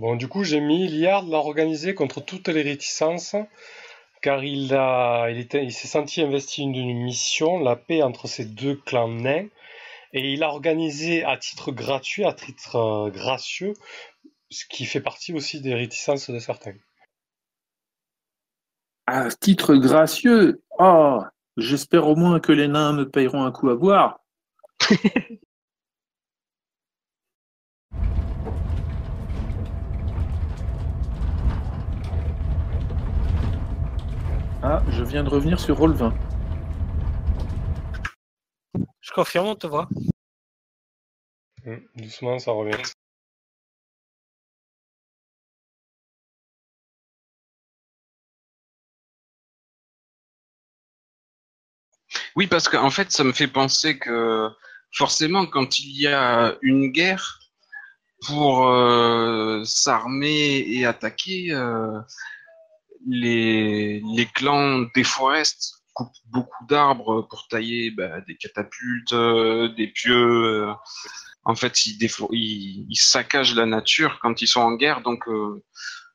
Bon, 0.00 0.16
du 0.16 0.28
coup, 0.28 0.44
j'ai 0.44 0.60
mis 0.60 0.88
Liard 0.88 1.26
l'a 1.26 1.36
organisé 1.36 1.94
contre 1.94 2.22
toutes 2.22 2.48
les 2.48 2.62
réticences, 2.62 3.36
car 4.22 4.42
il, 4.42 4.74
a, 4.74 5.28
il, 5.28 5.38
était, 5.38 5.62
il 5.62 5.72
s'est 5.72 5.88
senti 5.88 6.22
investi 6.22 6.66
d'une 6.66 7.02
mission, 7.02 7.58
la 7.58 7.76
paix 7.76 8.00
entre 8.02 8.26
ces 8.26 8.46
deux 8.46 8.76
clans 8.76 9.08
nains, 9.08 9.48
et 10.14 10.32
il 10.32 10.42
a 10.42 10.48
organisé 10.48 11.22
à 11.22 11.36
titre 11.36 11.70
gratuit, 11.70 12.24
à 12.24 12.32
titre 12.32 12.76
euh, 12.76 13.10
gracieux, 13.10 13.74
ce 14.48 14.64
qui 14.64 14.86
fait 14.86 15.02
partie 15.02 15.34
aussi 15.34 15.60
des 15.60 15.74
réticences 15.74 16.30
de 16.30 16.38
certains. 16.38 16.76
À 19.06 19.28
titre 19.28 19.74
gracieux? 19.74 20.62
Oh 20.78 21.20
J'espère 21.58 22.08
au 22.08 22.16
moins 22.16 22.40
que 22.40 22.52
les 22.52 22.68
nains 22.68 22.94
me 22.94 23.06
payeront 23.06 23.44
un 23.44 23.52
coup 23.52 23.68
à 23.68 23.76
boire. 23.76 24.20
ah, 34.62 34.82
je 34.90 35.02
viens 35.04 35.24
de 35.24 35.28
revenir 35.28 35.58
sur 35.58 35.76
Roll 35.76 35.92
20. 35.92 36.14
Je 39.00 39.12
confirme, 39.12 39.46
on 39.46 39.54
te 39.54 39.66
voit. 39.66 39.88
Hum, 41.66 41.80
doucement, 41.96 42.38
ça 42.38 42.52
revient. 42.52 42.76
Oui, 52.36 52.46
parce 52.46 52.68
qu'en 52.68 52.90
fait, 52.90 53.10
ça 53.10 53.24
me 53.24 53.32
fait 53.32 53.48
penser 53.48 53.98
que 53.98 54.48
forcément, 54.92 55.46
quand 55.46 55.80
il 55.80 56.00
y 56.00 56.06
a 56.06 56.56
une 56.62 56.88
guerre, 56.88 57.40
pour 58.26 58.68
euh, 58.68 59.62
s'armer 59.64 60.64
et 60.66 60.86
attaquer, 60.86 61.52
euh, 61.52 61.98
les, 63.06 64.28
clans 64.34 64.86
déforestent, 64.94 65.82
coupent 65.94 66.10
beaucoup 66.26 66.64
d'arbres 66.66 67.26
pour 67.28 67.48
tailler 67.48 67.90
bah, 67.90 68.20
des 68.22 68.36
catapultes, 68.36 69.12
euh, 69.12 69.68
des 69.74 69.88
pieux. 69.88 70.68
en 71.44 71.54
fait, 71.54 71.86
ils, 71.86 72.86
saccagent 72.94 73.54
la 73.54 73.66
nature 73.66 74.18
quand 74.20 74.42
ils 74.42 74.48
sont 74.48 74.60
en 74.60 74.74
guerre. 74.74 75.02
Donc, 75.02 75.24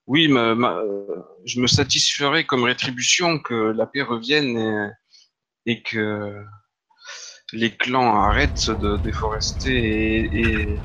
oui, 0.07 0.27
je 0.27 1.59
me 1.59 1.67
satisferais 1.67 2.45
comme 2.45 2.63
rétribution 2.63 3.39
que 3.39 3.53
la 3.53 3.85
paix 3.85 4.01
revienne. 4.01 4.93
Et 5.67 5.81
que 5.81 6.45
les 7.53 7.75
clans 7.75 8.15
arrêtent 8.15 8.69
de 8.69 8.97
déforester 8.97 10.29
et, 10.33 10.79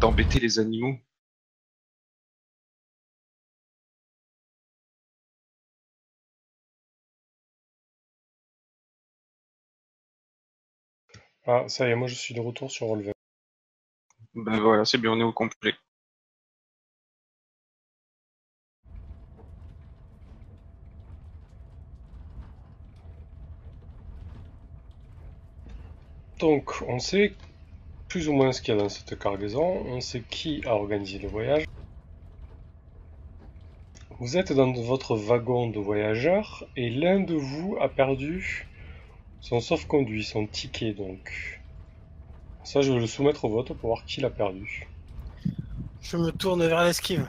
d'embêter 0.00 0.40
les 0.40 0.58
animaux. 0.58 0.96
Ah, 11.48 11.64
ça 11.66 11.88
y 11.88 11.90
est, 11.90 11.96
moi 11.96 12.06
je 12.08 12.14
suis 12.14 12.34
de 12.34 12.40
retour 12.40 12.70
sur 12.70 12.86
Relevé. 12.88 13.10
Ben 14.34 14.60
voilà, 14.60 14.84
c'est 14.84 14.98
bien, 14.98 15.12
on 15.12 15.20
est 15.20 15.24
au 15.24 15.32
complet. 15.32 15.74
Donc, 26.40 26.82
on 26.86 26.98
sait 26.98 27.34
plus 28.08 28.28
ou 28.28 28.34
moins 28.34 28.52
ce 28.52 28.60
qu'il 28.62 28.74
y 28.74 28.76
a 28.76 28.80
dans 28.80 28.88
cette 28.90 29.18
cargaison, 29.18 29.64
on 29.86 30.00
sait 30.00 30.22
qui 30.30 30.62
a 30.66 30.74
organisé 30.74 31.18
le 31.18 31.28
voyage. 31.28 31.64
Vous 34.20 34.36
êtes 34.36 34.52
dans 34.52 34.72
votre 34.72 35.16
wagon 35.16 35.70
de 35.70 35.78
voyageurs 35.78 36.64
et 36.76 36.90
l'un 36.90 37.20
de 37.20 37.34
vous 37.34 37.78
a 37.80 37.88
perdu 37.88 38.66
son 39.40 39.60
sauf-conduit, 39.60 40.24
son 40.24 40.46
ticket 40.46 40.92
donc. 40.92 41.60
Ça, 42.64 42.82
je 42.82 42.92
vais 42.92 43.00
le 43.00 43.06
soumettre 43.06 43.44
au 43.44 43.50
vote 43.50 43.72
pour 43.74 43.90
voir 43.90 44.04
qui 44.04 44.20
l'a 44.20 44.30
perdu. 44.30 44.88
Je 46.02 46.16
me 46.16 46.30
tourne 46.30 46.66
vers 46.66 46.84
l'esquive. 46.84 47.28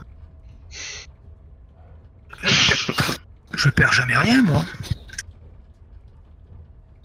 Je 3.53 3.69
perds 3.69 3.94
jamais 3.94 4.17
rien, 4.17 4.41
moi. 4.44 4.66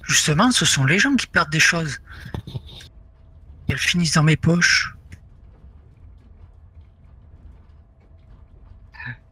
Justement, 0.03 0.51
ce 0.51 0.65
sont 0.65 0.85
les 0.85 0.99
gens 0.99 1.17
qui 1.17 1.27
perdent 1.27 1.51
des 1.51 1.61
choses. 1.61 1.99
elles 3.69 3.79
finissent 3.79 4.15
dans 4.15 4.23
mes 4.23 4.37
poches. 4.37 4.95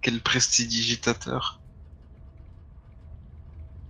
Quel 0.00 0.20
prestidigitateur. 0.20 1.61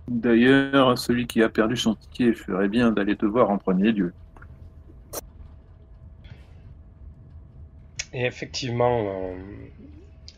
D'ailleurs, 0.07 0.97
celui 0.97 1.27
qui 1.27 1.41
a 1.41 1.49
perdu 1.49 1.77
son 1.77 1.95
ticket 1.95 2.33
ferait 2.33 2.67
bien 2.67 2.91
d'aller 2.91 3.15
te 3.15 3.25
voir 3.25 3.49
en 3.49 3.57
premier 3.57 3.91
lieu. 3.91 4.13
Et 8.13 8.25
effectivement, 8.25 9.07
euh, 9.07 9.35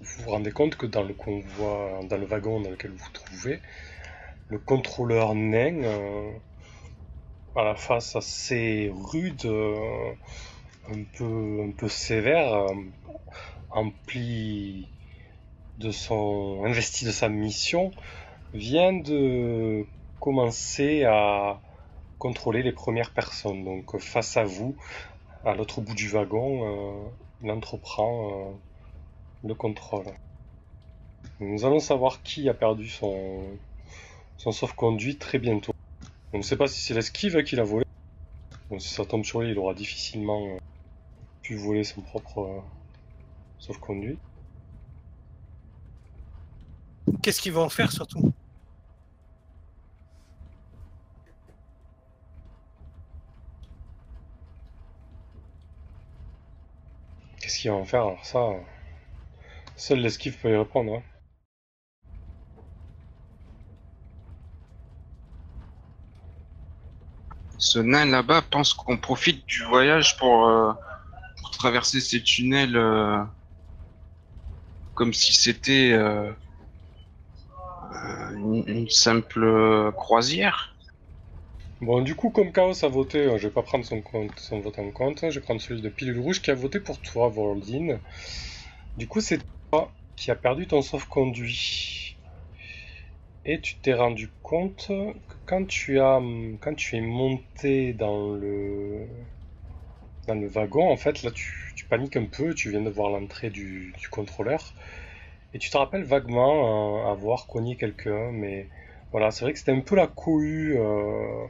vous 0.02 0.24
vous 0.24 0.30
rendez 0.30 0.52
compte 0.52 0.76
que 0.76 0.86
dans 0.86 1.04
le 1.04 1.14
convoi, 1.14 2.00
dans 2.10 2.18
le 2.18 2.26
wagon 2.26 2.62
dans 2.62 2.70
lequel 2.70 2.92
vous 2.92 3.04
vous 3.04 3.12
trouvez, 3.12 3.60
le 4.50 4.60
contrôleur 4.60 5.34
nain 5.34 5.84
euh, 5.84 6.32
à 7.56 7.64
la 7.64 7.76
face 7.76 8.16
assez 8.16 8.94
rude, 9.12 9.46
euh, 9.46 10.14
un, 10.90 11.04
peu, 11.18 11.64
un 11.68 11.72
peu 11.72 11.90
sévère, 11.90 12.68
empli 13.72 14.88
de 15.80 15.92
son 15.92 16.64
investi 16.66 17.04
de 17.04 17.12
sa 17.12 17.28
mission, 17.28 17.92
vient 18.56 18.94
de 18.94 19.86
commencer 20.20 21.04
à 21.04 21.60
contrôler 22.20 22.64
les 22.64 22.72
premières 22.72 23.12
personnes. 23.12 23.64
Donc 23.64 23.98
face 24.00 24.38
à 24.38 24.44
vous, 24.44 24.76
à 25.44 25.54
l'autre 25.54 25.82
bout 25.82 25.94
du 25.94 26.10
wagon, 26.10 27.10
il 27.44 27.52
entreprend 27.52 28.54
le 29.44 29.54
contrôle. 29.54 30.06
Nous 31.40 31.66
allons 31.66 31.80
savoir 31.80 32.24
qui 32.24 32.48
a 32.50 32.54
perdu 32.54 32.88
son, 32.88 33.42
son 34.38 34.52
sauf-conduit 34.52 35.18
très 35.18 35.38
bientôt. 35.38 35.74
On 36.34 36.38
ne 36.38 36.44
sait 36.44 36.58
pas 36.58 36.68
si 36.68 36.80
c'est 36.80 36.94
l'esquive 36.94 37.44
qui 37.44 37.56
l'a 37.56 37.64
volé. 37.64 37.86
Donc 38.70 38.82
si 38.82 38.94
ça 38.94 39.06
tombe 39.06 39.24
sur 39.24 39.42
lui, 39.42 39.52
il 39.52 39.58
aura 39.58 39.74
difficilement 39.74 40.48
euh, 40.48 40.58
pu 41.42 41.56
voler 41.56 41.84
son 41.84 42.02
propre 42.02 42.40
euh, 42.40 42.60
sauf-conduit. 43.60 44.18
Qu'est-ce 47.22 47.42
qu'ils 47.42 47.54
vont 47.54 47.64
en 47.64 47.70
faire 47.70 47.92
surtout? 47.92 48.34
Vont 57.70 57.82
en 57.82 57.86
faire 57.86 58.02
Alors 58.02 58.26
ça, 58.26 58.52
seul 59.76 60.00
l'esquive 60.00 60.38
peut 60.40 60.52
y 60.52 60.56
répondre. 60.56 60.96
Hein. 60.96 61.04
ce 67.58 67.80
nain 67.80 68.06
là-bas 68.06 68.44
pense 68.44 68.74
qu'on 68.74 68.98
profite 68.98 69.46
du 69.48 69.64
voyage 69.64 70.18
pour, 70.18 70.48
euh, 70.48 70.72
traverser 71.54 72.02
ces 72.02 72.22
tunnels 72.22 72.76
euh, 72.76 73.24
comme 74.94 75.14
si 75.14 75.34
c'était 75.34 75.92
euh, 75.94 76.32
une, 78.68 78.90
simple 78.90 79.92
croisière. 79.94 80.75
Bon, 81.86 82.02
du 82.02 82.16
coup, 82.16 82.32
comme 82.32 82.52
Chaos 82.52 82.84
a 82.84 82.88
voté, 82.88 83.38
je 83.38 83.48
vais 83.48 83.54
pas 83.54 83.62
prendre 83.62 83.86
son, 83.86 84.02
compte, 84.02 84.40
son 84.40 84.60
vote 84.60 84.80
en 84.80 84.90
compte, 84.90 85.30
je 85.30 85.40
vais 85.40 85.46
prendre 85.46 85.62
celui 85.62 85.84
de 85.84 85.90
Pilule 85.90 86.20
Rouge 86.20 86.42
qui 86.42 86.50
a 86.50 86.56
voté 86.56 86.80
pour 86.80 87.00
toi, 87.00 87.30
Voldin. 87.30 88.00
Du 88.98 89.08
coup, 89.08 89.22
c'est 89.22 89.38
toi 89.72 89.94
qui 90.16 90.32
as 90.32 90.36
perdu 90.36 90.66
ton 90.66 90.82
sauf-conduit. 90.82 92.18
Et 93.46 93.62
tu 93.62 93.76
t'es 93.76 93.94
rendu 93.94 94.32
compte 94.42 94.88
que 94.88 95.36
quand 95.46 95.68
tu 95.68 96.00
as 96.00 96.20
quand 96.60 96.74
tu 96.74 96.96
es 96.96 97.02
monté 97.02 97.94
dans 97.94 98.34
le 98.34 99.06
dans 100.26 100.34
le 100.34 100.48
wagon, 100.48 100.90
en 100.90 100.98
fait, 100.98 101.22
là 101.22 101.30
tu, 101.30 101.86
paniques 101.88 102.18
un 102.18 102.26
peu, 102.26 102.56
tu 102.56 102.72
viens 102.72 102.82
de 102.82 102.90
voir 102.90 103.12
l'entrée 103.12 103.52
du, 103.52 103.94
du, 104.00 104.10
contrôleur. 104.10 104.74
Et 105.54 105.60
tu 105.60 105.70
te 105.70 105.78
rappelles 105.78 106.04
vaguement 106.04 107.06
euh, 107.06 107.12
avoir 107.12 107.46
cogné 107.46 107.78
quelqu'un, 107.78 108.32
mais 108.32 108.70
voilà, 109.12 109.30
c'est 109.30 109.46
vrai 109.46 109.54
que 109.54 109.60
c'était 109.60 109.72
un 109.72 109.82
peu 109.82 109.96
la 109.96 110.08
cohue 110.08 110.78
euh, 110.80 111.46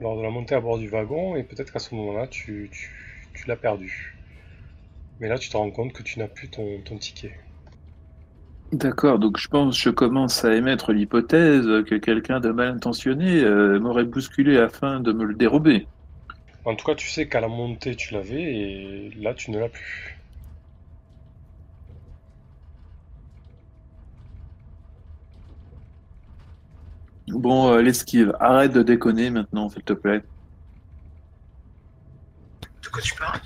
lors 0.00 0.16
de 0.16 0.22
la 0.22 0.30
montée 0.30 0.54
à 0.54 0.60
bord 0.60 0.78
du 0.78 0.88
wagon, 0.88 1.36
et 1.36 1.42
peut-être 1.42 1.72
qu'à 1.72 1.78
ce 1.78 1.94
moment-là, 1.94 2.26
tu, 2.26 2.68
tu, 2.72 2.90
tu 3.34 3.48
l'as 3.48 3.56
perdu. 3.56 4.16
Mais 5.20 5.28
là, 5.28 5.38
tu 5.38 5.48
te 5.48 5.56
rends 5.56 5.70
compte 5.70 5.92
que 5.92 6.02
tu 6.02 6.18
n'as 6.18 6.28
plus 6.28 6.48
ton, 6.48 6.80
ton 6.84 6.98
ticket. 6.98 7.32
D'accord, 8.72 9.18
donc 9.18 9.38
je 9.38 9.48
pense, 9.48 9.80
je 9.80 9.90
commence 9.90 10.44
à 10.44 10.54
émettre 10.54 10.92
l'hypothèse 10.92 11.66
que 11.86 11.94
quelqu'un 11.94 12.40
de 12.40 12.50
mal 12.50 12.68
intentionné 12.68 13.40
euh, 13.42 13.78
m'aurait 13.78 14.04
bousculé 14.04 14.58
afin 14.58 15.00
de 15.00 15.12
me 15.12 15.24
le 15.24 15.34
dérober. 15.34 15.86
En 16.64 16.74
tout 16.74 16.84
cas, 16.84 16.96
tu 16.96 17.08
sais 17.08 17.28
qu'à 17.28 17.40
la 17.40 17.48
montée, 17.48 17.94
tu 17.94 18.12
l'avais 18.12 18.42
et 18.42 19.10
là, 19.20 19.34
tu 19.34 19.52
ne 19.52 19.58
l'as 19.60 19.68
plus. 19.68 20.18
Bon, 27.28 27.72
euh, 27.72 27.82
l'esquive, 27.82 28.34
arrête 28.40 28.72
de 28.72 28.82
déconner 28.82 29.30
maintenant, 29.30 29.68
s'il 29.68 29.82
te 29.82 29.92
plaît. 29.92 30.22
De 32.82 32.88
quoi 32.88 33.02
tu 33.02 33.14
parles? 33.14 33.40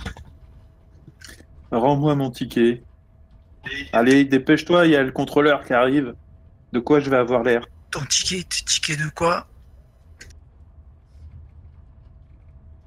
Rends-moi 1.71 2.15
mon 2.15 2.31
ticket. 2.31 2.85
Allez, 3.93 4.25
dépêche-toi, 4.25 4.87
il 4.87 4.93
y 4.93 4.97
a 4.97 5.03
le 5.03 5.13
contrôleur 5.13 5.65
qui 5.65 5.73
arrive. 5.73 6.15
De 6.73 6.81
quoi 6.81 7.01
je 7.01 7.11
vais 7.11 7.17
avoir 7.17 7.43
l'air? 7.43 7.65
Ton 7.91 8.05
ticket, 8.05 8.45
ticket 8.45 8.97
de 8.97 9.09
quoi? 9.11 9.47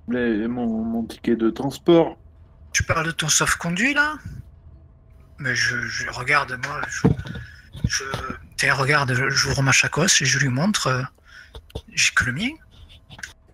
Les- 0.07 0.48
mon, 0.48 0.84
mon 0.84 1.04
ticket 1.06 1.36
de 1.36 1.50
transport. 1.50 2.18
Tu 2.72 2.84
parles 2.84 3.06
de 3.07 3.12
ton 3.12 3.30
sauf-conduit 3.30 3.94
là? 3.94 4.16
Mais 5.39 5.56
je, 5.56 5.81
je 5.81 6.10
regarde, 6.10 6.57
moi, 6.66 6.81
je. 6.88 7.07
je 7.86 8.04
tiens, 8.63 8.75
regarde, 8.75 9.13
je- 9.13 9.30
j'ouvre 9.30 9.62
ma 9.62 9.74
chacosse 9.74 10.21
et 10.21 10.25
je 10.25 10.39
lui 10.39 10.48
montre. 10.48 10.88
euh, 10.88 11.04
J'ai 11.94 12.12
que 12.13 12.24
le 12.25 12.31
mien. 12.31 12.51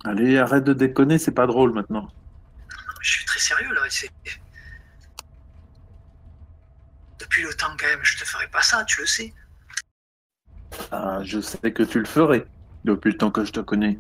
Allez, 0.06 0.38
arrête 0.38 0.64
de 0.64 0.74
déconner, 0.74 1.18
c'est 1.18 1.32
pas 1.32 1.48
drôle 1.48 1.74
maintenant. 1.74 2.08
Je 3.02 3.10
suis 3.10 3.26
très 3.26 3.40
sérieux 3.40 3.74
là. 3.74 3.82
c'est- 3.90 4.12
Depuis 7.20 7.42
le 7.44 7.54
temps 7.56 7.76
quand 7.78 7.88
même, 7.88 8.00
je 8.04 8.18
te 8.20 8.24
ferai 8.26 8.48
pas 8.50 8.62
ça, 8.62 8.84
tu 8.86 9.02
le 9.02 9.08
sais. 9.08 9.34
Ah, 10.92 11.20
je 11.24 11.42
sais 11.42 11.72
que 11.74 11.84
tu 11.84 12.00
le 12.00 12.06
ferais, 12.06 12.46
depuis 12.86 13.12
le 13.12 13.18
temps 13.18 13.32
que 13.32 13.44
je 13.44 13.52
te 13.52 13.60
connais. 13.62 13.98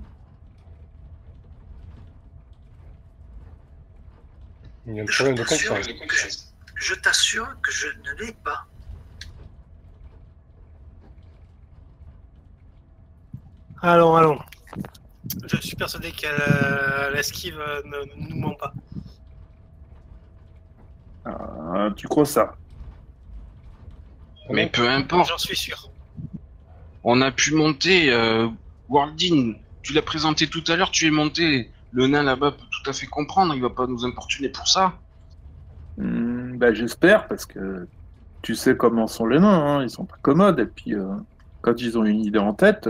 Il 4.86 4.96
y 4.96 5.00
a 5.00 5.04
un 5.04 5.06
problème 5.08 5.36
de 5.36 5.44
confiance. 5.44 6.54
je 6.76 6.94
t'assure 6.96 7.50
que 7.62 7.72
je 7.72 7.88
ne 7.88 8.12
l'ai 8.22 8.34
pas. 8.44 8.69
Allons, 13.82 14.16
allons. 14.16 14.40
Je 15.48 15.58
suis 15.58 15.76
persuadé 15.76 16.12
que 16.12 16.26
euh, 16.26 17.12
l'esquive 17.12 17.60
euh, 17.60 17.82
ne, 17.86 18.22
ne 18.24 18.30
nous 18.30 18.40
ment 18.40 18.56
pas. 18.56 18.74
Ah, 21.26 21.90
tu 21.96 22.08
crois 22.08 22.26
ça? 22.26 22.56
Mais 24.50 24.68
peu 24.68 24.88
importe, 24.90 25.30
J'en 25.30 25.38
suis 25.38 25.56
sûr. 25.56 25.90
on 27.04 27.22
a 27.22 27.32
pu 27.32 27.54
monter. 27.54 28.12
Euh, 28.12 28.48
Wardin, 28.90 29.54
tu 29.84 29.94
l'as 29.94 30.02
présenté 30.02 30.48
tout 30.48 30.64
à 30.68 30.76
l'heure, 30.76 30.90
tu 30.92 31.06
es 31.08 31.12
monté. 31.12 31.70
Le 31.92 32.08
nain 32.08 32.24
là-bas 32.24 32.52
peut 32.52 32.66
tout 32.72 32.90
à 32.90 32.94
fait 32.94 33.06
comprendre, 33.08 33.54
il 33.56 33.62
va 33.62 33.70
pas 33.70 33.86
nous 33.88 34.06
importuner 34.06 34.50
pour 34.50 34.68
ça. 34.68 34.94
Bah, 35.98 36.74
J'espère, 36.74 37.28
parce 37.28 37.46
que 37.46 37.88
tu 38.42 38.56
sais 38.56 38.76
comment 38.76 39.08
sont 39.08 39.26
les 39.28 39.40
nains, 39.40 39.78
hein, 39.78 39.84
ils 39.84 39.90
sont 39.90 40.06
pas 40.06 40.18
commodes, 40.22 40.60
et 40.60 40.66
puis 40.66 40.94
euh, 40.96 41.08
quand 41.62 41.80
ils 41.82 41.98
ont 41.98 42.06
une 42.06 42.22
idée 42.26 42.40
en 42.40 42.54
tête, 42.54 42.90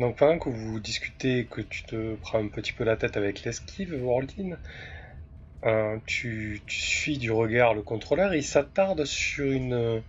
Donc 0.00 0.16
pendant 0.16 0.38
que 0.38 0.48
vous 0.48 0.80
discutez, 0.80 1.44
que 1.44 1.60
tu 1.60 1.82
te 1.82 2.14
prends 2.16 2.38
un 2.38 2.48
petit 2.48 2.72
peu 2.72 2.84
la 2.84 2.96
tête 2.96 3.18
avec 3.18 3.44
l'esquive, 3.44 3.94
Worldin, 4.02 4.56
euh, 5.66 5.98
tu, 6.06 6.62
suis 6.68 7.18
du 7.18 7.30
regard 7.30 7.74
le 7.74 7.82
contrôleur 7.82 8.32
et 8.32 8.38
il 8.38 8.42
s'attarde 8.42 9.04
sur 9.04 9.44
une, 9.44 10.02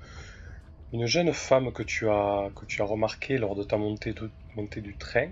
une 0.93 1.05
jeune 1.07 1.33
femme 1.33 1.73
que 1.73 1.83
tu 1.83 2.07
as, 2.07 2.49
remarquée 2.79 3.37
lors 3.37 3.53
de 3.53 3.63
ta 3.63 3.75
montée, 3.75 4.13
du 4.81 4.95
train. 4.95 5.27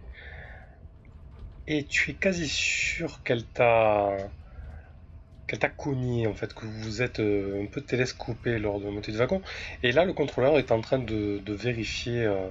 Et 1.67 1.85
tu 1.85 2.11
es 2.11 2.13
quasi 2.15 2.49
sûr 2.49 3.23
qu'elle 3.23 3.45
t'a 3.45 4.17
qu'elle 5.47 5.59
cogné 5.77 6.27
en 6.27 6.33
fait, 6.33 6.53
que 6.53 6.65
vous 6.65 7.01
êtes 7.01 7.21
euh, 7.21 7.63
un 7.63 7.65
peu 7.67 7.79
télescopé 7.79 8.59
lors 8.59 8.81
de 8.81 8.85
la 8.85 8.91
montée 8.91 9.13
du 9.13 9.17
wagon. 9.17 9.41
Et 9.83 9.93
là, 9.93 10.03
le 10.03 10.11
contrôleur 10.11 10.59
est 10.59 10.71
en 10.73 10.81
train 10.81 10.99
de, 10.99 11.39
de 11.39 11.53
vérifier 11.53 12.25
euh, 12.25 12.49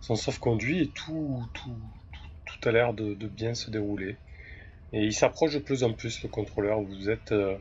son 0.00 0.16
sauf-conduit 0.16 0.82
et 0.82 0.88
tout, 0.90 1.44
tout, 1.54 1.76
tout, 2.12 2.20
tout 2.60 2.68
a 2.68 2.72
l'air 2.72 2.94
de, 2.94 3.14
de 3.14 3.28
bien 3.28 3.54
se 3.54 3.70
dérouler. 3.70 4.16
Et 4.92 5.04
il 5.04 5.14
s'approche 5.14 5.54
de 5.54 5.60
plus 5.60 5.84
en 5.84 5.92
plus, 5.94 6.22
le 6.24 6.30
contrôleur. 6.30 6.80
Vous 6.82 7.10
êtes 7.10 7.32
euh, 7.32 7.56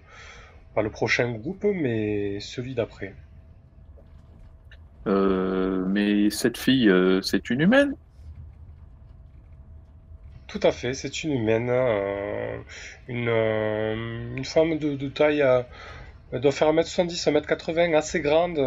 pas 0.75 0.83
le 0.83 0.91
prochain 0.91 1.31
groupe, 1.33 1.65
mais 1.65 2.39
celui 2.41 2.75
d'après. 2.75 3.15
euh, 5.07 5.85
mais 5.87 6.29
cette 6.29 6.57
fille, 6.57 6.89
euh, 6.89 7.21
c'est 7.21 7.49
une 7.49 7.61
humaine? 7.61 7.93
Tout 10.47 10.59
à 10.63 10.71
fait, 10.71 10.95
c'est 10.95 11.23
une 11.23 11.33
humaine, 11.33 11.69
une, 13.07 13.29
une 14.37 14.45
femme 14.45 14.77
de, 14.77 14.95
de 14.95 15.07
taille, 15.09 15.43
elle 16.31 16.41
doit 16.41 16.51
faire 16.51 16.69
1m70, 16.69 17.27
1m80, 17.27 17.95
assez 17.95 18.21
grande, 18.21 18.59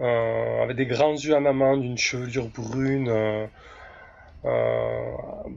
avec 0.00 0.76
des 0.76 0.86
grands 0.86 1.12
yeux 1.12 1.34
en 1.34 1.44
amande, 1.44 1.84
une 1.84 1.98
chevelure 1.98 2.48
brune, 2.48 3.08
euh, 3.08 3.46
euh, 4.44 5.16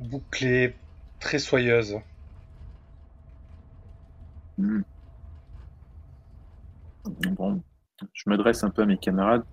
bouclée, 0.10 0.76
très 1.20 1.40
soyeuse. 1.40 1.98
Hmm. 4.58 4.82
Bon, 7.06 7.62
je 8.14 8.30
me 8.30 8.38
dresse 8.38 8.64
un 8.64 8.70
peu 8.70 8.82
à 8.82 8.86
mes 8.86 8.98
camarades. 8.98 9.44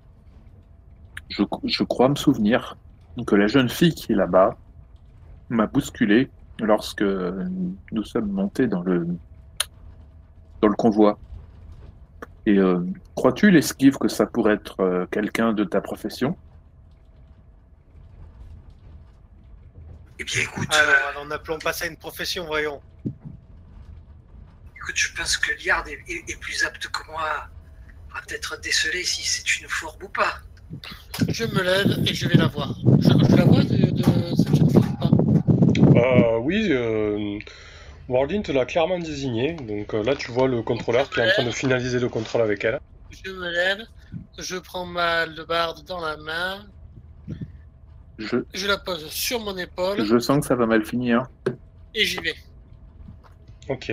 Je, 1.29 1.43
je 1.65 1.85
crois 1.85 2.09
me 2.09 2.15
souvenir 2.15 2.77
que 3.27 3.35
la 3.35 3.47
jeune 3.47 3.69
fille 3.69 3.95
qui 3.95 4.13
est 4.13 4.17
là-bas 4.17 4.57
m'a 5.49 5.67
bousculé 5.67 6.31
lorsque 6.61 7.03
nous 7.03 8.05
sommes 8.05 8.31
montés 8.31 8.67
dans 8.67 8.83
le, 8.83 9.07
dans 10.61 10.69
le 10.69 10.75
convoi. 10.75 11.19
Et 12.47 12.59
euh, 12.59 12.81
crois-tu, 13.15 13.51
l'esquive, 13.51 13.99
que 13.99 14.09
ça 14.09 14.27
pourrait 14.27 14.55
être 14.55 14.81
euh, 14.81 15.07
quelqu'un 15.11 15.53
de 15.53 15.65
ta 15.65 15.81
profession? 15.81 16.37
Eh 20.19 20.25
bien, 20.25 20.43
écoute, 20.43 20.69
Alors, 20.71 20.91
euh, 20.91 21.09
alors 21.11 21.27
n'appelons 21.27 21.59
pas 21.59 21.73
ça 21.73 21.87
une 21.87 21.97
profession, 21.97 22.45
voyons. 22.47 22.81
écoute, 24.77 24.97
je 24.97 25.13
pense 25.15 25.37
que 25.37 25.53
Liard 25.65 25.87
est, 25.87 25.99
est- 26.09 26.31
est 26.31 26.41
plus 26.41 26.65
apte 26.65 26.89
que 26.89 27.07
moi 27.11 27.49
à 28.15 28.21
peut-être 28.27 28.61
déceler 28.61 29.05
si 29.05 29.23
c'est 29.23 29.61
une 29.61 29.69
fourbe 29.69 30.03
ou 30.03 30.09
pas. 30.09 30.35
Je 31.29 31.45
me 31.45 31.63
lève 31.63 31.99
et 32.07 32.13
je 32.15 32.27
vais 32.29 32.35
la 32.37 32.49
voir. 32.49 32.75
Je, 33.01 33.09
je 33.09 33.37
la 33.37 33.45
vois 33.45 33.63
de, 33.63 33.91
de 33.91 34.35
cette 34.37 34.55
jeune 34.57 34.71
fille 34.71 34.81
ou 34.81 34.97
pas? 34.97 36.01
Euh, 36.01 36.39
oui, 36.39 36.69
euh, 36.73 37.39
Wardin 38.13 38.43
te 38.43 38.53
l'a 38.53 38.67
clairement 38.67 38.99
désigné, 38.99 39.55
donc 39.55 39.95
euh, 39.95 40.03
là 40.03 40.15
tu 40.15 40.31
vois 40.31 40.47
le 40.47 40.61
contrôleur 40.63 41.09
qui 41.09 41.21
est 41.21 41.27
en 41.27 41.31
train 41.33 41.45
de 41.45 41.51
finaliser 41.51 41.99
le 41.99 42.11
contrôle 42.11 42.43
avec 42.43 42.63
elle. 42.63 42.79
Je 43.11 43.31
me 43.31 43.51
lève, 43.51 43.87
je 44.39 44.57
prends 44.57 44.85
ma 44.85 45.25
lebarde 45.25 45.83
dans 45.87 46.01
la 46.01 46.19
main, 46.19 46.67
je, 48.19 48.37
je 48.53 48.67
la 48.67 48.77
pose 48.77 49.09
sur 49.09 49.41
mon 49.41 49.57
épaule 49.57 50.05
je 50.05 50.19
sens 50.19 50.41
que 50.41 50.47
ça 50.47 50.55
va 50.55 50.67
mal 50.67 50.85
finir. 50.85 51.25
et 51.95 52.05
j'y 52.05 52.19
vais. 52.19 52.35
Ok. 53.71 53.93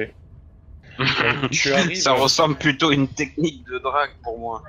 Donc, 0.98 1.08
tu 1.52 1.72
arrives, 1.72 1.96
Ça 2.02 2.12
ressemble 2.12 2.56
plutôt 2.56 2.90
à 2.90 2.94
une 2.94 3.08
technique 3.08 3.66
de 3.68 3.78
drague 3.78 4.12
pour 4.22 4.38
moi. 4.38 4.62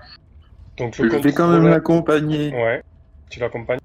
donc 0.76 0.94
Je 0.96 1.02
le 1.02 1.18
vais 1.18 1.32
quand 1.32 1.48
même 1.48 1.66
l'accompagner. 1.66 2.52
Ouais, 2.52 2.84
tu 3.30 3.40
l'accompagnes. 3.40 3.80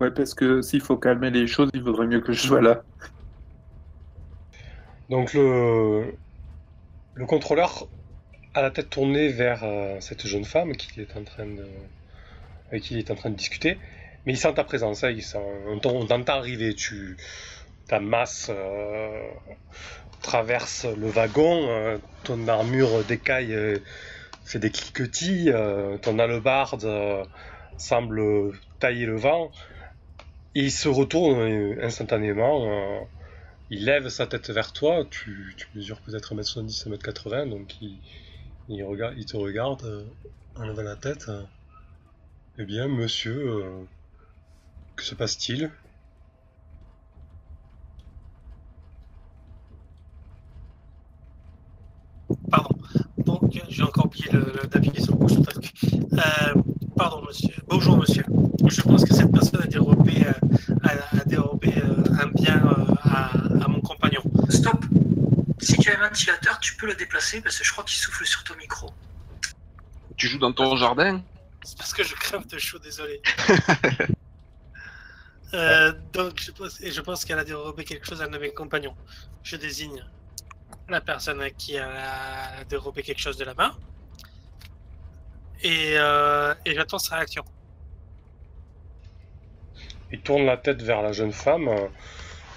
Ouais, 0.00 0.10
parce 0.10 0.34
que 0.34 0.60
s'il 0.60 0.80
faut 0.80 0.96
calmer 0.96 1.30
les 1.30 1.46
choses, 1.46 1.70
il 1.72 1.82
vaudrait 1.82 2.08
mieux 2.08 2.20
que 2.20 2.32
je 2.32 2.40
sois 2.40 2.60
là. 2.60 2.82
Donc 5.10 5.34
le, 5.34 6.16
le 7.14 7.26
contrôleur 7.26 7.86
a 8.54 8.62
la 8.62 8.70
tête 8.70 8.88
tournée 8.90 9.28
vers 9.28 9.64
euh, 9.64 9.98
cette 10.00 10.26
jeune 10.26 10.44
femme 10.44 10.68
avec 10.70 10.78
qui 10.80 11.00
il 11.00 11.02
est 11.02 11.16
en 13.10 13.14
train 13.16 13.30
de 13.30 13.34
discuter, 13.36 13.78
mais 14.24 14.32
il 14.32 14.38
sent 14.38 14.54
ta 14.54 14.64
présence, 14.64 15.02
hein, 15.04 15.10
il 15.10 15.22
sent, 15.22 15.38
on 15.66 15.78
t'en- 15.80 15.94
on 15.96 16.06
t'entend 16.06 16.34
arriver, 16.34 16.74
tu, 16.74 17.16
ta 17.88 17.98
masse 18.00 18.50
euh, 18.54 19.28
traverse 20.22 20.84
le 20.86 21.08
wagon, 21.08 21.68
euh, 21.68 21.98
ton 22.24 22.46
armure 22.46 23.02
d'écaille 23.04 23.56
fait 24.44 24.58
des 24.60 24.70
cliquetis, 24.70 25.50
ton 26.02 26.18
hallebarde 26.20 26.86
semble 27.76 28.52
tailler 28.78 29.06
le 29.06 29.16
vent, 29.16 29.50
et 30.54 30.60
il 30.60 30.70
se 30.72 30.88
retourne 30.88 31.78
instantanément. 31.82 33.08
Il 33.70 33.86
lève 33.86 34.08
sa 34.10 34.26
tête 34.26 34.50
vers 34.50 34.72
toi, 34.74 35.06
tu, 35.10 35.54
tu 35.56 35.66
mesures 35.74 36.00
peut-être 36.02 36.34
1m70, 36.34 36.86
1m80, 36.86 37.48
donc 37.48 37.80
il, 37.80 37.98
il, 38.68 38.82
regarde, 38.84 39.14
il 39.18 39.26
te 39.26 39.36
regarde 39.36 39.84
euh, 39.84 40.04
en 40.56 40.66
levant 40.66 40.82
la 40.82 40.96
tête. 40.96 41.28
euh, 41.28 41.42
eh 42.58 42.64
bien, 42.64 42.86
monsieur, 42.86 43.34
euh, 43.48 43.84
que 44.96 45.02
se 45.04 45.14
passe-t-il? 45.16 45.70
Pardon. 52.50 52.70
Donc, 53.24 53.60
j'ai 53.68 53.82
encore 53.82 54.06
oublié 54.06 54.26
le- 54.32 54.40
le- 54.62 54.68
d'appuyer 54.68 55.00
sur 55.00 55.12
le 55.14 55.18
bouton 55.18 55.42
pardon, 56.96 57.22
monsieur. 57.26 57.54
Bonjour, 57.68 57.96
monsieur. 57.96 58.24
Je 58.66 58.80
pense 58.82 59.04
que 59.04 59.14
cette 59.14 59.32
personne 59.32 59.60
a 59.62 59.66
dérobé, 59.66 60.12
euh, 60.26 60.76
a, 60.82 61.20
a 61.20 61.24
dérobé 61.24 61.72
euh, 61.78 62.04
un 62.22 62.28
bien 62.28 62.62
euh, 62.64 62.94
à, 63.02 63.30
à 63.64 63.68
mon 63.68 63.80
compagnon. 63.80 64.20
Stop 64.48 64.84
Si 65.60 65.69
tu 65.80 65.90
as 65.90 65.98
un 65.98 66.08
ventilateur, 66.08 66.58
tu 66.60 66.76
peux 66.76 66.86
le 66.86 66.94
déplacer 66.94 67.40
parce 67.40 67.58
que 67.58 67.64
je 67.64 67.72
crois 67.72 67.84
qu'il 67.84 67.98
souffle 67.98 68.26
sur 68.26 68.44
ton 68.44 68.54
micro. 68.56 68.90
Tu 70.16 70.28
joues 70.28 70.38
dans 70.38 70.52
ton 70.52 70.76
jardin 70.76 71.22
C'est 71.64 71.78
parce 71.78 71.92
que 71.92 72.02
je 72.02 72.14
crève 72.14 72.46
de 72.46 72.58
chaud, 72.58 72.78
désolé. 72.78 73.20
Euh, 75.52 75.92
donc, 76.12 76.40
je 76.40 76.52
pense, 76.52 76.80
et 76.80 76.92
je 76.92 77.00
pense 77.00 77.24
qu'elle 77.24 77.40
a 77.40 77.44
dérobé 77.44 77.82
quelque 77.82 78.06
chose 78.06 78.22
à 78.22 78.26
un 78.26 78.28
de 78.28 78.38
mes 78.38 78.52
compagnons. 78.52 78.94
Je 79.42 79.56
désigne 79.56 80.04
la 80.88 81.00
personne 81.00 81.40
à 81.42 81.50
qui 81.50 81.74
elle 81.74 81.82
a 81.82 82.62
dérobé 82.68 83.02
quelque 83.02 83.20
chose 83.20 83.36
de 83.36 83.44
la 83.44 83.54
main. 83.54 83.76
Et, 85.62 85.94
euh, 85.96 86.54
et 86.64 86.74
j'attends 86.76 87.00
sa 87.00 87.16
réaction. 87.16 87.44
Il 90.12 90.20
tourne 90.20 90.44
la 90.44 90.56
tête 90.56 90.82
vers 90.82 91.02
la 91.02 91.10
jeune 91.10 91.32
femme. 91.32 91.68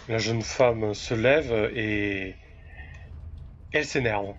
La 0.07 0.17
jeune 0.17 0.41
femme 0.41 0.93
se 0.93 1.13
lève 1.13 1.71
et 1.75 2.35
elle 3.73 3.85
s'énerve. 3.85 4.33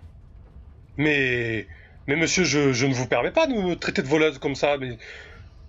Mais, 0.97 1.67
mais 2.07 2.15
monsieur, 2.15 2.43
je, 2.43 2.85
ne 2.85 2.93
vous 2.93 3.07
permets 3.07 3.31
pas 3.31 3.47
de 3.47 3.53
me 3.53 3.75
traiter 3.75 4.01
de 4.01 4.07
voleuse 4.07 4.39
comme 4.39 4.55
ça. 4.55 4.77
Mais 4.77 4.97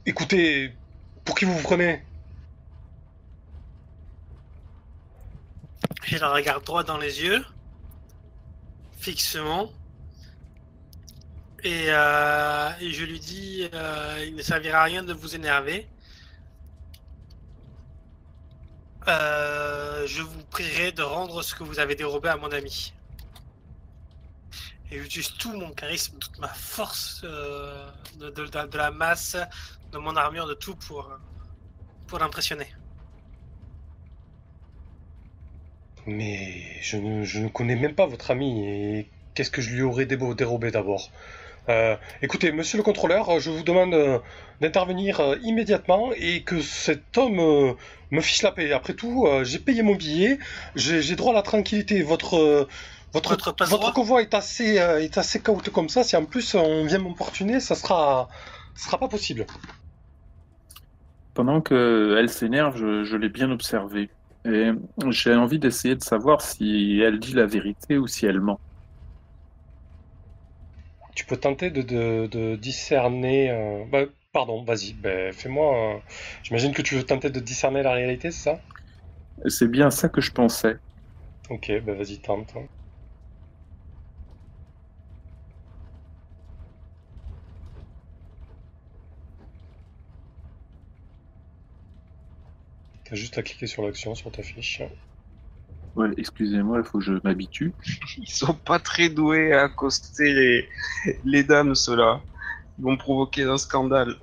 écoutez, 0.06 0.72
pour 1.24 1.36
qui 1.36 1.44
vous 1.44 1.56
vous 1.56 1.62
prenez? 1.62 2.02
Je 6.04 6.18
la 6.18 6.30
regarde 6.30 6.64
droit 6.64 6.84
dans 6.84 6.98
les 6.98 7.22
yeux, 7.22 7.44
fixement, 8.98 9.72
et, 11.64 11.90
euh, 11.90 12.70
je 12.78 13.04
lui 13.04 13.18
dis 13.18 13.68
euh, 13.74 14.24
il 14.24 14.36
ne 14.36 14.42
servira 14.42 14.82
à 14.82 14.84
rien 14.84 15.02
de 15.02 15.12
vous 15.12 15.34
énerver. 15.34 15.88
Euh, 19.08 20.06
je 20.06 20.22
vous 20.22 20.44
prierai 20.44 20.92
de 20.92 21.02
rendre 21.02 21.42
ce 21.42 21.56
que 21.56 21.64
vous 21.64 21.80
avez 21.80 21.96
dérobé 21.96 22.28
à 22.28 22.36
mon 22.36 22.52
ami. 22.52 22.92
Et 24.92 24.98
j'utilise 25.00 25.32
tout 25.32 25.52
mon 25.52 25.70
charisme, 25.72 26.16
toute 26.18 26.38
ma 26.38 26.48
force 26.48 27.22
euh, 27.24 27.88
de, 28.20 28.76
la 28.76 28.90
masse, 28.90 29.36
de 29.92 29.98
mon 29.98 30.14
armure, 30.14 30.46
de 30.46 30.54
tout 30.54 30.76
pour, 30.76 31.10
pour 32.06 32.18
l'impressionner. 32.20 32.68
Mais 36.06 36.62
je 36.82 36.98
ne, 36.98 37.24
je 37.24 37.40
ne 37.40 37.48
connais 37.48 37.74
même 37.74 37.94
pas 37.94 38.06
votre 38.06 38.30
ami 38.30 38.64
et 38.64 39.10
qu'est-ce 39.34 39.50
que 39.50 39.60
je 39.60 39.74
lui 39.74 39.82
aurais 39.82 40.06
dérobé 40.06 40.70
d'abord? 40.70 41.10
Euh, 41.68 41.96
Écoutez, 42.22 42.52
monsieur 42.52 42.76
le 42.76 42.84
contrôleur, 42.84 43.40
je 43.40 43.50
vous 43.50 43.64
demande 43.64 43.92
euh, 43.92 44.20
d'intervenir 44.60 45.18
euh, 45.18 45.36
immédiatement 45.42 46.12
et 46.16 46.42
que 46.42 46.60
cet 46.60 47.18
homme 47.18 47.40
euh, 47.40 47.72
me 48.12 48.20
fiche 48.20 48.42
la 48.42 48.52
paix. 48.52 48.70
Après 48.72 48.94
tout, 48.94 49.26
euh, 49.26 49.42
j'ai 49.42 49.58
payé 49.58 49.82
mon 49.82 49.96
billet, 49.96 50.38
j'ai 50.76 51.16
droit 51.16 51.32
à 51.32 51.34
la 51.34 51.42
tranquillité. 51.42 52.02
Votre, 52.02 52.36
euh, 52.36 52.68
votre, 53.16 53.36
Votre 53.36 53.52
passe-droit 53.52 53.90
votre 53.90 53.92
convoi 53.92 54.22
est 54.22 54.34
assez, 54.34 54.78
euh, 54.78 55.02
est 55.02 55.18
assez 55.18 55.40
chaotique 55.42 55.72
comme 55.72 55.88
ça. 55.88 56.04
Si 56.04 56.16
en 56.16 56.24
plus 56.24 56.54
on 56.54 56.84
vient 56.86 56.98
m'importuner, 56.98 57.60
ça 57.60 57.74
sera, 57.74 58.28
ça 58.74 58.86
sera 58.86 58.98
pas 58.98 59.08
possible. 59.08 59.46
Pendant 61.34 61.60
qu'elle 61.60 62.28
s'énerve, 62.30 62.76
je, 62.78 63.04
je 63.04 63.16
l'ai 63.16 63.28
bien 63.28 63.50
observée. 63.52 64.10
Et 64.44 64.70
j'ai 65.10 65.34
envie 65.34 65.58
d'essayer 65.60 65.94
de 65.94 66.02
savoir 66.02 66.40
si 66.40 67.00
elle 67.00 67.18
dit 67.20 67.32
la 67.32 67.46
vérité 67.46 67.98
ou 67.98 68.06
si 68.08 68.26
elle 68.26 68.40
ment. 68.40 68.60
Tu 71.16 71.24
peux 71.24 71.36
tenter 71.36 71.70
de, 71.70 71.82
de- 71.82 72.28
de 72.30 72.56
discerner. 72.56 73.50
euh, 73.50 73.84
bah, 73.90 74.04
pardon, 74.32 74.62
vas-y, 74.64 74.92
bah, 74.92 75.32
fais-moi. 75.32 75.94
un- 75.96 76.02
J'imagine 76.44 76.72
que 76.72 76.82
tu 76.82 76.94
veux 76.94 77.04
tenter 77.04 77.30
de 77.30 77.40
discerner 77.40 77.82
la 77.82 77.92
réalité, 77.92 78.30
c'est 78.30 78.42
ça? 78.50 78.60
C'est 79.48 79.68
bien 79.68 79.90
ça 79.90 80.10
que 80.10 80.20
je 80.20 80.30
pensais. 80.30 80.76
Ok, 81.50 81.70
bah 81.84 81.94
vas-y, 81.94 82.20
tente. 82.20 82.54
T'as 93.08 93.16
juste 93.16 93.38
à 93.38 93.42
cliquer 93.42 93.66
sur 93.66 93.84
l'action 93.84 94.14
sur 94.14 94.32
ta 94.32 94.42
fiche. 94.42 94.82
Ouais, 95.96 96.10
excusez-moi, 96.18 96.78
il 96.78 96.84
faut 96.84 96.98
que 96.98 97.04
je 97.04 97.12
m'habitue. 97.24 97.74
Ils 98.18 98.28
sont 98.28 98.54
pas 98.54 98.78
très 98.78 99.08
doués 99.08 99.52
à 99.52 99.64
accoster 99.64 100.32
les, 100.34 100.68
les 101.24 101.42
dames, 101.42 101.74
ceux-là. 101.74 102.20
Ils 102.78 102.84
vont 102.84 102.96
provoquer 102.96 103.44
un 103.44 103.58
scandale. 103.58 104.16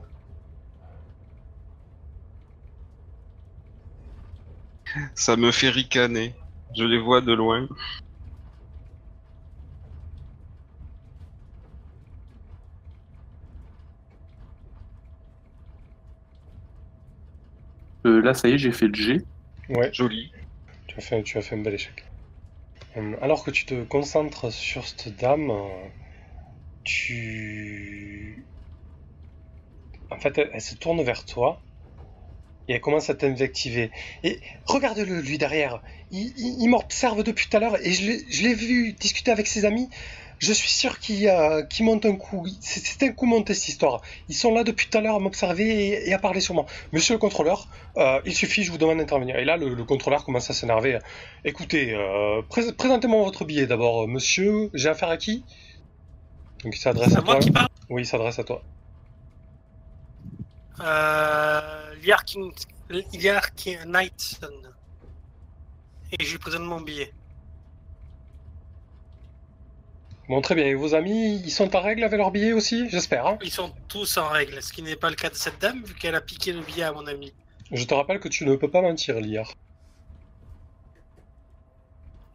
Ça 5.15 5.35
me 5.37 5.51
fait 5.51 5.69
ricaner. 5.69 6.35
Je 6.75 6.83
les 6.83 6.99
vois 6.99 7.21
de 7.21 7.33
loin. 7.33 7.67
Euh, 18.05 18.21
là, 18.21 18.33
ça 18.33 18.49
y 18.49 18.53
est, 18.53 18.57
j'ai 18.57 18.71
fait 18.71 18.87
le 18.87 18.93
G. 18.95 19.21
Ouais, 19.69 19.91
Joli. 19.93 20.31
tu 20.87 20.97
as 20.97 21.01
fait, 21.01 21.23
tu 21.23 21.37
as 21.37 21.41
fait 21.41 21.55
un 21.55 21.61
bel 21.61 21.73
échec. 21.73 22.03
Hum, 22.95 23.17
Alors 23.21 23.43
que 23.43 23.51
tu 23.51 23.65
te 23.65 23.83
concentres 23.83 24.51
sur 24.51 24.85
cette 24.85 25.15
dame, 25.17 25.49
euh, 25.51 25.87
tu... 26.83 28.45
En 30.09 30.19
fait, 30.19 30.37
elle, 30.37 30.49
elle 30.53 30.61
se 30.61 30.75
tourne 30.75 31.01
vers 31.01 31.25
toi 31.25 31.61
et 32.67 32.73
elle 32.73 32.81
commence 32.81 33.09
à 33.09 33.15
t'invectiver. 33.15 33.91
Et 34.23 34.39
regarde-le, 34.65 35.21
lui, 35.21 35.37
derrière. 35.37 35.81
Il, 36.13 36.31
il- 36.37 36.61
il 36.63 36.67
m'observe 36.69 37.23
depuis 37.23 37.49
tout 37.49 37.57
à 37.57 37.59
l'heure 37.59 37.75
et 37.85 37.91
je 37.91 38.01
l'ai- 38.43 38.53
vu 38.53 38.93
discuter 38.93 39.31
avec 39.31 39.47
ses 39.47 39.65
amis. 39.65 39.89
Je 40.39 40.51
suis 40.53 40.69
sûr 40.69 40.99
qu'il 40.99 41.27
euh, 41.27 41.63
monte 41.81 42.05
un 42.05 42.15
coup. 42.15 42.45
C'est 42.59 43.03
un 43.03 43.11
coup 43.13 43.25
monté, 43.25 43.53
cette 43.53 43.69
histoire. 43.69 44.01
Ils 44.29 44.35
sont 44.35 44.53
là 44.53 44.63
depuis 44.63 44.87
tout 44.89 44.97
à 44.97 45.01
l'heure 45.01 45.15
à 45.15 45.19
m'observer 45.19 45.67
et, 45.87 46.09
et 46.09 46.13
à 46.13 46.19
parler 46.19 46.41
sur 46.41 46.53
moi. 46.53 46.65
Monsieur 46.91 47.13
le 47.13 47.19
contrôleur, 47.19 47.67
euh, 47.97 48.19
il 48.25 48.35
suffit, 48.35 48.63
je 48.63 48.71
vous 48.71 48.77
demande 48.77 48.97
d'intervenir. 48.97 49.37
Et 49.37 49.45
là, 49.45 49.55
le, 49.57 49.73
le 49.73 49.83
contrôleur 49.85 50.25
commence 50.25 50.49
à 50.49 50.53
s'énerver. 50.53 50.99
Écoutez, 51.45 51.93
euh, 51.93 52.41
pré- 52.49 52.73
présentez-moi 52.73 53.23
votre 53.23 53.45
billet 53.45 53.67
d'abord, 53.67 54.07
monsieur. 54.07 54.69
J'ai 54.73 54.89
affaire 54.89 55.09
à 55.09 55.17
qui? 55.17 55.43
Donc 56.63 56.75
il 56.75 56.79
s'adresse 56.79 57.15
à 57.15 57.21
toi. 57.21 57.39
qui 57.39 57.51
parle? 57.51 57.67
Oui, 57.89 58.01
il 58.03 58.05
s'adresse 58.05 58.37
à 58.39 58.43
toi. 58.43 58.61
Euh, 60.81 61.95
Liarkin, 62.03 62.49
Liarkin 63.13 63.85
Knightson. 63.85 64.49
Et 66.19 66.23
je 66.23 66.31
lui 66.31 66.37
présente 66.37 66.61
mon 66.61 66.79
billet. 66.79 67.11
Bon, 70.29 70.41
très 70.41 70.55
bien. 70.55 70.65
Et 70.65 70.75
vos 70.75 70.93
amis, 70.93 71.41
ils 71.43 71.51
sont 71.51 71.75
en 71.75 71.81
règle 71.81 72.03
avec 72.03 72.17
leur 72.17 72.31
billet 72.31 72.53
aussi, 72.53 72.89
j'espère. 72.89 73.25
hein? 73.25 73.37
Ils 73.41 73.51
sont 73.51 73.73
tous 73.87 74.17
en 74.17 74.29
règle, 74.29 74.61
ce 74.61 74.71
qui 74.71 74.81
n'est 74.83 74.95
pas 74.95 75.09
le 75.09 75.15
cas 75.15 75.29
de 75.29 75.35
cette 75.35 75.59
dame, 75.59 75.83
vu 75.83 75.95
qu'elle 75.95 76.15
a 76.15 76.21
piqué 76.21 76.53
le 76.53 76.61
billet 76.61 76.83
à 76.83 76.93
mon 76.93 77.07
ami. 77.07 77.33
Je 77.71 77.83
te 77.83 77.93
rappelle 77.93 78.19
que 78.19 78.27
tu 78.27 78.45
ne 78.45 78.55
peux 78.55 78.69
pas 78.69 78.81
mentir, 78.81 79.19
Liar. 79.19 79.51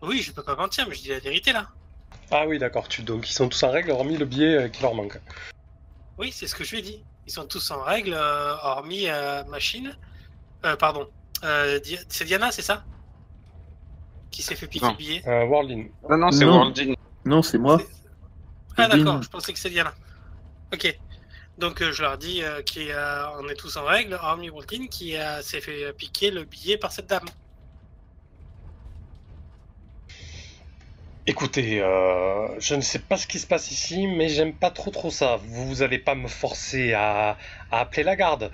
Oui, 0.03 0.23
je 0.23 0.33
peux 0.33 0.43
pas 0.43 0.57
mentir, 0.57 0.87
mais 0.89 0.95
je 0.95 1.03
dis 1.03 1.09
la 1.09 1.21
vérité 1.21 1.53
là. 1.53 1.69
Ah 2.31 2.47
oui, 2.47 2.59
d'accord. 2.59 2.89
Tu... 2.89 3.03
Donc 3.03 3.29
ils 3.29 3.33
sont 3.33 3.49
tous 3.49 3.63
en 3.63 3.71
règle, 3.71 3.91
hormis 3.91 4.17
le 4.17 4.27
billet 4.27 4.55
euh, 4.55 4.69
qui 4.69 4.83
leur 4.83 4.95
manque. 4.95 5.19
Oui, 6.19 6.33
c'est 6.33 6.47
ce 6.47 6.55
que 6.55 6.65
je 6.65 6.73
lui 6.73 6.79
ai 6.81 6.83
dit. 6.83 7.05
Ils 7.27 7.33
sont 7.33 7.47
tous 7.47 7.71
en 7.71 7.83
règle, 7.83 8.13
euh, 8.15 8.55
hormis 8.63 9.09
euh, 9.09 9.45
Machine. 9.45 9.97
Euh, 10.65 10.77
pardon. 10.77 11.09
C'est 12.09 12.25
Diana, 12.25 12.51
c'est 12.51 12.63
ça? 12.63 12.85
Qui 14.31 14.43
s'est 14.43 14.55
fait 14.57 14.67
piquer 14.67 14.85
Non. 14.87 14.93
le 14.93 14.97
billet. 14.99 15.23
Euh, 15.27 15.45
Warlin. 15.47 15.85
Non, 16.09 16.17
non, 16.17 16.31
c'est. 16.31 16.45
Worldin. 16.45 16.95
Non, 17.25 17.43
c'est 17.43 17.59
moi. 17.59 17.81
Ah 18.77 18.87
d'accord, 18.89 19.23
je 19.23 19.29
pensais 19.29 19.53
que 19.53 19.59
c'était 19.59 19.75
Diana. 19.75 19.93
Ok. 20.73 20.99
Donc 21.59 21.83
euh, 21.83 21.91
je 21.91 22.03
leur 22.03 22.17
dis 22.19 22.43
euh, 22.43 22.63
qu'on 22.63 23.49
est 23.49 23.55
tous 23.57 23.77
en 23.77 23.85
règle, 23.85 24.15
hormis 24.15 24.49
Waltin 24.49 24.87
qui 24.87 25.17
euh, 25.17 25.43
s'est 25.43 25.61
fait 25.61 25.93
piquer 25.93 26.31
le 26.31 26.45
billet 26.45 26.79
par 26.79 26.93
cette 26.93 27.09
dame. 27.09 27.27
Écoutez, 31.29 31.83
euh, 31.83 32.59
je 32.59 32.75
ne 32.75 32.81
sais 32.81 32.99
pas 32.99 33.19
ce 33.19 33.27
qui 33.27 33.39
se 33.39 33.47
passe 33.47 33.71
ici, 33.71 34.07
mais 34.07 34.31
j'aime 34.31 34.55
pas 34.55 34.71
trop 34.71 34.91
trop 34.91 35.11
ça. 35.11 35.37
Vous 35.37 35.83
allez 35.83 35.99
pas 35.99 36.15
me 36.15 36.27
forcer 36.27 36.95
à, 36.95 37.37
à 37.71 37.81
appeler 37.81 38.03
la 38.03 38.17
garde. 38.17 38.51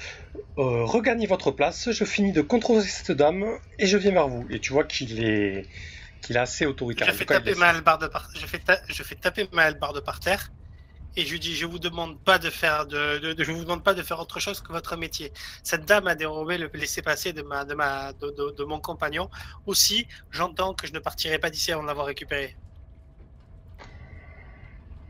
Euh, 0.59 0.85
regagnez 0.85 1.29
votre 1.29 1.53
place, 1.53 1.93
je 1.93 2.05
finis 2.05 2.33
de 2.33 2.43
contrôler 2.43 2.83
cette 2.83 3.13
dame 3.13 3.45
et 3.79 3.87
je 3.87 3.97
viens 3.97 4.11
vers 4.11 4.27
vous. 4.27 4.45
Et 4.51 4.59
tu 4.59 4.73
vois 4.73 4.83
qu'il 4.83 5.25
est 5.25 5.67
qu'il 6.21 6.35
est 6.37 6.41
assez 6.41 6.67
autoritaire. 6.67 7.07
Je 7.07 7.13
fais 7.13 7.27
cas, 7.27 7.39
taper 7.39 7.55
ma 7.55 7.69
hallebarde 7.69 8.09
par... 8.09 8.29
je 8.35 8.45
fais, 8.45 8.59
ta- 8.59 8.81
je 8.89 9.03
fais 9.05 9.15
taper 9.15 9.49
ma 9.53 9.63
hallebarde 9.63 10.01
par 10.01 10.19
terre 10.19 10.51
et 11.17 11.25
je 11.25 11.31
lui 11.31 11.39
dis 11.39 11.55
je 11.55 11.67
vous 11.67 11.79
demande 11.79 12.19
pas 12.25 12.39
de 12.41 12.51
faire 12.51 12.87
de, 12.87 13.19
de- 13.19 13.33
de- 13.35 13.45
je 13.45 13.53
vous 13.53 13.63
demande 13.63 13.85
pas 13.85 13.95
de 13.95 14.03
faire 14.03 14.19
autre 14.19 14.41
chose 14.41 14.61
que 14.61 14.73
votre 14.73 14.97
métier. 14.97 15.33
Cette 15.63 15.85
dame 15.85 16.09
a 16.09 16.17
dérobé 16.17 16.59
le 16.59 16.69
laissez-passer 16.75 17.33
de 17.33 17.43
ma 17.43 17.65
de 17.65 17.75
ma 17.75 18.13
de, 18.15 18.31
de- 18.31 18.55
de 18.59 18.65
mon 18.65 18.81
compagnon. 18.81 19.31
Aussi, 19.67 20.09
j'entends 20.33 20.75
que 20.75 20.89
je 20.89 20.93
ne 20.93 20.99
partirai 20.99 21.39
pas 21.39 21.51
d'ici 21.51 21.71
avant 21.71 21.83
de 21.83 21.87
l'avoir 21.87 22.07
récupéré. 22.07 22.57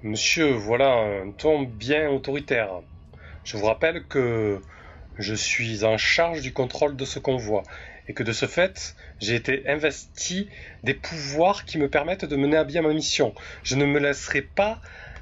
Monsieur, 0.04 0.52
voilà 0.52 0.92
un 0.92 1.30
ton 1.30 1.62
bien 1.62 2.10
autoritaire. 2.10 2.68
Je 3.42 3.56
vous 3.56 3.64
rappelle 3.64 4.04
que 4.06 4.60
je 5.18 5.34
suis 5.34 5.82
en 5.84 5.96
charge 5.96 6.42
du 6.42 6.52
contrôle 6.52 6.94
de 6.94 7.06
ce 7.06 7.18
convoi 7.18 7.62
et 8.06 8.12
que 8.12 8.22
de 8.22 8.32
ce 8.32 8.44
fait, 8.44 8.96
j'ai 9.18 9.34
été 9.34 9.66
investi 9.66 10.50
des 10.82 10.92
pouvoirs 10.92 11.64
qui 11.64 11.78
me 11.78 11.88
permettent 11.88 12.26
de 12.26 12.36
mener 12.36 12.58
à 12.58 12.64
bien 12.64 12.82
ma 12.82 12.92
mission. 12.92 13.34
Je 13.62 13.76
ne 13.76 13.86
me 13.86 13.98
laisserai 13.98 14.42
pas 14.42 14.78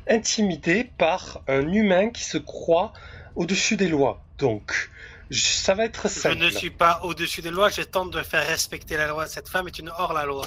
intimidé 0.08 0.90
par 0.98 1.42
un 1.46 1.72
humain 1.72 2.10
qui 2.10 2.24
se 2.24 2.38
croit 2.38 2.92
au-dessus 3.36 3.76
des 3.76 3.86
lois. 3.88 4.20
Donc, 4.38 4.90
je- 5.30 5.40
ça 5.40 5.74
va 5.74 5.84
être 5.84 6.08
Je 6.08 6.12
simple. 6.12 6.38
ne 6.38 6.50
suis 6.50 6.70
pas 6.70 7.00
au-dessus 7.04 7.40
des 7.40 7.50
lois, 7.50 7.68
je 7.68 7.82
tente 7.82 8.10
de 8.10 8.20
faire 8.22 8.44
respecter 8.44 8.96
la 8.96 9.06
loi. 9.06 9.28
Cette 9.28 9.48
femme 9.48 9.68
est 9.68 9.78
une 9.78 9.90
hors-la-loi. 9.96 10.46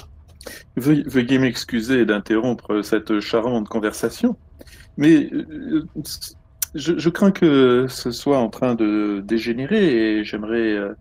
Veuillez, 0.76 1.38
m'excuser 1.38 2.04
d'interrompre 2.04 2.82
cette 2.82 3.20
charmante 3.20 3.68
conversation, 3.68 4.36
mais 4.96 5.30
euh, 5.32 5.86
je, 6.74 7.08
crains 7.08 7.30
que 7.30 7.86
ce 7.88 8.10
soit 8.10 8.38
en 8.38 8.48
train 8.48 8.74
de 8.74 9.22
dégénérer 9.24 10.18
et 10.18 10.24
j'aimerais 10.24 10.72
euh, 10.72 10.94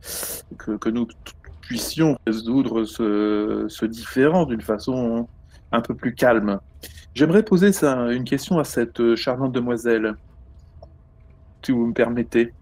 que, 0.58 0.90
nous 0.90 1.08
puissions 1.62 2.18
résoudre 2.25 2.86
ce, 2.86 3.66
ce 3.68 3.86
différend 3.86 4.46
d'une 4.46 4.62
façon 4.62 5.28
un 5.72 5.82
peu 5.82 5.96
plus 5.96 6.14
calme. 6.14 6.60
J'aimerais 7.16 7.44
poser 7.44 7.72
une 7.84 8.24
question 8.24 8.60
à 8.60 8.64
cette 8.64 9.16
charmante 9.16 9.54
demoiselle, 9.54 10.16
si 11.64 11.72
vous 11.72 11.88
me 11.88 11.94
permettez. 11.94 12.54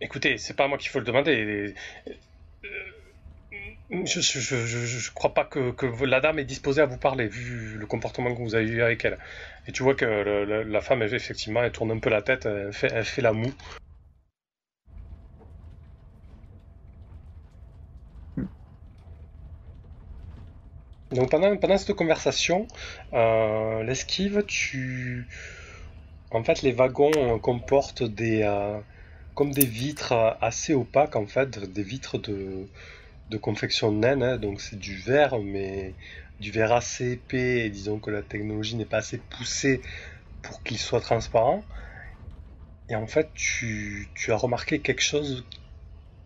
Écoutez, 0.00 0.38
c'est 0.38 0.54
pas 0.54 0.64
à 0.64 0.68
moi 0.68 0.78
qu'il 0.78 0.90
faut 0.90 0.98
le 0.98 1.04
demander. 1.04 1.74
Euh, 2.06 2.68
Je, 3.90 4.20
je, 4.20 4.38
je, 4.40 4.66
je- 4.66 4.86
je 4.86 5.10
crois 5.12 5.34
pas 5.34 5.44
que, 5.44 5.72
que 5.72 5.86
la 6.04 6.20
dame 6.20 6.38
est 6.38 6.44
disposée 6.44 6.80
à 6.80 6.86
vous 6.86 6.96
parler, 6.96 7.26
vu 7.28 7.76
le 7.76 7.86
comportement 7.86 8.32
que 8.34 8.40
vous 8.40 8.54
avez 8.54 8.66
eu 8.68 8.82
avec 8.82 9.04
elle. 9.04 9.18
Et 9.66 9.72
tu 9.72 9.82
vois 9.82 9.94
que 9.94 10.04
le- 10.04 10.44
le- 10.44 10.62
la 10.62 10.80
femme, 10.80 11.02
elle, 11.02 11.12
effectivement, 11.14 11.62
elle 11.62 11.72
tourne 11.72 11.90
un 11.90 11.98
peu 11.98 12.08
la 12.10 12.22
tête, 12.22 12.46
elle 12.46 12.72
fait, 12.72 12.90
elle 12.92 13.04
fait 13.04 13.22
la 13.22 13.32
moue. 13.32 13.52
Donc 21.12 21.30
pendant, 21.30 21.56
pendant 21.56 21.76
cette 21.78 21.94
conversation, 21.96 22.66
euh, 23.14 23.82
l'esquive, 23.82 24.44
tu... 24.46 25.26
En 26.32 26.42
fait, 26.42 26.62
les 26.62 26.72
wagons 26.72 27.38
comportent 27.38 28.02
des... 28.02 28.42
euh, 28.42 28.80
comme 29.34 29.52
des 29.52 29.66
vitres 29.66 30.14
assez 30.40 30.74
opaques, 30.74 31.16
en 31.16 31.26
fait, 31.26 31.50
des 31.72 31.82
vitres 31.82 32.18
de, 32.18 32.68
de 33.30 33.38
confection 33.38 33.92
naine, 33.92 34.22
hein, 34.22 34.36
donc 34.36 34.60
c'est 34.60 34.78
du 34.78 34.96
verre, 34.96 35.38
mais 35.38 35.94
du 36.40 36.50
verre 36.50 36.72
assez 36.72 37.12
épais, 37.12 37.66
et 37.66 37.70
disons 37.70 37.98
que 38.00 38.10
la 38.10 38.22
technologie 38.22 38.74
n'est 38.74 38.84
pas 38.84 38.98
assez 38.98 39.18
poussée 39.18 39.82
pour 40.42 40.62
qu'il 40.64 40.78
soit 40.78 41.00
transparent. 41.00 41.64
Et 42.88 42.96
en 42.96 43.06
fait, 43.06 43.30
tu, 43.34 44.08
as 44.28 44.36
remarqué 44.36 44.80
quelque 44.80 45.02
chose 45.02 45.44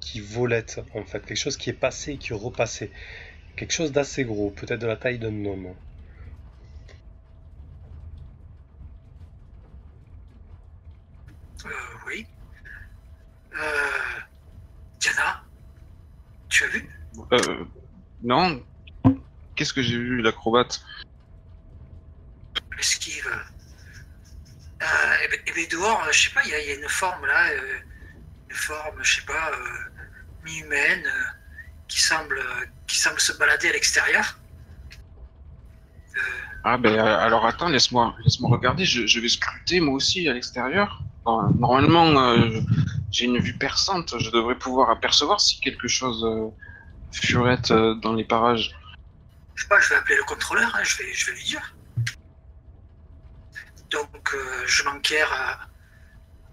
qui 0.00 0.20
volette, 0.20 0.80
en 0.94 1.04
fait, 1.04 1.24
quelque 1.26 1.36
chose 1.36 1.58
qui 1.58 1.68
est 1.70 1.74
passé 1.74 2.12
et 2.12 2.18
qui 2.18 2.32
est 2.32 2.36
repassé. 2.36 2.90
Quelque 3.56 3.72
chose 3.72 3.92
d'assez 3.92 4.24
gros, 4.24 4.50
peut-être 4.50 4.80
de 4.80 4.86
la 4.86 4.96
taille 4.96 5.18
d'un 5.18 5.44
homme. 5.44 5.74
Euh, 11.66 11.68
oui. 12.06 12.26
Euh, 13.54 14.20
Diana, 15.00 15.44
tu 16.48 16.64
as 16.64 16.68
vu 16.68 16.88
Euh, 17.32 17.64
non. 18.22 18.64
Qu'est-ce 19.54 19.72
que 19.72 19.82
j'ai 19.82 19.96
vu, 19.96 20.20
l'acrobate? 20.20 20.82
L'esquive 22.76 23.28
euh, 24.82 25.14
et, 25.24 25.28
ben, 25.28 25.38
et 25.46 25.52
ben 25.52 25.66
dehors, 25.70 26.02
euh, 26.04 26.12
je 26.12 26.18
sais 26.24 26.30
pas, 26.30 26.42
il 26.44 26.50
y, 26.50 26.54
a- 26.54 26.60
il 26.62 26.68
y 26.68 26.72
a 26.72 26.74
une 26.74 26.88
forme 26.88 27.24
là, 27.24 27.50
euh, 27.50 27.78
une 28.50 28.56
forme, 28.56 29.02
je 29.02 29.14
sais 29.16 29.22
pas, 29.22 29.50
mi-humaine, 30.42 31.08
qui 31.88 32.02
semble, 32.02 32.38
qui 32.86 32.98
semble 32.98 33.20
se 33.20 33.32
balader 33.38 33.68
à 33.68 33.72
l'extérieur. 33.72 34.40
Ah 36.64 36.76
ben 36.78 36.98
alors 36.98 37.46
attends, 37.46 37.68
laisse-moi 37.68 38.14
laisse-moi 38.24 38.50
regarder, 38.50 38.84
je, 38.84 39.06
je 39.06 39.20
vais 39.20 39.28
scruter 39.28 39.80
moi 39.80 39.94
aussi 39.94 40.28
à 40.28 40.32
l'extérieur. 40.34 41.00
Normalement, 41.26 42.36
j'ai 43.10 43.24
une 43.26 43.38
vue 43.38 43.56
perçante, 43.56 44.18
je 44.18 44.30
devrais 44.30 44.58
pouvoir 44.58 44.90
apercevoir 44.90 45.40
si 45.40 45.60
quelque 45.60 45.88
chose 45.88 46.26
furette 47.20 47.70
euh, 47.70 47.94
dans 47.94 48.12
les 48.14 48.24
parages. 48.24 48.74
Je 49.54 49.62
sais 49.62 49.68
pas, 49.68 49.80
je 49.80 49.90
vais 49.90 49.96
appeler 49.96 50.16
le 50.16 50.24
contrôleur, 50.24 50.74
hein, 50.74 50.82
je, 50.82 50.96
vais, 50.98 51.12
je 51.12 51.26
vais 51.26 51.32
lui 51.32 51.44
dire. 51.44 51.74
Donc, 53.90 54.34
euh, 54.34 54.62
je 54.66 54.82
m'enquière 54.82 55.32
à 55.32 55.68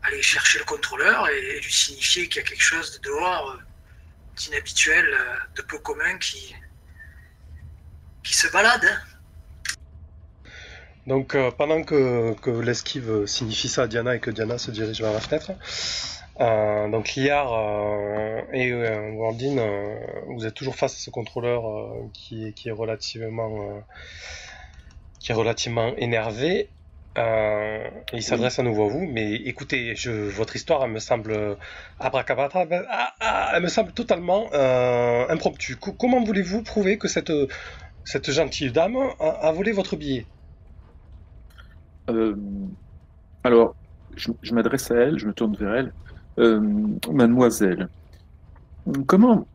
aller 0.04 0.22
chercher 0.22 0.60
le 0.60 0.66
contrôleur 0.66 1.28
et 1.30 1.60
lui 1.60 1.74
signifier 1.74 2.28
qu'il 2.28 2.42
y 2.42 2.46
a 2.46 2.48
quelque 2.48 2.64
chose 2.64 3.00
de 3.00 3.10
dehors, 3.10 3.52
euh, 3.52 3.60
d'inhabituel, 4.36 5.06
euh, 5.06 5.36
de 5.56 5.62
peu 5.62 5.80
commun 5.80 6.18
qui, 6.18 6.56
qui 8.24 8.36
se 8.36 8.48
balade. 8.52 8.86
hein. 8.86 9.00
Donc 11.08 11.34
euh, 11.34 11.50
pendant 11.50 11.84
que, 11.84 12.34
que 12.42 12.52
l'esquive 12.52 13.26
signifie 13.26 13.70
ça 13.70 13.84
à 13.84 13.88
Diana 13.88 14.16
et 14.16 14.20
que 14.20 14.30
Diana 14.30 14.60
se 14.60 14.70
dirige 14.70 15.02
vers 15.02 15.14
la 15.14 15.20
fenêtre, 15.20 15.52
euh, 16.42 16.90
donc 16.90 17.16
Liard 17.16 17.54
euh, 17.54 18.42
et 18.52 18.72
euh, 18.72 19.12
euh, 19.14 19.96
vous 20.28 20.46
êtes 20.46 20.54
toujours 20.54 20.76
face 20.76 20.96
à 20.96 20.98
ce 20.98 21.10
contrôleur 21.10 21.64
qui, 22.14 22.48
est, 22.48 22.72
relativement 22.72 23.84
qui 25.20 25.32
est 25.32 25.36
relativement 25.36 25.96
énervé. 25.98 26.70
Il 27.16 28.24
s'adresse 28.24 28.58
à 28.60 28.64
nouveau 28.64 28.86
à 28.86 28.90
vous, 28.90 29.06
mais 29.06 29.34
écoutez, 29.34 29.94
votre 30.06 30.56
histoire, 30.56 30.84
elle 30.84 30.92
me 30.92 31.00
semble 31.00 31.58
abracadabra, 32.00 32.66
ah, 32.90 33.14
ah, 33.20 33.52
elle 33.54 33.64
me 33.64 33.68
semble 33.68 33.92
totalement 33.92 34.50
impromptue. 35.30 35.76
Co- 35.76 35.94
comment 35.94 36.24
voulez-vous 36.24 36.64
prouver 36.64 36.98
que 36.98 37.08
cette 37.08 38.32
gentille 38.32 38.72
dame 38.72 38.98
a, 39.20 39.52
volé 39.52 39.74
votre 39.74 39.96
billet? 39.96 40.26
Alors, 43.44 43.76
je 44.16 44.54
m'adresse 44.54 44.90
à 44.92 44.96
elle, 44.96 45.20
je 45.20 45.28
me 45.28 45.34
tourne 45.34 45.56
vers 45.56 45.76
elle. 45.76 45.94
Euh, 46.40 46.62
mademoiselle, 47.12 47.90
comment 49.06 49.48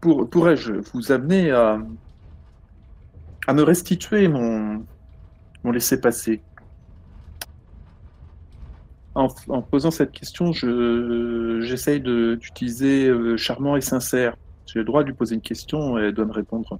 pour- 0.00 0.28
pourrais-je 0.30 0.72
vous 0.92 1.12
amener 1.12 1.50
à, 1.50 1.78
me 3.52 3.62
restituer 3.62 4.28
mon, 4.28 4.86
mon 5.64 5.72
laissez-passer? 5.72 6.44
En, 9.14 9.28
posant 9.62 9.90
cette 9.90 10.12
question, 10.12 10.52
je, 10.52 11.60
j'essaye 11.62 12.00
d'utiliser 12.00 13.08
euh, 13.08 13.36
charmant 13.36 13.76
et 13.76 13.82
sincère. 13.82 14.36
J'ai 14.66 14.78
le 14.78 14.84
droit 14.86 15.02
de 15.02 15.08
lui 15.08 15.14
poser 15.14 15.34
une 15.34 15.42
question 15.42 15.98
et 15.98 16.04
elle 16.04 16.14
doit 16.14 16.24
me 16.24 16.32
répondre 16.32 16.78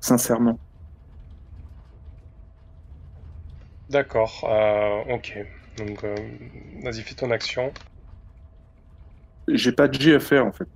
sincèrement. 0.00 0.58
D'accord, 3.88 4.44
euh, 4.44 5.14
ok. 5.14 5.38
Donc, 5.78 6.04
euh, 6.04 6.14
vas-y, 6.82 7.02
fais 7.02 7.14
ton 7.14 7.30
action. 7.30 7.72
J'ai 9.48 9.72
pas 9.72 9.88
de 9.88 10.00
G 10.00 10.14
à 10.14 10.20
faire 10.20 10.44
en 10.46 10.52
fait. 10.52 10.68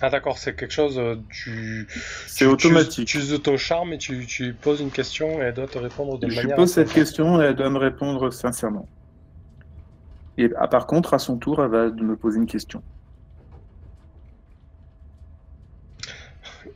Ah, 0.00 0.10
d'accord, 0.10 0.38
c'est 0.38 0.54
quelque 0.54 0.72
chose, 0.72 0.96
euh, 0.98 1.16
tu. 1.28 1.88
C'est 2.26 2.46
automatique. 2.46 3.08
Tu, 3.08 3.18
tu 3.18 3.24
uses 3.24 3.42
ton 3.42 3.56
charme 3.56 3.92
et 3.92 3.98
tu, 3.98 4.54
poses 4.60 4.80
une 4.80 4.90
question 4.92 5.40
et 5.40 5.46
elle 5.46 5.54
doit 5.54 5.66
te 5.66 5.78
répondre 5.78 6.18
de 6.18 6.28
Je 6.28 6.36
manière. 6.36 6.56
pose 6.56 6.72
cette 6.72 6.92
question 6.92 7.40
et 7.42 7.46
elle 7.46 7.56
doit 7.56 7.70
me 7.70 7.78
répondre 7.78 8.30
sincèrement. 8.32 8.88
Et 10.36 10.48
ah, 10.56 10.68
par 10.68 10.86
contre, 10.86 11.14
à 11.14 11.18
son 11.18 11.36
tour, 11.36 11.62
elle 11.64 11.70
va 11.70 11.90
me 11.90 12.16
poser 12.16 12.38
une 12.38 12.46
question. 12.46 12.80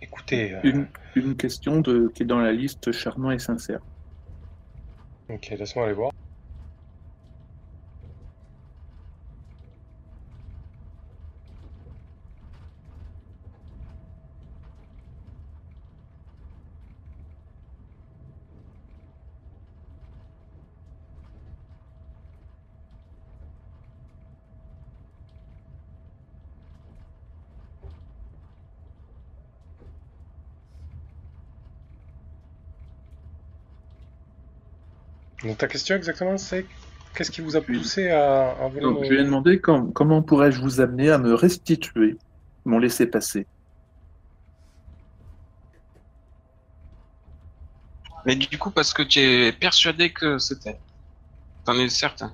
Écoutez, 0.00 0.54
euh, 0.54 0.61
Une, 0.64 0.87
une 1.14 1.37
question 1.37 1.80
de, 1.80 2.11
qui 2.14 2.24
est 2.24 2.26
dans 2.26 2.40
la 2.40 2.52
liste 2.52 2.90
charmant 2.92 3.30
et 3.30 3.38
sincère. 3.38 3.80
ok, 5.28 5.50
laisse-moi 5.50 5.85
aller 5.85 5.94
voir. 5.94 6.11
Donc, 35.44 35.59
ta 35.59 35.66
question 35.66 35.96
exactement, 35.96 36.38
c'est 36.38 36.66
qu'est-ce 37.14 37.31
qui 37.31 37.40
vous 37.40 37.57
a 37.57 37.61
poussé 37.61 38.11
à, 38.11 38.50
à 38.52 38.68
voler 38.68 38.81
Donc, 38.83 39.05
je 39.05 39.11
lui 39.11 39.20
ai 39.20 39.24
demandé 39.24 39.61
com- 39.61 39.92
comment 39.92 40.22
pourrais-je 40.22 40.61
vous 40.61 40.81
amener 40.81 41.11
à 41.11 41.18
me 41.18 41.35
restituer 41.35 42.16
mon 42.64 42.78
laissez-passer. 42.78 43.46
Mais 48.24 48.37
du 48.37 48.57
coup, 48.57 48.70
parce 48.70 48.94
que 48.94 49.02
tu 49.02 49.18
es 49.18 49.52
persuadé 49.52 50.12
que 50.12 50.38
c'était. 50.38 50.78
T'en 51.64 51.74
es 51.74 51.88
certain. 51.88 52.33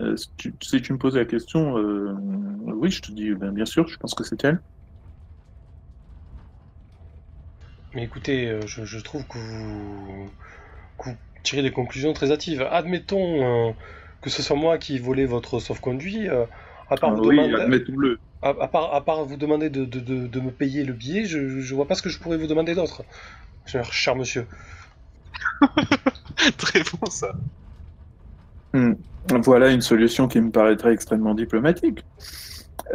Euh, 0.00 0.16
si, 0.16 0.28
tu, 0.36 0.54
si 0.62 0.82
tu 0.82 0.92
me 0.92 0.98
poses 0.98 1.16
la 1.16 1.24
question, 1.24 1.78
euh, 1.78 2.14
oui, 2.66 2.90
je 2.90 3.00
te 3.00 3.12
dis 3.12 3.32
ben, 3.34 3.50
bien 3.52 3.64
sûr, 3.64 3.88
je 3.88 3.96
pense 3.96 4.14
que 4.14 4.24
c'est 4.24 4.42
elle. 4.44 4.60
Mais 7.94 8.04
écoutez, 8.04 8.48
euh, 8.48 8.60
je, 8.66 8.84
je 8.84 8.98
trouve 9.00 9.26
que 9.26 9.38
vous, 9.38 10.30
que 10.98 11.10
vous 11.10 11.16
tirez 11.42 11.62
des 11.62 11.72
conclusions 11.72 12.12
très 12.12 12.32
hâtives. 12.32 12.62
Admettons 12.70 13.70
euh, 13.70 13.72
que 14.22 14.30
ce 14.30 14.42
soit 14.42 14.56
moi 14.56 14.78
qui 14.78 14.96
ai 14.96 14.98
volé 14.98 15.26
votre 15.26 15.60
sauf-conduit. 15.60 16.28
euh, 16.28 16.46
à 16.90 16.96
part 16.98 17.10
Ah 17.10 17.14
vous 17.14 17.22
oui, 17.22 17.52
demander, 17.52 17.54
admettons-le. 17.54 18.18
à, 18.42 18.50
à 18.50 18.68
part, 18.68 18.94
à 18.94 19.04
part 19.04 19.24
vous 19.24 19.36
demander 19.36 19.70
de, 19.70 19.84
de, 19.84 20.00
de, 20.00 20.26
de 20.26 20.40
me 20.40 20.52
payer 20.52 20.84
le 20.84 20.92
billet, 20.94 21.24
je, 21.26 21.60
je 21.60 21.74
vois 21.74 21.86
pas 21.88 21.94
ce 21.94 22.02
que 22.02 22.10
je 22.10 22.18
pourrais 22.20 22.38
vous 22.38 22.46
demander 22.46 22.74
d'autre, 22.74 23.04
cher, 23.66 23.92
cher 23.92 24.16
monsieur. 24.16 24.46
Très 26.58 26.82
bon 26.82 27.08
ça. 27.10 27.32
Hmm. 28.74 28.94
Voilà 29.44 29.70
une 29.70 29.80
solution 29.82 30.28
qui 30.28 30.40
me 30.40 30.50
paraîtrait 30.50 30.92
extrêmement 30.92 31.34
diplomatique. 31.34 32.04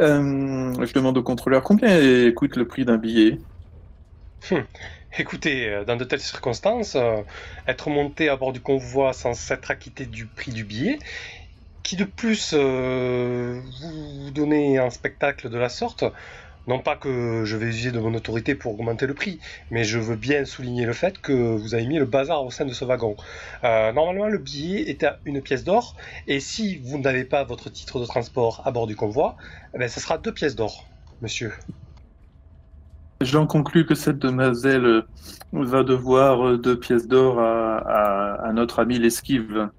Euh, 0.00 0.74
je 0.86 0.92
demande 0.94 1.18
au 1.18 1.22
contrôleur 1.22 1.62
combien 1.64 2.32
coûte 2.32 2.56
le 2.56 2.66
prix 2.68 2.84
d'un 2.84 2.98
billet? 2.98 3.38
Écoutez, 5.16 5.66
euh, 5.68 5.84
dans 5.84 5.96
de 5.96 6.04
telles 6.04 6.20
circonstances, 6.20 6.94
euh, 6.94 7.22
être 7.66 7.88
monté 7.90 8.28
à 8.28 8.36
bord 8.36 8.52
du 8.52 8.60
convoi 8.60 9.12
sans 9.12 9.32
s'être 9.34 9.70
acquitté 9.70 10.06
du 10.06 10.26
prix 10.26 10.52
du 10.52 10.64
billet, 10.64 10.98
qui 11.82 11.96
de 11.96 12.04
plus 12.04 12.52
euh, 12.54 13.60
vous 13.80 14.30
donnez 14.30 14.78
un 14.78 14.90
spectacle 14.90 15.48
de 15.48 15.58
la 15.58 15.68
sorte, 15.70 16.04
non 16.66 16.80
pas 16.80 16.96
que 16.96 17.44
je 17.46 17.56
vais 17.56 17.66
user 17.66 17.90
de 17.92 17.98
mon 18.00 18.14
autorité 18.14 18.54
pour 18.54 18.74
augmenter 18.74 19.06
le 19.06 19.14
prix, 19.14 19.40
mais 19.70 19.84
je 19.84 19.98
veux 19.98 20.16
bien 20.16 20.44
souligner 20.44 20.84
le 20.84 20.92
fait 20.92 21.18
que 21.20 21.32
vous 21.32 21.74
avez 21.74 21.86
mis 21.86 21.98
le 21.98 22.04
bazar 22.04 22.44
au 22.44 22.50
sein 22.50 22.66
de 22.66 22.72
ce 22.74 22.84
wagon. 22.84 23.16
Normalement, 23.62 24.28
le 24.28 24.38
billet 24.38 24.90
est 24.90 25.02
à 25.04 25.20
une 25.24 25.40
pièce 25.42 25.64
d'or, 25.64 25.96
et 26.26 26.40
si 26.40 26.78
vous 26.78 26.98
n'avez 26.98 27.24
pas 27.24 27.44
votre 27.44 27.70
titre 27.70 28.00
de 28.00 28.06
transport 28.06 28.62
à 28.66 28.70
bord 28.70 28.86
du 28.86 28.96
convoi, 28.96 29.36
eh 29.74 29.78
ben, 29.78 29.88
ce 29.88 30.00
sera 30.00 30.18
deux 30.18 30.34
pièces 30.34 30.56
d'or, 30.56 30.84
monsieur. 31.22 31.54
J'en 33.20 33.48
conclus 33.48 33.84
que 33.84 33.96
cette 33.96 34.20
demoiselle 34.20 34.86
euh, 34.86 35.02
va 35.52 35.82
devoir 35.82 36.46
euh, 36.46 36.56
deux 36.56 36.78
pièces 36.78 37.08
d'or 37.08 37.40
à, 37.40 38.52
notre 38.52 38.78
ami 38.78 38.96
l'esquive. 38.98 39.70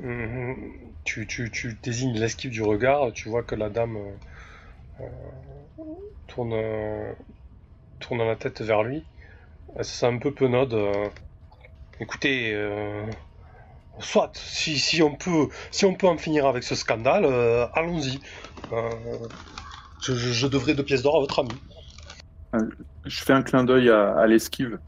Mhm. 0.00 0.56
Tu, 1.04 1.26
tu, 1.26 1.78
désignes 1.82 2.18
l'esquive 2.18 2.50
du 2.50 2.62
regard, 2.62 3.12
tu 3.12 3.28
vois 3.28 3.44
que 3.44 3.54
la 3.54 3.68
dame 3.68 3.96
euh, 5.00 5.06
tourne, 6.26 6.54
la 8.18 8.36
tête 8.36 8.60
vers 8.62 8.82
lui. 8.82 9.04
Elle 9.76 9.84
se 9.84 9.92
sent 9.92 10.06
un 10.06 10.18
peu 10.18 10.32
penaude. 10.32 10.76
Écoutez, 12.00 12.56
soit, 14.00 14.30
si, 14.34 14.78
si, 14.78 15.02
on 15.02 15.14
peut, 15.14 15.48
si 15.70 15.84
on 15.84 15.94
peut 15.94 16.08
en 16.08 16.18
finir 16.18 16.46
avec 16.46 16.62
ce 16.64 16.74
scandale, 16.74 17.24
euh, 17.24 17.66
allons-y. 17.74 18.20
Euh, 18.72 18.90
je, 20.02 20.46
devrais 20.46 20.74
deux 20.74 20.84
pièces 20.84 21.02
d'or 21.02 21.16
à 21.16 21.20
votre 21.20 21.38
ami. 21.40 21.50
Je 23.04 23.22
fais 23.22 23.32
un 23.32 23.42
clin 23.42 23.64
d'œil 23.64 23.90
à, 23.90 24.14
à 24.16 24.26
l'esquive. 24.26 24.78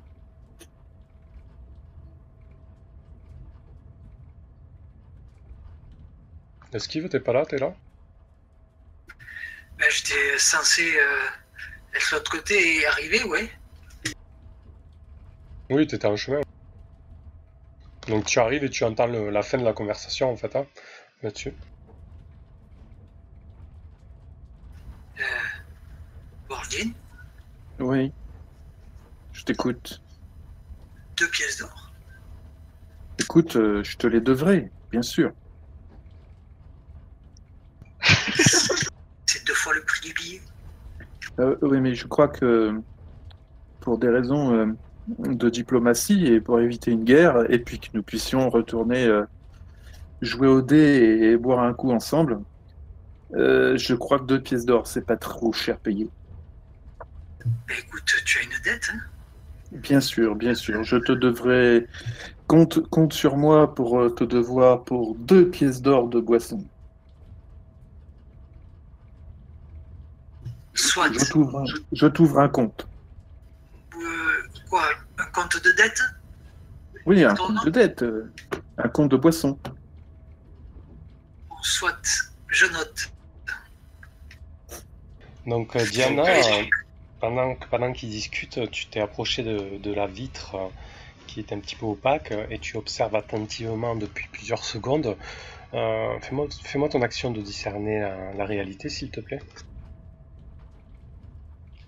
Esquive, 6.75 7.09
t'es 7.09 7.21
pas 7.21 7.33
là, 7.33 7.47
t'es 7.47 7.59
là? 7.59 7.73
Ben, 9.79 9.87
J'étais 9.90 10.38
censé 10.38 10.83
euh, 10.83 11.95
être 11.95 12.11
de 12.11 12.17
l'autre 12.17 12.31
côté 12.33 12.81
et 12.81 12.87
arriver, 12.87 13.23
ouais. 13.25 13.49
Oui, 15.71 15.87
t'étais 15.87 16.07
en 16.07 16.17
chemin. 16.17 16.40
Donc 18.09 18.27
tu 18.27 18.38
arrives 18.38 18.64
et 18.64 18.71
tu 18.71 18.85
entends 18.85 19.07
le- 19.07 19.31
la 19.31 19.43
fin 19.43 19.59
de 19.59 19.64
la 19.64 19.73
conversation 19.73 20.31
en 20.31 20.37
fait, 20.37 20.55
hein, 20.57 20.67
là-dessus. 21.23 21.55
Bordine, 26.49 26.95
Oui. 27.79 28.12
Je 29.33 29.43
t'écoute. 29.45 30.01
deux 31.19 31.29
pièces 31.29 31.59
d'or. 31.59 31.93
Écoute, 33.19 33.57
euh, 33.57 33.83
je 33.85 33.97
te 33.97 34.07
les 34.07 34.21
devrai, 34.21 34.71
bien 34.90 35.03
sûr. 35.03 35.33
C'est 39.27 39.45
deux 39.47 39.55
fois 39.55 39.75
le 39.75 39.83
prix 39.85 40.01
du 40.09 40.14
billet. 40.14 40.40
Euh, 41.40 41.57
oui, 41.62 41.81
mais 41.81 41.95
je 41.95 42.07
crois 42.07 42.29
que 42.29 42.81
pour 43.81 43.99
des 43.99 44.09
raisons 44.09 44.55
euh, 44.55 44.67
de 45.19 45.51
diplomatie 45.51 46.27
et 46.27 46.40
pour 46.40 46.61
éviter 46.61 46.90
une 46.90 47.05
guerre, 47.05 47.51
et 47.51 47.59
puis 47.59 47.79
que 47.79 47.88
nous 47.95 48.03
puissions 48.03 48.49
retourner 48.51 49.05
euh, 49.05 49.25
jouer 50.23 50.49
au 50.49 50.62
dé 50.62 50.77
et, 50.77 51.31
et 51.33 51.37
boire 51.37 51.61
un 51.61 51.75
coup 51.75 51.90
ensemble, 51.90 52.40
euh, 53.35 53.77
je 53.77 53.95
crois 53.95 54.19
que 54.19 54.25
deux 54.25 54.40
pièces 54.40 54.64
d'or, 54.64 54.87
c'est 54.87 55.05
pas 55.05 55.17
trop 55.17 55.53
cher 55.53 55.79
payé. 55.79 56.09
Écoute, 57.69 58.05
tu 58.25 58.38
as 58.38 58.43
une 58.43 58.62
dette, 58.64 58.90
hein? 58.95 58.99
Bien 59.73 60.01
sûr, 60.01 60.37
bien 60.37 60.55
sûr, 60.55 60.85
je 60.85 60.97
te 60.97 61.12
devrai. 61.12 61.87
Compte, 62.47 62.88
compte 62.90 63.12
sur 63.12 63.37
moi 63.37 63.75
pour 63.75 63.99
euh, 63.99 64.11
te 64.11 64.23
devoir 64.23 64.85
pour 64.85 65.14
deux 65.17 65.49
pièces 65.49 65.83
d'or 65.83 66.09
de 66.09 66.21
boisson. 66.21 66.62
Soit. 70.75 71.11
Je 71.12 71.31
t'ouvre 71.31 71.61
un, 71.61 71.64
je 71.93 72.07
t'ouvre 72.07 72.38
un 72.38 72.49
compte. 72.49 72.87
Dette 75.88 76.03
Oui, 77.07 77.25
un 77.25 77.35
compte 77.35 77.64
de 77.64 77.70
dette, 77.70 78.03
euh, 78.03 78.33
un 78.79 78.88
compte 78.88 79.11
de 79.11 79.16
boisson. 79.16 79.59
Soit. 81.62 82.07
Je 82.49 82.66
note. 82.66 83.12
Donc 85.47 85.77
euh, 85.77 85.85
Diana, 85.85 86.25
euh, 86.25 86.64
pendant, 87.20 87.55
que- 87.55 87.66
pendant 87.68 87.92
qu'ils 87.92 88.11
discutent, 88.11 88.70
tu 88.70 88.87
t'es 88.88 89.01
approché 89.01 89.42
de, 89.42 89.79
de 89.79 89.92
la 89.92 90.07
vitre 90.07 90.55
euh, 90.55 90.68
qui 91.27 91.40
est 91.40 91.53
un 91.53 91.61
petit 91.61 91.77
peu 91.77 91.87
opaque 91.87 92.33
et 92.51 92.59
tu 92.59 92.77
observes 92.77 93.14
attentivement 93.16 93.97
depuis 93.97 94.29
plusieurs 94.33 94.64
secondes. 94.64 95.16
Euh, 95.75 96.18
fais-moi, 96.20 96.47
fais-moi 96.62 96.88
ton 96.88 97.03
action 97.03 97.31
de 97.31 97.40
discerner 97.40 98.01
la, 98.01 98.33
la 98.35 98.44
réalité, 98.44 98.88
s'il 98.88 99.11
te 99.11 99.20
plaît. 99.20 99.42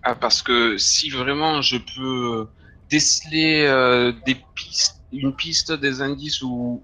Ah, 0.03 0.15
parce 0.15 0.43
que 0.43 0.79
si 0.79 1.11
vraiment 1.11 1.63
je 1.63 1.77
peux 1.79 2.49
déceler 2.91 3.65
euh, 3.67 4.13
des 4.27 4.37
pistes, 4.55 5.03
une 5.13 5.35
piste, 5.35 5.73
des 5.73 6.03
indices 6.03 6.43
ou, 6.43 6.83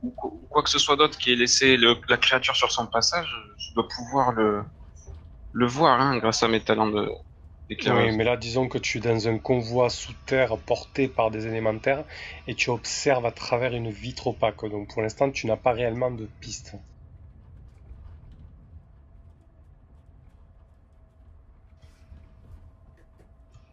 quoi- 0.50 0.62
que 0.62 0.70
ce 0.70 0.78
soit 0.78 0.96
d'autre 0.96 1.18
qui 1.18 1.32
ait 1.32 1.36
laissé 1.36 1.76
la 1.76 2.16
créature 2.18 2.56
sur 2.56 2.70
son 2.72 2.86
passage, 2.86 3.28
je 3.58 3.74
dois 3.74 3.88
pouvoir 3.88 4.32
le, 4.32 4.64
le 5.52 5.66
voir 5.66 6.00
hein, 6.00 6.18
grâce 6.18 6.42
à 6.42 6.48
mes 6.48 6.62
talents 6.62 6.88
de. 6.90 7.10
Oui, 7.86 8.10
mais 8.12 8.24
là, 8.24 8.36
disons 8.36 8.68
que 8.68 8.78
tu 8.78 8.98
es 8.98 9.00
dans 9.02 9.28
un 9.28 9.38
convoi 9.38 9.90
sous 9.90 10.14
terre 10.26 10.58
porté 10.58 11.08
par 11.08 11.30
des 11.30 11.46
élémentaires 11.46 12.04
et 12.46 12.54
tu 12.56 12.70
observes 12.70 13.26
à 13.26 13.32
travers 13.32 13.74
une 13.74 13.90
vitre 13.90 14.28
opaque. 14.28 14.64
Donc 14.66 14.92
pour 14.92 15.02
l'instant, 15.02 15.30
tu 15.30 15.46
n'as 15.46 15.56
pas 15.58 15.72
réellement 15.72 16.10
de 16.10 16.26
piste. 16.40 16.74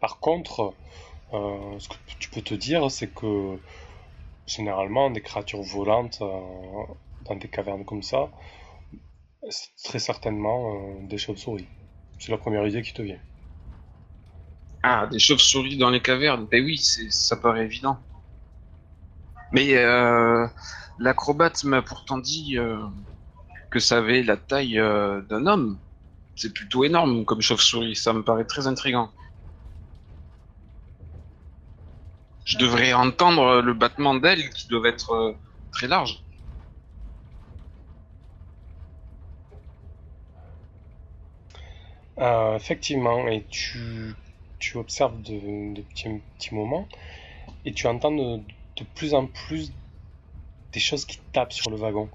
Par 0.00 0.18
contre, 0.18 0.74
euh, 1.32 1.78
ce 1.78 1.88
que 1.88 1.94
tu 2.18 2.28
peux 2.30 2.42
te 2.42 2.54
dire, 2.54 2.90
c'est 2.90 3.12
que 3.12 3.58
généralement, 4.46 5.10
des 5.10 5.22
créatures 5.22 5.62
volantes 5.62 6.18
euh, 6.22 6.40
dans 7.22 7.36
des 7.36 7.48
cavernes 7.48 7.84
comme 7.84 8.02
ça, 8.02 8.30
c'est 9.48 9.70
très 9.84 9.98
certainement 9.98 10.74
euh, 10.74 11.06
des 11.06 11.18
chauves-souris. 11.18 11.68
C'est 12.18 12.32
la 12.32 12.38
première 12.38 12.66
idée 12.66 12.82
qui 12.82 12.92
te 12.92 13.02
vient. 13.02 13.20
Ah, 14.82 15.06
des 15.06 15.18
chauves-souris 15.18 15.76
dans 15.76 15.90
les 15.90 16.02
cavernes. 16.02 16.46
Ben 16.50 16.64
oui, 16.64 16.78
ça 16.78 17.36
paraît 17.36 17.64
évident. 17.64 17.98
Mais 19.52 19.74
l'acrobate 20.98 21.64
m'a 21.64 21.82
pourtant 21.82 22.18
dit 22.18 22.56
que 23.70 23.78
ça 23.78 23.98
avait 23.98 24.22
la 24.22 24.36
taille 24.36 24.76
d'un 24.76 25.46
homme. 25.46 25.78
C'est 26.34 26.52
plutôt 26.54 26.84
énorme 26.84 27.24
comme 27.24 27.42
chauve-souris. 27.42 27.96
Ça 27.96 28.12
me 28.12 28.22
paraît 28.22 28.44
très 28.44 28.66
intriguant. 28.66 29.12
Je 32.44 32.58
devrais 32.58 32.92
entendre 32.92 33.60
le 33.60 33.74
battement 33.74 34.14
d'ailes 34.14 34.50
qui 34.50 34.68
doivent 34.68 34.86
être 34.86 35.12
euh, 35.12 35.32
très 35.72 35.86
larges. 35.86 36.22
Euh, 42.18 42.56
effectivement, 42.56 43.28
et 43.28 43.46
tu, 43.48 44.14
observes 44.74 45.20
de, 45.22 45.80
petits, 45.82 46.54
moments 46.54 46.86
et 47.64 47.72
tu 47.72 47.86
entends 47.86 48.12
de, 48.12 48.42
plus 48.94 49.14
en 49.14 49.26
plus 49.26 49.72
des 50.72 50.80
choses 50.80 51.04
qui 51.04 51.18
tapent 51.32 51.52
sur 51.52 51.70
le 51.70 51.76
wagon. 51.76 52.10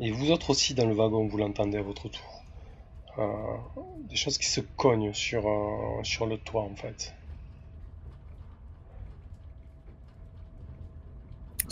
Et 0.00 0.10
vous 0.10 0.30
autres 0.32 0.50
aussi 0.50 0.74
dans 0.74 0.86
le 0.86 0.94
wagon, 0.94 1.26
vous 1.26 1.36
l'entendez 1.38 1.78
à 1.78 1.82
votre 1.82 2.08
tour. 2.08 2.42
Euh, 3.18 3.56
des 4.08 4.16
choses 4.16 4.38
qui 4.38 4.46
se 4.46 4.60
cognent 4.60 5.12
sur, 5.12 5.44
sur 6.02 6.26
le 6.26 6.36
toit 6.38 6.62
en 6.62 6.74
fait. 6.74 7.14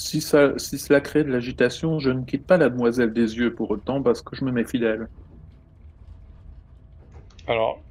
Si, 0.07 0.21
ça, 0.21 0.59
si 0.59 0.79
cela 0.79 1.01
crée 1.01 1.25
de 1.25 1.31
l'agitation, 1.31 1.99
je 1.99 2.11
ne 2.11 2.25
quitte 2.25 2.47
pas 2.47 2.57
la 2.59 2.69
demoiselle 2.69 3.13
des 3.13 3.37
yeux 3.37 3.55
pour 3.55 3.71
autant 3.71 4.03
parce 4.03 4.21
que 4.21 4.37
je 4.37 4.45
me 4.45 4.53
méfie 4.53 4.79
d'elle. 4.79 5.09
Alors, 7.47 7.85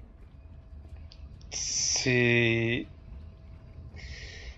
c'est. 1.51 2.91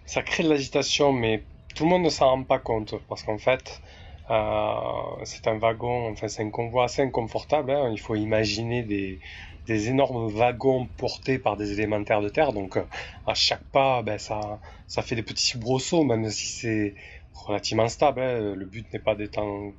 Ça 0.05 0.21
crée 0.23 0.43
de 0.43 0.49
l'agitation, 0.49 1.11
mais 1.13 1.47
tout 1.75 1.83
le 1.83 1.89
monde 1.89 2.03
ne 2.03 2.09
s'en 2.09 2.27
rend 2.29 2.43
pas 2.43 2.59
compte. 2.59 2.95
Parce 3.07 3.23
qu'en 3.23 3.37
fait, 3.37 3.81
euh, 4.29 4.75
c'est 5.23 5.47
un 5.47 5.57
wagon, 5.57 6.11
enfin, 6.11 6.27
c'est 6.27 6.43
un 6.43 6.49
convoi 6.51 6.85
assez 6.85 7.01
inconfortable. 7.01 7.71
hein. 7.71 7.89
Il 7.91 7.99
faut 7.99 8.15
imaginer 8.15 8.83
des, 8.83 9.19
des 9.65 9.89
énormes 9.89 10.27
wagons 10.29 10.87
portés 10.97 11.39
par 11.39 11.57
des 11.57 11.73
élémentaires 11.73 12.21
de 12.21 12.29
terre. 12.29 12.53
Donc, 12.53 12.77
à 13.25 13.33
chaque 13.33 13.63
pas, 13.71 14.01
ben, 14.03 14.17
ça, 14.19 14.59
ça 14.87 15.01
fait 15.01 15.15
des 15.15 15.23
petits 15.23 15.45
soubresauts, 15.45 16.03
même 16.03 16.29
si 16.29 16.47
c'est 16.47 16.95
relativement 17.33 17.87
stable. 17.89 18.21
hein. 18.21 18.55
Le 18.55 18.65
but 18.65 18.91
n'est 18.93 18.99
pas 18.99 19.15
d'être 19.15 19.39
un- 19.39 19.71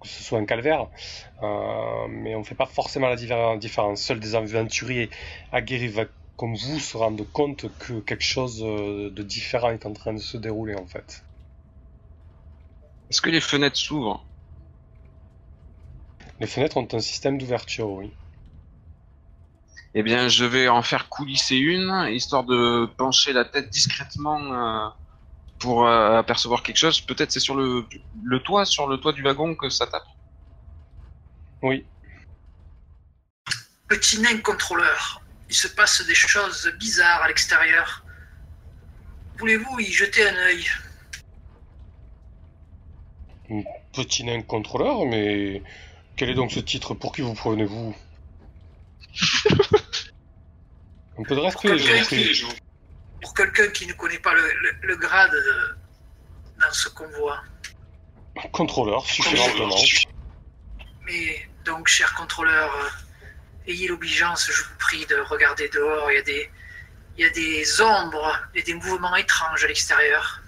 que 0.00 0.08
ce 0.08 0.22
soit 0.24 0.38
un 0.38 0.46
calvaire, 0.46 0.88
Euh, 1.42 2.08
mais 2.08 2.34
on 2.36 2.40
ne 2.40 2.44
fait 2.44 2.54
pas 2.56 2.66
forcément 2.66 3.08
la 3.08 3.16
diffé- 3.16 3.58
différence. 3.58 4.02
Seuls 4.02 4.20
des 4.20 4.34
aventuriers 4.36 5.10
aguerris 5.52 5.94
comme 6.36 6.54
vous 6.56 6.80
se 6.80 6.96
rendent 6.96 7.26
compte 7.32 7.66
que 7.78 8.00
quelque 8.00 8.24
chose 8.24 8.62
euh, 8.64 9.10
de 9.10 9.22
différent 9.22 9.70
est 9.70 9.86
en 9.86 9.92
train 9.92 10.12
de 10.14 10.18
se 10.20 10.36
dérouler 10.36 10.74
en 10.76 10.86
fait. 10.86 11.24
Est-ce 13.10 13.20
que 13.20 13.30
les 13.30 13.40
fenêtres 13.40 13.76
s'ouvrent? 13.76 14.24
Les 16.40 16.46
fenêtres 16.46 16.76
ont 16.78 16.88
un 16.92 17.00
système 17.00 17.38
d'ouverture, 17.38 17.90
oui. 17.90 18.12
Eh 19.94 20.02
bien, 20.02 20.28
je 20.28 20.44
vais 20.44 20.68
en 20.68 20.82
faire 20.82 21.08
coulisser 21.08 21.56
une, 21.56 22.08
histoire 22.10 22.44
de 22.44 22.86
pencher 22.96 23.32
la 23.32 23.44
tête 23.44 23.70
discrètement 23.70 24.40
euh, 24.52 24.88
pour 25.62 25.86
euh, 25.86 26.18
apercevoir 26.18 26.62
quelque 26.64 26.76
chose. 26.76 27.00
Peut-être 27.00 27.30
c'est 27.30 27.40
sur 27.40 27.54
le, 27.54 27.86
le 28.24 28.40
toit, 28.40 28.64
sur 28.66 28.88
le 28.88 28.98
toit 28.98 29.12
du 29.12 29.22
wagon 29.22 29.54
que 29.54 29.70
ça 29.70 29.86
tape. 29.86 30.02
Oui. 31.62 31.86
Petit 33.88 34.20
nain 34.20 34.38
contrôleur, 34.38 35.22
il 35.48 35.54
se 35.54 35.68
passe 35.68 36.04
des 36.04 36.16
choses 36.16 36.70
bizarres 36.80 37.22
à 37.22 37.28
l'extérieur. 37.28 38.04
Voulez-vous 39.38 39.78
y 39.78 39.84
jeter 39.84 40.28
un 40.28 40.34
œil? 40.34 40.66
Petit 43.92 44.24
nain 44.24 44.42
contrôleur, 44.42 45.06
mais 45.06 45.62
quel 46.16 46.30
est 46.30 46.34
donc 46.34 46.50
ce 46.50 46.60
titre? 46.60 46.94
Pour 46.94 47.14
qui 47.14 47.22
vous 47.22 47.34
prenez-vous? 47.34 47.94
Un 51.18 51.22
peu 51.24 51.36
de 51.36 51.40
respect, 51.40 51.78
je 51.78 51.92
vous 51.92 52.04
prie. 52.04 52.61
Pour 53.22 53.34
quelqu'un 53.34 53.68
qui 53.68 53.86
ne 53.86 53.92
connaît 53.94 54.18
pas 54.18 54.34
le, 54.34 54.42
le- 54.42 54.76
le 54.82 54.96
grade 54.96 55.30
de- 55.32 55.76
dans 56.60 56.72
ce 56.72 56.88
convoi. 56.90 57.40
Contrôleur, 58.52 59.04
suffit 59.06 59.38
amplement. 59.38 59.76
Mais 61.06 61.48
donc, 61.64 61.88
cher 61.88 62.12
contrôleur, 62.14 62.74
euh, 62.74 63.70
ayez 63.70 63.88
l'obligeance, 63.88 64.50
je 64.50 64.62
vous 64.62 64.74
prie, 64.78 65.06
de 65.06 65.16
regarder 65.16 65.68
dehors. 65.68 66.10
Il 66.10 66.14
y 66.14 66.18
a 66.18 66.22
des, 66.22 66.50
il 67.18 67.24
y 67.24 67.26
a 67.26 67.30
des 67.30 67.80
ombres 67.80 68.38
et 68.54 68.62
des 68.62 68.74
mouvements 68.74 69.14
étranges 69.16 69.64
à 69.64 69.68
l'extérieur. 69.68 70.42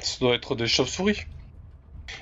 Ça 0.00 0.18
doit 0.20 0.34
être 0.34 0.54
des 0.54 0.66
chauves-souris. 0.66 1.24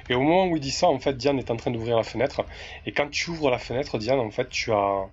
Et 0.09 0.15
au 0.15 0.21
moment 0.21 0.47
où 0.47 0.57
il 0.57 0.61
dit 0.61 0.71
ça, 0.71 0.87
en 0.87 0.99
fait, 1.01 1.17
Diane 1.17 1.39
est 1.39 1.51
en 1.51 1.57
train 1.57 1.71
d'ouvrir 1.71 1.97
la 1.97 2.05
fenêtre. 2.05 2.45
Et 2.87 2.93
quand 2.93 3.09
tu 3.09 3.31
ouvres 3.31 3.51
la 3.51 3.59
fenêtre, 3.59 3.99
Diane, 3.99 4.21
en 4.21 4.31
fait, 4.31 4.49
tu 4.49 4.73
as, 4.73 5.09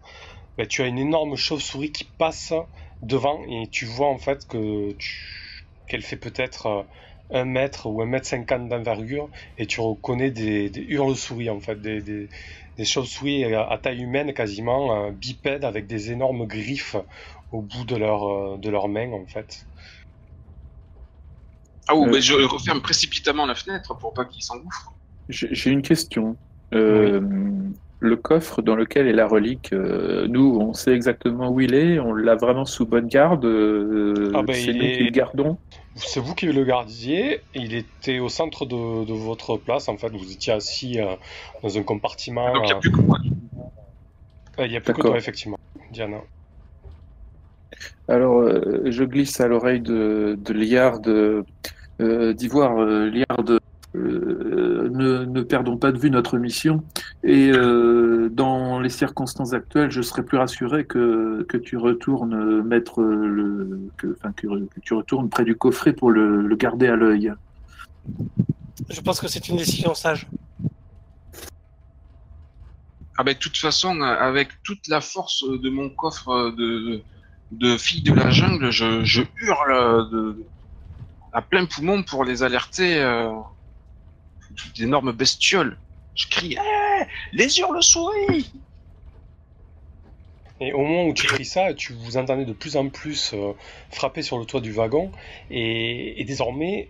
ben, 0.58 0.68
tu 0.68 0.82
as 0.84 0.86
une 0.86 1.00
énorme 1.00 1.36
chauve-souris 1.36 1.92
qui 1.92 2.04
passe 2.04 2.54
devant 3.02 3.44
et 3.48 3.68
tu 3.72 3.86
vois 3.86 4.08
en 4.10 4.18
fait 4.18 4.46
que 4.48 4.94
tu- 4.94 5.66
qu'elle 5.88 6.02
fait 6.04 6.18
peut-être 6.18 6.66
euh, 6.68 6.84
un 7.32 7.46
mètre 7.46 7.88
ou 7.88 8.02
un 8.02 8.06
mètre 8.06 8.28
cinquante 8.28 8.70
d'envergure 8.70 9.30
et 9.58 9.68
tu 9.68 9.82
reconnais 9.82 10.32
des, 10.32 10.70
des 10.70 10.82
hurle-souris 10.82 11.50
en 11.50 11.60
fait, 11.60 11.82
des, 11.82 12.02
des, 12.02 12.30
des 12.78 12.86
chauves-souris 12.86 13.46
à, 13.54 13.68
à 13.70 13.78
taille 13.78 14.02
humaine 14.04 14.34
quasiment, 14.34 15.08
euh, 15.08 15.12
bipèdes 15.12 15.66
avec 15.66 15.88
des 15.88 16.12
énormes 16.12 16.46
griffes 16.48 16.96
au 17.52 17.62
bout 17.62 17.86
de 17.86 17.96
leur, 17.96 18.24
euh, 18.28 18.58
de 18.58 18.70
leurs 18.70 18.88
mains 18.90 19.12
en 19.14 19.26
fait. 19.28 19.68
Ah 21.88 21.96
ou 21.96 22.06
Euh, 22.06 22.10
ben, 22.10 22.22
je 22.22 22.34
referme 22.34 22.82
précipitamment 22.82 23.46
la 23.46 23.56
fenêtre 23.56 23.94
pour 23.98 24.14
pas 24.14 24.24
qu'il 24.26 24.42
s'engouffre. 24.44 24.94
J'ai 25.30 25.54
j'ai 25.54 25.72
une 25.72 25.82
question. 25.82 26.38
Euh, 26.74 27.22
Le 28.00 28.16
coffre 28.16 28.62
dans 28.62 28.76
lequel 28.76 29.08
est 29.08 29.14
la 29.14 29.26
relique, 29.28 29.74
euh, 29.74 30.28
nous, 30.28 30.56
on 30.62 30.74
sait 30.74 30.94
exactement 30.94 31.50
où 31.50 31.60
il 31.62 31.74
est, 31.74 32.00
on 32.00 32.14
l'a 32.14 32.36
vraiment 32.36 32.64
sous 32.66 32.86
bonne 32.86 33.08
garde, 33.08 33.44
euh, 33.46 34.32
Ah 34.36 34.44
ben, 34.44 34.54
c'est 34.54 34.66
il 34.66 34.78
nous 34.78 34.84
est- 34.86 34.98
qui 34.98 35.04
le 35.06 35.10
gardons. 35.10 35.58
C'est 35.96 36.20
vous 36.20 36.36
qui 36.36 36.46
le 36.46 36.64
gardiez, 36.64 37.42
il 37.56 37.74
était 37.74 38.20
au 38.20 38.30
centre 38.30 38.68
de, 38.68 39.04
de 39.04 39.14
votre 39.14 39.58
place, 39.58 39.90
en 39.90 39.98
fait, 39.98 40.10
vous 40.10 40.32
étiez 40.32 40.54
assis 40.54 41.00
euh, 41.00 41.16
dans 41.64 41.76
un 41.76 41.82
compartiment. 41.82 42.54
Donc 42.54 42.66
il 42.66 42.66
n'y 42.68 42.72
a 42.74 42.76
plus 42.80 42.92
que 42.92 43.02
moi. 43.02 43.18
euh, 44.60 44.66
il 44.68 44.72
y 44.72 44.78
a 44.78 44.80
plus 44.80 44.94
que 44.94 44.98
D'accord. 44.98 45.12
toi, 45.14 45.18
effectivement, 45.18 45.58
Diana. 45.92 46.18
Alors, 48.08 48.42
euh, 48.42 48.84
je 48.92 49.04
glisse 49.04 49.40
à 49.42 49.48
l'oreille 49.48 49.82
de, 49.82 50.38
de 50.40 50.54
Liard 50.54 51.02
euh, 51.08 51.44
d'Ivoire. 52.34 52.78
Euh, 52.80 53.10
Liard, 53.10 53.44
euh, 53.50 53.58
ne, 53.98 55.26
ne 55.26 55.42
perdons 55.42 55.78
pas 55.78 55.92
de 55.92 55.98
vue 55.98 56.10
notre 56.10 56.38
mission. 56.38 56.84
Et 57.24 57.52
euh, 57.52 58.30
dans 58.30 58.80
les 58.80 58.90
circonstances 58.90 59.54
actuelles, 59.54 59.92
je 59.92 60.02
serais 60.02 60.24
plus 60.24 60.38
rassuré 60.38 60.86
que, 60.86 61.44
que 61.50 61.58
tu 61.58 61.78
retournes 61.78 62.62
mettre 62.64 63.02
le, 63.02 63.90
que, 63.98 64.16
enfin, 64.18 64.32
que, 64.32 64.48
que 64.48 64.80
tu 64.82 64.94
retournes 64.94 65.30
près 65.30 65.44
du 65.44 65.56
coffret 65.56 65.94
pour 65.94 66.12
le, 66.12 66.42
le 66.42 66.56
garder 66.56 66.88
à 66.88 66.96
l'œil. 66.96 67.34
Je 68.90 69.02
pense 69.02 69.20
que 69.20 69.28
c'est 69.28 69.50
une 69.50 69.58
décision 69.58 69.94
sage. 69.94 70.28
Ah 73.18 73.24
ben 73.24 73.34
de 73.34 73.40
toute 73.40 73.58
façon, 73.58 74.00
euh, 74.00 74.04
avec 74.04 74.50
toute 74.64 74.88
la 74.88 75.02
force 75.02 75.44
de 75.44 75.70
mon 75.70 75.90
coffre 75.90 76.30
euh, 76.30 76.52
de, 76.52 77.02
de 77.52 77.76
fille 77.76 78.04
de 78.04 78.14
la 78.14 78.30
jungle, 78.30 78.70
je, 78.70 79.04
je 79.04 79.24
hurle 79.42 79.72
euh, 79.72 80.04
de, 80.12 80.44
à 81.34 81.42
plein 81.42 81.66
poumon 81.66 82.04
pour 82.04 82.24
les 82.24 82.44
alerter. 82.44 83.02
Euh, 83.02 83.32
d'énormes 84.76 85.12
bestioles. 85.12 85.78
Je 86.16 86.28
crie 86.28 86.54
Hé 86.54 87.06
Les 87.34 87.60
hurles-souris 87.60 88.52
Et 90.60 90.74
au 90.74 90.82
moment 90.82 91.06
où 91.06 91.14
tu 91.14 91.28
cries 91.28 91.46
ça, 91.46 91.74
tu 91.74 91.94
vous 91.94 92.18
entendez 92.18 92.46
de 92.46 92.54
plus 92.54 92.76
en 92.76 92.90
plus 92.90 93.34
euh, 93.34 93.54
frapper 93.92 94.22
sur 94.22 94.40
le 94.40 94.46
toit 94.46 94.62
du 94.62 94.72
wagon, 94.72 95.12
et, 95.52 96.24
désormais, 96.26 96.90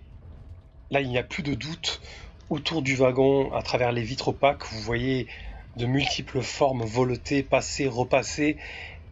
là, 0.90 1.02
il 1.02 1.10
n'y 1.10 1.18
a 1.18 1.24
plus 1.24 1.44
de 1.44 1.54
doute. 1.54 2.02
Autour 2.50 2.82
du 2.82 2.96
wagon, 2.96 3.54
à 3.54 3.62
travers 3.62 3.92
les 3.92 4.04
vitres 4.04 4.30
opaques, 4.30 4.66
vous 4.72 4.80
voyez 4.80 5.28
de 5.76 5.86
multiples 5.86 6.42
formes 6.42 6.86
voleter, 6.86 7.44
passer, 7.44 7.88
repasser, 7.88 8.56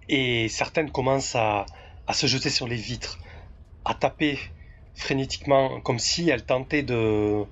et 0.08 0.48
certaines 0.48 0.90
commencent 0.90 1.36
à 1.36 1.66
se 2.14 2.28
jeter 2.28 2.50
sur 2.50 2.68
les 2.68 2.78
vitres, 2.78 3.20
à 3.84 3.94
taper 3.94 4.40
frénétiquement, 4.94 5.82
comme 5.82 6.00
si 6.00 6.30
elles 6.30 6.46
tentaient 6.46 6.84
de, 6.84 7.46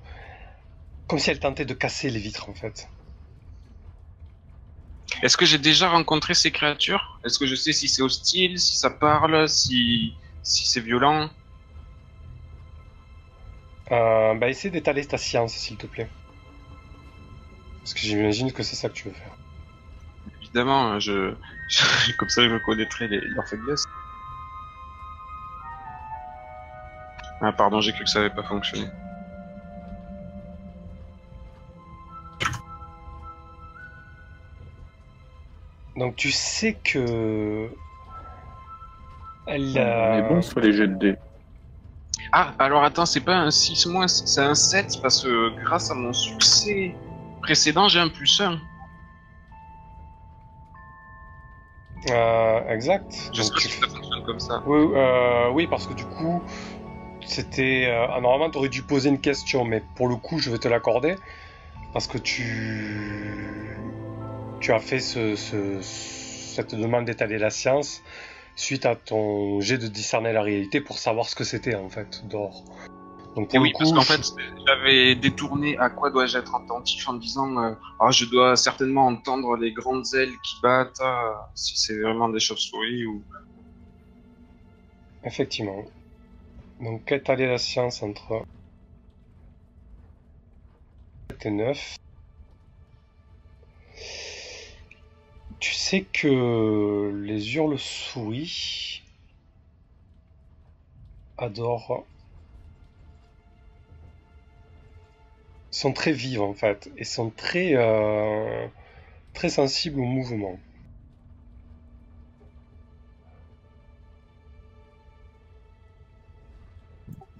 comme 1.06 1.18
si 1.18 1.30
elles 1.30 1.40
tentaient 1.40 1.64
de 1.64 1.72
casser 1.72 2.10
les 2.10 2.20
vitres 2.20 2.50
en 2.50 2.54
fait. 2.54 2.88
Est-ce 5.22 5.36
que 5.36 5.44
j'ai 5.44 5.58
déjà 5.58 5.88
rencontré 5.88 6.34
ces 6.34 6.52
créatures? 6.52 7.18
Est-ce 7.24 7.38
que 7.40 7.46
je 7.46 7.56
sais 7.56 7.72
si 7.72 7.88
c'est 7.88 8.02
hostile, 8.02 8.60
si 8.60 8.76
ça 8.76 8.90
parle, 8.90 9.48
si, 9.48 10.16
si 10.42 10.66
c'est 10.66 10.80
violent? 10.80 11.30
Euh, 13.92 14.34
bah, 14.34 14.50
essaie 14.50 14.68
d'étaler 14.70 15.06
ta 15.06 15.16
science, 15.16 15.54
s'il 15.54 15.78
te 15.78 15.86
plaît. 15.86 16.10
Parce 17.82 17.94
que 17.94 18.00
j'imagine 18.00 18.52
que 18.52 18.62
c'est 18.62 18.76
ça 18.76 18.88
que 18.88 18.94
tu 18.94 19.08
veux 19.08 19.14
faire. 19.14 19.38
Évidemment, 20.42 20.92
hein, 20.92 20.98
je, 21.00 21.34
je- 21.68 22.12
comme 22.18 22.28
ça 22.28 22.42
je 22.48 22.56
connaîtrai 22.64 23.08
les, 23.08 23.20
leurs 23.20 23.48
faiblesses. 23.48 23.84
Ah 27.40 27.52
pardon, 27.52 27.80
j'ai 27.80 27.92
cru 27.92 28.02
que 28.04 28.10
ça 28.10 28.18
avait 28.20 28.30
pas 28.30 28.42
fonctionné. 28.42 28.88
Donc 35.96 36.16
tu 36.16 36.30
sais 36.32 36.74
que... 36.74 37.68
Elle, 39.46 39.72
On 39.76 39.76
est 39.76 40.22
euh, 40.22 40.28
bon 40.28 40.42
sur 40.42 40.60
les 40.60 40.72
jets 40.72 40.88
de 40.88 40.94
dés. 40.94 41.16
Ah, 42.32 42.54
alors 42.58 42.82
attends, 42.82 43.06
c'est 43.06 43.20
pas 43.20 43.36
un 43.36 43.50
6 43.50 43.86
moins, 43.86 44.08
c'est 44.08 44.40
un 44.40 44.54
7 44.54 44.98
parce 45.02 45.22
que 45.22 45.50
grâce 45.62 45.90
à 45.90 45.94
mon 45.94 46.12
succès 46.12 46.94
précédent, 47.42 47.88
j'ai 47.88 48.00
un 48.00 48.08
plus 48.08 48.40
1. 48.40 48.58
euh, 52.10 52.68
exact. 52.68 53.30
Je 53.34 53.42
sais 53.42 53.50
pas 53.52 53.60
tu 53.60 53.68
si 53.68 53.78
ça 53.78 53.86
fonctionne 53.88 54.22
comme 54.24 54.40
ça. 54.40 54.62
Oui, 54.66 54.78
euh, 54.94 55.50
oui, 55.50 55.66
parce 55.66 55.86
que 55.86 55.94
du 55.94 56.04
coup, 56.04 56.42
c'était. 57.26 57.86
euh, 57.88 58.06
ah, 58.10 58.20
normalement, 58.20 58.50
tu 58.50 58.58
aurais 58.58 58.68
dû 58.68 58.82
poser 58.82 59.08
une 59.10 59.20
question, 59.20 59.64
mais 59.64 59.82
pour 59.94 60.08
le 60.08 60.16
coup, 60.16 60.38
je 60.38 60.50
vais 60.50 60.58
te 60.58 60.68
l'accorder. 60.68 61.16
Parce 61.92 62.06
que 62.06 62.18
tu. 62.18 62.42
Tu 64.64 64.72
as 64.72 64.80
fait 64.80 64.98
ce, 64.98 65.36
ce- 65.36 65.82
cette 65.82 66.74
demande 66.74 67.04
d'étaler 67.04 67.36
la 67.36 67.50
science 67.50 68.00
suite 68.56 68.86
à 68.86 68.96
ton 68.96 69.60
jet 69.60 69.76
de 69.76 69.88
discerner 69.88 70.32
la 70.32 70.40
réalité 70.40 70.80
pour 70.80 70.96
savoir 70.96 71.28
ce 71.28 71.34
que 71.34 71.44
c'était 71.44 71.74
en 71.74 71.90
fait, 71.90 72.24
d'or. 72.24 72.64
Donc 73.36 73.48
Et 73.52 73.58
pour 73.58 73.60
oui, 73.62 73.74
parce 73.78 73.92
qu'en 73.92 74.00
fait, 74.00 74.22
j'avais 74.66 75.16
détourné 75.16 75.76
à 75.76 75.90
quoi 75.90 76.10
dois-je 76.10 76.38
être 76.38 76.54
attentif 76.54 77.06
en 77.06 77.12
me 77.12 77.20
disant 77.20 77.62
euh, 77.62 77.74
ah, 78.00 78.10
je 78.10 78.24
dois 78.24 78.56
certainement 78.56 79.06
entendre 79.06 79.54
les 79.58 79.70
grandes 79.72 80.06
ailes 80.14 80.32
qui 80.32 80.54
battent, 80.62 80.96
ah, 81.00 81.50
si 81.54 81.76
c'est 81.76 82.00
vraiment 82.00 82.30
des 82.30 82.40
chauves-souris 82.40 83.04
ou. 83.04 83.22
effectivement. 85.24 85.84
Donc 86.80 87.12
étaler 87.12 87.48
la 87.48 87.58
science 87.58 88.02
entre 88.02 88.42
7 91.30 91.44
et 91.44 91.50
9. 91.50 91.96
Tu 95.64 95.72
sais 95.72 96.02
que 96.02 97.10
les 97.24 97.54
hurles-souris 97.54 99.02
adorent 101.38 102.04
sont 105.70 105.94
très 105.94 106.12
vives 106.12 106.42
en 106.42 106.52
fait 106.52 106.90
et 106.98 107.04
sont 107.04 107.30
très 107.30 107.70
euh, 107.76 108.68
très 109.32 109.48
sensibles 109.48 110.00
au 110.00 110.04
mouvement. 110.04 110.60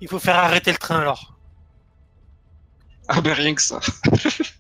Il 0.01 0.09
faut 0.09 0.19
faire 0.19 0.37
arrêter 0.37 0.73
le 0.73 0.79
train 0.79 1.01
alors. 1.01 1.37
Ah 3.07 3.21
ben 3.21 3.35
rien 3.35 3.55
que 3.55 3.61
ça. 3.61 3.81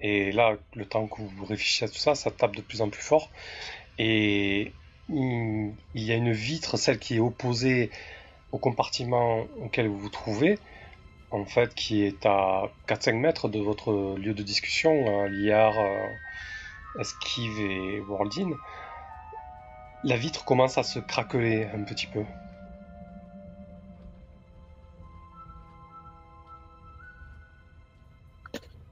Et 0.00 0.32
là, 0.32 0.56
le 0.74 0.86
temps 0.86 1.06
que 1.06 1.20
vous 1.20 1.44
réfléchissez 1.44 1.84
à 1.84 1.88
tout 1.88 1.98
ça, 1.98 2.14
ça 2.14 2.30
tape 2.30 2.56
de 2.56 2.62
plus 2.62 2.80
en 2.80 2.88
plus 2.88 3.02
fort. 3.02 3.30
Et 3.98 4.72
il 5.08 5.74
y 5.94 6.12
a 6.12 6.14
une 6.14 6.32
vitre, 6.32 6.76
celle 6.76 6.98
qui 6.98 7.16
est 7.16 7.20
opposée 7.20 7.90
au 8.52 8.58
compartiment 8.58 9.46
auquel 9.62 9.88
vous 9.88 9.98
vous 9.98 10.08
trouvez, 10.08 10.58
en 11.30 11.44
fait, 11.44 11.74
qui 11.74 12.02
est 12.02 12.24
à 12.26 12.70
4-5 12.88 13.12
mètres 13.14 13.48
de 13.48 13.60
votre 13.60 14.16
lieu 14.16 14.34
de 14.34 14.42
discussion, 14.42 14.92
hein, 15.22 15.28
Liard, 15.28 15.78
euh, 15.78 17.00
Esquive 17.00 17.60
et 17.60 18.00
Worldin. 18.00 18.50
La 20.02 20.16
vitre 20.16 20.44
commence 20.44 20.78
à 20.78 20.82
se 20.82 20.98
craqueler 20.98 21.68
un 21.74 21.82
petit 21.82 22.06
peu. 22.06 22.24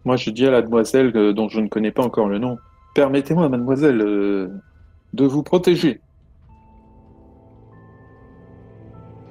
Moi, 0.05 0.17
je 0.17 0.31
dis 0.31 0.47
à 0.47 0.51
la 0.51 0.63
demoiselle 0.63 1.13
euh, 1.17 1.33
dont 1.33 1.49
je 1.49 1.61
ne 1.61 1.69
connais 1.69 1.91
pas 1.91 2.03
encore 2.03 2.29
le 2.29 2.39
nom 2.39 2.59
Permettez-moi, 2.95 3.49
mademoiselle, 3.49 4.01
euh, 4.01 4.49
de 5.13 5.25
vous 5.25 5.43
protéger. 5.43 6.01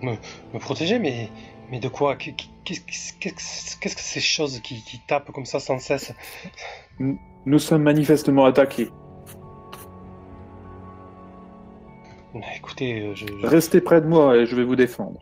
Me 0.04 0.60
protéger, 0.60 1.00
mais, 1.00 1.30
mais 1.72 1.80
de 1.80 1.88
quoi? 1.88 2.16
Qu'est- 2.16 2.36
Qu'est-ce 2.64 3.78
que 3.78 3.90
ces 3.90 4.20
choses 4.20 4.60
qui, 4.60 4.84
qui 4.84 5.00
tapent 5.08 5.32
comme 5.32 5.46
ça 5.46 5.60
sans 5.60 5.80
cesse? 5.80 6.14
Nous 7.00 7.60
sommes 7.60 7.84
manifestement 7.84 8.46
attaqués. 8.46 8.90
Écoutez, 12.56 13.02
euh, 13.02 13.16
je, 13.16 13.26
je- 13.26 13.48
Restez 13.48 13.82
près 13.82 14.02
de 14.02 14.08
moi 14.08 14.36
et 14.38 14.46
je 14.46 14.56
vais 14.56 14.64
vous 14.66 14.76
défendre. 14.76 15.22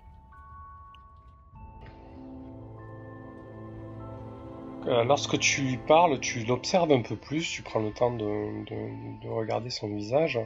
Euh, 4.87 5.03
lorsque 5.03 5.39
tu 5.39 5.61
lui 5.61 5.77
parles, 5.77 6.19
tu 6.19 6.43
l'observes 6.45 6.91
un 6.91 7.01
peu 7.01 7.15
plus, 7.15 7.49
tu 7.49 7.63
prends 7.63 7.79
le 7.79 7.91
temps 7.91 8.11
de, 8.11 8.63
de- 8.65 9.23
de 9.23 9.29
regarder 9.29 9.71
son 9.71 9.87
visage, 9.87 10.39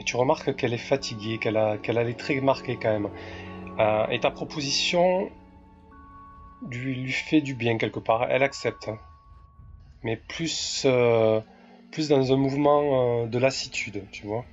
et 0.00 0.04
tu 0.04 0.16
remarques 0.16 0.56
qu'elle 0.56 0.74
est 0.74 0.78
fatiguée, 0.78 1.38
qu'elle 1.38 1.56
a, 1.56 1.78
qu'elle 1.78 1.98
a 1.98 2.04
les 2.04 2.14
traits 2.14 2.42
marqués 2.42 2.76
quand 2.76 2.90
même. 2.90 3.10
Euh, 3.78 4.06
et 4.08 4.18
ta 4.18 4.30
proposition 4.30 5.30
lui, 6.68 7.12
fait 7.12 7.40
du 7.40 7.54
bien 7.54 7.78
quelque 7.78 8.00
part, 8.00 8.26
elle 8.30 8.42
accepte. 8.42 8.90
Mais 10.02 10.16
plus, 10.16 10.82
euh, 10.86 11.40
dans 12.08 12.32
un 12.32 12.36
mouvement 12.36 13.26
de 13.26 13.38
lassitude, 13.38 14.04
tu 14.10 14.26
vois. 14.26 14.44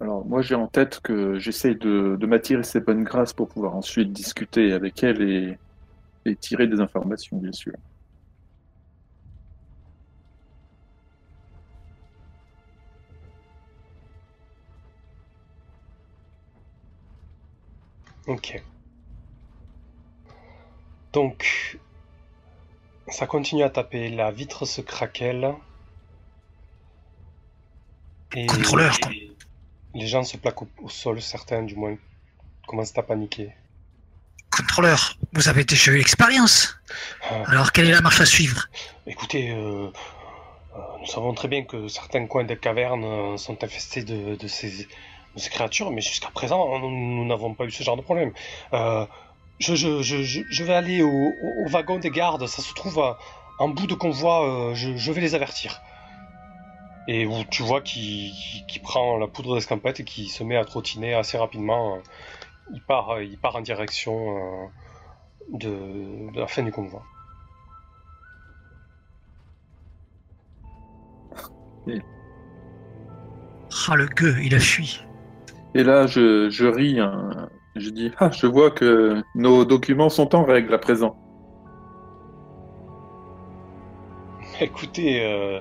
Alors, 0.00 0.24
moi, 0.26 0.42
j'ai 0.42 0.54
en 0.54 0.68
tête 0.68 1.00
que 1.00 1.38
j'essaie 1.38 1.74
de, 1.74 2.16
de 2.18 2.26
m'attirer 2.26 2.62
ses 2.62 2.80
bonnes 2.80 3.04
grâces 3.04 3.32
pour 3.32 3.48
pouvoir 3.48 3.74
ensuite 3.76 4.12
discuter 4.12 4.72
avec 4.72 5.02
elle 5.02 5.22
et, 5.22 5.56
et 6.26 6.36
tirer 6.36 6.66
des 6.68 6.80
informations, 6.80 7.38
bien 7.38 7.52
sûr. 7.52 7.74
Ok. 18.26 18.62
Donc, 21.12 21.80
ça 23.08 23.26
continue 23.26 23.64
à 23.64 23.70
taper, 23.70 24.10
la 24.10 24.30
vitre 24.30 24.64
se 24.64 24.80
craquelle. 24.80 25.52
Et 28.36 28.46
Contrôleur, 28.46 29.00
con- 29.00 29.10
les 29.96 30.06
gens 30.06 30.24
se 30.24 30.36
plaquent 30.36 30.62
au, 30.62 30.68
au 30.82 30.88
sol, 30.88 31.20
certains 31.20 31.62
du 31.62 31.74
moins 31.74 31.96
commencent 32.66 32.96
à 32.98 33.02
paniquer. 33.02 33.50
Contrôleur, 34.50 35.16
vous 35.32 35.48
avez 35.48 35.64
déjà 35.64 35.92
eu 35.92 35.98
l'expérience. 35.98 36.78
Ah, 37.30 37.42
Alors, 37.46 37.72
quelle 37.72 37.88
est 37.88 37.92
la 37.92 38.00
marche 38.00 38.20
à 38.20 38.26
suivre? 38.26 38.68
Écoutez, 39.06 39.50
euh, 39.50 39.88
euh, 40.76 40.80
nous 41.00 41.06
savons 41.06 41.34
très 41.34 41.48
bien 41.48 41.62
que 41.64 41.88
certains 41.88 42.26
coins 42.26 42.44
des 42.44 42.56
cavernes 42.56 43.04
euh, 43.04 43.36
sont 43.36 43.62
infestés 43.64 44.02
de, 44.02 44.36
de 44.36 44.48
ces, 44.48 44.70
de 44.70 45.40
ces 45.40 45.50
créatures, 45.50 45.90
mais 45.90 46.00
jusqu'à 46.00 46.30
présent, 46.30 46.78
nous 46.78 47.24
n'avons 47.26 47.54
pas 47.54 47.64
eu 47.64 47.70
ce 47.70 47.82
genre 47.82 47.96
de 47.96 48.02
problème. 48.02 48.32
Je, 49.58 49.74
je, 49.74 50.02
je, 50.02 50.22
je, 50.22 50.40
je 50.50 50.64
vais 50.64 50.74
aller 50.74 51.02
au, 51.02 51.10
au- 51.42 51.68
wagon 51.68 51.98
des 51.98 52.10
gardes, 52.10 52.46
ça 52.46 52.60
se 52.62 52.72
trouve 52.74 52.98
à- 53.00 53.18
en 53.58 53.68
bout 53.68 53.86
de 53.86 53.94
convoi, 53.94 54.72
je 54.74 55.12
vais 55.12 55.20
les 55.22 55.34
avertir. 55.34 55.80
Et 57.08 57.26
où 57.26 57.44
tu 57.50 57.62
vois 57.62 57.80
qu'il 57.80 58.32
prend 58.82 59.16
la 59.18 59.28
poudre 59.28 59.54
d'escampette 59.54 60.00
et 60.00 60.04
qui 60.04 60.28
se 60.28 60.42
met 60.42 60.56
à 60.56 60.64
trottiner 60.64 61.14
assez 61.14 61.38
rapidement. 61.38 61.98
Il 62.74 62.82
part, 62.82 63.10
euh, 63.10 63.24
il 63.24 63.38
part 63.38 63.56
en 63.56 63.60
direction 63.60 64.36
euh, 64.36 64.66
de, 65.52 66.32
de 66.32 66.40
la 66.40 66.48
fin 66.48 66.62
du 66.62 66.72
convoi. 66.72 67.02
Ah, 73.88 73.94
le 73.96 74.06
gueux, 74.06 74.36
il 74.42 74.54
a 74.54 74.58
fui. 74.58 75.00
Et 75.74 75.84
là, 75.84 76.06
je, 76.06 76.48
je 76.50 76.66
ris. 76.66 76.98
hein. 76.98 77.48
Je 77.76 77.90
dis 77.90 78.10
Ah, 78.18 78.30
je 78.30 78.46
vois 78.46 78.70
que 78.70 79.22
nos 79.34 79.64
documents 79.64 80.08
sont 80.08 80.34
en 80.34 80.44
règle 80.44 80.74
à 80.74 80.78
présent. 80.78 81.16
Écoutez, 84.60 85.24
euh, 85.24 85.60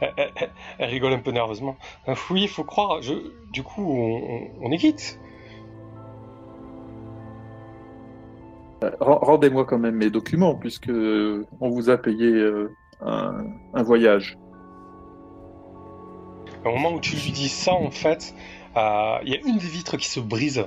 elle, 0.00 0.88
rigole 0.90 1.12
un 1.12 1.18
peu 1.18 1.30
nerveusement. 1.30 1.76
Euh, 2.08 2.14
Oui, 2.30 2.42
il 2.42 2.48
faut 2.48 2.64
croire. 2.64 3.02
Je... 3.02 3.14
Du 3.52 3.62
coup, 3.62 3.82
on, 3.84 4.50
on- 4.66 4.72
est 4.72 4.78
quitte. 4.78 5.18
Ren- 9.00 9.18
Rendez-moi 9.22 9.64
quand 9.64 9.78
même 9.78 9.96
mes 9.96 10.10
documents, 10.10 10.54
puisque 10.54 10.90
on 10.90 11.68
vous 11.70 11.90
a 11.90 11.96
payé 11.98 12.26
euh, 12.26 12.74
un, 13.00 13.44
un 13.72 13.82
voyage. 13.82 14.36
Au 16.64 16.70
moment 16.70 16.92
où 16.92 17.00
tu 17.00 17.16
lui 17.16 17.30
dis 17.32 17.48
ça, 17.48 17.72
en 17.74 17.90
fait, 17.90 18.34
euh, 18.76 19.18
il 19.24 19.28
y 19.32 19.36
a 19.36 19.40
une 19.46 19.58
des 19.58 19.66
vitres 19.68 19.96
qui 19.96 20.08
se 20.08 20.20
brise 20.20 20.64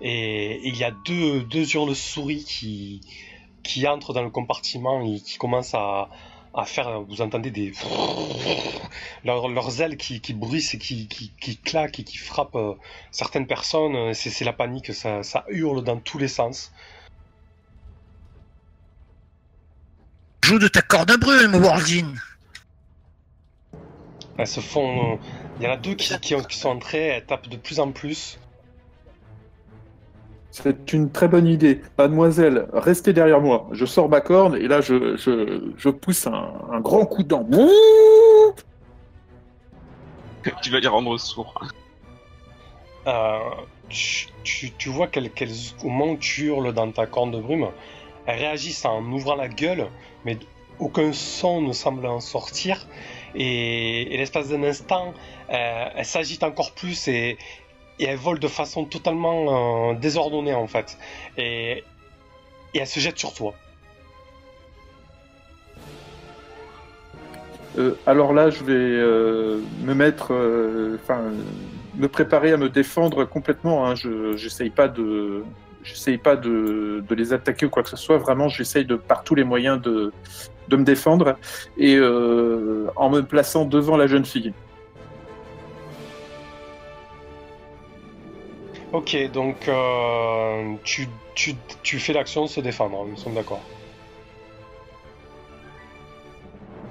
et 0.00 0.60
il 0.68 0.76
y 0.76 0.84
a 0.84 0.90
deux, 0.90 1.40
deux 1.40 1.74
hurles-souris 1.74 2.44
qui, 2.44 3.00
qui 3.62 3.86
entrent 3.88 4.12
dans 4.12 4.22
le 4.22 4.30
compartiment 4.30 5.00
et 5.02 5.20
qui 5.20 5.38
commencent 5.38 5.74
à, 5.74 6.08
à 6.56 6.64
faire. 6.64 7.00
Vous 7.02 7.20
entendez 7.20 7.50
des. 7.50 7.72
Leurs, 9.24 9.48
leurs 9.48 9.80
ailes 9.82 9.96
qui, 9.96 10.20
qui 10.20 10.32
bruissent 10.34 10.74
et 10.74 10.78
qui, 10.78 11.08
qui, 11.08 11.32
qui 11.40 11.56
claquent 11.58 11.98
et 12.00 12.04
qui 12.04 12.16
frappent 12.16 12.56
euh, 12.56 12.74
certaines 13.10 13.46
personnes. 13.46 14.14
C'est 14.14 14.44
la 14.44 14.52
panique, 14.52 14.92
ça, 14.94 15.22
ça 15.22 15.44
hurle 15.48 15.82
dans 15.84 15.98
tous 15.98 16.18
les 16.18 16.28
sens. 16.28 16.72
Joue 20.44 20.58
de 20.58 20.68
ta 20.68 20.82
corde 20.82 21.10
à 21.10 21.16
brûle, 21.16 21.48
mon 21.48 21.58
Wardin. 21.62 22.14
Elles 24.38 24.46
se 24.46 24.60
font. 24.60 25.14
euh, 25.14 25.16
Il 25.58 25.64
y 25.64 25.66
en 25.68 25.72
a 25.72 25.76
deux 25.76 25.94
qui, 25.94 26.16
qui, 26.20 26.34
ont- 26.34 26.42
qui 26.44 26.56
sont 26.58 26.68
entrées, 26.68 27.06
elles 27.06 27.26
tapent 27.26 27.48
de 27.48 27.56
plus 27.56 27.80
en 27.80 27.90
plus. 27.90 28.38
C'est 30.62 30.94
une 30.94 31.10
très 31.12 31.28
bonne 31.28 31.46
idée. 31.46 31.82
Mademoiselle, 31.98 32.66
restez 32.72 33.12
derrière 33.12 33.42
moi. 33.42 33.66
Je 33.72 33.84
sors 33.84 34.08
ma 34.08 34.22
corne 34.22 34.56
et 34.56 34.66
là, 34.68 34.80
je, 34.80 35.14
je, 35.18 35.60
je 35.76 35.88
pousse 35.90 36.26
un, 36.26 36.50
un 36.72 36.80
grand 36.80 37.04
coup 37.04 37.22
de 37.22 37.28
dent. 37.28 37.46
tu 40.62 40.70
vas 40.70 40.80
les 40.80 40.88
rendre 40.88 41.18
sourds. 41.18 41.52
Euh, 43.06 43.38
tu, 43.90 44.28
tu- 44.44 44.72
tu 44.72 44.88
vois 44.88 45.08
qu'elles, 45.08 45.30
qu'elles- 45.30 45.52
au 45.84 45.88
moment 45.90 46.12
où 46.12 46.16
tu 46.16 46.46
hurles 46.46 46.72
dans 46.72 46.90
ta 46.90 47.04
corne 47.06 47.32
de 47.32 47.38
brume, 47.40 47.68
elles 48.24 48.38
réagissent 48.38 48.86
en 48.86 49.02
ouvrant 49.12 49.34
la 49.36 49.48
gueule, 49.48 49.86
mais 50.24 50.38
aucun 50.78 51.12
son 51.12 51.60
ne 51.60 51.72
semble 51.74 52.06
en 52.06 52.20
sortir. 52.20 52.86
et, 53.34 54.14
et 54.14 54.16
l'espace 54.16 54.48
d'un 54.48 54.62
instant, 54.62 55.12
euh, 55.50 55.84
elle 55.94 56.04
s'agite 56.06 56.42
encore 56.42 56.72
plus 56.72 57.08
et, 57.08 57.36
et 57.98 58.04
elle 58.04 58.18
vole 58.18 58.38
de 58.38 58.48
façon 58.48 58.84
totalement 58.84 59.90
euh, 59.90 59.94
désordonnée 59.94 60.54
en 60.54 60.66
fait. 60.66 60.98
Et, 61.36 61.84
elle 62.74 62.86
se 62.86 63.00
jette 63.00 63.18
sur 63.18 63.32
toi. 63.32 63.54
Euh, 67.78 67.94
alors 68.06 68.34
là, 68.34 68.50
je 68.50 68.62
vais 68.64 68.74
euh, 68.74 69.60
me 69.82 69.94
mettre, 69.94 70.34
enfin, 71.02 71.22
me 71.96 72.06
préparer 72.06 72.52
à 72.52 72.58
me 72.58 72.68
défendre 72.68 73.24
complètement. 73.24 73.86
Hein. 73.86 73.94
Je 73.94 74.36
j'essaye 74.36 74.68
pas 74.68 74.88
de, 74.88 75.42
pas 76.22 76.36
de, 76.36 77.02
les 77.14 77.32
attaquer 77.32 77.64
ou 77.64 77.70
quoi 77.70 77.82
que 77.82 77.88
ce 77.88 77.96
soit. 77.96 78.18
Vraiment, 78.18 78.48
j'essaye 78.48 78.84
de 78.84 78.96
par 78.96 79.24
tous 79.24 79.34
les 79.34 79.44
moyens 79.44 79.80
de, 79.80 80.12
me 80.70 80.84
défendre 80.84 81.38
et 81.78 81.98
en 81.98 83.08
me 83.08 83.20
plaçant 83.22 83.64
devant 83.64 83.96
la 83.96 84.06
jeune 84.06 84.26
fille. 84.26 84.52
Ok, 88.92 89.16
donc 89.32 89.68
euh, 89.68 90.74
tu, 90.84 91.08
tu, 91.34 91.54
tu 91.82 91.98
fais 91.98 92.12
l'action 92.12 92.42
de 92.44 92.48
se 92.48 92.60
défendre, 92.60 93.04
nous 93.04 93.16
sommes 93.16 93.34
d'accord. 93.34 93.60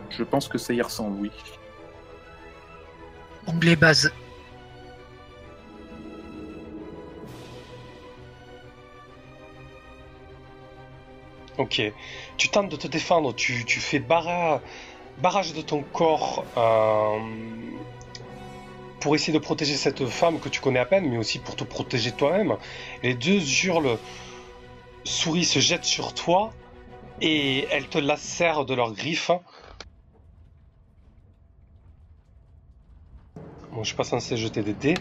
Je 0.09 0.23
pense 0.23 0.47
que 0.47 0.57
ça 0.57 0.73
y 0.73 0.81
ressemble, 0.81 1.17
oui. 1.21 1.31
Onglet 3.47 3.75
base. 3.75 4.11
Ok, 11.57 11.81
tu 12.37 12.49
tentes 12.49 12.69
de 12.69 12.75
te 12.75 12.87
défendre, 12.87 13.33
tu, 13.33 13.63
tu 13.65 13.79
fais 13.79 13.99
barra- 13.99 14.61
barrage 15.19 15.53
de 15.53 15.61
ton 15.61 15.83
corps 15.83 16.43
euh, 16.57 17.17
pour 19.05 19.13
essayer 19.13 19.33
de 19.33 19.37
protéger 19.37 19.75
cette 19.75 20.07
femme 20.07 20.39
que 20.39 20.49
tu 20.49 20.59
connais 20.59 20.79
à 20.79 20.85
peine, 20.85 21.07
mais 21.07 21.17
aussi 21.17 21.37
pour 21.37 21.55
te 21.55 21.63
protéger 21.63 22.11
toi-même. 22.11 22.57
Les 23.03 23.13
deux 23.13 23.39
hurlent, 23.63 23.99
souris 25.03 25.45
se 25.45 25.59
jettent 25.59 25.85
sur 25.85 26.15
toi 26.15 26.51
et 27.21 27.67
elles 27.69 27.87
te 27.87 27.99
lacèrent 27.99 28.65
de 28.65 28.73
leurs 28.73 28.93
griffes. 28.93 29.29
Bon, 33.71 33.83
je 33.83 33.89
suis 33.89 33.95
pas 33.95 34.03
censé 34.03 34.37
jeter 34.37 34.63
des 34.63 34.73
dés, 34.73 34.95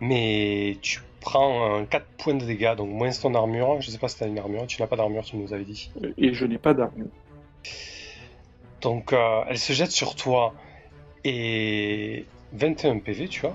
mais 0.00 0.78
tu 0.80 1.02
prends 1.20 1.84
4 1.84 2.06
points 2.16 2.34
de 2.36 2.46
dégâts, 2.46 2.74
donc 2.74 2.88
moins 2.88 3.10
ton 3.10 3.34
armure. 3.34 3.82
Je 3.82 3.90
sais 3.90 3.98
pas 3.98 4.08
si 4.08 4.16
t'as 4.16 4.28
une 4.28 4.38
armure, 4.38 4.66
tu 4.66 4.80
n'as 4.80 4.88
pas 4.88 4.96
d'armure, 4.96 5.24
tu 5.24 5.36
nous 5.36 5.52
avais 5.52 5.64
dit. 5.64 5.90
Et 6.16 6.32
je 6.32 6.46
n'ai 6.46 6.56
pas 6.56 6.72
d'armure. 6.72 7.08
Donc 8.80 9.12
euh, 9.12 9.42
elle 9.46 9.58
se 9.58 9.74
jette 9.74 9.90
sur 9.90 10.14
toi 10.14 10.54
et 11.22 12.24
21 12.52 12.98
PV, 12.98 13.28
tu 13.28 13.40
vois. 13.40 13.54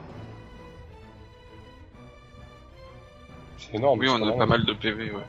C'est 3.57 3.75
énorme. 3.75 3.99
Oui, 3.99 4.09
on 4.09 4.27
a 4.27 4.37
pas 4.37 4.45
mal 4.45 4.65
de 4.65 4.73
PV, 4.73 5.11
ouais. 5.11 5.23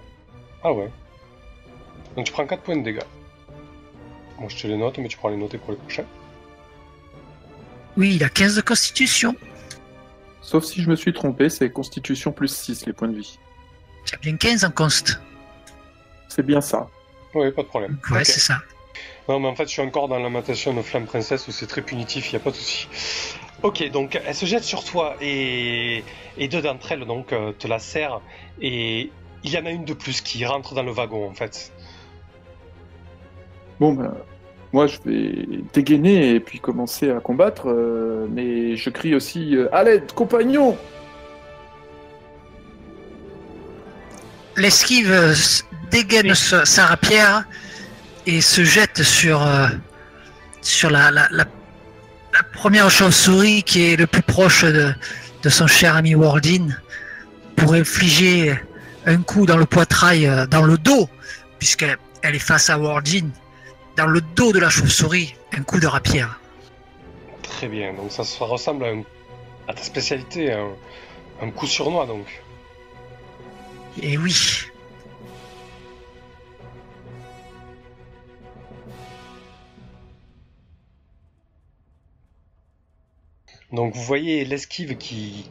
Ah 0.62 0.72
ouais. 0.72 0.90
Donc 2.16 2.26
tu 2.26 2.32
prends 2.32 2.46
4 2.46 2.62
points 2.62 2.76
de 2.76 2.82
dégâts. 2.82 3.02
Bon, 4.38 4.48
je 4.48 4.60
te 4.60 4.66
les 4.66 4.76
note, 4.76 4.98
mais 4.98 5.08
tu 5.08 5.16
pourras 5.16 5.30
les 5.30 5.36
noter 5.36 5.58
pour 5.58 5.70
les 5.70 5.76
prochains. 5.76 6.06
Oui, 7.96 8.16
il 8.16 8.24
a 8.24 8.28
15 8.28 8.56
de 8.56 8.60
constitution. 8.60 9.36
Sauf 10.40 10.64
si 10.64 10.82
je 10.82 10.90
me 10.90 10.96
suis 10.96 11.12
trompé, 11.12 11.48
c'est 11.48 11.70
Constitution 11.70 12.32
plus 12.32 12.54
6 12.54 12.86
les 12.86 12.92
points 12.92 13.08
de 13.08 13.16
vie. 13.16 13.38
Tu 14.04 14.14
as 14.14 14.18
bien 14.18 14.36
15 14.36 14.64
en 14.64 14.70
const. 14.70 15.20
C'est 16.28 16.44
bien 16.44 16.60
ça. 16.60 16.88
Oui, 17.34 17.50
pas 17.52 17.62
de 17.62 17.68
problème. 17.68 17.98
Ouais, 18.10 18.24
c'est 18.24 18.40
ça. 18.40 18.58
Non, 19.28 19.40
mais 19.40 19.48
en 19.48 19.54
fait, 19.54 19.64
je 19.64 19.70
suis 19.70 19.82
encore 19.82 20.08
dans 20.08 20.18
lamentation 20.18 20.74
de 20.74 20.82
Flamme 20.82 21.06
Princesse 21.06 21.48
où 21.48 21.52
c'est 21.52 21.66
très 21.66 21.80
punitif, 21.80 22.32
il 22.32 22.36
a 22.36 22.40
pas 22.40 22.50
de 22.50 22.56
souci. 22.56 22.88
Ok, 23.64 23.90
donc 23.90 24.20
elle 24.26 24.34
se 24.34 24.44
jette 24.44 24.62
sur 24.62 24.84
toi 24.84 25.16
et, 25.22 26.04
et 26.36 26.48
deux 26.48 26.60
d'entre 26.60 26.92
elles 26.92 27.06
donc 27.06 27.32
euh, 27.32 27.52
te 27.58 27.66
la 27.66 27.78
serrent 27.78 28.20
et 28.60 29.10
il 29.42 29.50
y 29.50 29.56
en 29.56 29.64
a 29.64 29.70
une 29.70 29.86
de 29.86 29.94
plus 29.94 30.20
qui 30.20 30.44
rentre 30.44 30.74
dans 30.74 30.82
le 30.82 30.92
wagon 30.92 31.30
en 31.30 31.32
fait. 31.32 31.72
Bon, 33.80 33.94
ben, 33.94 34.12
moi 34.74 34.86
je 34.86 34.98
vais 35.06 35.46
dégainer 35.72 36.34
et 36.34 36.40
puis 36.40 36.60
commencer 36.60 37.10
à 37.10 37.20
combattre, 37.20 37.70
euh, 37.70 38.26
mais 38.30 38.76
je 38.76 38.90
crie 38.90 39.14
aussi 39.14 39.56
euh, 39.56 39.74
À 39.74 39.82
l'aide, 39.82 40.12
compagnon 40.12 40.76
L'esquive 44.58 45.10
euh, 45.10 45.34
dégaine 45.90 46.34
sa, 46.34 46.66
sa 46.66 46.84
rapière 46.84 47.44
et 48.26 48.42
se 48.42 48.62
jette 48.62 49.02
sur, 49.02 49.42
euh, 49.42 49.68
sur 50.60 50.90
la, 50.90 51.10
la, 51.10 51.28
la, 51.30 51.46
la 52.34 52.42
première 52.42 52.90
chauve-souris 52.90 53.62
qui 53.62 53.92
est 53.92 53.96
le 53.96 54.06
plus 54.06 54.22
proche 54.22 54.64
de, 54.64 54.92
de 55.42 55.48
son 55.48 55.66
cher 55.66 55.96
ami 55.96 56.14
Wardin 56.14 56.68
pour 57.56 57.74
infliger 57.74 58.58
un 59.06 59.22
coup 59.22 59.46
dans 59.46 59.56
le 59.56 59.66
poitrail, 59.66 60.26
euh, 60.26 60.46
dans 60.46 60.62
le 60.62 60.76
dos, 60.78 61.08
puisqu'elle 61.58 61.96
elle 62.22 62.34
est 62.34 62.38
face 62.38 62.70
à 62.70 62.78
Wardin, 62.78 63.28
dans 63.96 64.06
le 64.06 64.20
dos 64.20 64.52
de 64.52 64.58
la 64.58 64.70
chauve-souris, 64.70 65.34
un 65.56 65.62
coup 65.62 65.78
de 65.78 65.86
rapière. 65.86 66.40
Très 67.42 67.68
bien, 67.68 67.92
donc 67.92 68.10
ça, 68.10 68.24
ça 68.24 68.44
ressemble 68.46 68.84
à, 68.84 68.88
un- 68.88 69.02
à 69.68 69.74
ta 69.74 69.82
spécialité, 69.82 70.52
un, 70.52 70.70
un 71.42 71.50
coup 71.50 71.66
sur 71.66 71.90
noix 71.90 72.06
donc. 72.06 72.26
Et 74.02 74.16
oui, 74.18 74.34
Donc 83.74 83.94
vous 83.94 84.02
voyez 84.02 84.44
l'esquive 84.44 84.96
qui, 84.96 85.50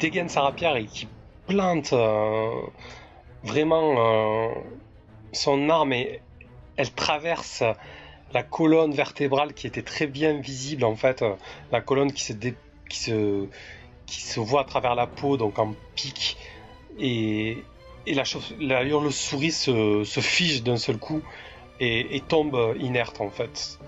dégaine 0.00 0.28
sa 0.28 0.40
rapière 0.40 0.76
et 0.76 0.86
qui 0.86 1.06
plante 1.46 1.92
euh, 1.92 2.50
vraiment 3.44 3.94
euh, 3.98 4.48
son 5.32 5.68
arme 5.68 5.92
et 5.92 6.20
elle 6.76 6.90
traverse 6.92 7.62
la 8.32 8.42
colonne 8.42 8.92
vertébrale 8.92 9.52
qui 9.52 9.66
était 9.66 9.82
très 9.82 10.06
bien 10.06 10.40
visible 10.40 10.84
en 10.84 10.96
fait, 10.96 11.22
euh, 11.22 11.34
la 11.70 11.82
colonne 11.82 12.12
qui 12.12 12.24
se, 12.24 14.40
voit 14.40 14.62
à 14.62 14.64
travers 14.64 14.94
la 14.94 15.06
peau 15.06 15.36
donc 15.36 15.58
en 15.58 15.74
pic 15.94 16.38
et, 16.98 17.58
la, 18.06 18.82
hurle-souris 18.82 19.52
se, 19.52 20.20
fige 20.20 20.62
d'un 20.62 20.78
seul 20.78 20.96
coup 20.96 21.22
et 21.80 22.22
tombe 22.28 22.76
inerte 22.80 23.20
en 23.20 23.30
fait. 23.30 23.78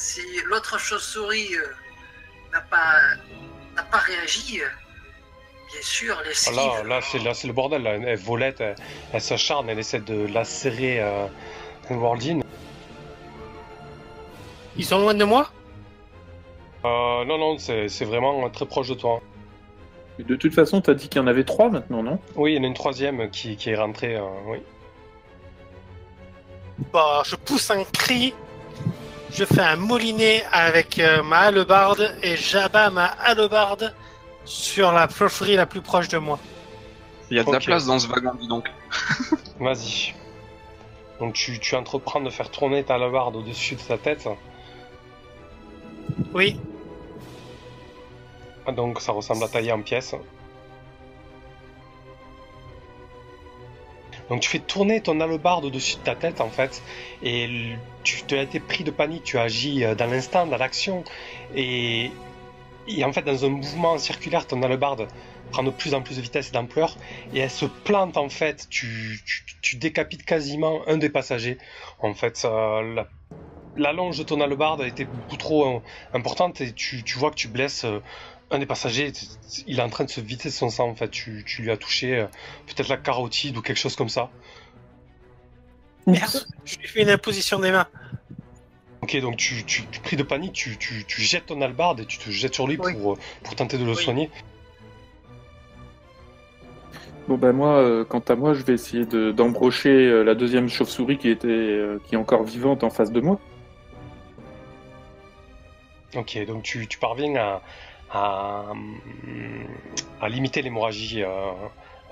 Si 0.00 0.22
l'autre 0.46 0.78
chauve-souris 0.78 1.54
euh, 1.56 1.66
n'a 2.52 2.60
pas, 2.62 2.94
n'a 3.76 3.82
pas 3.82 3.98
réagi, 3.98 4.60
euh, 4.62 4.66
bien 5.70 5.82
sûr, 5.82 6.16
l'esquive. 6.24 6.54
Ah, 6.58 6.82
Là, 6.82 6.88
là, 6.88 7.00
c'est 7.02 7.18
là, 7.18 7.34
c'est 7.34 7.46
le 7.46 7.52
bordel. 7.52 7.82
Là. 7.82 7.92
Elle 7.94 8.18
volette, 8.18 8.60
elle, 8.60 8.76
elle 9.12 9.20
s'acharne, 9.20 9.68
elle 9.68 9.78
essaie 9.78 10.00
de 10.00 10.26
lacérer 10.32 11.00
euh, 11.02 11.26
Wardin. 11.90 12.40
Ils 14.76 14.84
sont 14.86 14.98
loin 15.00 15.12
de 15.14 15.24
moi? 15.24 15.50
Euh, 16.86 17.24
non, 17.26 17.36
non, 17.36 17.58
c'est 17.58 17.88
c'est 17.88 18.06
vraiment 18.06 18.48
très 18.48 18.64
proche 18.64 18.88
de 18.88 18.94
toi. 18.94 19.20
De 20.18 20.34
toute 20.36 20.54
façon, 20.54 20.80
t'as 20.80 20.94
dit 20.94 21.08
qu'il 21.10 21.20
y 21.20 21.24
en 21.24 21.26
avait 21.26 21.44
trois 21.44 21.68
maintenant, 21.68 22.02
non? 22.02 22.18
Oui, 22.36 22.52
il 22.52 22.56
y 22.56 22.60
en 22.60 22.64
a 22.64 22.66
une 22.66 22.74
troisième 22.74 23.30
qui, 23.30 23.56
qui 23.56 23.70
est 23.70 23.76
rentrée. 23.76 24.16
euh, 24.16 24.22
oui. 24.46 24.58
Bah, 26.92 27.22
je 27.26 27.36
pousse 27.36 27.70
un 27.70 27.84
cri, 27.84 28.32
je 29.32 29.44
fais 29.44 29.60
un 29.60 29.76
moulinet 29.76 30.44
avec 30.52 30.98
euh, 30.98 31.22
ma 31.22 31.40
hallebarde 31.40 32.14
et 32.22 32.36
j'abats 32.36 32.90
ma 32.90 33.06
hallebarde 33.06 33.94
sur 34.44 34.92
la 34.92 35.08
chauve-souris 35.08 35.56
la 35.56 35.66
plus 35.66 35.80
proche 35.82 36.08
de 36.08 36.18
moi. 36.18 36.38
Il 37.30 37.36
y 37.36 37.40
a 37.40 37.44
de 37.44 37.50
la 37.50 37.58
Ok. 37.58 37.64
place 37.64 37.86
dans 37.86 37.98
ce 37.98 38.08
wagon, 38.08 38.32
dis 38.40 38.48
donc. 38.48 38.68
Vas-y. 39.60 40.14
Donc 41.20 41.34
tu, 41.34 41.58
tu 41.60 41.74
entreprends 41.76 42.20
de 42.20 42.30
faire 42.30 42.50
tourner 42.50 42.82
ta 42.82 42.98
lavarde 42.98 43.36
au-dessus 43.36 43.74
de 43.76 43.80
sa 43.80 43.98
tête. 43.98 44.28
Oui, 46.34 46.58
Ah, 48.66 48.72
Donc 48.72 49.00
ça 49.00 49.12
ressemble 49.12 49.44
à 49.44 49.48
tailler 49.48 49.72
en 49.72 49.82
pièces. 49.82 50.14
Donc 54.30 54.40
tu 54.40 54.48
fais 54.48 54.60
tourner 54.60 55.00
ton 55.00 55.20
hallebarde 55.20 55.64
au-dessus 55.64 55.96
de 55.96 56.02
ta 56.02 56.14
tête 56.14 56.40
en 56.40 56.48
fait, 56.48 56.82
et 57.22 57.74
tu 58.04 58.22
as 58.34 58.42
été 58.42 58.60
pris 58.60 58.84
de 58.84 58.92
panique, 58.92 59.24
tu 59.24 59.38
agis 59.38 59.84
euh, 59.84 59.96
dans 59.96 60.06
l'instant, 60.06 60.46
dans 60.46 60.56
l'action, 60.56 61.04
et, 61.54 62.12
en 63.04 63.12
fait 63.12 63.22
dans 63.22 63.44
un 63.44 63.48
mouvement 63.48 63.98
circulaire, 63.98 64.46
ton 64.46 64.62
hallebarde 64.62 65.08
prend 65.50 65.64
de 65.64 65.70
plus 65.70 65.94
en 65.94 66.00
plus 66.00 66.16
de 66.16 66.22
vitesse 66.22 66.50
et 66.50 66.52
d'ampleur, 66.52 66.96
et 67.34 67.40
elle 67.40 67.50
se 67.50 67.66
plante 67.66 68.16
en 68.16 68.28
fait, 68.28 68.68
tu, 68.70 69.20
décapites 69.74 70.24
quasiment 70.24 70.80
un 70.86 70.96
des 70.96 71.10
passagers. 71.10 71.58
En 72.00 72.14
fait, 72.14 72.46
la, 73.76 73.92
longe 73.92 74.18
de 74.18 74.22
ton 74.22 74.40
hallebarde 74.40 74.80
a 74.80 74.86
été 74.86 75.04
beaucoup 75.04 75.36
trop 75.36 75.76
euh, 75.76 75.80
importante, 76.12 76.60
et 76.60 76.72
tu, 76.72 77.02
tu 77.02 77.18
vois 77.18 77.30
que 77.30 77.36
tu 77.36 77.48
blesses 77.48 77.84
euh, 77.84 78.00
un 78.50 78.58
des 78.58 78.66
passagers, 78.66 79.12
il 79.66 79.78
est 79.78 79.82
en 79.82 79.88
train 79.90 80.04
de 80.04 80.10
se 80.10 80.20
vider 80.20 80.50
son 80.50 80.70
sang 80.70 80.88
en 80.88 80.94
fait. 80.94 81.08
Tu, 81.10 81.44
tu 81.46 81.62
lui 81.62 81.70
as 81.70 81.76
touché 81.76 82.18
euh, 82.18 82.26
peut-être 82.66 82.88
la 82.88 82.96
carotide 82.96 83.56
ou 83.56 83.62
quelque 83.62 83.78
chose 83.78 83.96
comme 83.96 84.08
ça. 84.08 84.30
Merde, 86.06 86.44
je 86.64 86.76
lui 86.78 86.88
fais 86.88 87.02
une 87.02 87.10
imposition 87.10 87.58
des 87.60 87.70
mains. 87.70 87.86
Ok, 89.02 89.16
donc 89.20 89.36
tu, 89.36 89.64
tu, 89.64 89.86
tu 89.86 90.00
pris 90.00 90.16
de 90.16 90.22
panique, 90.22 90.52
tu, 90.52 90.76
tu, 90.76 91.04
tu 91.06 91.22
jettes 91.22 91.46
ton 91.46 91.60
albarde 91.62 92.00
et 92.00 92.06
tu 92.06 92.18
te 92.18 92.30
jettes 92.30 92.54
sur 92.54 92.66
lui 92.66 92.76
Oui. 92.78 92.92
pour, 92.94 93.12
euh, 93.12 93.18
pour 93.44 93.54
tenter 93.54 93.78
de 93.78 93.84
le 93.84 93.90
Oui. 93.92 93.96
soigner. 93.96 94.30
Bon 97.28 97.36
ben 97.36 97.52
moi, 97.52 97.76
euh, 97.78 98.04
quant 98.04 98.18
à 98.28 98.34
moi, 98.34 98.54
je 98.54 98.62
vais 98.64 98.72
essayer 98.74 99.06
de- 99.06 99.30
d'embrocher 99.30 99.90
euh, 99.90 100.22
la 100.24 100.34
deuxième 100.34 100.68
chauve-souris 100.68 101.16
qui 101.18 101.28
était 101.28 101.46
euh, 101.46 102.00
qui 102.06 102.14
est 102.16 102.18
encore 102.18 102.42
vivante 102.42 102.82
en 102.82 102.90
face 102.90 103.12
de 103.12 103.20
moi. 103.20 103.38
Ok, 106.16 106.44
donc 106.46 106.64
tu, 106.64 106.88
tu 106.88 106.98
parviens 106.98 107.36
à, 107.36 107.62
à, 108.12 108.64
hum, 108.70 109.66
à 110.20 110.28
limiter 110.28 110.62
l'hémorragie 110.62 111.22
euh, 111.22 111.52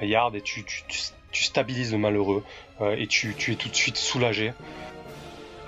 Yard 0.01 0.34
et 0.36 0.40
tu, 0.40 0.64
tu, 0.64 0.84
tu, 1.30 1.44
stabilises 1.44 1.92
le 1.92 1.99
malheureux 1.99 2.44
euh, 2.80 2.96
et 2.96 3.07
tu, 3.07 3.34
es 3.49 3.55
tout 3.57 3.68
de 3.68 3.74
suite 3.74 3.96
soulagé. 3.96 4.53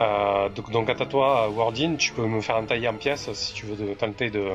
Euh, 0.00 0.48
donc, 0.48 0.70
donc 0.70 0.88
à 0.88 0.94
toi, 0.94 1.50
Wardin, 1.50 1.96
tu 1.96 2.12
peux 2.12 2.24
me 2.26 2.40
faire 2.40 2.56
un 2.56 2.66
en 2.88 2.94
pièces 2.94 3.32
si 3.32 3.52
tu 3.54 3.66
veux 3.66 3.94
tenter 3.94 4.30
de. 4.30 4.50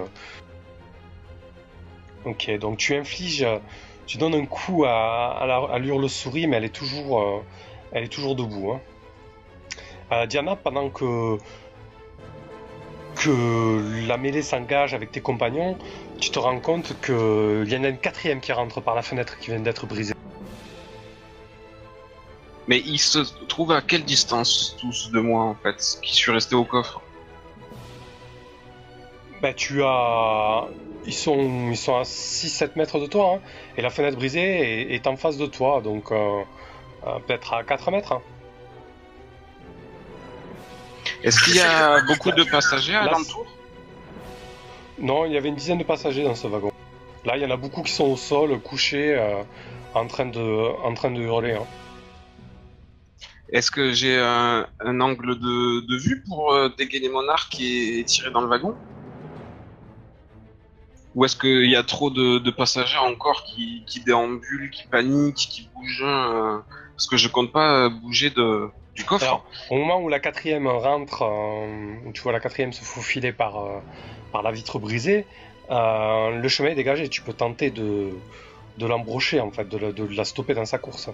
Ok, 2.23 2.49
donc 2.57 2.77
tu 2.77 2.95
infliges, 2.95 3.45
tu 4.07 4.17
donnes 4.17 4.33
un 4.33 4.45
coup 4.47 4.85
à, 4.85 5.37
à, 5.37 5.73
à 5.73 5.77
l'hurle-souris, 5.77 6.47
mais 6.47 6.57
elle 6.57 6.65
est 6.65 6.75
toujours, 6.75 7.43
elle 7.91 8.03
est 8.05 8.07
toujours 8.11 8.35
debout. 8.35 8.79
hein. 10.09 10.25
Diana, 10.25 10.55
pendant 10.55 10.89
que 10.89 11.37
que 13.15 14.07
la 14.07 14.17
mêlée 14.17 14.41
s'engage 14.41 14.93
avec 14.93 15.11
tes 15.11 15.21
compagnons, 15.21 15.77
tu 16.19 16.29
te 16.31 16.39
rends 16.39 16.59
compte 16.59 16.93
qu'il 17.01 17.67
y 17.67 17.77
en 17.77 17.83
a 17.83 17.89
une 17.89 17.97
quatrième 17.97 18.41
qui 18.41 18.51
rentre 18.51 18.81
par 18.81 18.95
la 18.95 19.01
fenêtre 19.01 19.37
qui 19.39 19.51
vient 19.51 19.59
d'être 19.59 19.85
brisée. 19.85 20.13
Mais 22.67 22.79
ils 22.79 22.99
se 22.99 23.19
trouvent 23.47 23.71
à 23.73 23.81
quelle 23.81 24.03
distance 24.03 24.75
tous 24.79 25.11
de 25.11 25.19
moi 25.19 25.43
en 25.43 25.55
fait 25.55 25.75
Qui 26.01 26.15
suis 26.15 26.31
resté 26.31 26.55
au 26.55 26.65
coffre? 26.65 27.01
Bah, 29.41 29.53
tu 29.53 29.83
as. 29.83 30.67
Ils 31.07 31.13
sont, 31.13 31.69
ils 31.69 31.77
sont 31.77 31.95
à 31.95 32.01
6-7 32.03 32.75
mètres 32.75 32.99
de 32.99 33.05
toi, 33.05 33.35
hein, 33.35 33.41
et 33.77 33.83
la 33.83 33.91
fenêtre 33.91 34.17
brisée 34.17 34.41
est, 34.41 34.95
est 34.95 35.05
en 35.05 35.17
face 35.17 35.37
de 35.37 35.45
toi, 35.45 35.81
donc 35.81 36.11
euh, 36.11 36.41
euh, 37.05 37.19
peut-être 37.27 37.53
à 37.53 37.63
4 37.63 37.91
mètres. 37.91 38.11
hein. 38.13 38.21
Est-ce 41.23 41.43
qu'il 41.43 41.55
y 41.55 41.61
a 41.61 42.01
beaucoup 42.03 42.31
de 42.31 42.43
passagers 42.43 42.95
à 42.95 43.05
Là, 43.05 43.11
l'entour? 43.11 43.45
Non, 44.99 45.25
il 45.25 45.33
y 45.33 45.37
avait 45.37 45.49
une 45.49 45.55
dizaine 45.55 45.77
de 45.79 45.83
passagers 45.83 46.23
dans 46.23 46.35
ce 46.35 46.47
wagon. 46.47 46.71
Là, 47.25 47.37
il 47.37 47.43
y 47.43 47.45
en 47.45 47.51
a 47.51 47.57
beaucoup 47.57 47.81
qui 47.81 47.91
sont 47.91 48.05
au 48.05 48.17
sol, 48.17 48.59
couchés, 48.59 49.15
euh, 49.15 49.41
en, 49.93 50.07
train 50.07 50.27
de, 50.27 50.39
en 50.83 50.93
train 50.93 51.11
de 51.11 51.19
hurler. 51.21 51.53
hein. 51.53 51.65
Est-ce 53.49 53.71
que 53.71 53.91
j'ai 53.93 54.17
un, 54.19 54.67
un 54.79 55.01
angle 55.01 55.37
de, 55.39 55.85
de 55.87 55.97
vue 55.97 56.23
pour 56.27 56.53
euh, 56.53 56.69
dégainer 56.77 57.09
mon 57.09 57.27
arc 57.29 57.59
et, 57.59 58.03
tirer 58.05 58.31
dans 58.31 58.41
le 58.41 58.47
wagon? 58.47 58.75
Ou 61.15 61.25
est-ce 61.25 61.35
qu'il 61.37 61.69
y 61.69 61.75
a 61.75 61.83
trop 61.83 62.09
de, 62.09 62.39
de 62.39 62.51
passagers 62.51 62.97
encore 62.97 63.43
qui, 63.45 63.83
qui 63.87 64.01
déambulent, 64.01 64.69
qui 64.69 64.85
paniquent, 64.87 65.35
qui 65.35 65.69
bougent 65.73 66.03
euh, 66.03 66.57
Parce 66.95 67.07
que 67.07 67.17
je 67.17 67.29
compte 67.29 67.51
pas 67.51 67.87
bouger 67.89 68.29
de, 68.31 68.67
du 68.95 69.03
coffre. 69.03 69.25
Alors, 69.25 69.45
au 69.69 69.77
moment 69.77 69.99
où 70.01 70.09
la 70.09 70.19
quatrième 70.19 70.67
rentre, 70.67 71.23
euh, 71.23 71.95
où 72.05 72.11
tu 72.13 72.21
vois 72.21 72.31
la 72.31 72.39
quatrième 72.39 72.73
se 72.73 72.83
faufiler 72.83 73.31
par, 73.31 73.57
euh, 73.57 73.79
par 74.31 74.41
la 74.41 74.51
vitre 74.51 74.79
brisée, 74.79 75.25
euh, 75.69 76.31
le 76.31 76.47
chemin 76.47 76.69
est 76.69 76.75
dégagé. 76.75 77.09
Tu 77.09 77.21
peux 77.21 77.33
tenter 77.33 77.69
de, 77.71 78.09
de 78.77 78.85
l'embrocher, 78.85 79.39
en 79.41 79.51
fait, 79.51 79.67
de 79.67 79.77
la, 79.77 79.91
de 79.91 80.05
la 80.15 80.25
stopper 80.25 80.53
dans 80.53 80.65
sa 80.65 80.77
course. 80.77 81.09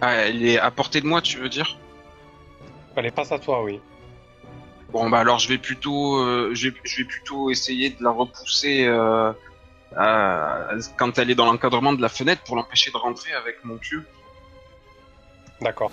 Ah, 0.00 0.14
elle 0.14 0.44
est 0.44 0.58
à 0.58 0.70
portée 0.70 1.00
de 1.00 1.06
moi, 1.06 1.22
tu 1.22 1.38
veux 1.38 1.48
dire? 1.48 1.78
Elle 2.96 3.06
est 3.06 3.10
passe 3.10 3.32
à 3.32 3.38
toi, 3.38 3.62
oui. 3.62 3.80
Bon 4.92 5.10
bah 5.10 5.18
alors 5.18 5.40
je 5.40 5.48
vais 5.48 5.58
plutôt, 5.58 6.24
je, 6.54 6.68
vais, 6.68 6.74
je 6.84 6.98
vais 6.98 7.04
plutôt 7.04 7.50
essayer 7.50 7.90
de 7.90 8.00
la 8.04 8.10
repousser 8.10 8.88
quand 10.96 11.18
elle 11.18 11.30
est 11.30 11.34
dans 11.34 11.46
l'encadrement 11.46 11.92
de 11.94 12.00
la 12.00 12.08
fenêtre 12.08 12.42
pour 12.44 12.54
l'empêcher 12.54 12.92
de 12.92 12.96
rentrer 12.96 13.32
avec 13.32 13.64
mon 13.64 13.76
pieu. 13.76 14.06
D'accord. 15.64 15.90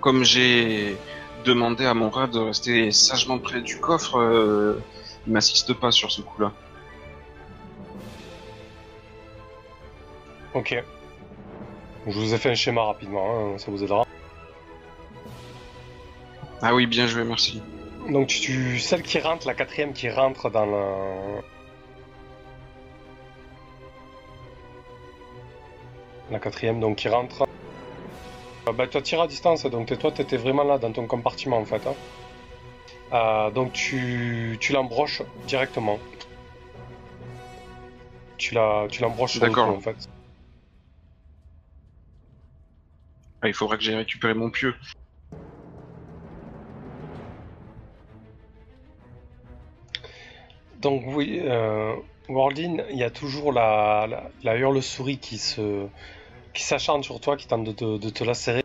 Comme 0.00 0.24
j'ai 0.24 0.96
demandé 1.44 1.84
à 1.84 1.92
mon 1.92 2.08
rat 2.08 2.26
de 2.26 2.38
rester 2.38 2.90
sagement 2.90 3.38
près 3.38 3.60
du 3.60 3.78
coffre, 3.78 4.16
euh, 4.18 4.82
il 5.26 5.32
m'assiste 5.34 5.74
pas 5.74 5.90
sur 5.92 6.10
ce 6.10 6.22
coup-là. 6.22 6.54
Ok. 10.54 10.76
Je 12.06 12.12
vous 12.12 12.34
ai 12.34 12.38
fait 12.38 12.50
un 12.50 12.54
schéma 12.54 12.84
rapidement, 12.84 13.24
hein, 13.54 13.58
ça 13.58 13.70
vous 13.70 13.82
aidera. 13.82 14.04
Ah 16.60 16.74
oui, 16.74 16.86
bien 16.86 17.06
joué, 17.06 17.24
merci. 17.24 17.62
Donc, 18.08 18.26
tu, 18.28 18.40
tu- 18.40 18.78
celle 18.80 19.02
qui 19.02 19.18
rentre, 19.20 19.46
la 19.46 19.54
quatrième 19.54 19.92
qui 19.92 20.10
rentre 20.10 20.50
dans 20.50 20.66
la. 20.66 21.42
La 26.30 26.38
quatrième, 26.38 26.80
donc 26.80 26.96
qui 26.96 27.08
rentre. 27.08 27.46
Euh, 28.68 28.72
bah, 28.72 28.86
tu 28.86 29.00
tires 29.02 29.20
à 29.22 29.26
distance, 29.26 29.64
donc 29.66 29.96
toi, 29.98 30.10
t'étais 30.12 30.36
vraiment 30.36 30.64
là 30.64 30.78
dans 30.78 30.92
ton 30.92 31.06
compartiment 31.06 31.58
en 31.58 31.64
fait. 31.64 31.84
hein. 31.86 31.94
Euh, 33.12 33.50
donc, 33.50 33.72
tu, 33.72 34.56
tu 34.60 34.72
l'embroches 34.72 35.22
directement. 35.46 35.98
Tu 38.38 38.54
la, 38.54 38.86
tu 38.90 39.02
l'embroches 39.02 39.38
D'accord. 39.38 39.68
en 39.68 39.80
fait. 39.80 39.96
Ah, 43.42 43.48
il 43.48 43.54
faudra 43.54 43.76
que 43.76 43.82
j'aille 43.82 43.96
récupérer 43.96 44.34
mon 44.34 44.50
pieu. 44.50 44.74
Donc 50.80 51.02
oui, 51.06 51.40
euh, 51.44 51.94
il 52.28 52.96
y 52.96 53.04
a 53.04 53.10
toujours 53.10 53.52
la, 53.52 54.06
la, 54.08 54.30
la 54.42 54.56
hurle-souris 54.56 55.18
qui 55.18 55.38
se 55.38 55.86
qui 56.54 56.62
s'acharne 56.62 57.02
sur 57.02 57.18
toi, 57.20 57.36
qui 57.36 57.46
tente 57.46 57.64
de, 57.64 57.72
te- 57.72 57.98
de 57.98 58.10
te 58.10 58.24
lacérer. 58.24 58.62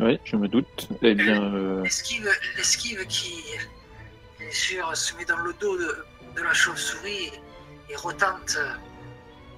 Oui, 0.00 0.18
je 0.24 0.36
me 0.36 0.48
doute. 0.48 0.88
Eh 1.02 1.14
bien, 1.14 1.54
euh, 1.54 1.82
L'esquive, 1.84 2.28
l'esquive 2.56 3.06
qui, 3.06 3.34
bien 4.38 4.50
sûr, 4.50 4.96
se 4.96 5.14
met 5.16 5.24
dans 5.26 5.36
le 5.38 5.52
dos 5.60 5.78
de, 5.78 6.04
de 6.36 6.42
la 6.42 6.52
chauve-souris 6.52 7.30
et 7.88 7.96
retente 7.96 8.58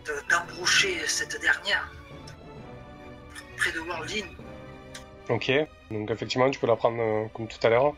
de- 0.07 0.29
d'embrocher 0.31 0.99
cette 1.07 1.41
dernière 1.41 1.91
près 3.57 3.73
de 3.73 3.81
Wardin. 3.81 4.27
Ok, 5.29 5.51
donc 5.91 6.11
effectivement, 6.11 6.51
tu 6.51 6.59
peux 6.59 6.67
la 6.67 6.77
prendre 6.77 7.01
euh, 7.01 7.27
comme 7.35 7.47
tout 7.47 7.59
à 7.65 7.69
l'heure. 7.69 7.93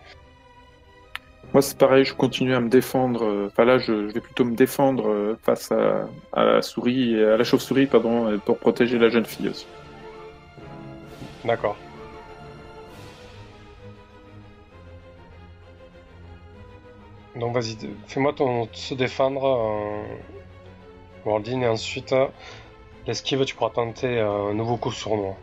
moi 1.53 1.63
c'est 1.63 1.79
pareil, 1.79 2.05
je 2.05 2.13
continue 2.15 2.55
à 2.55 2.61
me 2.61 2.69
défendre. 2.69 3.25
euh, 3.25 3.49
Enfin 3.51 3.65
là, 3.65 3.79
je, 3.79 4.09
je 4.09 4.13
vais 4.15 4.21
plutôt 4.21 4.45
me 4.45 4.55
défendre 4.55 5.09
euh, 5.09 5.39
face 5.43 5.73
à, 5.73 6.09
à 6.33 6.45
la 6.45 6.63
souris, 6.63 7.15
et 7.15 7.25
à 7.25 7.37
la 7.37 7.45
chauve-souris, 7.45 7.87
pardon, 7.87 8.39
pour 8.41 8.59
protéger 8.59 8.99
la 8.99 9.09
jeune 9.09 9.25
fille 9.25 9.49
aussi. 9.49 9.67
D'accord. 11.45 11.77
Donc 17.37 17.55
vas-y, 17.55 17.77
fais-moi 18.07 18.33
ton 18.33 18.69
se 18.73 18.95
défendre, 18.95 19.45
euh, 19.45 20.05
Wardin, 21.25 21.63
et 21.63 21.69
ensuite 21.69 22.13
euh, 22.13 22.27
l'esquive, 23.07 23.45
tu 23.45 23.55
pourras 23.55 23.71
tenter 23.71 24.19
euh, 24.19 24.51
un 24.51 24.55
nouveau 24.55 24.77
coup 24.77 24.93
sournois. 24.93 25.37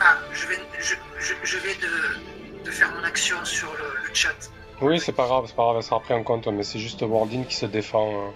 Ah, 0.00 0.18
je 0.32 0.46
vais, 0.46 0.58
je, 0.78 0.94
je, 1.18 1.34
je 1.42 1.58
vais 1.58 1.74
de, 1.74 2.64
de 2.64 2.70
faire 2.70 2.92
mon 2.92 3.04
action 3.04 3.44
sur 3.44 3.72
le, 3.72 4.08
le 4.08 4.14
chat. 4.14 4.50
Oui, 4.80 4.98
c'est 4.98 5.12
pas 5.12 5.26
grave, 5.26 5.44
c'est 5.46 5.54
pas 5.54 5.62
grave, 5.62 5.80
ça 5.82 5.88
sera 5.90 6.00
pris 6.00 6.14
en 6.14 6.22
compte, 6.22 6.48
mais 6.48 6.64
c'est 6.64 6.80
juste 6.80 7.02
Wardin 7.02 7.44
qui 7.44 7.54
se 7.54 7.66
défend. 7.66 8.10
euh. 8.10 8.30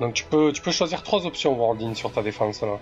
Donc 0.00 0.14
tu 0.14 0.24
peux, 0.24 0.52
tu 0.52 0.62
peux 0.62 0.70
choisir 0.70 1.02
trois 1.02 1.26
options 1.26 1.54
Wardin 1.54 1.94
sur 1.94 2.12
ta 2.12 2.22
défense 2.22 2.62
là. 2.62 2.78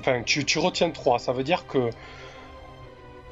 Enfin, 0.00 0.22
tu, 0.22 0.46
tu 0.46 0.58
retiens 0.58 0.90
trois, 0.90 1.18
ça 1.18 1.32
veut 1.32 1.44
dire 1.44 1.66
que 1.66 1.90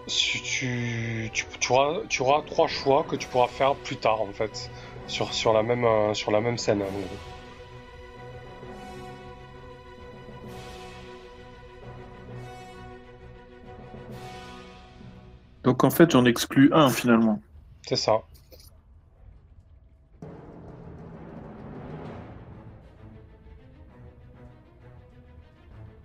tu, 0.08 0.40
tu, 0.42 1.30
tu, 1.60 1.72
auras, 1.72 2.00
tu 2.08 2.22
auras 2.22 2.42
trois 2.42 2.66
choix 2.68 3.04
que 3.04 3.16
tu 3.16 3.28
pourras 3.28 3.48
faire 3.48 3.74
plus 3.76 3.96
tard 3.96 4.20
en 4.22 4.32
fait. 4.32 4.70
sur, 5.06 5.32
sur, 5.34 5.52
la, 5.52 5.62
même, 5.62 5.84
euh, 5.84 6.14
sur 6.14 6.30
la 6.30 6.40
même 6.40 6.58
scène. 6.58 6.82
hein. 6.82 6.86
Donc 15.64 15.84
en 15.84 15.90
fait, 15.90 16.10
j'en 16.10 16.24
exclus 16.24 16.70
un 16.72 16.90
finalement. 16.90 17.40
C'est 17.86 17.96
ça. 17.96 18.27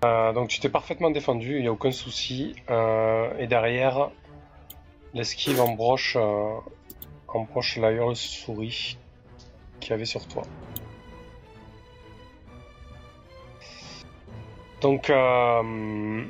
Euh, 0.03 0.33
donc 0.33 0.49
tu 0.49 0.59
t'es 0.59 0.69
parfaitement 0.69 1.11
défendu, 1.11 1.57
il 1.57 1.61
n'y 1.61 1.67
a 1.67 1.71
aucun 1.71 1.91
souci. 1.91 2.55
Euh, 2.69 3.29
et 3.37 3.47
derrière, 3.47 4.09
l'esquive 5.13 5.61
embroche, 5.61 6.17
euh, 6.19 6.57
la 7.77 7.91
hurle 7.91 8.15
souris 8.15 8.97
qu'il 9.79 9.91
y 9.91 9.93
avait 9.93 10.05
sur 10.05 10.27
toi. 10.27 10.43
Donc 14.81 15.09
euh, 15.09 16.23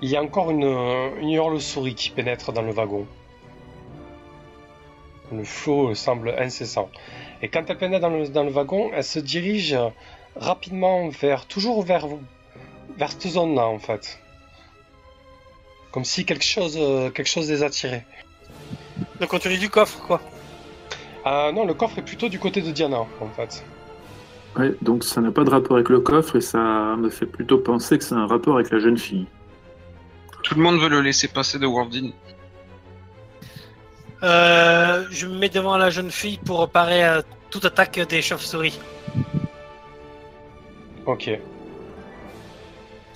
il 0.00 0.08
y 0.08 0.16
a 0.16 0.22
encore 0.22 0.50
une, 0.50 0.64
une 1.20 1.30
hurle 1.30 1.60
souris 1.60 1.94
qui 1.94 2.10
pénètre 2.10 2.52
dans 2.52 2.62
le 2.62 2.72
wagon. 2.72 3.06
Le 5.30 5.44
flot 5.44 5.94
semble 5.94 6.34
incessant. 6.38 6.88
Et 7.42 7.48
quand 7.48 7.68
elle 7.68 7.78
pénètre 7.78 8.08
dans 8.30 8.44
le 8.44 8.50
wagon, 8.50 8.90
elle 8.94 9.04
se 9.04 9.18
dirige 9.18 9.76
rapidement 10.36 11.08
vers, 11.08 11.46
toujours 11.46 11.82
vers, 11.82 12.06
vers 12.96 13.10
cette 13.10 13.28
zone-là 13.28 13.66
en 13.66 13.78
fait. 13.78 14.18
Comme 15.90 16.04
si 16.04 16.24
quelque 16.24 16.44
chose, 16.44 16.76
euh, 16.78 17.10
quelque 17.10 17.28
chose 17.28 17.50
les 17.50 17.62
attirait. 17.62 18.06
Le 19.20 19.26
contenu 19.26 19.58
du 19.58 19.68
coffre, 19.68 20.00
quoi. 20.06 20.20
Ah 21.24 21.50
non, 21.54 21.66
le 21.66 21.74
coffre 21.74 21.98
est 21.98 22.02
plutôt 22.02 22.28
du 22.28 22.38
côté 22.38 22.62
de 22.62 22.70
Diana 22.70 23.00
en 23.00 23.28
fait. 23.36 23.64
Ouais, 24.58 24.74
donc 24.82 25.04
ça 25.04 25.20
n'a 25.20 25.30
pas 25.30 25.44
de 25.44 25.50
rapport 25.50 25.76
avec 25.76 25.88
le 25.88 26.00
coffre 26.00 26.36
et 26.36 26.40
ça 26.40 26.96
me 26.96 27.08
fait 27.08 27.26
plutôt 27.26 27.58
penser 27.58 27.98
que 27.98 28.04
c'est 28.04 28.14
un 28.14 28.26
rapport 28.26 28.56
avec 28.56 28.70
la 28.70 28.78
jeune 28.78 28.98
fille. 28.98 29.26
Tout 30.42 30.54
le 30.56 30.62
monde 30.62 30.80
veut 30.80 30.88
le 30.88 31.00
laisser 31.00 31.28
passer 31.28 31.58
de 31.58 31.66
Worldin. 31.66 32.10
Euh, 34.22 35.06
je 35.10 35.26
me 35.26 35.38
mets 35.38 35.48
devant 35.48 35.76
la 35.76 35.90
jeune 35.90 36.10
fille 36.10 36.38
pour 36.38 36.68
parer 36.68 37.02
à 37.02 37.22
toute 37.50 37.64
attaque 37.64 38.00
des 38.08 38.22
chauves-souris. 38.22 38.78
Ok. 41.06 41.30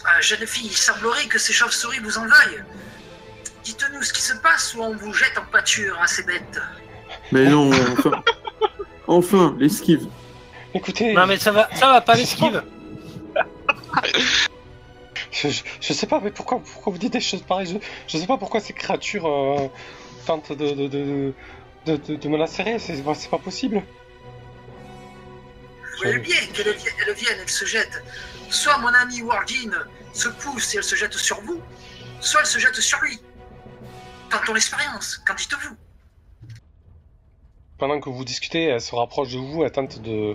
Ah, 0.05 0.20
jeune 0.20 0.47
fille, 0.47 0.66
il 0.68 0.76
semblerait 0.76 1.26
que 1.26 1.39
ces 1.39 1.53
chauves-souris 1.53 1.99
vous 2.01 2.18
en 2.18 2.22
veuillent. 2.26 2.62
Dites-nous 3.64 4.03
ce 4.03 4.12
qui 4.12 4.22
se 4.22 4.34
passe 4.34 4.74
ou 4.74 4.82
on 4.82 4.95
vous 4.97 5.12
jette 5.12 5.37
en 5.39 5.45
pâture 5.51 5.99
à 6.01 6.07
ces 6.07 6.22
bêtes. 6.22 6.61
Mais 7.32 7.47
non, 7.47 7.70
enfin, 7.93 8.22
enfin, 9.09 9.57
l'esquive. 9.59 10.07
Écoutez, 10.74 11.12
Non 11.14 11.26
mais 11.26 11.39
ça 11.39 11.51
va, 11.53 11.68
ça 11.74 11.87
va 11.89 12.01
pas 12.01 12.14
l'esquive. 12.14 12.62
je, 15.32 15.49
je- 15.49 15.62
je 15.80 15.93
sais 15.93 16.07
pas, 16.07 16.20
mais 16.20 16.30
pourquoi, 16.30 16.61
pourquoi 16.61 16.93
vous 16.93 16.99
dites 16.99 17.12
des 17.14 17.20
choses 17.20 17.43
pareilles? 17.43 17.66
Je, 17.66 17.78
je 18.07 18.18
sais 18.18 18.26
pas 18.26 18.37
pourquoi 18.37 18.61
ces 18.61 18.72
créatures 18.72 19.26
euh, 19.26 19.68
tentent 20.26 20.53
de, 20.53 20.70
de, 20.72 20.87
de, 20.89 21.32
de, 21.87 21.97
de- 21.97 22.16
de 22.16 22.28
me 22.28 22.37
lacérer, 22.37 22.78
c'est 22.78 22.95
c'est 23.14 23.30
pas 23.30 23.39
possible. 23.39 23.82
Vous 25.97 26.03
voyez 26.03 26.18
bien 26.18 26.36
qu'elles 26.53 26.74
vi- 26.74 26.88
elles 27.07 27.14
viennent, 27.14 27.38
elles 27.40 27.49
se 27.49 27.64
jettent. 27.64 28.03
Soit 28.51 28.78
mon 28.78 28.88
ami 28.88 29.22
Wardin 29.22 29.72
se 30.12 30.28
pousse 30.28 30.74
et 30.74 30.78
elle 30.78 30.84
se 30.84 30.94
jette 30.94 31.14
sur 31.14 31.40
vous, 31.42 31.61
soit 32.20 32.40
elle 32.40 32.47
se 32.47 32.59
jette 32.59 32.74
sur 32.76 33.01
lui. 33.01 33.18
Tentons 34.30 34.55
l'expérience, 34.55 35.18
qu'en 35.26 35.34
dites-vous? 35.34 35.74
Pendant 37.78 38.01
que 38.01 38.09
vous 38.11 38.24
discutez, 38.24 38.64
elle 38.64 38.80
se 38.80 38.94
rapproche 38.94 39.32
de 39.32 39.38
vous, 39.38 39.62
elle 39.64 39.70
tente 39.72 40.01
de, 40.01 40.34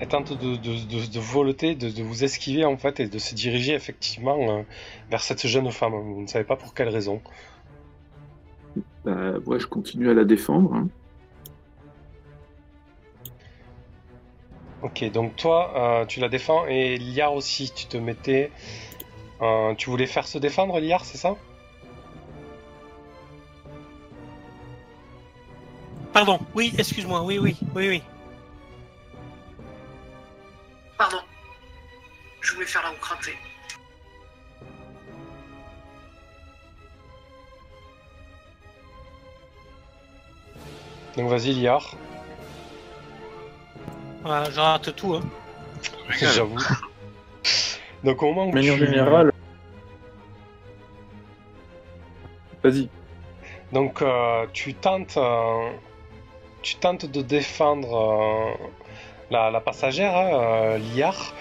elle 0.00 0.08
tente 0.08 0.32
de, 0.32 0.56
de, 0.56 0.84
de, 0.84 1.06
de 1.06 1.20
voleter, 1.20 1.74
de, 1.74 1.88
de 1.90 2.02
vous 2.02 2.24
esquiver 2.24 2.64
en 2.64 2.76
fait 2.76 2.98
et 3.00 3.06
de 3.08 3.18
se 3.18 3.34
diriger 3.34 3.74
effectivement 3.74 4.58
euh, 4.58 4.62
vers 5.10 5.22
cette 5.22 5.46
jeune 5.46 5.70
femme. 5.70 5.92
Vous 5.94 6.20
ne 6.22 6.26
savez 6.26 6.44
pas 6.44 6.56
pour 6.56 6.74
quelle 6.74 6.88
raison. 6.88 7.22
Bah, 9.04 9.38
ouais, 9.46 9.60
je 9.60 9.66
continue 9.66 10.10
à 10.10 10.14
la 10.14 10.24
défendre. 10.24 10.74
hein. 10.74 10.88
Ok, 14.82 15.04
donc 15.12 15.36
toi, 15.36 15.72
euh, 16.02 16.06
tu 16.06 16.20
la 16.20 16.28
défends 16.28 16.66
et 16.66 16.96
Liar 16.98 17.32
aussi, 17.34 17.72
tu 17.72 17.86
te 17.86 17.96
mettais. 17.96 18.50
euh, 19.42 19.74
tu 19.76 19.90
voulais 19.90 20.06
faire 20.06 20.26
se 20.26 20.38
défendre, 20.38 20.78
Liar, 20.80 21.04
c'est 21.04 21.18
ça? 21.18 21.36
Pardon, 26.12 26.38
oui, 26.54 26.72
excuse-moi, 26.78 27.22
oui, 27.22 27.38
oui, 27.38 27.56
oui, 27.74 27.88
oui. 27.88 28.02
Pardon. 30.98 31.18
Je 32.40 32.54
voulais 32.54 32.66
faire 32.66 32.82
la 32.82 32.90
crater. 32.98 33.34
Donc 41.16 41.28
vas-y, 41.28 41.52
Liar. 41.52 41.96
Voilà, 44.22 44.50
je 44.50 44.60
rate 44.60 44.94
tout, 44.96 45.14
hein. 45.14 45.22
J'avoue. 46.20 46.58
Donc 48.04 48.22
au 48.22 48.26
moment 48.32 48.46
où 48.46 48.52
Mais 48.52 48.70
en 48.70 48.74
tu... 48.74 48.86
général. 48.86 49.32
Vas-y. 52.62 52.88
Donc 53.72 54.02
euh, 54.02 54.46
tu 54.52 54.74
tentes, 54.74 55.16
euh, 55.16 55.70
tu 56.62 56.76
tentes 56.76 57.06
de 57.06 57.22
défendre 57.22 57.96
euh, 57.96 58.68
la, 59.30 59.50
la 59.50 59.60
passagère, 59.60 60.14
hein, 60.16 60.30
euh, 60.34 60.78
Liar, 60.78 61.34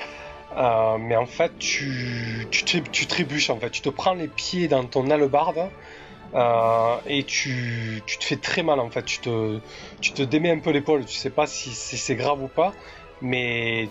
Euh, 0.57 0.97
mais 0.99 1.15
en 1.15 1.25
fait 1.27 1.57
tu, 1.59 2.45
tu, 2.51 2.81
tu 2.83 3.05
trébuches 3.07 3.49
en 3.49 3.57
fait, 3.57 3.69
tu 3.69 3.81
te 3.81 3.87
prends 3.89 4.13
les 4.15 4.27
pieds 4.27 4.67
dans 4.67 4.83
ton 4.85 5.09
hallebarde 5.09 5.69
euh, 6.33 6.95
et 7.07 7.23
tu, 7.23 8.01
te 8.05 8.23
fais 8.23 8.37
très 8.37 8.63
mal 8.63 8.79
en 8.79 8.89
fait, 8.89 9.03
tu 9.03 9.19
te, 9.19 10.23
démets 10.23 10.51
un 10.51 10.59
peu 10.59 10.71
l'épaule, 10.71 11.05
tu 11.05 11.15
sais 11.15 11.29
pas 11.29 11.45
si, 11.45 11.71
c'est 11.71 12.15
grave 12.15 12.41
ou 12.41 12.47
pas, 12.47 12.73
mais 13.21 13.89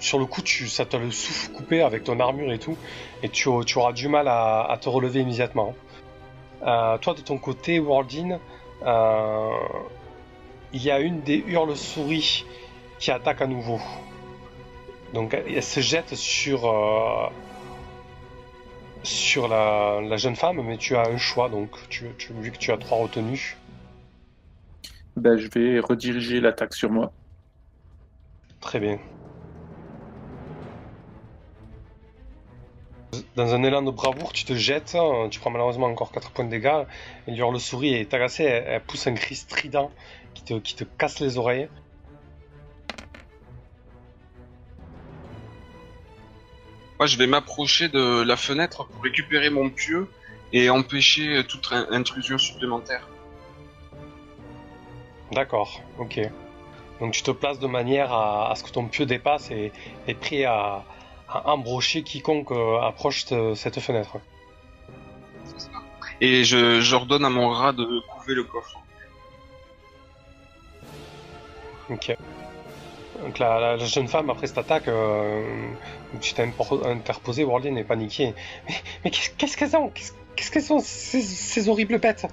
sur 0.00 0.18
le 0.18 0.26
coup 0.26 0.42
ça 0.44 0.84
te 0.84 0.96
le 0.96 1.10
souffle 1.10 1.52
coupé 1.52 1.82
avec 1.82 2.04
ton 2.04 2.18
armure 2.18 2.52
et 2.52 2.58
tout, 2.58 2.76
et 3.22 3.28
tu, 3.28 3.48
auras 3.48 3.92
du 3.92 4.08
mal 4.08 4.26
à, 4.28 4.76
te 4.80 4.88
relever 4.88 5.20
immédiatement. 5.20 5.74
Euh, 6.66 6.98
toi, 6.98 7.14
de 7.14 7.20
ton 7.20 7.38
côté, 7.38 7.78
Wardin, 7.78 8.40
euh, 8.84 9.50
il 10.72 10.82
y 10.82 10.90
a 10.90 10.98
une 10.98 11.20
des 11.20 11.44
hurles-souris 11.46 12.44
qui 12.98 13.10
attaque 13.10 13.42
à 13.42 13.46
nouveau. 13.46 13.78
Donc, 15.12 15.34
elle 15.34 15.62
se 15.62 15.80
jette 15.80 16.14
sur, 16.16 16.66
sur 19.06 19.48
la, 19.48 20.00
la 20.02 20.16
jeune 20.16 20.36
femme, 20.36 20.62
mais 20.62 20.78
tu 20.78 20.96
as 20.96 21.02
un 21.08 21.16
choix, 21.16 21.48
donc 21.48 21.76
tu, 21.88 22.14
tu- 22.16 22.34
vu 22.34 22.52
que 22.52 22.58
tu 22.58 22.72
as 22.72 22.78
trois 22.78 22.98
retenues. 22.98 23.62
Bah, 25.16 25.36
je 25.36 25.48
vais 25.48 25.80
rediriger 25.80 26.40
l'attaque 26.40 26.74
sur 26.74 26.90
moi. 26.90 27.12
Très 28.60 28.80
bien. 28.80 29.00
Dans 33.36 33.54
un 33.54 33.62
élan 33.62 33.82
de 33.82 33.90
bravoure, 33.92 34.32
tu 34.32 34.44
te 34.44 34.54
jettes, 34.54 34.94
hein, 34.96 35.28
tu 35.30 35.38
prends 35.38 35.50
malheureusement 35.50 35.86
encore 35.86 36.10
4 36.10 36.32
points 36.32 36.44
de 36.44 36.50
dégâts, 36.50 36.84
et 37.26 37.30
l'hurle-souris 37.32 37.94
est 37.94 38.12
agacée, 38.14 38.42
elle, 38.44 38.64
elle 38.66 38.84
pousse 38.84 39.06
un 39.06 39.14
cri 39.14 39.36
strident 39.36 39.94
qui 40.34 40.42
te, 40.44 40.54
qui 40.58 40.74
te 40.74 40.84
casse 40.84 41.20
les 41.20 41.38
oreilles. 41.38 41.68
Moi, 46.98 47.06
je 47.06 47.16
vais 47.18 47.26
m'approcher 47.26 47.88
de 47.88 48.22
la 48.22 48.36
fenêtre 48.36 48.86
pour 48.86 49.02
récupérer 49.02 49.50
mon 49.50 49.68
pieu 49.70 50.08
et 50.52 50.70
empêcher 50.70 51.44
toute 51.46 51.70
in- 51.72 51.86
intrusion 51.90 52.38
supplémentaire. 52.38 53.06
D'accord, 55.32 55.82
ok. 55.98 56.20
Donc 57.00 57.12
tu 57.12 57.22
te 57.22 57.30
places 57.32 57.58
de 57.58 57.66
manière 57.66 58.12
à, 58.12 58.50
à 58.50 58.54
ce 58.54 58.64
que 58.64 58.70
ton 58.70 58.86
pieu 58.86 59.04
dépasse 59.04 59.50
et 59.50 59.72
est 60.06 60.14
prêt 60.14 60.44
à, 60.44 60.84
à 61.28 61.50
embrocher 61.50 62.02
quiconque 62.02 62.52
euh, 62.52 62.80
approche 62.80 63.26
cette 63.54 63.80
fenêtre. 63.80 64.16
C'est 65.44 65.60
ça. 65.60 65.70
Et 66.22 66.44
je 66.44 66.80
j'ordonne 66.80 67.24
à 67.26 67.28
mon 67.28 67.50
rat 67.50 67.72
de 67.74 67.84
couver 68.08 68.34
le 68.34 68.44
coffre. 68.44 68.80
Ok. 71.90 72.16
Donc 73.22 73.38
la, 73.38 73.58
la- 73.60 73.76
la 73.76 73.84
jeune 73.84 74.08
femme, 74.08 74.30
après 74.30 74.46
cette 74.46 74.58
attaque, 74.58 74.88
euh, 74.88 75.68
tu 76.20 76.34
t'es 76.34 76.42
interposé, 76.84 77.44
Warlin 77.44 77.76
est 77.76 77.84
paniqué. 77.84 78.34
Mais, 78.68 78.74
mais 79.04 79.10
qu'est-ce 79.10 79.56
qu'elles 79.56 79.76
ont 79.76 79.92
Qu'est-ce 80.36 80.50
qu'elles 80.50 80.62
sont 80.62 80.80
ces, 80.80 81.22
ces 81.22 81.68
horribles 81.68 81.98
bêtes? 81.98 82.26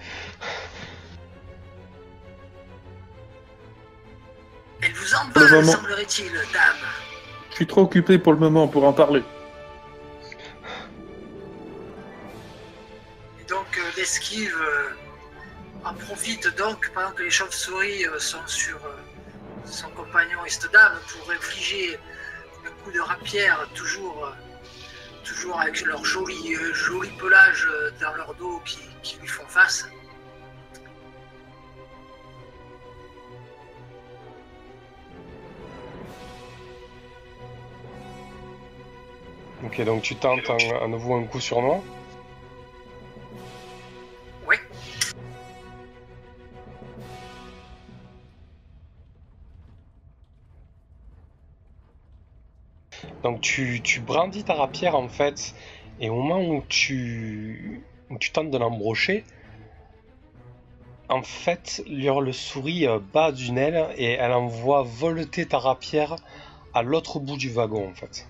Elle 4.82 4.92
vous 4.92 5.16
en 5.16 5.30
veut, 5.30 5.64
semblerait-il, 5.64 6.32
dame. 6.32 6.76
Je 7.52 7.56
suis 7.56 7.68
trop 7.68 7.82
occupé 7.82 8.18
pour 8.18 8.34
le 8.34 8.40
moment 8.40 8.68
pour 8.68 8.84
en 8.84 8.92
parler. 8.92 9.24
Et 13.40 13.46
donc, 13.46 13.78
euh, 13.78 13.82
l'esquive 13.96 14.54
euh, 14.62 14.90
en 15.86 15.94
profite 15.94 16.54
donc 16.58 16.92
pendant 16.94 17.12
que 17.12 17.24
les 17.24 17.30
chauves-souris 17.30 18.06
euh, 18.06 18.20
sont 18.20 18.46
sur 18.46 18.76
euh, 18.78 18.98
son 19.66 19.88
compagnon 19.92 20.44
Estedame 20.46 20.98
pour 21.08 21.32
infliger 21.32 21.98
un 22.66 22.84
coup 22.84 22.92
de 22.92 23.00
rapière 23.00 23.68
toujours, 23.74 24.26
euh, 24.26 24.32
toujours 25.24 25.60
avec 25.62 25.82
leur 25.86 26.04
joli, 26.06 26.56
euh, 26.56 26.74
joli 26.74 27.10
pelage 27.20 27.68
euh, 27.70 27.92
dans 28.02 28.14
leur 28.16 28.34
dos 28.36 28.60
qui, 28.66 28.80
qui 29.02 29.18
lui 29.20 29.28
font 29.28 29.46
face. 29.48 29.88
Ok, 39.66 39.82
donc 39.86 40.02
tu 40.04 40.16
tentes 40.16 40.50
un- 40.50 40.84
à 40.84 40.88
nouveau 40.88 41.16
un 41.16 41.24
coup 41.26 41.40
sur 41.40 41.62
moi. 41.62 41.82
Donc 53.24 53.40
tu, 53.40 53.82
tu 53.82 54.02
brandis 54.02 54.44
ta 54.44 54.54
rapière 54.54 54.96
en 54.96 55.08
fait, 55.08 55.56
et 56.00 56.10
au 56.10 56.16
moment 56.16 56.42
où 56.42 56.64
tu, 56.68 57.82
où 58.10 58.18
tu 58.18 58.32
tentes 58.32 58.52
de 58.52 58.58
l'embrocher, 58.58 59.24
en 61.10 61.22
fait, 61.22 61.84
le 61.88 62.32
souris 62.32 62.88
euh, 62.88 63.00
bat 63.14 63.32
d'une 63.32 63.58
aile 63.58 63.94
et 63.98 64.12
elle 64.14 64.32
envoie 64.32 64.84
voleter 64.84 65.46
ta 65.46 65.60
rapière 65.60 66.16
à 66.74 66.82
l'autre 66.82 67.20
bout 67.20 67.38
du 67.38 67.50
wagon 67.50 67.90
en 67.90 67.94
fait. 67.94 68.28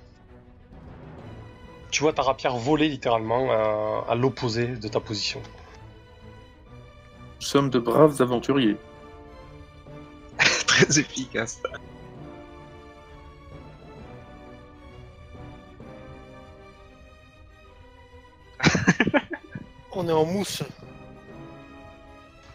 Tu 1.91 2.01
vois 2.01 2.13
ta 2.13 2.23
rapière 2.23 2.55
voler 2.57 2.89
littéralement 2.89 3.51
euh, 3.51 4.01
à 4.11 4.15
l'opposé 4.15 4.67
de 4.67 4.87
ta 4.87 4.99
position. 4.99 5.41
Nous 7.39 7.45
sommes 7.45 7.69
de 7.69 7.79
braves 7.79 8.21
aventuriers. 8.21 8.77
Très 10.67 10.99
efficace. 10.99 11.61
On 19.91 20.07
est 20.07 20.11
en 20.11 20.26
mousse. 20.26 20.63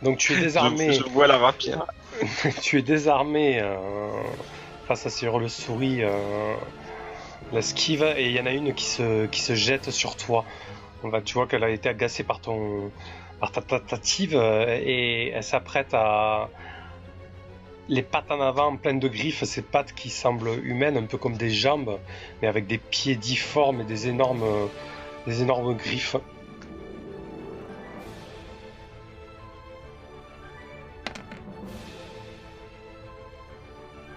Donc 0.03 0.19
tu 0.19 0.33
es 0.35 0.37
désarmé. 0.41 0.93
Je, 0.93 1.05
je 1.05 1.09
vois 1.09 1.27
la 1.27 1.39
rapière. 1.39 1.87
tu 2.63 2.79
es 2.79 2.83
désarmé 2.83 3.61
euh, 3.61 3.77
face 4.87 5.07
à 5.07 5.11
sur 5.11 5.39
le 5.39 5.49
souris 5.49 6.03
euh, 6.03 6.55
l'esquive 7.53 8.03
et 8.17 8.27
il 8.27 8.33
y 8.33 8.41
en 8.41 8.47
a 8.47 8.53
une 8.53 8.75
qui 8.75 8.85
se, 8.85 9.27
qui 9.27 9.41
se 9.41 9.55
jette 9.55 9.91
sur 9.91 10.17
toi. 10.17 10.45
On 11.03 11.09
va, 11.09 11.21
tu 11.21 11.35
vois 11.35 11.47
qu'elle 11.47 11.65
a 11.65 11.71
été 11.71 11.89
agacée 11.89 12.25
par 12.25 12.41
ton 12.41 12.91
par 13.41 13.53
ta 13.53 13.61
tentative 13.61 14.35
euh, 14.35 14.81
et 14.83 15.29
elle 15.29 15.45
s'apprête 15.45 15.95
à 15.95 16.49
les 17.89 18.03
pattes 18.03 18.31
en 18.31 18.41
avant 18.41 18.77
pleines 18.77 18.99
de 18.99 19.09
griffes, 19.09 19.45
ces 19.45 19.63
pattes 19.63 19.95
qui 19.95 20.11
semblent 20.11 20.63
humaines, 20.63 20.99
un 20.99 21.07
peu 21.07 21.17
comme 21.17 21.37
des 21.39 21.49
jambes, 21.49 21.99
mais 22.43 22.49
avec 22.49 22.67
des 22.67 22.77
pieds 22.77 23.15
difformes 23.15 23.81
et 23.81 23.85
des 23.85 24.09
énormes 24.09 24.45
des 25.29 25.43
énormes 25.43 25.77
griffes. 25.77 26.17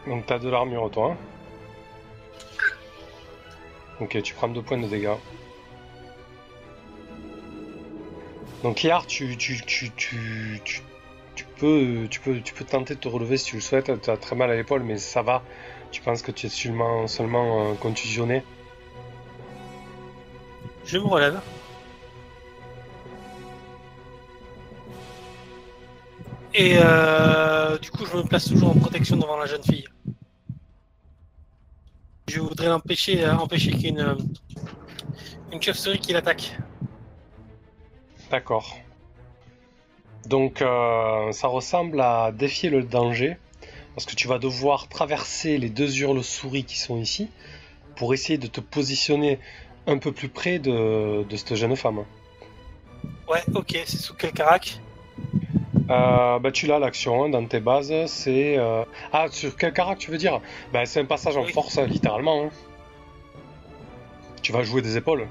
Donc 0.07 0.26
t'as 0.26 0.39
de 0.39 0.49
l'armure 0.49 0.89
toi. 0.89 1.12
hein 1.12 1.18
ok, 3.99 4.22
tu 4.24 4.34
prends 4.34 4.47
deux 4.47 4.62
points 4.62 4.80
de 4.80 4.88
dégâts. 4.88 5.18
Donc 8.64 8.84
Yar, 8.84 9.05
tu, 9.05 9.38
tu, 9.38 9.62
tu, 9.62 9.91
tu, 9.95 10.82
peux, 11.57 12.07
tu, 12.09 12.20
peux, 12.20 12.39
tu 12.41 12.53
peux 12.53 12.66
tenter 12.66 12.95
de 12.95 12.99
te 12.99 13.07
relever 13.07 13.38
si 13.38 13.45
tu 13.45 13.55
le 13.55 13.62
souhaites. 13.62 14.01
Tu 14.01 14.09
as 14.09 14.18
très 14.18 14.36
mal 14.36 14.49
à 14.49 14.55
l'épaule, 14.55 14.84
mais 14.84 14.97
ça 14.97 15.22
va. 15.22 15.43
Tu 15.91 16.01
penses 16.01 16.22
que 16.22 16.32
tu 16.32 16.47
es 16.47 16.49
seulement, 16.49 17.07
seulement 17.07 17.72
euh, 17.72 17.74
contusionné. 17.76 18.43
Je 20.86 20.98
me 20.98 21.06
relève. 21.06 21.40
Et 26.54 26.74
euh, 26.76 27.78
du 27.78 27.92
coup, 27.92 28.06
je 28.06 28.18
me 28.18 28.24
place 28.24 28.46
toujours 28.46 28.72
en 28.72 28.74
protection 28.74 29.16
devant 29.16 29.38
la 29.38 29.46
jeune 29.46 29.64
fille. 29.64 29.86
Je 32.28 32.42
voudrais 32.42 32.70
empêcher, 32.70 33.24
euh, 33.24 33.36
empêcher 33.36 33.72
qu'une 33.72 34.00
euh, 34.00 34.16
une 35.54 35.62
chauve-souris 35.62 36.00
qui 36.00 36.12
l'attaque. 36.12 36.58
D'accord. 38.30 38.78
Donc 40.28 40.60
ça 40.60 41.48
ressemble 41.48 42.00
à 42.00 42.32
défier 42.32 42.70
le 42.70 42.84
danger, 42.84 43.38
parce 43.96 44.06
que 44.06 44.16
tu 44.16 44.28
vas 44.28 44.40
devoir 44.40 44.88
traverser 44.88 45.58
les 45.58 45.70
deux 45.70 46.00
hurles-souris 46.00 46.64
qui 46.64 46.80
sont 46.80 46.98
ici, 46.98 47.30
pour 47.96 48.14
essayer 48.14 48.38
de 48.38 48.48
te 48.48 48.62
positionner 48.62 49.40
un 49.88 49.98
peu 49.98 50.12
plus 50.12 50.30
près 50.30 50.60
de, 50.60 51.24
de 51.24 51.36
cette 51.36 51.56
jeune 51.56 51.76
femme. 51.76 52.04
Ouais, 53.30 53.44
ok, 53.56 53.78
c'est 53.86 53.98
sous 53.98 54.14
quel 54.16 54.32
carac 54.34 54.80
Euh, 55.90 56.40
bah, 56.40 56.52
tu 56.52 56.68
l'as 56.68 56.80
l'action 56.80 57.24
hein, 57.26 57.30
dans 57.30 57.46
tes 57.46 57.60
bases, 57.60 57.94
c'est... 58.08 58.58
euh, 58.58 58.84
Ah, 59.12 59.28
sur 59.30 59.56
quel 59.58 59.74
carac 59.74 59.98
tu 60.00 60.12
veux 60.12 60.18
dire? 60.18 60.40
Bah 60.72 60.86
c'est 60.86 61.00
un 61.02 61.06
passage 61.06 61.38
en 61.38 61.44
Oui. 61.44 61.52
force, 61.52 61.78
littéralement. 61.80 62.44
hein. 62.46 62.50
Tu 64.42 64.52
vas 64.52 64.64
jouer 64.64 64.82
des 64.82 64.98
épaules. 64.98 65.28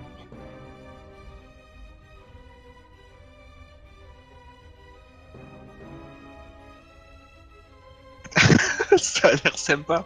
Ça 8.96 9.28
a 9.28 9.32
l'air 9.32 9.58
sympa. 9.58 10.04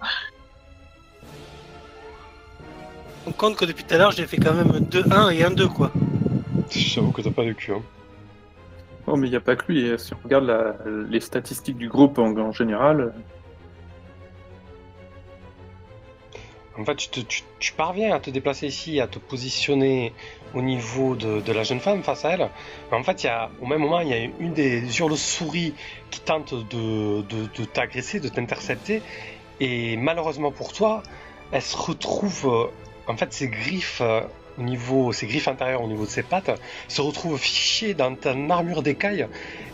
On 3.27 3.33
compte 3.33 3.57
que 3.57 3.64
depuis 3.64 3.85
tout 3.85 3.95
à 3.95 3.99
l'heure, 3.99 4.11
j'ai 4.11 4.27
fait 4.27 4.37
quand 4.37 4.55
même 4.55 4.70
2-1 4.91 5.31
et 5.33 5.43
1-2, 5.43 5.68
quoi. 5.68 5.91
J'avoue 6.70 7.11
que 7.12 7.22
t'as 7.22 7.31
pas 7.31 7.45
de 7.45 7.53
cul. 7.53 7.72
Hein. 7.72 7.83
Oh, 9.07 9.16
mais 9.16 9.29
il 9.29 9.31
n'y 9.31 9.37
a 9.37 9.41
pas 9.41 9.57
que 9.57 9.70
lui. 9.72 9.99
Si 9.99 10.12
on 10.14 10.18
regarde 10.25 10.45
la- 10.47 10.77
les 11.11 11.20
statistiques 11.20 11.77
du 11.77 11.89
groupe 11.89 12.18
en, 12.18 12.37
en 12.37 12.53
général, 12.53 13.12
En 16.77 16.85
fait, 16.85 16.97
tu, 16.97 17.09
te- 17.09 17.20
tu- 17.20 17.43
tu 17.61 17.72
parviens 17.72 18.12
à 18.16 18.18
te 18.18 18.31
déplacer 18.31 18.66
ici, 18.66 18.99
à 18.99 19.07
te 19.07 19.20
positionner 19.20 20.12
au 20.55 20.61
niveau 20.61 21.14
de, 21.14 21.41
de 21.41 21.53
la 21.53 21.62
jeune 21.62 21.79
femme 21.79 22.03
face 22.03 22.25
à 22.25 22.31
elle. 22.31 22.51
Mais 22.91 22.97
en 22.97 23.05
fait, 23.05 23.22
il 23.22 23.27
y 23.27 23.31
a, 23.31 23.49
au 23.62 23.66
même 23.66 23.79
moment, 23.81 24.01
il 24.01 24.09
y 24.09 24.12
a 24.12 24.18
une 24.41 24.53
des 24.55 24.99
hurles-souris 24.99 25.72
qui 26.11 26.18
tente 26.20 26.53
de, 26.53 27.22
de- 27.22 27.47
de 27.57 27.64
t'agresser, 27.64 28.18
de 28.18 28.29
t'intercepter. 28.29 29.03
Et 29.61 29.97
malheureusement 29.97 30.51
pour 30.51 30.72
toi, 30.72 31.05
elle 31.53 31.62
se 31.62 31.77
retrouve. 31.77 32.68
En 33.07 33.17
fait, 33.17 33.33
ses 33.33 33.49
griffes. 33.49 34.01
euh, 34.03 34.23
Au 34.57 34.63
niveau, 34.63 35.13
ses 35.13 35.27
griffes 35.27 35.49
intérieures 35.49 35.83
au 35.83 35.89
niveau 35.89 36.05
de 36.05 36.11
ses 36.11 36.23
pattes 36.23 36.53
se 36.87 37.03
retrouvent 37.03 37.41
fichées 37.41 37.93
dans 37.93 38.15
ta 38.15 38.35
armure 38.51 38.85
d'écaille 38.85 39.27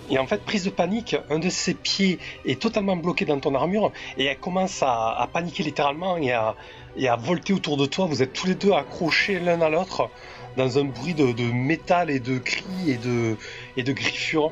et 0.08 0.18
en 0.18 0.26
fait 0.26 0.40
prise 0.42 0.64
de 0.64 0.70
panique, 0.70 1.16
un 1.28 1.38
de 1.38 1.50
ses 1.50 1.74
pieds 1.74 2.18
est 2.46 2.58
totalement 2.58 2.96
bloqué 2.96 3.26
dans 3.26 3.38
ton 3.38 3.54
armure 3.54 3.92
et 4.16 4.24
elle 4.24 4.38
commence 4.38 4.82
à, 4.82 5.10
à 5.20 5.26
paniquer 5.26 5.64
littéralement 5.64 6.16
et 6.16 6.32
à, 6.32 6.54
et 6.96 7.08
à 7.08 7.16
volter 7.16 7.52
autour 7.52 7.76
de 7.76 7.84
toi. 7.84 8.06
Vous 8.06 8.22
êtes 8.22 8.32
tous 8.32 8.46
les 8.46 8.54
deux 8.54 8.72
accrochés 8.72 9.38
l'un 9.38 9.60
à 9.60 9.68
l'autre 9.68 10.08
dans 10.56 10.78
un 10.78 10.84
bruit 10.84 11.12
de, 11.12 11.32
de 11.32 11.44
métal 11.52 12.08
et 12.08 12.18
de 12.18 12.38
cris 12.38 12.88
et 12.88 12.96
de, 12.96 13.36
et 13.76 13.82
de 13.82 13.92
griffures. 13.92 14.50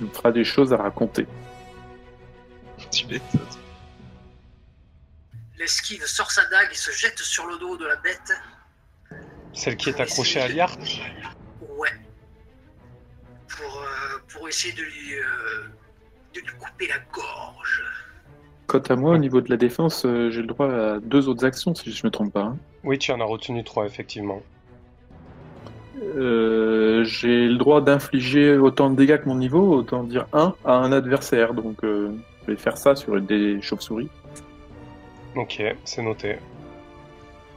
il 0.00 0.06
me 0.06 0.12
fera 0.14 0.32
des 0.32 0.44
choses 0.44 0.72
à 0.72 0.78
raconter. 0.78 1.26
Tu 2.90 3.06
m'étonnes. 3.06 3.61
L'esquive 5.62 6.04
sort 6.06 6.30
sa 6.32 6.44
dague 6.46 6.70
et 6.72 6.74
se 6.74 6.90
jette 6.90 7.20
sur 7.20 7.46
le 7.46 7.56
dos 7.56 7.76
de 7.76 7.86
la 7.86 7.96
bête. 7.96 8.32
Celle 9.54 9.76
qui 9.76 9.90
est 9.90 10.00
accrochée 10.00 10.40
à 10.40 10.48
Liart. 10.48 10.76
Ouais. 11.78 11.88
Pour, 13.48 13.76
euh, 13.80 14.18
pour 14.28 14.48
essayer 14.48 14.74
de 14.74 14.82
lui, 14.82 15.14
euh, 15.14 15.68
de 16.34 16.40
lui 16.40 16.52
couper 16.58 16.88
la 16.88 16.98
gorge. 17.12 17.84
Quant 18.66 18.80
à 18.80 18.96
moi, 18.96 19.14
au 19.14 19.18
niveau 19.18 19.40
de 19.40 19.50
la 19.50 19.56
défense, 19.56 20.04
euh, 20.04 20.30
j'ai 20.30 20.40
le 20.40 20.48
droit 20.48 20.68
à 20.68 20.98
deux 20.98 21.28
autres 21.28 21.44
actions, 21.44 21.74
si 21.74 21.92
je 21.92 22.04
me 22.04 22.10
trompe 22.10 22.32
pas. 22.32 22.42
hein. 22.42 22.58
Oui, 22.82 22.98
tu 22.98 23.12
en 23.12 23.20
as 23.20 23.24
retenu 23.24 23.62
trois, 23.62 23.86
effectivement. 23.86 24.42
Euh, 26.02 27.04
j'ai 27.04 27.46
le 27.46 27.56
droit 27.56 27.80
d'infliger 27.80 28.56
autant 28.56 28.90
de 28.90 28.96
dégâts 28.96 29.20
que 29.20 29.28
mon 29.28 29.36
niveau, 29.36 29.76
autant 29.76 30.02
dire 30.02 30.26
un 30.32 30.54
à 30.64 30.72
un 30.72 30.90
adversaire. 30.90 31.54
Donc, 31.54 31.84
euh, 31.84 32.10
je 32.42 32.52
vais 32.52 32.56
faire 32.56 32.76
ça 32.76 32.96
sur 32.96 33.20
des 33.20 33.62
chauves-souris. 33.62 34.10
Ok, 35.34 35.62
c'est 35.84 36.02
noté. 36.02 36.38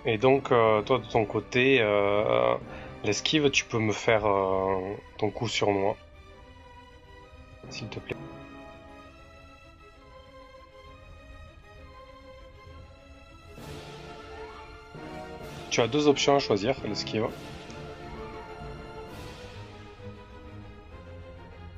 Et 0.06 0.18
donc, 0.18 0.52
euh, 0.52 0.82
toi, 0.82 1.00
de 1.00 1.06
ton 1.06 1.26
côté, 1.26 1.80
euh, 1.82 2.56
l'esquive, 3.04 3.50
tu 3.50 3.66
peux 3.66 3.80
me 3.80 3.92
faire 3.92 4.26
euh, 4.26 4.96
ton 5.18 5.30
coup 5.30 5.48
sur 5.48 5.72
moi. 5.72 5.98
S'il 7.70 7.90
te 7.90 8.00
plaît. 8.00 8.16
Tu 15.70 15.82
as 15.82 15.88
deux 15.88 16.08
options 16.08 16.36
à 16.36 16.40
choisir, 16.40 16.76
l'esquive. 16.86 17.28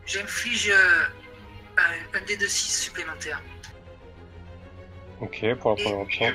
j'inflige 0.07 0.71
un, 1.77 2.17
un 2.17 2.21
dé 2.25 2.37
de 2.37 2.47
6 2.47 2.83
supplémentaire. 2.83 3.41
Ok, 5.21 5.45
pour 5.59 5.71
la 5.71 5.75
première 5.77 5.99
option. 5.99 6.33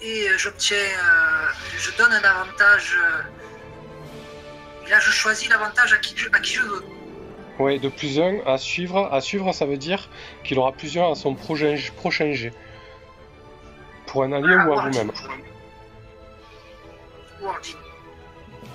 Et 0.00 0.28
euh, 0.28 0.38
j'obtiens. 0.38 0.76
euh, 0.76 1.46
je 1.78 1.90
donne 1.96 2.12
un 2.12 2.22
avantage. 2.22 2.96
euh, 2.98 3.22
et 4.86 4.90
là, 4.90 4.98
je 5.00 5.10
choisis 5.10 5.48
l'avantage 5.48 5.92
à 5.92 5.98
qui, 5.98 6.16
je- 6.16 6.28
à 6.32 6.38
qui 6.40 6.54
je 6.54 6.62
veux. 6.62 6.84
Ouais, 7.58 7.78
de 7.78 7.88
plus 7.88 8.20
un 8.20 8.38
à 8.46 8.56
suivre. 8.56 9.08
À 9.12 9.20
suivre, 9.20 9.52
ça 9.52 9.66
veut 9.66 9.76
dire 9.76 10.08
qu'il 10.44 10.58
aura 10.58 10.72
plus 10.72 10.96
un 10.96 11.10
à 11.12 11.14
son 11.14 11.34
prochain, 11.34 11.76
prochain 11.96 12.32
jet. 12.32 12.52
Pour 14.06 14.22
un 14.22 14.32
allié 14.32 14.54
ou 14.54 14.72
à 14.72 14.88
vous-même. 14.88 15.10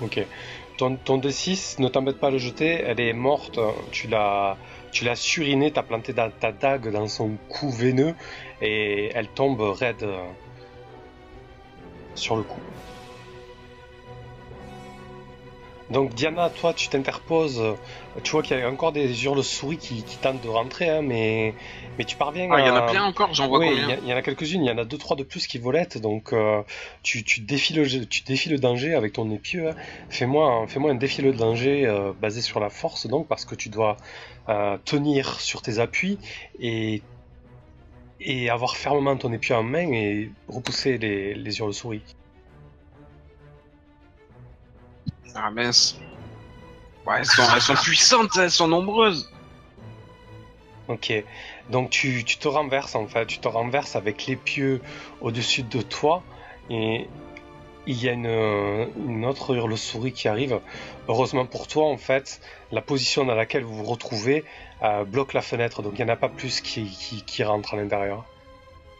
Ok. 0.02 0.26
Ton, 0.76 0.96
ton 0.96 1.18
D6, 1.18 1.80
ne 1.80 1.88
t'embête 1.88 2.18
pas 2.18 2.28
à 2.28 2.30
le 2.30 2.38
jeter, 2.38 2.82
elle 2.84 3.00
est 3.00 3.12
morte. 3.12 3.60
Tu 3.92 4.08
l'as, 4.08 4.56
tu 4.90 5.04
l'as 5.04 5.16
surinée, 5.16 5.70
t'as 5.70 5.82
planté 5.82 6.14
ta, 6.14 6.30
dague 6.52 6.90
dans 6.90 7.08
son 7.08 7.36
cou 7.48 7.70
veineux 7.70 8.14
et 8.60 9.10
elle 9.14 9.28
tombe 9.28 9.60
raide 9.60 10.02
euh, 10.02 10.18
sur 12.14 12.36
le 12.36 12.42
cou. 12.42 12.60
Donc 15.90 16.14
Diana, 16.14 16.50
toi, 16.50 16.72
tu 16.74 16.88
t'interposes. 16.88 17.62
Tu 18.22 18.30
vois 18.30 18.42
qu'il 18.42 18.58
y 18.58 18.62
a 18.62 18.68
encore 18.70 18.92
des 18.92 19.24
hurles-souris 19.24 19.78
qui, 19.78 20.02
qui 20.04 20.18
tentent 20.18 20.40
de 20.40 20.48
rentrer, 20.48 20.88
hein, 20.88 21.02
mais, 21.02 21.54
mais 21.98 22.04
tu 22.04 22.16
parviens 22.16 22.50
Ah, 22.50 22.60
il 22.60 22.66
y 22.66 22.70
en 22.70 22.76
à- 22.76 22.78
a 22.86 22.90
plein 22.90 23.04
encore, 23.04 23.34
j'en 23.34 23.48
vois 23.48 23.58
oui, 23.58 23.66
il 23.70 23.80
combien 23.80 23.96
il 24.02 24.08
y 24.08 24.12
en 24.12 24.16
a 24.16 24.22
quelques-unes, 24.22 24.64
il 24.64 24.68
y 24.68 24.70
en 24.70 24.78
a 24.78 24.84
deux 24.84 24.98
trois 24.98 25.16
de 25.16 25.22
plus 25.24 25.46
qui 25.46 25.58
volettent, 25.58 25.98
donc 25.98 26.32
euh, 26.32 26.62
tu, 27.02 27.22
tu, 27.24 27.40
défies 27.42 27.74
le, 27.74 28.06
tu 28.06 28.22
défies 28.24 28.48
le 28.48 28.58
danger 28.58 28.94
avec 28.94 29.12
ton 29.12 29.30
épieu. 29.30 29.68
hein. 29.70 29.74
Fais-moi 30.08 30.48
un, 30.50 30.66
fais-moi 30.66 30.90
un 30.90 30.94
défi 30.94 31.20
le 31.22 31.32
danger 31.32 31.86
euh, 31.86 32.12
basé 32.18 32.40
sur 32.40 32.60
la 32.60 32.70
force, 32.70 33.06
donc 33.06 33.28
parce 33.28 33.44
que 33.44 33.54
tu 33.54 33.68
dois 33.68 33.96
euh, 34.48 34.78
tenir 34.84 35.38
sur 35.40 35.60
tes 35.62 35.78
appuis 35.78 36.18
et, 36.58 37.02
et 38.20 38.50
avoir 38.50 38.76
fermement 38.76 39.16
ton 39.16 39.32
épieu 39.32 39.54
en 39.54 39.62
main 39.62 39.90
et 39.92 40.32
repousser 40.48 40.98
les, 40.98 41.34
les 41.34 41.58
hurles-souris. 41.58 42.04
Ah 45.34 45.50
mince. 45.50 45.98
Ouais, 47.06 47.18
elles 47.18 47.26
sont, 47.60 47.74
puissantes, 47.74 48.36
elles 48.38 48.50
sont 48.50 48.68
nombreuses. 48.68 49.30
Ok, 50.88 51.12
donc 51.70 51.90
tu, 51.90 52.24
tu 52.24 52.36
te 52.36 52.48
renverses 52.48 52.94
en 52.94 53.06
fait, 53.06 53.26
tu 53.26 53.38
te 53.38 53.48
renverses 53.48 53.96
avec 53.96 54.26
l'épieu 54.26 54.82
au-dessus 55.20 55.62
de 55.62 55.80
toi 55.80 56.22
et 56.68 57.08
il 57.86 58.02
y 58.02 58.08
a 58.08 58.12
une, 58.12 59.24
autre 59.24 59.54
hurle-souris 59.54 60.12
qui 60.12 60.28
arrive. 60.28 60.60
Heureusement 61.08 61.46
pour 61.46 61.66
toi 61.68 61.86
en 61.86 61.96
fait, 61.96 62.40
la 62.70 62.80
position 62.80 63.24
dans 63.24 63.34
laquelle 63.34 63.64
vous 63.64 63.76
vous 63.76 63.84
retrouvez 63.84 64.44
euh, 64.82 65.04
bloque 65.04 65.32
la 65.32 65.42
fenêtre, 65.42 65.82
donc 65.82 65.94
il 65.98 66.04
n'y 66.04 66.10
en 66.10 66.14
a 66.14 66.16
pas 66.16 66.28
plus 66.28 66.60
qui, 66.60 67.22
qui, 67.26 67.44
rentrent 67.44 67.74
à 67.74 67.76
l'intérieur. 67.76 68.24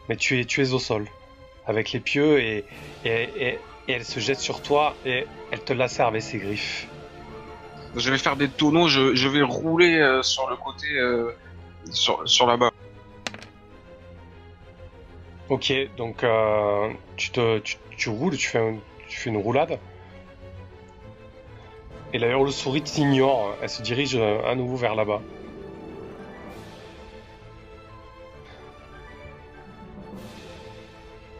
Mais 0.09 0.15
tu 0.15 0.39
es, 0.39 0.45
tu 0.45 0.61
es 0.63 0.73
au 0.73 0.79
sol 0.79 1.07
avec 1.67 1.95
et, 1.95 2.01
et, 3.05 3.29
et, 3.37 3.59
et 3.87 3.93
elle 3.93 4.05
se 4.05 4.19
jette 4.19 4.39
sur 4.39 4.61
toi 4.61 4.95
et 5.05 5.25
elle 5.51 5.63
te 5.63 5.73
lacère 5.73 6.07
avec 6.07 6.21
ses 6.21 6.37
griffes. 6.39 6.87
Je 7.95 8.11
vais 8.11 8.17
faire 8.17 8.35
des 8.35 8.49
tonneaux, 8.49 8.87
je, 8.87 9.15
je 9.15 9.27
vais 9.29 9.41
rouler 9.41 9.99
euh, 9.99 10.21
sur 10.21 10.49
le 10.49 10.55
côté, 10.57 10.87
euh, 10.97 11.31
sur, 11.91 12.27
sur 12.27 12.45
là-bas. 12.47 12.71
Ok, 15.49 15.71
donc 15.95 16.23
euh, 16.23 16.89
tu, 17.17 17.29
te, 17.31 17.59
tu, 17.59 17.77
tu 17.95 18.09
roules, 18.09 18.35
tu 18.35 18.47
fais, 18.47 18.57
un- 18.59 18.77
tu 19.07 19.17
fais 19.19 19.29
une 19.29 19.37
roulade. 19.37 19.79
Et 22.13 22.17
la 22.19 22.27
hurle-souris 22.29 22.81
t'ignore, 22.81 23.55
elle 23.61 23.69
se 23.69 23.81
dirige 23.81 24.15
euh, 24.15 24.41
à 24.49 24.55
nouveau 24.55 24.75
vers 24.75 24.95
là-bas. 24.95 25.21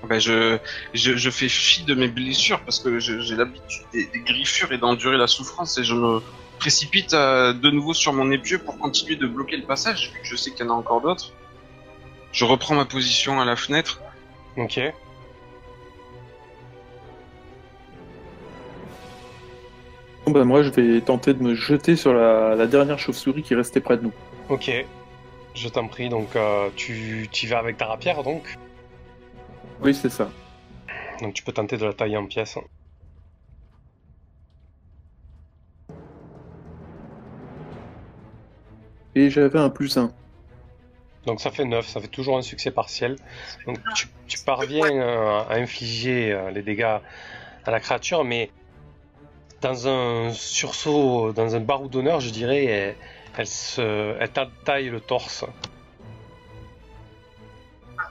Ben 0.06 0.20
je, 0.20 0.58
je, 0.94 1.16
je 1.16 1.30
fais 1.30 1.50
fi 1.50 1.84
de 1.84 1.94
mes 1.96 2.08
blessures 2.08 2.62
parce 2.62 2.80
que 2.80 3.00
j'ai 3.00 3.36
l'habitude 3.36 3.84
des, 3.94 4.06
des 4.06 4.20
griffures 4.20 4.72
et 4.72 4.78
d'endurer 4.78 5.18
la 5.18 5.28
souffrance 5.28 5.78
et 5.78 5.84
je 5.84 5.94
me 5.94 6.22
précipite 6.60 7.14
euh, 7.14 7.54
de 7.54 7.70
nouveau 7.70 7.94
sur 7.94 8.14
mon 8.14 8.32
épieu 8.32 8.60
pour 8.60 8.78
continuer 8.78 9.18
de 9.18 9.28
bloquer 9.28 9.58
le 9.58 9.64
passage 9.64 10.12
vu 10.14 10.22
que 10.22 10.28
je 10.28 10.36
sais 10.36 10.52
qu'il 10.52 10.66
y 10.66 10.70
en 10.70 10.74
a 10.74 10.78
encore 10.78 11.02
d'autres. 11.02 11.34
Je 12.32 12.46
reprends 12.46 12.76
ma 12.76 12.86
position 12.86 13.40
à 13.40 13.46
la 13.46 13.56
fenêtre. 13.56 14.02
Ok. 14.58 14.80
Bon, 20.26 20.32
bah, 20.32 20.44
moi, 20.44 20.64
je 20.64 20.70
vais 20.70 21.02
tenter 21.02 21.34
de 21.34 21.44
me 21.44 21.56
jeter 21.56 21.96
sur 21.96 22.14
la, 22.14 22.56
la 22.56 22.68
dernière 22.68 22.98
chauve-souris 22.98 23.44
qui 23.44 23.54
restait 23.54 23.80
près 23.80 23.98
de 23.98 24.04
nous. 24.04 24.14
Ok, 24.50 24.72
je 25.54 25.70
t'en 25.70 25.88
prie, 25.88 26.10
donc 26.10 26.36
euh, 26.36 26.70
tu, 26.76 27.28
tu 27.32 27.46
y 27.46 27.50
vas 27.50 27.60
avec 27.60 27.78
ta 27.78 27.86
rapière 27.86 28.24
donc? 28.24 28.56
Oui, 29.82 29.94
c'est 29.94 30.10
ça. 30.10 30.30
Donc 31.22 31.34
tu 31.34 31.44
peux 31.44 31.52
tenter 31.52 31.78
de 31.78 31.86
la 31.86 31.94
tailler 31.94 32.18
en 32.18 32.26
pièces. 32.26 32.58
Et 39.16 39.30
j'avais 39.30 39.60
un 39.60 39.70
plus 39.70 39.98
1. 39.98 40.12
Donc 41.26 41.40
ça 41.42 41.50
fait 41.52 41.66
9, 41.66 41.88
ça 41.88 42.02
fait 42.02 42.08
toujours 42.08 42.38
un 42.38 42.42
succès 42.42 42.70
partiel. 42.72 43.16
Donc 43.66 43.80
tu, 43.96 44.08
tu 44.28 44.38
parviens 44.40 44.86
euh, 44.92 45.42
à 45.50 45.56
infliger 45.56 46.32
euh, 46.32 46.52
les 46.52 46.62
dégâts 46.62 46.84
à 46.84 47.72
la 47.72 47.80
créature, 47.80 48.24
mais 48.24 48.52
dans 49.62 49.88
un 49.88 50.32
sursaut, 50.34 51.32
dans 51.34 51.56
un 51.56 51.60
barreau 51.62 51.88
d'honneur, 51.88 52.20
je 52.20 52.30
dirais, 52.30 52.66
elle, 52.66 52.96
elle 53.38 53.48
se, 53.48 54.16
elle 54.20 54.30
t'a- 54.30 54.50
taille 54.66 54.90
le 54.90 55.00
torse. 55.00 55.46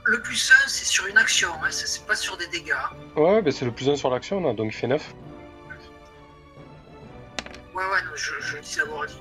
Le 0.07 0.21
plus 0.21 0.53
1, 0.65 0.69
c'est 0.69 0.85
sur 0.85 1.07
une 1.07 1.17
action, 1.17 1.49
hein, 1.63 1.69
c'est 1.71 2.07
pas 2.07 2.15
sur 2.17 2.37
des 2.37 2.47
dégâts. 2.49 2.75
Ouais, 3.17 3.41
ben 3.41 3.51
c'est 3.53 3.65
le 3.65 3.71
plus 3.73 3.89
1 3.89 3.97
sur 3.97 4.11
l'action, 4.11 4.41
donc 4.53 4.67
il 4.67 4.73
fait 4.73 4.87
9. 4.87 5.15
Ouais, 7.75 7.83
ouais, 7.83 8.03
non, 8.05 8.11
je, 8.15 8.33
je 8.41 8.59
dis 8.59 8.81
à 8.81 8.85
Warding. 8.85 9.17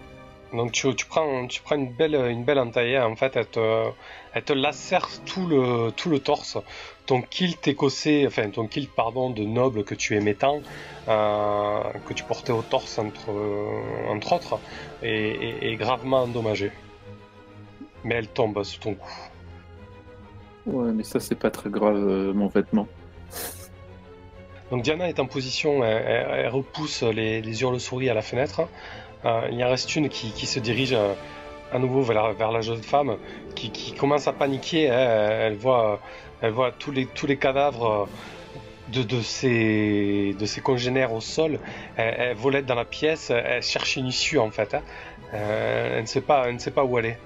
Donc 0.53 0.71
tu, 0.73 0.93
tu 0.95 1.05
prends, 1.05 1.47
tu 1.47 1.61
prends 1.61 1.75
une 1.75 1.91
belle, 1.93 2.13
une 2.15 2.43
belle 2.43 2.59
entaillée, 2.59 2.99
en 2.99 3.15
fait, 3.15 3.36
elle 3.38 3.47
te, 3.47 3.89
elle 4.34 4.43
te 4.43 4.53
lacère 4.53 5.07
tout 5.25 5.47
le, 5.47 5.91
tout 5.91 6.09
le 6.09 6.19
torse. 6.19 6.57
Ton 7.07 7.21
kilt 7.23 7.65
écossais, 7.67 8.25
enfin 8.27 8.49
ton 8.49 8.67
kilt, 8.67 8.91
pardon, 8.93 9.29
de 9.31 9.43
noble 9.43 9.84
que 9.84 9.95
tu 9.95 10.15
aimais 10.15 10.36
tant, 10.36 10.61
euh, 11.07 11.81
que 12.07 12.13
tu 12.13 12.23
portais 12.23 12.51
au 12.51 12.61
torse 12.61 12.99
entre, 12.99 13.29
entre 14.09 14.34
autres, 14.34 14.59
est, 15.01 15.09
est- 15.11 15.71
est 15.71 15.75
gravement 15.75 16.23
endommagé. 16.23 16.71
Mais 18.03 18.15
elle 18.15 18.27
tombe 18.27 18.61
sous 18.63 18.79
ton 18.79 18.93
cou. 18.95 19.09
Ouais, 20.66 20.91
mais 20.93 21.03
ça, 21.03 21.20
c'est 21.20 21.36
pas 21.36 21.51
très 21.51 21.70
grave, 21.70 21.95
euh, 21.97 22.34
mon 22.34 22.47
vêtement. 22.47 22.88
Donc 24.72 24.82
Diana 24.82 25.09
est 25.09 25.20
en 25.20 25.26
position, 25.26 25.84
elle, 25.84 26.03
elle- 26.07 26.39
elle 26.39 26.47
repousse 26.47 27.03
les, 27.03 27.41
les 27.41 27.61
hurles-souris 27.61 28.09
à 28.09 28.14
la 28.14 28.22
fenêtre. 28.22 28.61
Euh, 29.26 29.47
il 29.51 29.57
y 29.57 29.64
en 29.64 29.70
reste 29.70 29.95
une 29.95 30.09
qui, 30.09 30.45
se 30.45 30.59
dirige 30.59 30.93
euh, 30.93 31.14
à 31.72 31.80
nouveau 31.80 32.01
vers 32.01 32.51
la, 32.51 32.61
jeune 32.61 32.82
femme, 32.82 33.18
qui, 33.55 33.93
commence 33.93 34.28
à 34.28 34.34
paniquer. 34.34 34.84
Elle, 34.84 35.55
voit, 35.55 35.99
elle 36.41 36.51
voit 36.51 36.72
tous 36.72 36.91
les, 36.91 37.38
cadavres 37.38 38.07
de, 38.89 39.22
ses, 39.22 40.36
congénères 40.64 41.14
au 41.14 41.22
sol. 41.22 41.59
Elle, 41.97 42.16
elle 42.18 42.36
volette 42.36 42.66
dans 42.66 42.76
la 42.76 42.86
pièce, 42.86 43.30
elle 43.32 43.64
cherche 43.64 43.95
une 43.95 44.07
issue 44.07 44.39
en 44.39 44.51
fait. 44.51 44.74
hein. 44.74 44.82
Elle, 45.34 46.01
ne 46.01 46.05
sait 46.05 46.22
pas, 46.22 46.43
elle 46.47 46.55
ne 46.55 46.59
sait 46.59 46.72
pas 46.72 46.84
où 46.84 46.97
aller. 46.97 47.18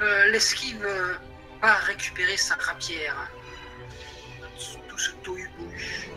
Euh, 0.00 0.30
L'esquive 0.30 0.82
euh, 0.84 1.14
va 1.60 1.74
récupérer 1.74 2.36
sa 2.36 2.54
rapière. 2.54 3.30
Tout 4.88 4.98
ce 4.98 5.10
tohu-bohu. 5.22 6.08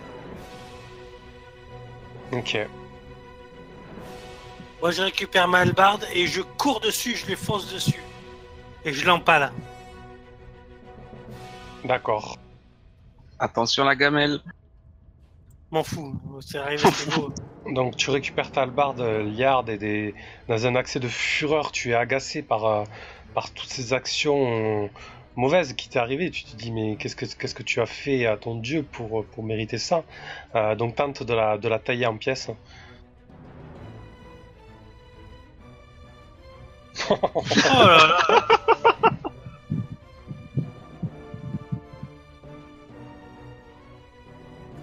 Ok. 2.31 2.57
Moi, 4.81 4.91
je 4.91 5.01
récupère 5.01 5.47
ma 5.47 5.59
hallebarde 5.59 6.05
et 6.13 6.27
je 6.27 6.41
cours 6.41 6.79
dessus, 6.79 7.15
je 7.15 7.25
lui 7.25 7.35
fonce 7.35 7.71
dessus. 7.71 8.01
Et 8.85 8.93
je 8.93 9.05
l'empale. 9.05 9.51
D'accord. 11.85 12.37
Attention 13.39 13.83
la 13.83 13.95
gamelle. 13.95 14.39
M'en 15.71 15.83
fous, 15.83 16.19
c'est 16.41 16.57
arrivé, 16.57 16.83
c'est 16.93 17.15
beau. 17.15 17.33
Donc 17.65 17.95
tu 17.95 18.09
récupères 18.09 18.51
ta 18.51 18.61
hallebarde, 18.61 19.01
euh, 19.01 19.23
Liard, 19.23 19.69
et 19.69 19.77
des... 19.77 20.13
dans 20.47 20.67
un 20.67 20.75
accès 20.75 20.99
de 20.99 21.07
fureur, 21.07 21.71
tu 21.71 21.91
es 21.91 21.95
agacé 21.95 22.41
par, 22.41 22.65
euh, 22.65 22.83
par 23.33 23.51
toutes 23.51 23.69
ces 23.69 23.93
actions 23.93 24.89
mauvaises 25.35 25.73
qui 25.73 25.89
t'est 25.89 25.99
arrivées. 25.99 26.31
Tu 26.31 26.43
te 26.43 26.55
dis 26.55 26.71
mais 26.71 26.95
qu'est-ce 26.97 27.15
que 27.15 27.25
qu'est-ce 27.25 27.55
que 27.55 27.63
tu 27.63 27.81
as 27.81 27.85
fait 27.85 28.25
à 28.25 28.37
ton 28.37 28.55
dieu 28.55 28.83
pour, 28.83 29.25
pour 29.25 29.43
mériter 29.43 29.77
ça? 29.77 30.03
Euh, 30.55 30.75
Donc 30.75 30.95
tente 30.95 31.23
de 31.23 31.33
la, 31.33 31.57
de 31.57 31.67
la 31.67 31.79
tailler 31.79 32.05
en 32.05 32.17
pièces. 32.17 32.49
Oh 37.09 37.43
là 37.87 38.07
là 38.07 38.47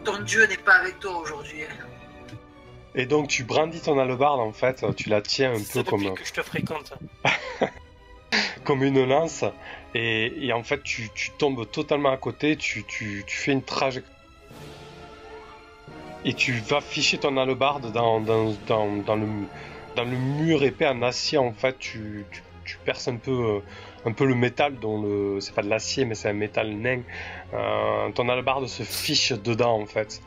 Ton 0.04 0.22
dieu 0.22 0.46
n'est 0.46 0.56
pas 0.56 0.74
avec 0.76 0.98
toi 0.98 1.18
aujourd'hui. 1.18 1.64
Et 2.94 3.06
donc 3.06 3.28
tu 3.28 3.44
brandis 3.44 3.80
ton 3.80 3.98
hallebarde 3.98 4.40
en 4.40 4.52
fait, 4.52 4.84
tu 4.96 5.08
la 5.08 5.22
tiens 5.22 5.52
un 5.52 5.58
C'est 5.58 5.84
peu 5.84 5.90
comme, 5.90 6.14
que 6.14 6.24
je 6.24 6.32
te 6.32 6.42
fréquente. 6.42 6.92
comme 8.64 8.82
une 8.82 9.04
lance 9.04 9.44
et, 9.94 10.52
en 10.52 10.62
fait 10.62 10.82
tu, 10.82 11.08
tu 11.14 11.30
tombes 11.32 11.68
totalement 11.70 12.10
à 12.10 12.16
côté, 12.16 12.56
tu, 12.56 12.84
tu, 12.84 13.24
tu 13.26 13.36
fais 13.36 13.52
une 13.52 13.62
trajectoire 13.62 14.16
et 16.24 16.34
tu 16.34 16.52
vas 16.52 16.80
ficher 16.80 17.18
ton 17.18 17.36
hallebarde 17.36 17.92
dans, 17.92 18.20
dans, 18.20 18.52
dans, 18.66 18.96
dans, 18.96 19.16
le, 19.16 19.26
dans 19.96 20.04
le 20.04 20.16
mur 20.16 20.62
épais 20.62 20.86
en 20.86 21.02
acier 21.02 21.38
en 21.38 21.52
fait, 21.52 21.78
tu 21.78 22.26
perces 22.84 23.08
un 23.08 23.16
peu, 23.16 23.30
euh, 23.30 23.60
un 24.04 24.12
peu 24.12 24.24
le 24.24 24.34
métal 24.34 24.76
dont 24.80 25.02
le... 25.02 25.40
c'est 25.40 25.54
pas 25.54 25.62
de 25.62 25.68
l'acier 25.68 26.04
mais 26.04 26.14
c'est 26.14 26.28
un 26.28 26.34
métal 26.34 26.70
nain. 26.70 27.00
Euh, 27.54 28.10
ton 28.14 28.28
hallebarde 28.28 28.66
se 28.66 28.82
fiche 28.82 29.32
dedans 29.32 29.80
en 29.80 29.86
fait. 29.86 30.22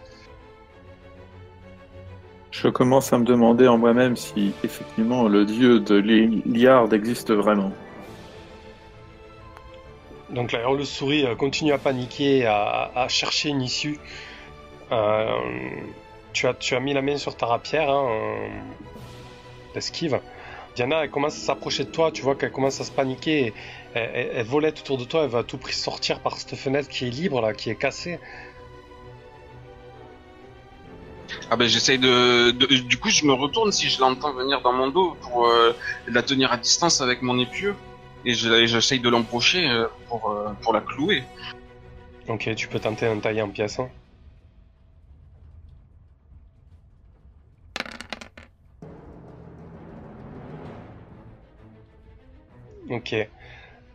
Je 2.52 2.68
commence 2.68 3.12
à 3.14 3.18
me 3.18 3.26
demander 3.26 3.68
en 3.68 3.78
moi-même 3.78 4.16
si 4.16 4.54
effectivement 4.64 5.28
le 5.28 5.46
dieu 5.46 5.80
de 5.80 5.96
l'Iliard 5.96 6.94
existe 6.94 7.32
vraiment. 7.32 7.72
Donc 10.30 10.52
la 10.52 10.70
le 10.72 10.86
souris 10.86 11.26
euh, 11.26 11.36
continue 11.36 11.74
à 11.74 11.78
paniquer, 11.78 12.46
à, 12.46 13.06
chercher 13.10 13.50
une 13.50 13.62
issue. 13.62 14.00
Euh, 14.92 15.40
tu, 16.34 16.48
as, 16.48 16.80
mis 16.80 16.94
la 16.94 17.02
main 17.02 17.18
sur 17.18 17.36
ta 17.36 17.46
rapière, 17.46 17.90
hein, 17.90 18.08
euh, 18.10 18.48
d'esquive. 19.74 20.20
Diana, 20.76 21.04
elle 21.04 21.12
commence 21.12 21.36
à 21.36 21.40
s'approcher 21.40 21.84
de 21.84 21.90
toi, 21.90 22.12
tu 22.12 22.24
vois 22.24 22.36
qu'elle 22.36 22.52
commence 22.52 22.82
à 22.82 22.84
se 22.84 22.92
paniquer. 22.92 23.54
Elle, 23.94 24.10
elle- 24.14 24.32
elle 24.36 24.46
volette 24.46 24.80
autour 24.80 24.98
de 24.98 25.04
toi, 25.04 25.24
elle 25.24 25.30
va 25.30 25.40
à 25.40 25.44
tout 25.44 25.58
prix 25.58 25.74
sortir 25.74 26.20
par 26.20 26.38
cette 26.38 26.56
fenêtre 26.56 26.90
qui 26.90 27.06
est 27.06 27.12
libre, 27.12 27.42
là, 27.42 27.54
qui 27.54 27.70
est 27.70 27.76
cassée. 27.76 28.20
Ah 31.50 31.56
ben 31.56 31.68
j'essaye 31.68 32.00
de, 32.00 32.52
Du 32.52 32.98
coup, 32.98 33.10
je 33.10 33.26
me 33.26 33.34
retourne 33.34 33.72
si 33.72 33.90
je 33.90 34.00
l'entends 34.00 34.34
venir 34.34 34.62
dans 34.62 34.74
mon 34.74 34.88
dos 34.90 35.16
pour 35.22 35.48
euh, 35.48 35.76
la 36.08 36.24
tenir 36.24 36.52
à 36.52 36.58
distance 36.58 37.02
avec 37.02 37.22
mon 37.22 37.40
épieu. 37.40 37.76
Et 38.24 38.34
je- 38.34 38.66
j'essaye 38.66 39.00
de 39.00 39.10
l'embrocher 39.10 39.70
euh, 39.70 39.88
pour, 40.08 40.32
euh, 40.32 40.54
pour 40.62 40.74
la 40.74 40.82
clouer. 40.82 41.24
Ok, 42.28 42.54
tu 42.56 42.68
peux 42.68 42.80
tenter 42.82 43.08
un 43.08 43.20
tailler 43.20 43.42
en 43.42 43.50
pièces. 43.50 43.80
hein. 43.80 43.90
Ok. 52.90 53.16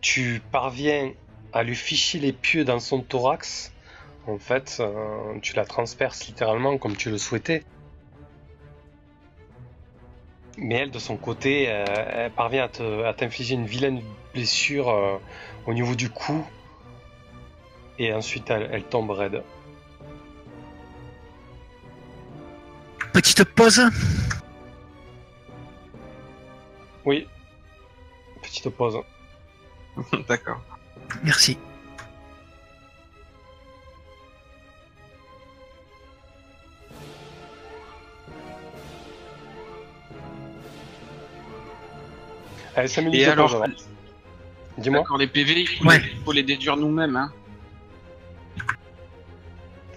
Tu 0.02 0.42
parviens 0.52 1.12
à 1.52 1.62
lui 1.64 1.76
ficher 1.76 2.18
les 2.20 2.32
pieux 2.32 2.64
dans 2.64 2.80
son 2.80 3.02
thorax. 3.02 3.72
En 4.26 4.38
fait, 4.38 4.78
euh, 4.80 5.38
tu 5.42 5.54
la 5.56 5.64
transperces 5.66 6.26
littéralement 6.28 6.78
comme 6.78 6.96
tu 6.96 7.10
le 7.10 7.18
souhaitais. 7.18 7.64
Mais 10.60 10.74
elle, 10.74 10.90
de 10.90 10.98
son 10.98 11.16
côté, 11.16 11.66
euh, 11.68 11.84
elle 12.12 12.32
parvient 12.32 12.64
à 12.64 12.68
te- 12.68 13.04
à 13.04 13.14
t'infliger 13.14 13.54
une 13.54 13.66
vilaine 13.66 14.02
blessure 14.34 14.88
euh, 14.90 15.16
au 15.66 15.72
niveau 15.72 15.94
du 15.94 16.10
cou. 16.10 16.44
Et 17.98 18.12
ensuite, 18.12 18.50
elle, 18.50 18.68
elle 18.72 18.84
tombe 18.84 19.10
raide. 19.10 19.42
Petite 23.12 23.44
pause. 23.44 23.82
Oui. 27.04 27.26
Petite 28.42 28.68
pause. 28.70 28.98
D'accord. 30.28 30.60
Merci. 31.24 31.58
Allez, 42.76 42.88
5 42.88 43.02
minutes 43.02 43.20
Et 43.20 43.26
de 43.26 43.30
alors, 43.30 43.50
pause, 43.50 43.62
alors. 43.62 43.76
Dis-moi. 44.78 45.00
d'accord, 45.00 45.18
les 45.18 45.26
PV, 45.26 45.60
il 45.62 45.66
faut, 45.68 45.84
Ouais. 45.86 45.98
les, 45.98 46.10
il 46.12 46.18
faut 46.24 46.32
les 46.32 46.42
déduire 46.42 46.76
nous-mêmes. 46.76 47.16
Hein. 47.16 47.32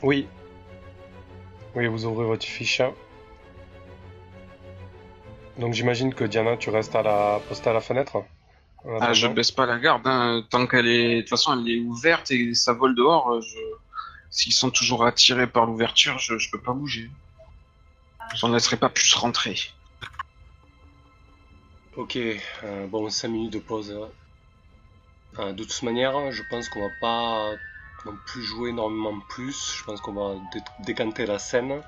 Oui. 0.02 0.28
Oui, 1.76 1.88
vous 1.88 2.06
ouvrez 2.06 2.26
votre 2.26 2.46
fiche. 2.46 2.82
Donc 5.58 5.74
j'imagine 5.74 6.14
que 6.14 6.24
Diana, 6.24 6.58
tu 6.58 6.70
restes 6.70 6.96
à 6.96 7.04
la 7.04 7.40
poste 7.48 7.68
à 7.68 7.74
la 7.74 7.82
fenêtre. 7.82 8.16
en 8.18 8.98
Ah, 9.00 9.14
je 9.14 9.22
attendant. 9.26 9.36
baisse 9.36 9.52
pas 9.52 9.66
la 9.66 9.78
garde. 9.78 10.02
Hein. 10.06 10.44
Tant 10.50 10.66
qu'elle 10.66 10.88
est, 10.88 11.16
de 11.18 11.22
toute 11.22 11.30
façon, 11.30 11.54
elle 11.60 11.70
est 11.72 11.80
ouverte 11.82 12.32
et 12.32 12.54
ça 12.56 12.74
vole 12.74 12.96
dehors. 12.96 13.32
euh, 13.34 13.42
Je... 13.42 13.58
S'ils 14.32 14.54
sont 14.54 14.70
toujours 14.72 15.06
attirés 15.06 15.46
par 15.48 15.66
l'ouverture, 15.66 16.18
je, 16.18 16.38
je 16.38 16.50
peux 16.50 16.60
pas 16.60 16.72
bouger. 16.72 17.12
J'en 18.36 18.48
laisserai 18.48 18.78
pas 18.78 18.88
plus 18.90 19.14
rentrer. 19.14 19.56
Ok, 21.98 22.18
euh, 22.18 22.88
bon, 22.88 23.10
5 23.10 23.28
minutes 23.28 23.54
de 23.54 23.60
pause. 23.60 23.94
Euh, 25.40 25.54
de 25.54 25.64
toute 25.64 25.84
manière, 25.84 26.32
je 26.32 26.44
pense 26.50 26.70
qu'on 26.70 26.82
va 26.82 26.94
pas 27.02 27.54
non 28.06 28.14
plus 28.28 28.44
jouer 28.44 28.70
énormément 28.70 29.20
plus. 29.30 29.76
Je 29.78 29.84
pense 29.84 30.02
qu'on 30.02 30.14
va 30.14 30.36
dé- 30.54 30.62
décanter 30.86 31.26
la 31.26 31.38
scène. 31.40 31.82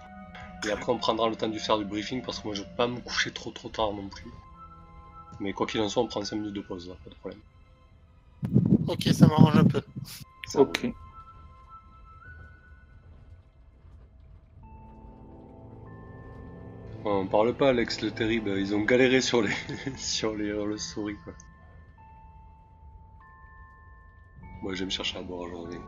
Et 0.65 0.71
après, 0.71 0.91
on 0.91 0.97
prendra 0.97 1.27
le 1.29 1.35
temps 1.35 1.49
de 1.49 1.57
faire 1.59 1.77
du 1.77 1.85
briefing 1.85 2.21
parce 2.21 2.39
que 2.39 2.47
moi, 2.47 2.55
je 2.55 2.61
veux 2.61 2.75
pas 2.77 2.87
me 2.87 2.99
coucher 2.99 3.31
trop 3.31 3.51
trop 3.51 3.69
tard 3.69 3.91
non 3.93 4.07
plus. 4.07 4.31
Mais 5.39 5.51
quoi 5.53 5.67
qu'il 5.67 5.81
en 5.81 5.89
soit, 5.89 6.03
on 6.03 6.07
prend 6.07 6.23
5 6.23 6.37
minutes 6.37 6.53
de 6.53 6.61
pause, 6.61 6.87
là, 6.87 6.95
pas 7.03 7.09
de 7.09 7.15
problème. 7.15 7.39
Ok, 8.87 9.03
ça 9.13 9.27
m'arrange 9.27 9.57
un 9.57 9.65
peu. 9.65 9.81
Ça 10.47 10.59
Ok. 10.61 10.85
On 17.05 17.27
parle 17.27 17.53
pas, 17.53 17.69
Alex 17.69 18.01
le 18.01 18.11
terrible, 18.11 18.57
ils 18.57 18.73
ont 18.73 18.83
galéré 18.83 19.19
sur 19.19 19.41
les 19.41 19.51
sur 19.97 20.35
les 20.35 20.45
le 20.45 20.77
souris. 20.77 21.17
Moi 24.61 24.73
je 24.73 24.79
vais 24.79 24.85
me 24.85 24.89
chercher 24.89 25.19
à 25.19 25.21
boire 25.21 25.41
aujourd'hui. 25.41 25.79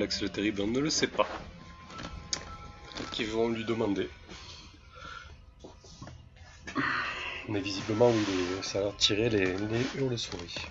Le 0.00 0.28
terrible, 0.30 0.62
on 0.62 0.66
ne 0.66 0.80
le 0.80 0.88
sait 0.88 1.08
pas. 1.08 1.28
Peut-être 2.96 3.10
qu'ils 3.10 3.28
vont 3.28 3.50
lui 3.50 3.66
demander. 3.66 4.08
Mais 7.50 7.60
visiblement, 7.60 8.10
oui, 8.10 8.24
ça 8.62 8.78
a 8.78 8.92
tiré 8.92 9.28
les, 9.28 9.58
les 9.58 9.86
hurles-souris. 9.98 10.68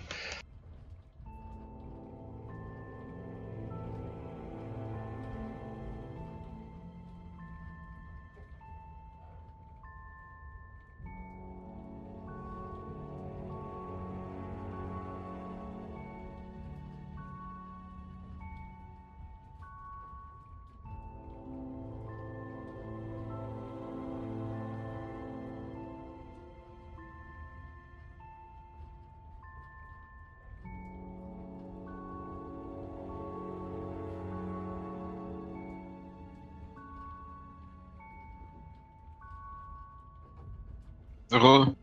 Re. 41.32 41.74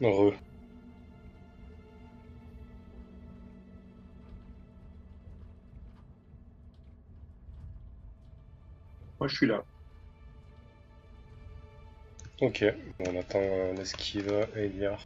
Heureux. 0.00 0.34
Moi, 9.20 9.28
je 9.28 9.36
suis 9.36 9.46
là. 9.46 9.64
Ok, 12.40 12.64
on 13.00 13.18
attend 13.18 13.38
euh, 13.40 13.72
l'esquive 13.74 14.28
et 14.56 14.64
Eliar. 14.66 15.02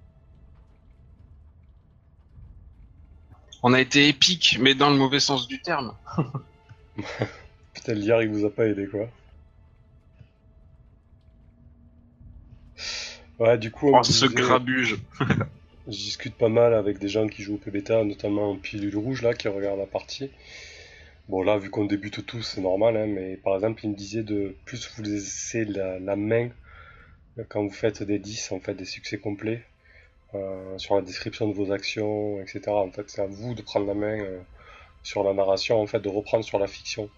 On 3.63 3.73
a 3.75 3.81
été 3.81 4.09
épique, 4.09 4.57
mais 4.61 4.75
dans 4.75 4.91
le 4.91 4.97
mauvais 4.97 5.21
sens 5.21 5.47
du 5.47 5.61
terme. 5.61 5.95
Putain, 7.75 7.93
Eliar 7.93 8.23
il 8.23 8.31
vous 8.31 8.45
a 8.45 8.51
pas 8.51 8.67
aidé 8.67 8.87
quoi. 8.89 9.09
Ouais, 13.41 13.59
du 13.59 13.71
coup, 13.71 13.89
on 13.89 13.99
Oh, 13.99 14.03
ce 14.03 14.27
disait- 14.27 14.35
grabuge. 14.35 14.97
Je 15.87 15.93
discute 15.97 16.37
pas 16.37 16.49
mal 16.51 16.75
avec 16.75 16.99
des 16.99 17.09
gens 17.09 17.27
qui 17.27 17.43
jouent 17.43 17.55
au 17.55 17.59
PBTA, 17.59 18.05
notamment 18.05 18.51
en 18.51 18.57
pilule 18.57 18.97
rouge 18.97 19.23
là, 19.23 19.35
qui 19.35 19.49
regardent 19.49 19.81
la 19.81 19.87
partie. 19.87 20.31
Bon 21.29 21.43
là, 21.43 21.59
vu 21.59 21.71
qu'on 21.71 21.85
débute 21.87 22.25
tous, 22.27 22.43
c'est 22.43 22.61
normal, 22.61 22.97
hein, 22.97 23.07
mais 23.07 23.37
par 23.37 23.55
exemple, 23.55 23.81
il 23.85 23.91
me 23.91 23.97
disait 23.97 24.23
de 24.23 24.55
plus 24.67 24.91
vous 24.95 25.03
laisser 25.03 25.65
la, 25.65 25.99
la 25.99 26.17
main 26.17 26.51
quand 27.49 27.63
vous 27.63 27.71
faites 27.73 28.03
des 28.03 28.19
10, 28.19 28.53
en 28.53 28.61
fait, 28.61 28.75
des 28.75 28.85
succès 28.85 29.17
complets, 29.19 29.65
euh, 30.35 30.77
sur 30.79 30.95
la 30.97 31.03
description 31.03 31.49
de 31.49 31.55
vos 31.55 31.73
actions, 31.73 32.41
etc. 32.41 32.63
En 32.69 32.91
fait, 32.93 33.09
c'est 33.09 33.23
à 33.23 33.27
vous 33.27 33.55
de 33.55 33.63
prendre 33.63 33.87
la 33.87 33.95
main 33.95 34.21
euh, 34.21 34.41
sur 35.03 35.25
la 35.25 35.33
narration, 35.33 35.81
en 35.81 35.87
fait, 35.87 36.01
de 36.01 36.09
reprendre 36.11 36.45
sur 36.45 36.59
la 36.59 36.67
fiction. 36.67 37.09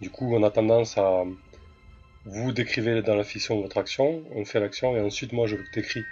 Du 0.00 0.10
coup, 0.10 0.34
on 0.34 0.42
a 0.42 0.50
tendance 0.50 0.96
à 0.98 1.24
vous 2.26 2.52
décrivez 2.52 3.02
dans 3.02 3.14
la 3.14 3.24
fiction 3.24 3.60
votre 3.60 3.78
action, 3.78 4.24
on 4.34 4.44
fait 4.44 4.58
l'action 4.60 4.96
et 4.96 5.00
ensuite 5.00 5.32
moi 5.32 5.46
je 5.46 5.56
décris. 5.72 6.04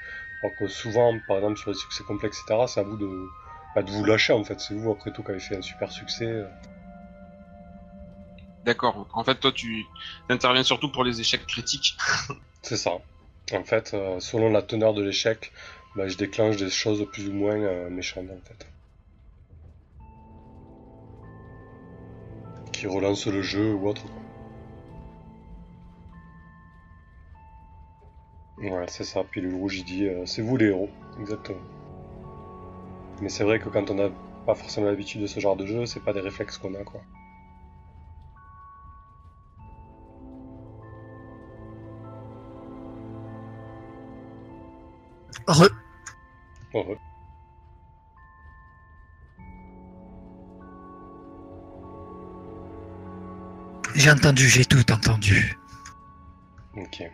Alors 0.43 0.57
que 0.57 0.69
souvent, 0.69 1.19
par 1.27 1.39
exemple 1.39 1.59
sur 1.59 1.71
les 1.71 1.77
succès 1.77 2.05
complexes, 2.05 2.41
etc., 2.47 2.65
c'est 2.69 2.81
à 2.81 2.83
vous 2.85 2.97
de, 2.97 3.27
bah, 3.75 3.83
de 3.83 3.91
vous 3.91 4.05
lâcher 4.05 4.33
en 4.33 4.45
fait. 4.45 4.61
C'est 4.61 4.75
vous 4.75 4.93
après 4.93 5.11
tout 5.11 5.23
qui 5.23 5.31
avez 5.31 5.41
fait 5.41 5.57
un 5.57 5.63
super 5.63 5.91
succès. 5.91 6.45
D'accord. 8.65 9.09
En 9.13 9.25
fait, 9.25 9.35
toi, 9.37 9.53
tu 9.53 9.85
interviens 10.29 10.63
surtout 10.63 10.91
pour 10.91 11.05
les 11.05 11.21
échecs 11.21 11.47
critiques. 11.47 11.97
C'est 12.63 12.77
ça. 12.77 12.93
En 13.53 13.65
fait, 13.65 13.93
euh, 13.93 14.21
selon 14.21 14.51
la 14.51 14.63
teneur 14.63 14.95
de 14.95 15.03
l'échec, 15.03 15.53
bah, 15.97 16.09
je 16.09 16.17
déclenche 16.17 16.57
des 16.57 16.71
choses 16.71 17.07
plus 17.13 17.29
ou 17.29 17.33
moins 17.33 17.57
euh, 17.57 17.91
méchantes 17.91 18.31
en 18.31 18.41
fait. 18.49 18.67
Qui 22.73 22.87
relancent 22.87 23.27
le 23.27 23.43
jeu 23.43 23.75
ou 23.75 23.89
autre. 23.89 24.03
quoi. 24.03 24.24
Ouais, 28.59 28.87
c'est 28.89 29.05
ça. 29.05 29.25
Puis 29.25 29.41
le 29.41 29.55
rouge 29.55 29.79
il 29.79 29.85
dit 29.85 30.07
euh, 30.07 30.27
c'est 30.27 30.43
vous 30.43 30.57
les 30.57 30.67
héros. 30.67 30.91
Exactement. 31.21 31.61
Mais 33.21 33.29
c'est 33.29 33.45
vrai 33.45 33.59
que 33.59 33.69
quand 33.69 33.91
on 33.91 33.95
n'a 33.95 34.11
pas 34.47 34.55
forcément 34.55 34.87
l'habitude 34.87 35.23
de 35.23 35.27
ce 35.27 35.41
genre 35.41 35.57
de 35.57 35.67
jeu, 35.67 35.87
c'est 35.87 36.01
pas 36.01 36.13
des 36.13 36.21
réflexes 36.21 36.59
qu'on 36.59 36.75
a 36.75 36.85
quoi. 36.85 37.01
Re. 45.47 45.69
Heureux. 46.75 46.99
J'ai 53.95 54.11
entendu, 54.11 54.49
j'ai 54.49 54.65
tout 54.65 54.91
entendu. 54.91 55.57
Ok. 56.77 57.05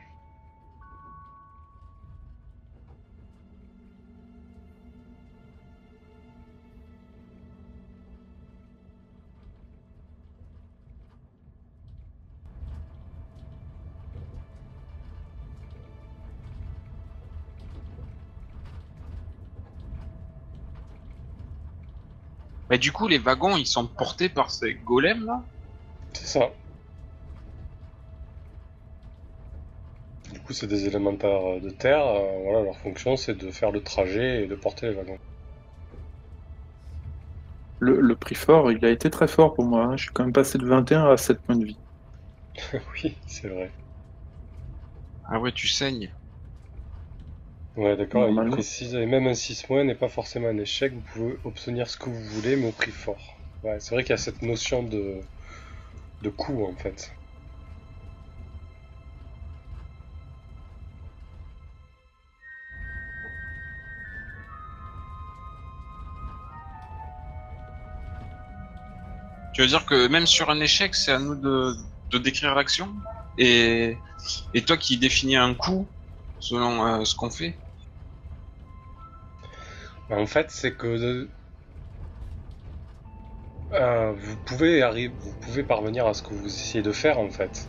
Mais 22.71 22.79
du 22.79 22.91
coup, 22.91 23.07
les 23.07 23.19
wagons, 23.19 23.59
ils 23.59 23.67
sont 23.67 23.87
portés 23.87 24.31
par 24.31 24.51
ces 24.51 24.75
golems 24.75 25.27
là? 25.27 25.47
C'est 26.13 26.27
ça. 26.27 26.51
Du 30.33 30.41
coup, 30.41 30.53
c'est 30.55 30.67
des 30.67 30.87
élémentaires 30.87 31.61
de 31.61 31.71
terre. 31.71 32.05
euh, 32.05 32.41
voilà, 32.43 32.63
leur 32.65 32.77
fonction, 32.79 33.17
c'est 33.17 33.37
de 33.37 33.51
faire 33.53 33.71
le 33.71 33.83
trajet 33.85 34.43
et 34.43 34.47
de 34.49 34.57
porter 34.57 34.89
les 34.89 34.95
wagons. 34.95 35.21
Le, 37.79 38.01
le 38.01 38.17
prix 38.17 38.37
fort, 38.37 38.73
il 38.73 38.83
a 38.87 38.91
été 38.91 39.11
très 39.11 39.29
fort 39.29 39.53
pour 39.55 39.65
moi. 39.67 39.85
hein. 39.85 39.97
Je 39.97 40.05
suis 40.05 40.13
quand 40.15 40.25
même 40.25 40.33
passé 40.33 40.57
de 40.57 40.67
21 40.67 41.11
à 41.11 41.17
7 41.19 41.43
points 41.43 41.57
de 41.57 41.65
vie. 41.67 41.81
oui, 43.05 43.19
c'est 43.27 43.49
vrai. 43.49 43.75
Ah 45.25 45.41
ouais, 45.41 45.53
tu 45.53 45.67
saignes. 45.67 46.13
Ouais, 47.81 47.97
d'accord, 47.97 48.29
il 48.29 48.35
Normalement. 48.35 48.55
précise. 48.55 48.95
Et 48.95 49.07
même 49.07 49.27
un 49.27 49.35
6 49.35 49.69
mois 49.69 49.83
n'est 49.83 49.97
pas 49.97 50.09
forcément 50.09 50.47
un 50.49 50.59
échec. 50.59 50.93
Vous 50.93 51.01
pouvez 51.01 51.39
obtenir 51.43 51.89
ce 51.91 51.97
que 51.97 52.11
vous 52.11 52.23
voulez, 52.23 52.55
mais 52.55 52.69
au 52.69 52.73
prix 52.73 52.93
fort. 52.93 53.39
Ouais, 53.63 53.81
c'est 53.81 53.95
vrai 53.95 54.05
qu'il 54.05 54.11
y 54.11 54.15
a 54.15 54.19
cette 54.19 54.43
notion 54.43 54.83
de, 54.83 55.21
de 56.23 56.31
coût, 56.31 56.65
en 56.67 56.77
fait. 56.77 57.13
Tu 69.53 69.61
veux 69.63 69.67
dire 69.67 69.85
que 69.87 70.07
même 70.09 70.27
sur 70.27 70.51
un 70.51 70.61
échec, 70.61 70.95
c'est 70.95 71.13
à 71.13 71.19
nous 71.19 71.35
de, 71.35 71.75
de 72.11 72.19
décrire 72.19 72.55
l'action? 72.55 72.95
Et, 73.39 73.97
et 74.55 74.65
toi 74.65 74.77
qui 74.77 74.99
définis 74.99 75.37
un 75.37 75.55
coup 75.55 75.89
selon 76.39 76.85
euh, 76.87 77.05
ce 77.05 77.15
qu'on 77.15 77.31
fait? 77.31 77.59
En 80.11 80.27
fait, 80.27 80.51
c'est 80.51 80.77
que 80.77 81.31
euh, 83.73 84.13
vous 84.13 84.37
pouvez 84.37 84.83
arriver, 84.83 85.15
vous 85.21 85.33
pouvez 85.41 85.63
parvenir 85.65 86.07
à 86.07 86.15
ce 86.15 86.23
que 86.23 86.35
vous 86.35 86.47
essayez 86.47 86.83
de 86.83 86.93
faire 86.93 87.19
en 87.19 87.31
fait, 87.31 87.69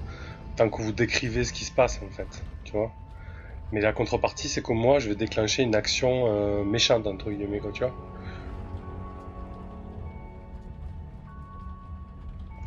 tant 0.56 0.70
que 0.70 0.82
vous 0.82 0.94
décrivez 0.94 1.44
ce 1.46 1.54
qui 1.54 1.66
se 1.66 1.74
passe 1.74 2.02
en 2.04 2.10
fait, 2.12 2.44
tu 2.66 2.74
vois. 2.78 2.94
Mais 3.72 3.82
la 3.82 3.94
contrepartie, 3.94 4.50
c'est 4.50 4.64
que 4.64 4.74
moi, 4.74 5.00
je 5.00 5.10
vais 5.10 5.16
déclencher 5.16 5.64
une 5.64 5.76
action 5.76 6.28
euh, 6.28 6.64
méchante 6.66 7.08
entre 7.08 7.32
guillemets, 7.32 7.62
quoi, 7.62 7.72
tu 7.72 7.84
vois. 7.86 7.96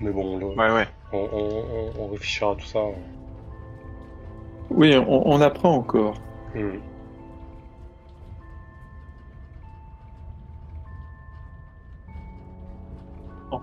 Mais 0.01 0.13
bon, 0.13 0.37
le- 0.39 0.47
Ouais, 0.47 0.71
ouais. 0.71 0.89
on, 1.13 1.19
on, 1.19 1.65
on- 2.01 2.05
on 2.05 2.09
réfléchira 2.09 2.53
à 2.53 2.57
tout 2.57 2.67
ça. 2.67 2.81
Oui, 4.69 4.95
on, 4.97 5.27
on 5.29 5.41
apprend 5.41 5.75
encore. 5.75 6.21
Hmm. 6.55 6.79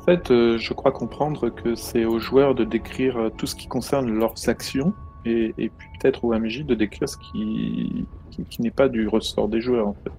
Fait, 0.06 0.32
euh, 0.32 0.58
je 0.58 0.74
crois 0.74 0.92
comprendre 0.92 1.50
que 1.50 1.76
c'est 1.76 2.06
aux 2.06 2.20
joueurs 2.20 2.56
de 2.56 2.64
décrire 2.66 3.18
euh, 3.18 3.30
tout 3.30 3.48
ce 3.48 3.56
qui 3.56 3.68
concerne 3.68 4.10
leurs 4.12 4.36
actions 4.50 4.98
et, 5.26 5.54
et 5.58 5.70
puis 5.70 5.90
peut-être 6.00 6.24
au 6.24 6.34
MJ 6.34 6.66
de 6.66 6.76
décrire 6.76 7.08
ce 7.10 7.18
qui, 7.18 8.10
qui, 8.30 8.46
qui 8.48 8.62
n'est 8.62 8.72
pas 8.72 8.90
du 8.90 9.08
ressort 9.08 9.50
des 9.50 9.62
joueurs 9.62 9.88
en 9.88 9.96
fait. 10.04 10.14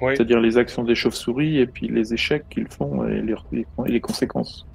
Oui, 0.00 0.18
C'est-à-dire 0.18 0.40
les 0.40 0.58
actions 0.58 0.84
des 0.84 0.94
chauves-souris 0.94 1.56
et 1.56 1.66
puis 1.66 1.88
les 1.88 2.12
échecs 2.12 2.46
qu'ils 2.50 2.68
font 2.68 3.06
et 3.08 3.22
les, 3.22 3.34
les- 3.52 3.66
et 3.86 3.90
les 3.90 4.00
conséquences. 4.02 4.68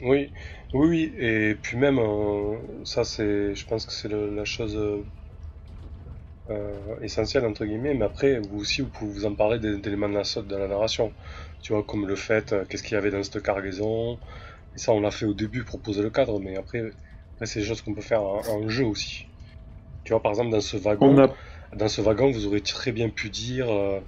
Oui, 0.00 0.32
oui, 0.72 0.88
oui, 0.88 1.12
et 1.18 1.54
puis 1.56 1.76
même, 1.76 1.98
euh, 1.98 2.84
ça 2.84 3.04
c'est, 3.04 3.54
je 3.54 3.66
pense 3.66 3.84
que 3.86 3.92
c'est 3.92 4.08
la 4.08 4.44
chose 4.44 4.76
euh, 6.50 6.98
essentielle 7.02 7.44
entre 7.46 7.64
guillemets, 7.66 7.94
mais 7.94 8.04
après, 8.04 8.38
vous 8.40 8.58
aussi, 8.60 8.82
vous 8.82 8.88
pouvez 8.90 9.12
vous 9.12 9.26
emparer 9.26 9.58
des- 9.58 9.78
d'éléments 9.78 10.08
de 10.08 10.14
la, 10.14 10.42
de 10.42 10.56
la 10.56 10.68
narration, 10.68 11.14
tu 11.62 11.72
vois, 11.72 11.82
comme 11.84 12.06
le 12.08 12.16
fait, 12.16 12.52
euh, 12.52 12.64
qu'est-ce 12.68 12.82
qu'il 12.82 12.94
y 12.94 12.98
avait 12.98 13.10
dans 13.10 13.22
cette 13.22 13.42
cargaison, 13.42 14.18
et 14.74 14.78
ça 14.78 14.92
on 14.92 15.00
l'a 15.00 15.10
fait 15.12 15.26
au 15.26 15.34
début, 15.34 15.64
proposer 15.64 16.02
le 16.02 16.10
cadre, 16.10 16.40
mais 16.40 16.56
après, 16.56 16.80
après 17.36 17.46
c'est 17.46 17.60
des 17.60 17.66
choses 17.66 17.82
qu'on 17.82 17.94
peut 17.94 18.02
faire 18.02 18.22
en, 18.22 18.46
en 18.48 18.68
jeu 18.68 18.84
aussi. 18.86 19.26
Tu 20.04 20.12
vois, 20.12 20.22
par 20.22 20.32
exemple, 20.32 20.50
dans 20.50 20.60
ce 20.60 20.76
wagon, 20.76 21.18
a, 21.18 21.28
dans 21.76 21.88
ce 21.88 22.00
wagon, 22.00 22.30
vous 22.30 22.46
aurez 22.46 22.62
très 22.62 22.92
bien 22.92 23.10
pu 23.10 23.30
dire, 23.30 23.70
euh, 23.70 24.00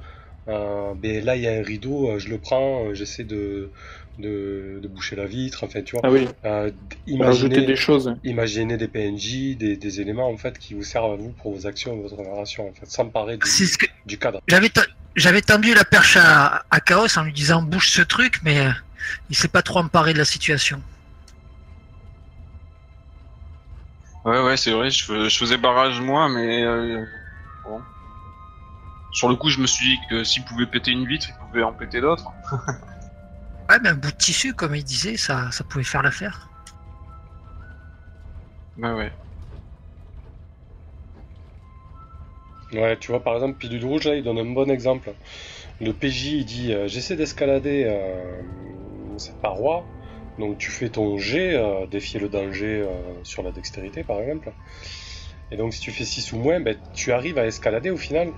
euh, 0.49 0.95
ben 0.95 1.25
là 1.25 1.37
il 1.37 1.43
y 1.43 1.49
a 1.49 1.53
un 1.53 1.63
rideau, 1.63 2.19
je 2.19 2.29
le 2.31 2.39
prends, 2.39 2.95
j'essaie 2.95 3.25
de, 3.25 3.73
de, 4.21 4.79
de 4.83 4.89
boucher 4.89 5.17
la 5.17 5.27
vitre, 5.27 5.65
enfin 5.65 5.83
tu 5.83 5.97
vois. 5.97 6.03
ah 6.05 6.11
oui, 6.11 6.29
Euh, 6.45 6.71
imaginez, 7.07 7.61
des 7.63 7.77
choses. 7.77 8.15
imaginez 8.23 8.77
des 8.77 8.89
PNJ, 8.89 9.57
des, 9.57 9.77
des 9.77 10.01
éléments 10.01 10.29
en 10.29 10.37
fait 10.37 10.59
qui 10.59 10.75
vous 10.75 10.83
servent 10.83 11.13
à 11.13 11.17
vous 11.17 11.33
pour 11.33 11.55
vos 11.55 11.67
actions 11.67 11.97
et 11.97 12.01
votre 12.01 12.23
narration, 12.23 12.69
en 12.69 12.73
fait, 12.73 12.87
s'emparer 12.87 13.37
du, 13.37 13.47
C'est 13.49 13.67
ce 13.67 13.79
que 13.79 13.87
du 14.07 14.19
cadre. 14.19 14.41
j'avais 14.49 14.69
te- 14.71 14.81
j'avais 15.17 15.43
tendu 15.43 15.75
la 15.75 15.85
perche 15.85 16.17
à, 16.17 16.65
à 16.71 16.81
Chaos 16.81 17.19
en 17.19 17.25
lui 17.25 17.33
disant 17.33 17.63
bouge 17.63 17.91
ce 17.91 18.03
truc, 18.03 18.39
mais 18.43 18.61
euh, 18.61 18.71
il 19.31 19.37
s'est 19.37 19.49
pas 19.49 19.63
trop 19.63 19.81
emparé 19.81 20.13
de 20.13 20.19
la 20.19 20.25
situation. 20.25 20.83
Ouais, 24.25 24.41
ouais, 24.43 24.57
c'est 24.57 24.73
vrai, 24.73 24.91
je, 24.91 25.05
fais- 25.05 25.29
je 25.31 25.37
faisais 25.39 25.57
barrage 25.57 26.01
moi, 26.01 26.29
mais 26.29 26.63
euh, 26.63 27.05
bon. 27.65 27.81
Sur 29.13 29.29
le 29.29 29.37
coup, 29.37 29.49
je 29.51 29.61
me 29.61 29.67
suis 29.67 29.87
dit 29.87 30.01
que 30.09 30.25
s'il 30.25 30.45
pouvait 30.45 30.67
péter 30.67 30.91
une 30.91 31.07
vitre, 31.07 31.29
il 31.29 31.35
pouvait 31.47 31.63
en 31.63 31.73
péter 31.73 32.01
d'autres. 32.01 32.33
Ouais, 33.71 33.79
mais 33.83 33.89
un 33.89 33.95
bout 33.95 34.11
de 34.11 34.17
tissu, 34.19 34.53
comme 34.53 34.75
il 34.75 34.85
disait, 34.85 35.17
ça, 35.17 35.51
ça 35.51 35.65
pouvait 35.65 35.83
faire 35.85 36.03
l'affaire. 36.03 36.51
Ouais, 38.77 38.93
ouais. 38.93 39.13
Ouais, 42.73 42.97
tu 42.99 43.09
vois, 43.11 43.23
par 43.23 43.35
exemple, 43.35 43.59
Pilule 43.59 43.85
Rouge, 43.85 44.05
là, 44.05 44.15
il 44.15 44.23
donne 44.23 44.39
un 44.39 44.45
bon 44.45 44.71
exemple. 44.71 45.13
Le 45.81 45.93
PJ, 45.93 46.27
il 46.35 46.45
dit 46.47 46.73
euh, 46.73 46.89
J'essaie 46.89 47.17
d'escalader 47.17 47.85
euh, 47.87 48.43
cette 49.19 49.37
paroi. 49.41 49.87
Donc, 50.39 50.59
tu 50.59 50.71
fais 50.71 50.89
ton 50.91 51.19
G, 51.19 51.55
euh, 51.57 51.87
défier 51.87 52.21
le 52.21 52.29
danger 52.29 52.87
sur 53.25 53.43
la 53.43 53.53
dextérité, 53.53 54.05
par 54.05 54.21
exemple. 54.21 54.53
Et 55.51 55.57
donc, 55.57 55.75
si 55.75 55.81
tu 55.81 55.93
fais 55.93 56.05
6 56.05 56.33
ou 56.33 56.39
moins, 56.39 56.61
ben, 56.61 56.77
tu 56.95 57.13
arrives 57.13 57.39
à 57.39 57.47
escalader 57.47 57.91
au 57.91 57.97
final. 57.97 58.33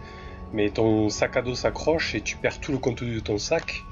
Mais 0.52 0.70
ton 0.70 1.08
sac 1.10 1.36
à 1.36 1.42
dos 1.42 1.54
s'accroche 1.54 2.14
et 2.14 2.22
tu 2.22 2.36
perds 2.38 2.60
tout 2.60 2.72
le 2.72 2.78
contenu 2.78 3.14
de 3.14 3.20
ton 3.20 3.38
sac. 3.38 3.84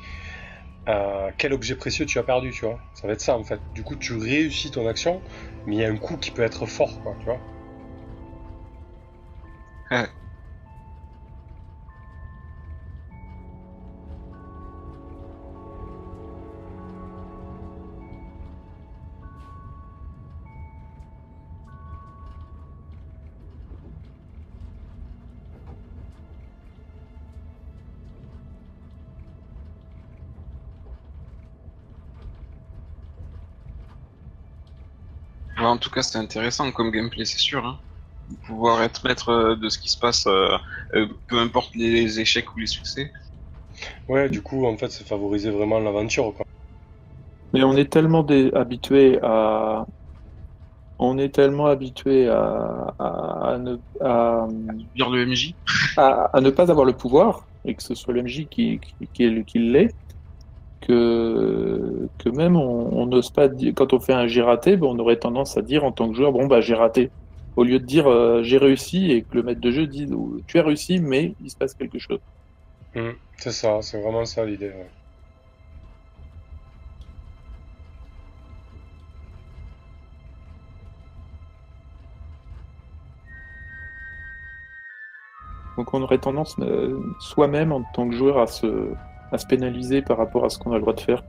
Euh, 0.89 1.31
quel 1.39 1.53
objet 1.53 1.77
précieux 1.77 2.07
tu 2.07 2.19
as 2.19 2.23
perdu, 2.23 2.51
tu 2.51 2.65
vois 2.65 2.79
Ça 2.95 3.07
va 3.07 3.13
être 3.13 3.21
ça, 3.21 3.37
en 3.37 3.45
fait. 3.45 3.61
Du 3.75 3.83
coup, 3.83 3.97
tu 3.97 4.15
réussis 4.15 4.71
ton 4.71 4.87
action, 4.87 5.23
mais 5.67 5.77
il 5.77 5.79
y 5.81 5.85
a 5.85 5.89
un 5.89 5.97
coup 5.97 6.17
qui 6.17 6.31
peut 6.31 6.43
être 6.43 6.67
fort, 6.67 7.01
quoi, 7.03 7.17
tu 7.21 7.27
vois 7.27 7.41
Ouais, 35.61 35.67
en 35.67 35.79
tout 35.79 35.91
cas, 35.91 36.03
c'était 36.03 36.19
intéressant 36.19 36.73
comme 36.73 36.91
gameplay, 36.91 37.25
c'est 37.25 37.39
sûr. 37.39 37.65
Hein. 37.65 37.81
Pouvoir 38.47 38.83
être 38.83 39.05
maître 39.07 39.31
euh, 39.31 39.57
de 39.57 39.69
ce 39.71 39.79
qui 39.79 39.89
se 39.91 39.99
passe, 39.99 40.27
euh, 40.27 40.57
euh, 40.95 41.09
peu 41.29 41.39
importe 41.39 41.75
les 41.77 42.21
échecs 42.21 42.55
ou 42.57 42.61
les 42.61 42.67
succès. 42.67 43.13
Ouais, 44.09 44.29
du 44.29 44.43
coup, 44.43 44.67
en 44.67 44.77
fait, 44.77 44.91
c'est 44.91 45.07
favoriser 45.07 45.51
vraiment 45.51 45.81
l'aventure, 45.81 46.35
quoi. 46.35 46.45
Mais 47.53 47.63
on 47.65 47.77
est 47.77 47.93
tellement 47.93 48.23
dé- 48.25 48.51
habitué 48.55 49.19
à. 49.23 49.85
On 51.01 51.19
est 51.19 51.35
tellement 51.35 51.67
habitué 51.67 52.29
à, 52.29 52.95
à, 52.99 53.53
à 53.55 53.59
ne, 53.59 53.77
à, 54.01 54.47
Dire 54.95 55.11
le 55.11 55.23
MJ. 55.23 55.57
à, 55.97 56.31
à 56.37 56.41
ne 56.41 56.51
pas 56.51 56.71
avoir 56.71 56.85
le 56.87 56.97
pouvoir, 56.97 57.51
et 57.65 57.75
que 57.75 57.83
ce 57.83 57.95
soit 57.95 58.15
le 58.15 58.21
MJ 58.21 58.49
qui, 58.49 58.81
qui, 58.81 59.09
qui, 59.13 59.45
qui 59.45 59.59
l'est, 59.59 59.97
que, 60.81 62.09
que 62.19 62.29
même 62.31 62.57
on 62.57 63.07
n'ose 63.07 63.31
pas 63.31 63.49
dire, 63.49 63.73
quand 63.77 63.93
on 63.93 64.01
fait 64.01 64.13
un 64.13 64.27
j'ai 64.27 64.43
raté, 64.43 64.77
ben, 64.77 64.87
on 64.89 64.99
aurait 64.99 65.19
tendance 65.19 65.57
à 65.57 65.63
dire 65.63 65.85
en 65.85 65.93
tant 65.93 66.09
que 66.11 66.17
joueur, 66.17 66.33
bon 66.33 66.47
bah 66.47 66.61
j'ai 66.61 66.75
raté. 66.75 67.11
Au 67.57 67.65
lieu 67.65 67.79
de 67.79 67.85
dire 67.85 68.07
euh, 68.09 68.43
j'ai 68.43 68.59
réussi 68.59 69.11
et 69.13 69.23
que 69.23 69.37
le 69.37 69.43
maître 69.43 69.61
de 69.61 69.71
jeu 69.71 69.87
dise 69.87 70.13
oh, 70.13 70.39
tu 70.47 70.59
as 70.59 70.63
réussi, 70.63 71.01
mais 71.01 71.35
il 71.41 71.51
se 71.51 71.57
passe 71.57 71.75
quelque 71.75 71.99
chose. 71.99 72.21
Hmm, 72.95 73.13
c'est 73.37 73.53
ça, 73.53 73.83
c'est 73.83 74.01
vraiment 74.01 74.25
ça 74.25 74.45
l'idée. 74.45 74.69
ouais. 74.69 74.91
Donc 85.77 85.95
on 85.95 86.03
aurait 86.03 86.19
tendance 86.19 86.57
euh, 86.59 87.01
soi-même 87.21 87.73
en 87.73 87.83
tant 87.95 88.09
que 88.09 88.15
joueur 88.15 88.39
à 88.39 88.47
se, 88.47 88.93
à 89.33 89.39
se 89.39 89.47
pénaliser 89.47 90.03
par 90.03 90.19
rapport 90.19 90.45
à 90.45 90.51
ce 90.51 90.59
qu'on 90.59 90.73
a 90.73 90.77
le 90.77 90.81
droit 90.81 90.95
de 90.95 91.01
faire. 91.01 91.23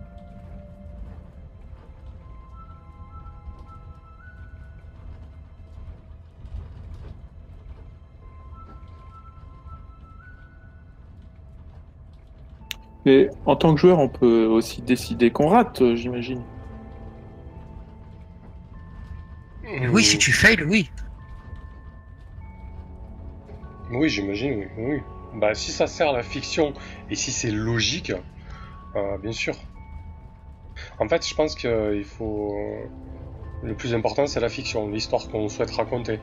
Et 13.06 13.30
en 13.46 13.56
tant 13.56 13.74
que 13.74 13.82
joueur, 13.82 14.00
on 14.00 14.10
peut 14.10 14.46
aussi 14.46 14.82
décider 14.82 15.32
qu'on 15.32 15.48
rate, 15.48 15.82
euh, 15.82 15.96
j'imagine. 15.96 16.44
Oui, 19.92 20.04
si 20.04 20.18
tu 20.18 20.32
fails, 20.32 20.64
oui. 20.64 20.90
Oui, 23.92 24.10
j'imagine, 24.10 24.68
oui, 24.78 24.84
oui. 24.86 25.02
Bah, 25.34 25.54
si 25.56 25.72
ça 25.74 25.88
sert 25.88 26.10
à 26.10 26.14
la 26.14 26.24
fiction 26.24 26.74
et 27.10 27.16
si 27.16 27.32
c'est 27.32 27.52
logique, 27.52 28.14
euh, 28.96 29.18
bien 29.20 29.34
sûr. 29.34 29.56
En 31.00 31.08
fait, 31.10 31.28
je 31.28 31.34
pense 31.36 31.56
qu'il 31.56 32.06
faut. 32.06 32.54
Le 33.64 33.76
plus 33.76 33.94
important, 33.96 34.28
c'est 34.28 34.40
la 34.40 34.50
fiction, 34.50 34.90
l'histoire 34.90 35.28
qu'on 35.30 35.50
souhaite 35.50 35.72
raconter. 35.72 36.20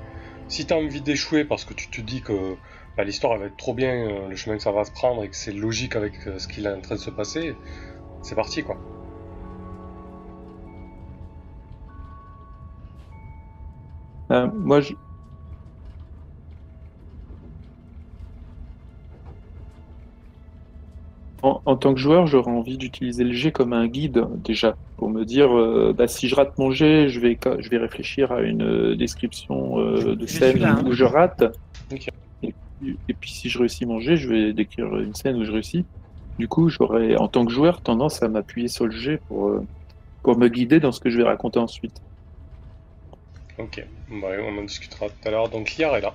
Si 0.49 0.67
t'as 0.67 0.77
envie 0.77 1.03
d'échouer 1.03 1.45
parce 1.45 1.65
que 1.65 1.75
tu 1.75 1.91
te 1.91 2.01
dis 2.01 2.23
que 2.23 2.57
bah, 2.97 3.05
l'histoire 3.05 3.39
va 3.39 3.47
être 3.47 3.57
trop 3.57 3.75
bien, 3.75 4.29
le 4.29 4.37
chemin 4.37 4.57
que 4.57 4.63
ça 4.63 4.73
va 4.73 4.85
se 4.85 4.93
prendre 4.93 5.25
et 5.25 5.31
que 5.31 5.37
c'est 5.37 5.53
logique 5.53 5.97
avec 5.97 6.27
euh, 6.27 6.39
ce 6.39 6.49
qui 6.49 6.65
est 6.65 6.69
en 6.69 6.81
train 6.81 6.97
de 6.97 7.01
se 7.01 7.11
passer, 7.11 7.57
c'est 8.23 8.35
parti 8.37 8.63
quoi. 8.65 8.79
Euh, 14.33 14.49
moi, 14.55 14.81
je... 14.81 14.95
En, 21.43 21.60
en 21.66 21.77
tant 21.77 21.94
que 21.94 22.01
joueur, 22.01 22.27
j'aurais 22.27 22.51
envie 22.51 22.77
d'utiliser 22.78 23.23
le 23.23 23.32
jet 23.32 23.52
comme 23.52 23.73
un 23.73 23.86
guide 23.86 24.24
déjà, 24.44 24.77
pour 24.97 25.09
me 25.09 25.24
dire, 25.24 25.56
euh, 25.56 25.94
bah, 25.97 26.09
si 26.09 26.27
je 26.28 26.35
rate 26.35 26.59
mon 26.59 26.73
jet, 26.73 27.09
je 27.09 27.20
vais, 27.20 27.39
je 27.60 27.69
vais 27.70 27.77
réfléchir 27.78 28.32
à 28.32 28.40
une 28.43 28.62
euh, 28.62 28.97
description 28.97 29.78
euh, 29.78 30.16
de 30.16 30.27
scène 30.27 30.59
là, 30.59 30.73
hein. 30.81 30.85
où 30.85 30.93
je 30.93 31.05
rate. 31.05 31.44
Et, 31.93 31.97
puis- 32.81 32.97
et 33.09 33.15
puis 33.15 33.31
si 33.31 33.48
je 33.48 33.59
réussis 33.59 33.86
mon 33.86 34.01
jet, 34.01 34.16
je 34.16 34.28
vais 34.28 34.52
décrire 34.52 34.86
une 34.98 35.15
scène 35.15 35.36
où 35.36 35.44
je 35.44 35.52
réussis. 35.52 35.85
Du 36.40 36.48
coup, 36.48 36.69
j'aurais, 36.69 37.16
en 37.16 37.28
tant 37.28 37.44
que 37.44 37.52
joueur, 37.52 37.81
tendance 37.82 38.23
à 38.23 38.28
m'appuyer 38.28 38.69
sur 38.69 38.86
le 38.86 38.93
jet 38.93 39.20
pour, 39.28 39.48
euh, 39.48 39.65
pour 40.23 40.36
me 40.39 40.48
guider 40.48 40.81
dans 40.81 40.93
ce 40.93 41.01
que 41.01 41.09
je 41.10 41.19
vais 41.19 41.24
raconter 41.24 41.59
ensuite. 41.60 42.01
Ok, 43.59 43.85
bah, 44.09 44.29
on 44.41 44.57
en 44.57 44.63
discutera 44.63 45.09
tout 45.09 45.29
à 45.29 45.31
l'heure. 45.33 45.49
Donc 45.49 45.77
Liar 45.77 45.97
est 45.97 46.01
là. 46.01 46.15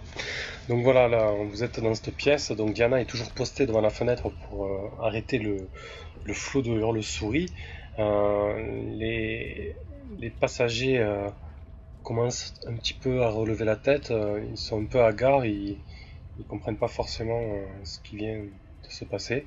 Donc 0.69 0.81
voilà, 0.83 1.09
là, 1.09 1.31
vous 1.31 1.61
êtes 1.63 1.81
dans 1.81 1.93
cette 1.93 2.15
pièce. 2.15 2.51
Donc 2.53 2.73
Diana 2.73 3.01
est 3.01 3.05
toujours 3.05 3.31
postée 3.31 3.65
devant 3.65 3.81
la 3.81 3.89
fenêtre 3.89 4.29
pour 4.47 4.65
euh, 4.65 4.89
arrêter 5.01 5.39
le, 5.39 5.67
flot 6.33 6.61
de 6.61 6.69
hurle-souris. 6.71 7.51
Euh, 7.99 8.95
les, 8.95 9.75
passagers 10.39 10.99
euh, 10.99 11.29
commencent 12.03 12.53
un 12.65 12.75
petit 12.75 12.93
peu 12.93 13.23
à 13.23 13.29
relever 13.29 13.65
la 13.65 13.75
tête. 13.75 14.13
ils 14.49 14.57
sont 14.57 14.81
un 14.81 14.85
peu 14.85 15.01
hagards. 15.03 15.45
Ils, 15.45 15.77
ils 16.39 16.45
comprennent 16.45 16.77
pas 16.77 16.87
forcément 16.87 17.41
ce 17.83 17.99
qui 17.99 18.15
vient 18.15 18.37
de 18.37 18.89
se 18.89 19.03
passer. 19.03 19.45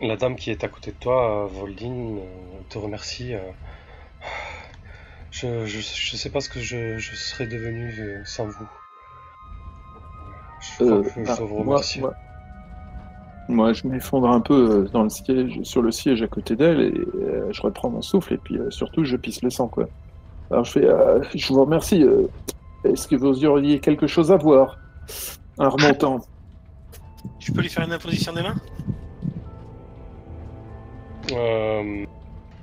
La 0.00 0.16
dame 0.16 0.34
qui 0.34 0.50
est 0.50 0.64
à 0.64 0.68
côté 0.68 0.90
de 0.90 0.96
toi, 0.96 1.46
Voldine, 1.46 2.20
te 2.68 2.78
remercie. 2.78 3.34
Je, 5.32 5.66
je, 5.66 5.80
je 5.80 6.16
sais 6.16 6.30
pas 6.30 6.40
ce 6.40 6.48
que 6.48 6.60
je, 6.60 6.98
je 6.98 7.16
serais 7.16 7.46
devenu 7.46 8.22
sans 8.24 8.46
vous. 8.46 8.68
Je 10.60 10.84
crois 10.84 10.98
Euh, 10.98 11.02
que 11.02 11.24
je 11.24 11.30
ah, 11.32 11.36
dois 11.36 11.46
vous 11.46 11.56
moi, 11.56 11.74
remercier. 11.76 12.00
moi- 12.00 12.14
moi, 13.48 13.72
je 13.72 13.86
m'effondre 13.88 14.28
un 14.30 14.40
peu 14.40 14.54
euh, 14.84 14.88
dans 14.90 15.02
le 15.02 15.08
siège, 15.08 15.62
sur 15.64 15.82
le 15.82 15.90
siège 15.90 16.22
à 16.22 16.28
côté 16.28 16.54
d'elle 16.54 16.80
et 16.80 16.92
euh, 17.16 17.48
je 17.52 17.60
reprends 17.62 17.90
mon 17.90 18.00
souffle 18.00 18.34
et 18.34 18.38
puis 18.38 18.56
euh, 18.56 18.70
surtout 18.70 19.04
je 19.04 19.16
pisse 19.16 19.42
le 19.42 19.50
sang 19.50 19.66
quoi. 19.66 19.88
Alors 20.50 20.64
je 20.64 20.70
fais, 20.72 20.84
euh, 20.84 21.20
je 21.34 21.52
vous 21.52 21.64
remercie. 21.64 22.02
euh, 22.04 22.28
Est-ce 22.84 23.08
que 23.08 23.16
vous 23.16 23.44
auriez 23.44 23.80
quelque 23.80 24.06
chose 24.06 24.30
à 24.30 24.36
voir? 24.36 24.78
En 25.58 25.68
remontant 25.70 26.20
Je 27.40 27.52
peux 27.52 27.60
lui 27.62 27.68
faire 27.68 27.84
une 27.84 27.92
imposition 27.92 28.32
des 28.32 28.42
mains? 28.42 28.54
Euh, 31.32 32.04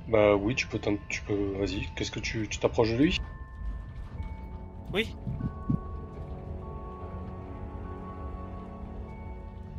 bah 0.09 0.35
oui, 0.35 0.55
tu 0.55 0.67
peux, 0.67 0.79
t'en- 0.79 0.97
tu 1.07 1.21
peux, 1.21 1.57
vas-y. 1.59 1.87
Qu'est-ce 1.95 2.11
que 2.11 2.19
tu, 2.19 2.47
tu 2.47 2.59
t'approches 2.59 2.91
de 2.91 2.97
lui? 2.97 3.17
Oui. 4.93 5.15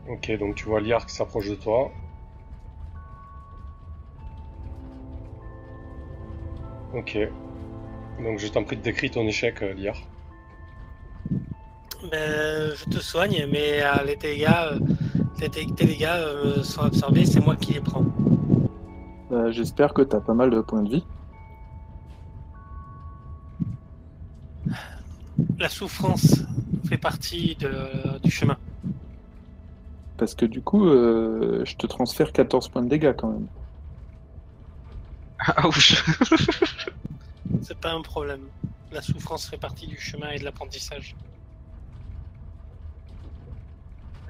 Ok, 0.09 0.31
donc 0.39 0.55
tu 0.55 0.65
vois 0.66 0.81
Liar 0.81 1.07
qui 1.07 1.15
s'approche 1.15 1.48
de 1.48 1.55
toi. 1.55 1.90
Ok. 6.94 7.19
Donc 8.23 8.39
je 8.39 8.48
t'en 8.48 8.65
prie 8.65 8.77
de 8.77 8.82
décrire 8.82 9.11
ton 9.12 9.27
échec, 9.27 9.62
euh, 9.62 9.73
Liar. 9.74 9.97
Ben, 12.11 12.74
je 12.74 12.85
te 12.85 12.98
soigne, 12.98 13.47
mais 13.51 13.82
euh, 13.82 14.02
les 14.05 14.16
dégâts, 14.16 14.47
euh, 14.48 14.78
les 15.40 15.48
dégâts 15.48 16.05
euh, 16.09 16.62
sont 16.62 16.82
absorbés, 16.82 17.24
c'est 17.27 17.40
moi 17.40 17.57
qui 17.57 17.74
les 17.74 17.81
prends. 17.81 18.05
Euh, 19.32 19.52
j'espère 19.52 19.94
que 19.94 20.02
t'as 20.02 20.20
pas 20.20 20.35
mal 20.35 20.51
de 20.51 20.61
points 20.61 20.82
de 20.82 20.90
vie. 20.90 21.05
La 25.59 25.69
souffrance 25.69 26.43
fait 26.89 26.98
partie 26.98 27.57
du 28.23 28.31
chemin. 28.31 28.57
Parce 30.16 30.35
que 30.35 30.44
du 30.44 30.61
coup, 30.61 30.86
euh, 30.86 31.65
je 31.65 31.77
te 31.77 31.86
transfère 31.86 32.32
14 32.32 32.69
points 32.69 32.82
de 32.82 32.89
dégâts 32.89 33.15
quand 33.16 33.28
même. 33.28 33.47
Ah 35.39 35.66
ouch 35.69 36.05
C'est 37.62 37.78
pas 37.78 37.93
un 37.93 38.02
problème. 38.02 38.43
La 38.93 39.01
souffrance 39.01 39.48
fait 39.48 39.57
partie 39.57 39.86
du 39.86 39.98
chemin 39.98 40.31
et 40.31 40.39
de 40.39 40.44
l'apprentissage. 40.44 41.15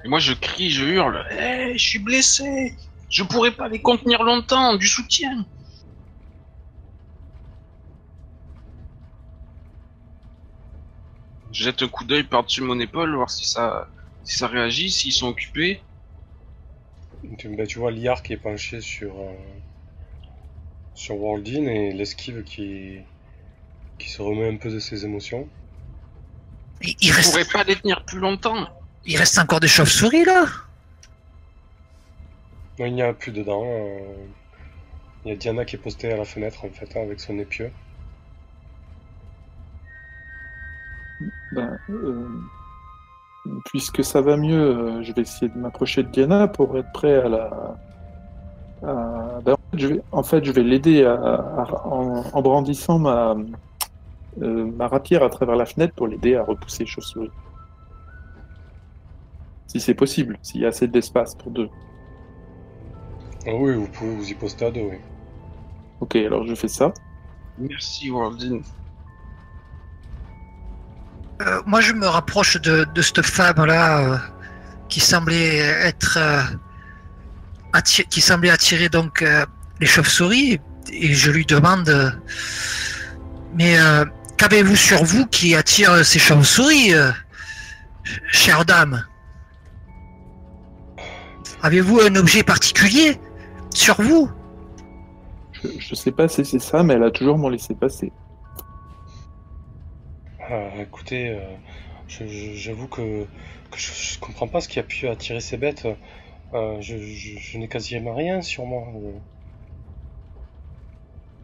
Et 0.03 0.07
moi 0.07 0.19
je 0.19 0.33
crie, 0.33 0.69
je 0.69 0.85
hurle. 0.85 1.25
Hé, 1.31 1.73
je 1.77 1.83
suis 1.83 1.99
blessé 1.99 2.75
je 3.11 3.23
pourrais 3.23 3.51
pas 3.51 3.67
les 3.67 3.81
contenir 3.81 4.23
longtemps. 4.23 4.75
Du 4.75 4.87
soutien. 4.87 5.45
Je 11.51 11.65
jette 11.65 11.81
un 11.83 11.87
coup 11.89 12.05
d'œil 12.05 12.23
par-dessus 12.23 12.61
mon 12.61 12.79
épaule, 12.79 13.13
voir 13.15 13.29
si 13.29 13.45
ça, 13.45 13.87
si 14.23 14.37
ça 14.37 14.47
réagit, 14.47 14.89
s'ils 14.89 15.11
sont 15.11 15.27
occupés. 15.27 15.81
Tu, 17.37 17.49
bah, 17.55 17.67
tu 17.67 17.79
vois 17.79 17.91
Liar 17.91 18.23
qui 18.23 18.33
est 18.33 18.37
penché 18.37 18.79
sur, 18.81 19.19
euh, 19.19 19.33
sur 20.95 21.21
Waldin 21.21 21.65
et 21.67 21.91
l'esquive 21.91 22.43
qui, 22.43 22.99
qui 23.99 24.09
se 24.09 24.21
remet 24.21 24.47
un 24.49 24.55
peu 24.55 24.71
de 24.71 24.79
ses 24.79 25.03
émotions. 25.05 25.47
Il, 26.81 26.95
il 27.01 27.09
Je 27.09 27.13
reste, 27.13 27.31
pourrais 27.31 27.45
pas 27.45 27.63
les 27.65 27.75
tenir 27.75 28.03
plus 28.05 28.19
longtemps. 28.19 28.67
il 29.05 29.17
reste 29.17 29.37
encore 29.37 29.59
des 29.59 29.67
chauves-souris 29.67 30.23
là? 30.25 30.45
Il 32.79 32.93
n'y 32.93 33.01
a 33.01 33.13
plus 33.13 33.31
dedans. 33.31 33.63
euh, 33.65 33.99
Il 35.25 35.29
y 35.29 35.31
a 35.33 35.35
Diana 35.35 35.65
qui 35.65 35.75
est 35.75 35.79
postée 35.79 36.11
à 36.11 36.17
la 36.17 36.25
fenêtre 36.25 36.65
en 36.65 36.69
fait 36.69 36.97
hein, 36.97 37.03
avec 37.03 37.19
son 37.19 37.37
épieu. 37.39 37.71
Ben, 41.51 41.77
euh, 41.89 42.27
puisque 43.65 44.03
ça 44.03 44.21
va 44.21 44.37
mieux, 44.37 44.59
euh, 44.59 45.03
je 45.03 45.13
vais 45.13 45.21
essayer 45.21 45.49
de 45.49 45.57
m'approcher 45.57 46.03
de 46.03 46.09
Diana 46.09 46.47
pour 46.47 46.77
être 46.77 46.91
prêt 46.91 47.15
à 47.15 47.29
la. 47.29 47.77
ben, 48.81 49.55
en 50.11 50.23
fait, 50.23 50.43
je 50.43 50.51
vais, 50.51 50.63
l'aider 50.63 51.05
en, 51.05 52.41
brandissant 52.41 52.97
ma, 52.99 53.35
ma 54.37 54.87
rapière 54.87 55.23
à 55.23 55.29
travers 55.29 55.55
la 55.55 55.65
fenêtre 55.65 55.93
pour 55.93 56.07
l'aider 56.07 56.35
à 56.35 56.43
repousser 56.43 56.83
les 56.83 56.89
chauves-souris. 56.89 57.31
Si 59.67 59.79
c'est 59.79 59.93
possible, 59.93 60.37
s'il 60.41 60.61
y 60.61 60.65
a 60.65 60.69
assez 60.69 60.87
d'espace 60.87 61.35
pour 61.35 61.51
deux. 61.51 61.69
Ah 63.47 63.51
oui, 63.53 63.75
vous 63.75 63.87
pouvez 63.87 64.13
vous 64.15 64.29
y 64.29 64.33
poster 64.33 64.65
à 64.65 64.71
deux, 64.71 64.81
oui. 64.81 64.97
Ok, 65.99 66.15
alors 66.15 66.45
je 66.45 66.53
fais 66.55 66.67
ça. 66.67 66.93
Merci, 67.57 68.09
Waldin. 68.09 68.59
Euh, 71.41 71.61
moi, 71.65 71.81
je 71.81 71.93
me 71.93 72.05
rapproche 72.07 72.59
de, 72.61 72.85
de 72.93 73.01
cette 73.01 73.21
femme-là 73.25 73.99
euh, 73.99 74.17
qui 74.89 74.99
semblait 74.99 75.57
être 75.57 76.17
euh, 76.19 76.41
atti- 77.73 78.05
qui 78.07 78.21
semblait 78.21 78.51
attirer 78.51 78.89
donc 78.89 79.21
euh, 79.23 79.45
les 79.79 79.87
chauves-souris 79.87 80.59
et 80.91 81.13
je 81.13 81.31
lui 81.31 81.45
demande 81.45 81.89
euh, 81.89 82.11
mais 83.55 83.79
euh, 83.79 84.05
qu'avez-vous 84.37 84.75
sur 84.75 85.03
vous 85.03 85.25
qui 85.25 85.55
attire 85.55 86.05
ces 86.05 86.19
chauves-souris, 86.19 86.93
euh, 86.93 87.11
chère 88.31 88.63
dame? 88.65 89.03
Avez-vous 91.63 92.01
un 92.01 92.15
objet 92.15 92.43
particulier? 92.43 93.19
Sur 93.73 94.01
vous 94.01 94.29
Je, 95.53 95.67
je 95.79 95.95
sais 95.95 96.11
pas 96.11 96.27
si 96.27 96.45
c'est 96.45 96.59
ça, 96.59 96.83
mais 96.83 96.95
elle 96.95 97.03
a 97.03 97.11
toujours 97.11 97.37
m'en 97.37 97.49
laissé 97.49 97.73
passer. 97.75 98.11
Ah, 100.39 100.69
écoutez, 100.79 101.29
euh, 101.29 101.39
j'avoue 102.55 102.87
que, 102.87 103.23
que 103.71 103.77
je, 103.77 103.91
je 103.93 104.19
comprends 104.19 104.47
pas 104.47 104.59
ce 104.61 104.67
qui 104.67 104.79
a 104.79 104.83
pu 104.83 105.07
attirer 105.07 105.39
ces 105.39 105.57
bêtes. 105.57 105.87
Euh, 106.53 106.81
je 106.81 106.97
je- 106.97 107.37
je 107.39 107.57
n'ai 107.57 107.69
quasiment 107.69 108.13
rien 108.15 108.41
sur 108.41 108.65
moi. 108.65 108.83
euh. 108.95 109.11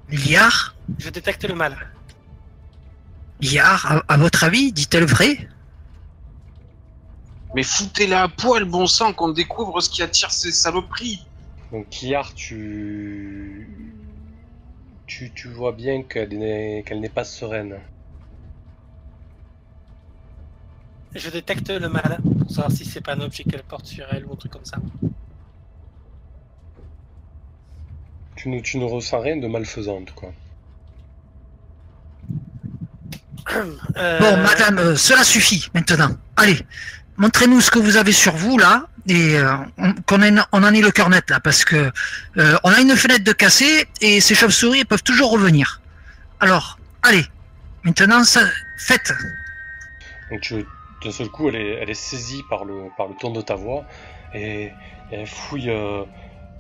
Liard 0.10 0.76
Je 0.98 1.10
détecte 1.10 1.44
le 1.46 1.54
mal. 1.54 1.78
Liard, 3.42 3.86
à, 3.86 4.14
à 4.14 4.18
votre 4.18 4.44
avis, 4.44 4.72
dit-elle 4.74 5.06
vrai? 5.06 5.48
Mais 7.56 7.64
foutez-la 7.64 8.24
à 8.24 8.28
poil, 8.28 8.66
bon 8.66 8.88
sang, 8.88 9.14
qu'on 9.14 9.30
découvre 9.30 9.80
ce 9.80 9.90
qui 9.90 10.02
attire 10.04 10.32
ces 10.32 10.52
saloperies. 10.52 11.26
Donc 11.72 11.90
Kiar, 11.90 12.34
tu... 12.34 13.70
tu 15.06 15.32
tu 15.34 15.50
vois 15.50 15.74
bien 15.74 16.04
qu'elle 16.04 16.30
n'est 16.38 17.10
pas 17.14 17.24
sereine. 17.24 17.78
Je 21.16 21.30
détecte 21.30 21.70
le 21.70 21.90
mal 21.90 22.20
pour 22.40 22.50
savoir 22.50 22.72
si 22.72 22.86
c'est 22.86 23.02
pas 23.02 23.14
un 23.16 23.22
objet 23.22 23.44
qu'elle 23.44 23.64
porte 23.64 23.86
sur 23.86 24.06
elle 24.12 24.26
ou 24.26 24.34
un 24.34 24.36
truc 24.36 24.52
comme 24.52 24.66
ça. 24.66 24.78
Tu 28.36 28.50
ne 28.50 28.60
tu 28.60 28.78
ne 28.78 28.86
ressens 28.86 29.20
rien 29.22 29.38
de 29.38 29.48
malfaisant 29.48 29.98
en 29.98 30.04
tout 30.04 30.14
cas. 30.16 30.32
Euh, 33.98 34.20
Bon, 34.20 34.38
madame, 34.38 34.78
euh, 34.78 34.96
cela 34.96 35.24
suffit 35.24 35.70
maintenant. 35.74 36.12
Allez, 36.36 36.60
montrez-nous 37.18 37.62
ce 37.62 37.72
que 37.72 37.80
vous 37.80 37.98
avez 37.98 38.12
sur 38.12 38.36
vous 38.36 38.58
là, 38.58 38.88
et 39.08 39.38
euh, 39.38 39.56
on- 39.78 39.94
qu'on 40.06 40.20
on 40.52 40.64
en 40.64 40.74
ait 40.74 40.82
le 40.82 40.92
cœur 40.92 41.10
net 41.10 41.30
là, 41.30 41.40
parce 41.40 41.64
que 41.64 41.92
euh, 42.38 42.58
on 42.64 42.72
a 42.72 42.80
une 42.82 42.96
fenêtre 42.96 43.24
de 43.24 43.32
cassée 43.32 43.88
et 44.02 44.20
ces 44.20 44.36
chauves-souris 44.36 44.86
peuvent 44.86 45.04
toujours 45.04 45.32
revenir. 45.32 45.82
Alors, 46.40 46.78
allez, 47.04 47.26
maintenant, 47.84 48.24
ça, 48.24 48.42
faites. 48.78 49.14
Donc 50.30 50.42
tu, 50.42 50.66
d'un 51.04 51.12
seul 51.12 51.30
coup, 51.30 51.48
elle 51.50 51.56
est, 51.56 51.74
elle 51.82 51.90
est 51.90 51.94
saisie 51.94 52.44
par 52.50 52.66
le, 52.66 52.90
par 52.98 53.08
le 53.08 53.16
ton 53.16 53.32
de 53.32 53.42
ta 53.42 53.56
voix 53.56 53.86
et, 54.34 54.72
elle 55.10 55.26
fouille, 55.26 55.70
euh, 55.70 56.04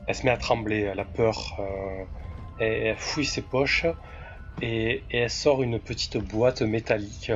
elle 0.07 0.15
se 0.15 0.26
met 0.26 0.32
à 0.32 0.38
trembler, 0.38 0.82
elle 0.82 1.02
a 1.02 1.06
peur, 1.06 1.57
elle 2.60 2.95
fouille 2.98 3.26
ses 3.26 3.41
poches 3.41 3.86
et, 4.61 5.03
elle 5.11 5.30
sort 5.30 5.64
une 5.64 5.80
petite 5.80 6.15
boîte 6.15 6.61
métallique 6.61 7.32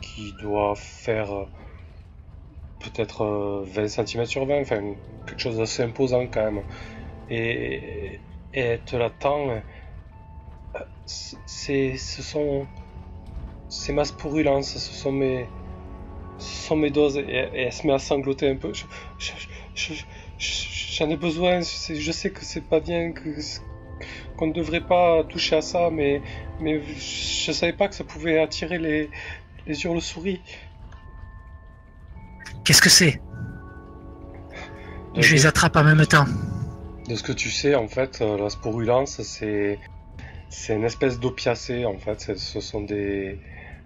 qui 0.00 0.32
doit 0.40 0.74
faire 0.76 1.46
peut-être 2.82 3.22
euh, 3.24 3.62
20 3.66 3.88
cm 3.88 4.26
sur 4.26 4.46
20, 4.46 4.60
enfin 4.62 4.94
quelque 5.26 5.40
chose 5.40 5.58
d'assez 5.58 5.82
imposant 5.82 6.26
quand 6.28 6.44
même. 6.52 6.64
Et, 7.30 8.20
et 8.54 8.60
elle 8.60 8.80
te 8.84 8.96
l'attend. 8.96 9.50
euh, 9.50 9.60
C'est, 11.46 11.96
ce 11.96 12.22
sont 12.22 12.66
c'est 13.68 13.92
ma 13.92 14.04
spirulence, 14.04 14.76
ce 14.78 14.94
sont 14.94 15.12
mes, 15.12 15.48
sont 16.38 16.76
mes 16.76 16.90
doses, 16.90 17.18
et, 17.18 17.22
et 17.22 17.62
elle 17.62 17.72
se 17.72 17.86
met 17.86 17.92
à 17.94 17.98
sangloter 17.98 18.48
un 18.48 18.56
peu. 18.56 18.72
Je- 18.74 18.84
je- 19.18 19.32
je- 19.74 19.94
je- 19.94 20.04
je- 20.38 20.82
J'en 20.96 21.10
ai 21.10 21.16
besoin, 21.16 21.60
je 21.62 22.12
sais 22.12 22.30
que 22.32 22.44
c'est 22.44 22.68
pas 22.68 22.80
bien, 22.80 23.12
que 23.12 23.30
qu'on 24.36 24.48
ne 24.48 24.52
devrait 24.52 24.80
pas 24.82 25.24
toucher 25.24 25.56
à 25.56 25.62
ça, 25.62 25.90
mais, 25.90 26.22
mais 26.60 26.80
je 26.82 27.52
savais 27.52 27.72
pas 27.72 27.88
que 27.88 27.94
ça 27.94 28.04
pouvait 28.04 28.38
attirer 28.38 28.78
les, 28.78 29.10
les 29.66 29.84
hurles-souris. 29.84 30.42
Qu'est-ce 32.64 32.82
que 32.82 32.90
c'est? 32.90 33.20
Je 35.16 35.34
les 35.34 35.46
attrape 35.46 35.76
en 35.76 35.84
même 35.84 36.06
temps. 36.06 36.24
De 37.08 37.16
ce 37.16 37.22
que 37.22 37.32
tu 37.32 37.50
sais, 37.50 37.74
en 37.74 37.88
fait, 37.88 38.20
euh, 38.20 38.38
la 38.38 38.48
sporulence, 38.50 39.20
c'est 39.22 39.78
c'est 40.48 40.74
une 40.74 40.84
espèce 40.84 41.18
d'opiacé, 41.18 41.84
en 41.86 41.98
fait. 41.98 42.36
Ce 42.36 42.60
sont 42.60 42.82
des, 42.82 43.40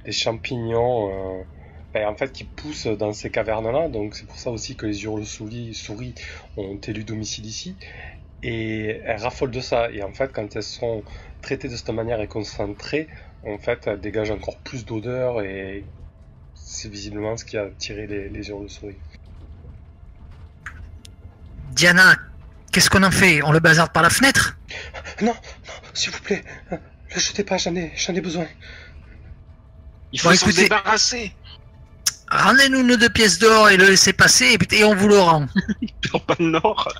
des 0.04 0.12
champignons, 0.12 1.10
euh, 1.10 1.42
ben, 1.94 2.08
en 2.08 2.14
fait, 2.16 2.32
qui 2.32 2.44
poussent 2.44 2.86
dans 2.86 3.12
ces 3.12 3.30
cavernes-là. 3.30 3.88
Donc, 3.88 4.14
c'est 4.14 4.26
pour 4.26 4.38
ça 4.38 4.50
aussi 4.50 4.76
que 4.76 4.86
les 4.86 5.04
hurles-souris 5.04 5.74
souris 5.74 6.14
ont 6.56 6.76
élu 6.76 7.04
domicile 7.04 7.46
ici. 7.46 7.76
Et 8.42 9.00
elles 9.04 9.22
raffolent 9.22 9.50
de 9.50 9.60
ça. 9.60 9.90
Et 9.90 10.02
en 10.02 10.12
fait, 10.12 10.32
quand 10.32 10.54
elles 10.54 10.62
sont 10.62 11.02
traitées 11.40 11.68
de 11.68 11.76
cette 11.76 11.90
manière 11.90 12.20
et 12.20 12.28
concentrées, 12.28 13.08
en 13.46 13.58
fait, 13.58 13.86
elles 13.86 14.00
dégagent 14.00 14.32
encore 14.32 14.58
plus 14.58 14.84
d'odeur 14.84 15.40
et 15.40 15.84
c'est 16.66 16.88
visiblement 16.88 17.36
ce 17.36 17.44
qui 17.44 17.56
a 17.56 17.62
attiré 17.62 18.08
les, 18.08 18.28
les 18.28 18.48
hurles-souris. 18.48 18.96
Diana, 21.70 22.16
qu'est-ce 22.72 22.90
qu'on 22.90 23.04
en 23.04 23.10
fait? 23.12 23.40
On 23.42 23.52
le 23.52 23.60
bazarde 23.60 23.92
par 23.92 24.02
la 24.02 24.10
fenêtre? 24.10 24.58
Non, 25.22 25.28
non, 25.28 25.72
s'il 25.94 26.10
vous 26.10 26.20
plaît, 26.20 26.44
le 26.70 26.78
jetez 27.20 27.44
pas, 27.44 27.56
j'en 27.56 27.74
ai, 27.76 27.92
j'en 27.96 28.14
ai 28.14 28.20
besoin. 28.20 28.46
Il 30.12 30.20
faut 30.20 30.28
Bon, 30.30 30.34
s'en 30.34 30.50
débarrasser. 30.50 31.32
Rendez-nous 32.30 32.82
nos 32.82 32.96
deux 32.96 33.10
pièces 33.10 33.38
d'or 33.38 33.70
et 33.70 33.76
le 33.76 33.86
laissez 33.86 34.12
passer, 34.12 34.58
et, 34.72 34.84
on 34.84 34.96
vous 34.96 35.08
le 35.08 35.18
rend. 35.20 35.46
Dans 36.12 36.18
pas 36.18 36.34
le 36.40 36.50
nord. 36.50 36.92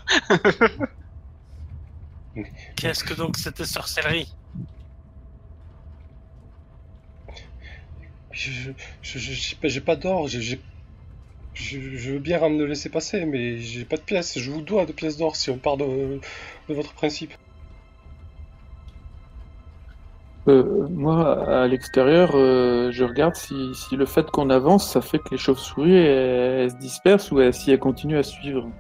Qu'est-ce 2.77 3.03
que 3.03 3.15
donc 3.15 3.37
cette 3.37 3.65
sorcellerie? 3.65 4.33
Je, 8.37 8.73
j'ai 9.03 9.81
pas- 9.81 9.97
d'or, 9.97 10.29
j'ai, 10.29 10.41
je, 10.43 10.57
je 11.55 12.13
veux 12.13 12.21
bien 12.21 12.49
le 12.49 12.67
laisser 12.67 12.89
passer, 12.91 13.25
mais 13.27 13.59
j'ai 13.59 13.85
pas 13.85 13.97
de 13.97 14.03
pièces. 14.03 14.39
Je 14.39 14.51
vous 14.53 14.63
dois 14.63 14.87
de 14.87 14.93
pièces 14.93 15.17
d'or 15.17 15.37
si 15.37 15.51
on 15.51 15.59
part 15.59 15.77
de, 15.77 16.21
de 16.69 16.75
votre 16.75 16.95
principe. 16.95 17.35
Euh, 20.49 20.89
moi, 20.91 21.63
à 21.65 21.67
l'extérieur, 21.69 22.33
euh, 22.37 22.91
je 22.93 23.05
regarde 23.05 23.35
si, 23.37 23.75
si 23.75 23.97
le 23.97 24.07
fait 24.07 24.31
qu'on 24.31 24.51
avance, 24.51 24.91
ça 24.93 25.01
fait 25.01 25.19
que 25.19 25.31
les 25.33 25.39
chauves-souris 25.39 25.93
elles, 25.95 26.61
elles 26.63 26.71
se 26.71 26.77
dispersent 26.77 27.31
ou 27.33 27.41
elles- 27.41 27.55
si 27.55 27.71
elles 27.73 27.79
continuent 27.81 28.19
à 28.19 28.23
suivre. 28.23 28.73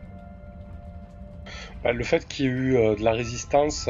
Bah, 1.82 1.92
le 1.92 2.04
fait 2.04 2.26
qu'il 2.28 2.44
y 2.44 2.48
ait 2.48 2.50
eu 2.50 2.76
euh, 2.76 2.94
de 2.96 3.02
la 3.02 3.12
résistance, 3.12 3.88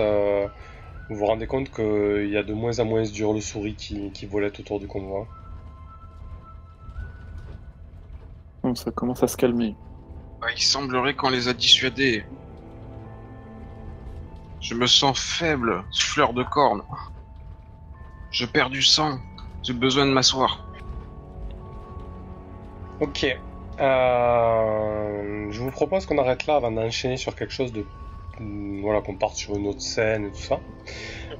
vous 1.09 1.17
vous 1.17 1.27
rendez 1.27 1.49
compte 1.49 1.73
qu'il 1.73 2.29
y 2.31 2.37
a 2.37 2.45
de 2.45 2.53
moins 2.55 2.79
en 2.79 2.85
moins 2.85 3.03
d'hurle-souris 3.03 3.75
qui, 3.75 4.13
qui 4.13 4.27
volaient 4.27 4.61
autour 4.61 4.79
du 4.79 4.87
convoi. 4.87 5.27
Bon, 8.67 8.75
ça 8.75 8.91
commence 8.91 9.23
à 9.23 9.29
se 9.29 9.37
calmer. 9.37 9.77
Bah, 10.41 10.49
il 10.53 10.61
semblerait 10.61 11.15
qu'on 11.15 11.31
les 11.31 11.47
a 11.47 11.53
dissuadés. 11.53 12.25
Je 14.61 14.75
me 14.75 14.89
sens 14.89 15.21
faible, 15.21 15.85
fleur 15.95 16.33
de 16.33 16.43
corne. 16.43 16.83
Je 18.33 18.45
perds 18.45 18.71
du 18.71 18.83
sang. 18.83 19.21
J'ai 19.63 19.73
besoin 19.73 20.05
de 20.05 20.11
m'asseoir. 20.11 20.67
Ok. 22.99 23.25
Euh, 23.79 25.47
je 25.53 25.61
vous 25.63 25.71
propose 25.71 26.05
qu'on 26.05 26.19
arrête 26.19 26.47
là 26.49 26.57
avant 26.57 26.73
d'enchaîner 26.73 27.19
sur 27.19 27.37
quelque 27.37 27.53
chose 27.53 27.73
de... 27.73 27.87
mm, 28.41 28.81
Voilà, 28.81 29.01
qu'on 29.01 29.15
parte 29.17 29.37
sur 29.37 29.55
une 29.55 29.69
autre 29.69 29.81
scène 29.81 30.25
et 30.25 30.33
tout 30.33 30.43
ça. 30.43 30.59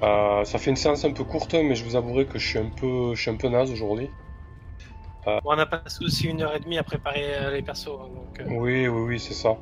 Euh, 0.05 0.45
ça 0.45 0.59
fait 0.61 0.71
une 0.71 0.77
séance 0.77 1.05
un 1.05 1.13
peu 1.13 1.25
courte, 1.25 1.55
mais 1.55 1.75
je 1.75 1.85
vous 1.85 1.97
avouerai 1.97 2.27
que 2.29 2.39
je 2.39 2.47
suis 2.47 2.59
un 2.61 2.71
peu, 2.71 3.17
je 3.17 3.21
suis 3.21 3.31
un 3.33 3.37
peu 3.37 3.49
naze 3.49 3.73
aujourd'hui. 3.73 4.13
Bon, 5.27 5.41
on 5.45 5.59
a 5.59 5.67
passé 5.67 6.05
aussi 6.05 6.29
une 6.29 6.43
heure 6.43 6.55
et 6.55 6.61
demie 6.61 6.79
à 6.79 6.85
préparer 6.85 7.35
euh, 7.35 7.51
les 7.51 7.63
persos. 7.63 7.89
hein, 8.01 8.09
donc, 8.15 8.41
euh, 8.41 8.45
Oui, 8.49 8.87
oui, 8.87 9.03
oui, 9.09 9.21
c'est 9.21 9.35
ça. 9.35 9.57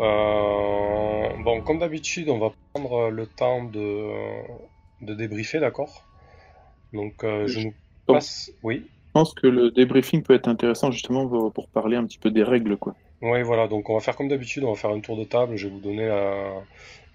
Euh, 0.00 1.28
Bon, 1.44 1.60
comme 1.62 1.78
d'habitude, 1.78 2.28
on 2.28 2.38
va 2.38 2.50
prendre 2.72 3.10
le 3.10 3.26
temps 3.26 3.64
de, 3.64 4.10
de 5.02 5.14
débriefer, 5.14 5.60
d'accord? 5.60 6.04
Donc, 6.92 7.24
euh, 7.24 7.46
je 7.46 7.60
nous 7.60 7.74
Donc, 8.08 8.16
passe... 8.16 8.50
Oui. 8.62 8.86
Je 8.86 9.10
pense 9.12 9.34
que 9.34 9.46
le 9.46 9.70
débriefing 9.70 10.22
peut 10.22 10.34
être 10.34 10.48
intéressant 10.48 10.90
justement 10.90 11.28
pour, 11.28 11.52
pour 11.52 11.68
parler 11.68 11.96
un 11.96 12.04
petit 12.06 12.18
peu 12.18 12.30
des 12.30 12.42
règles, 12.42 12.76
quoi. 12.78 12.94
Oui, 13.20 13.42
voilà, 13.42 13.68
donc 13.68 13.90
on 13.90 13.94
va 13.94 14.00
faire 14.00 14.16
comme 14.16 14.28
d'habitude, 14.28 14.64
on 14.64 14.72
va 14.72 14.78
faire 14.78 14.90
un 14.90 15.00
tour 15.00 15.16
de 15.16 15.24
table, 15.24 15.56
je 15.56 15.68
vais 15.68 15.74
vous 15.74 15.80
donner 15.80 16.06
la, 16.08 16.54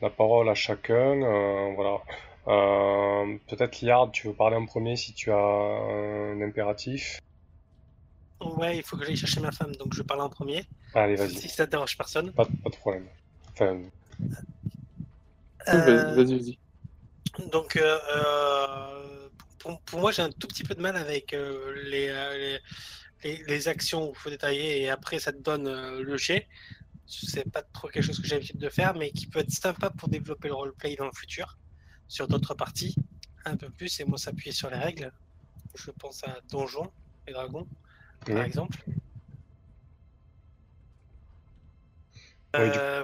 la 0.02 0.10
parole 0.10 0.48
à 0.50 0.54
chacun, 0.54 0.94
euh, 1.24 1.74
voilà. 1.76 2.02
Euh, 2.48 3.38
peut-être 3.50 3.82
Liard, 3.82 4.12
tu 4.12 4.28
veux 4.28 4.34
parler 4.34 4.56
en 4.56 4.66
premier 4.66 4.96
si 4.96 5.14
tu 5.14 5.32
as 5.32 5.36
un 5.38 6.40
impératif? 6.42 7.20
Ouais, 8.42 8.78
il 8.78 8.84
faut 8.84 8.98
que 8.98 9.06
j'aille 9.06 9.16
chercher 9.18 9.40
ma 9.40 9.52
femme, 9.52 9.76
donc 9.76 9.94
je 9.94 10.02
parle 10.04 10.22
en 10.22 10.30
premier. 10.30 10.66
Allez, 10.94 11.18
Si 11.18 11.24
vas-y, 11.36 11.50
ça 11.50 11.66
ne 11.66 11.72
dérange 11.72 11.98
personne. 11.98 12.32
pas, 12.34 12.46
pas 12.46 12.70
de 12.70 12.76
problème. 12.76 13.08
Enfin, 13.54 13.82
Euh, 15.70 16.16
Vas-y, 16.16 16.38
vas-y. 16.40 17.50
Donc, 17.52 17.76
euh, 17.76 18.00
euh, 18.16 19.30
pour, 19.60 19.82
pour 19.82 20.00
moi, 20.00 20.12
j'ai 20.12 20.22
un 20.22 20.32
tout 20.32 20.48
petit 20.48 20.64
peu 20.64 20.76
de 20.76 20.82
mal 20.82 20.96
avec 20.96 21.34
euh, 21.34 21.74
les, 21.84 22.08
les, 22.38 22.60
les- 23.24 23.44
les 23.44 23.68
actions 23.68 24.08
où 24.10 24.14
il 24.14 24.18
faut 24.18 24.30
détailler 24.30 24.82
et 24.84 24.90
après 24.90 25.20
ça 25.20 25.34
te 25.34 25.40
donne 25.40 25.68
euh, 25.68 26.02
le 26.04 26.18
jet. 26.18 26.48
C'est 27.06 27.50
pas 27.52 27.62
trop 27.64 27.88
quelque 27.90 28.04
chose 28.04 28.20
que 28.22 28.28
j'ai 28.28 28.36
l'habitude 28.36 28.60
de 28.60 28.70
faire, 28.70 28.94
mais 28.96 29.12
qui 29.12 29.28
peut 29.28 29.40
être 29.40 29.52
sympa 29.52 29.90
pour 29.90 30.10
développer 30.10 30.48
le 30.50 30.54
roleplay 30.56 30.96
dans 30.96 31.06
le 31.06 31.12
futur, 31.14 31.58
sur 32.08 32.28
d'autres 32.28 32.54
parties, 32.54 32.96
un 33.46 33.56
peu 33.58 33.70
plus, 33.70 34.00
et 34.00 34.06
moi 34.06 34.18
s'appuyer 34.18 34.52
sur 34.52 34.70
les 34.70 34.78
règles. 34.78 35.12
Je 35.76 35.92
pense 35.92 36.24
à 36.24 36.40
Donjons 36.50 36.92
et 37.28 37.32
Dragons, 37.34 37.68
par 38.26 38.42
exemple. 38.44 38.78
Ouais, 42.54 42.70
du- 42.72 42.78
Euh, 42.80 43.04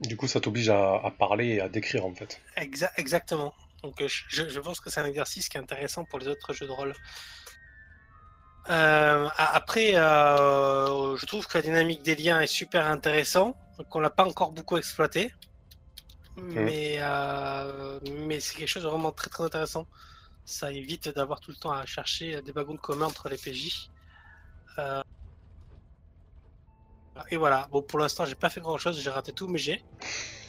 du 0.00 0.16
coup, 0.16 0.26
ça 0.26 0.40
t'oblige 0.40 0.68
à, 0.68 0.94
à 1.04 1.10
parler 1.10 1.46
et 1.48 1.60
à 1.60 1.68
décrire, 1.68 2.04
en 2.06 2.14
fait. 2.14 2.40
Exa- 2.56 2.92
exactement. 2.96 3.52
Donc 3.82 4.00
euh, 4.02 4.08
je, 4.08 4.48
je 4.48 4.60
pense 4.60 4.78
que 4.80 4.90
c'est 4.90 5.00
un 5.00 5.06
exercice 5.06 5.48
qui 5.48 5.56
est 5.56 5.60
intéressant 5.60 6.04
pour 6.04 6.18
les 6.18 6.28
autres 6.28 6.52
jeux 6.52 6.66
de 6.66 6.72
rôle. 6.72 6.94
Euh, 8.68 9.28
après, 9.38 9.94
euh, 9.96 11.16
je 11.16 11.26
trouve 11.26 11.46
que 11.46 11.56
la 11.58 11.62
dynamique 11.62 12.02
des 12.02 12.14
liens 12.14 12.40
est 12.40 12.46
super 12.46 12.86
intéressant, 12.86 13.56
qu'on 13.88 14.00
l'a 14.00 14.10
pas 14.10 14.24
encore 14.24 14.52
beaucoup 14.52 14.76
exploité, 14.76 15.32
mais, 16.36 16.96
euh, 17.00 17.98
mais 18.26 18.38
c'est 18.40 18.54
quelque 18.56 18.68
chose 18.68 18.82
de 18.84 18.88
vraiment 18.88 19.12
très 19.12 19.30
très 19.30 19.44
intéressant. 19.44 19.86
Ça 20.50 20.72
évite 20.72 21.08
d'avoir 21.10 21.40
tout 21.40 21.50
le 21.52 21.56
temps 21.56 21.72
à 21.72 21.86
chercher 21.86 22.42
des 22.42 22.52
wagons 22.52 22.76
communs 22.76 23.06
entre 23.06 23.28
les 23.28 23.38
PJ. 23.38 23.90
Euh, 24.78 25.00
et 27.30 27.36
voilà. 27.36 27.68
Bon, 27.70 27.82
pour 27.82 27.98
l'instant, 27.98 28.24
j'ai 28.24 28.34
pas 28.34 28.50
fait 28.50 28.60
grand 28.60 28.78
chose, 28.78 29.00
j'ai 29.00 29.10
raté 29.10 29.32
tout, 29.32 29.48
mais 29.48 29.58
j'ai. 29.58 29.84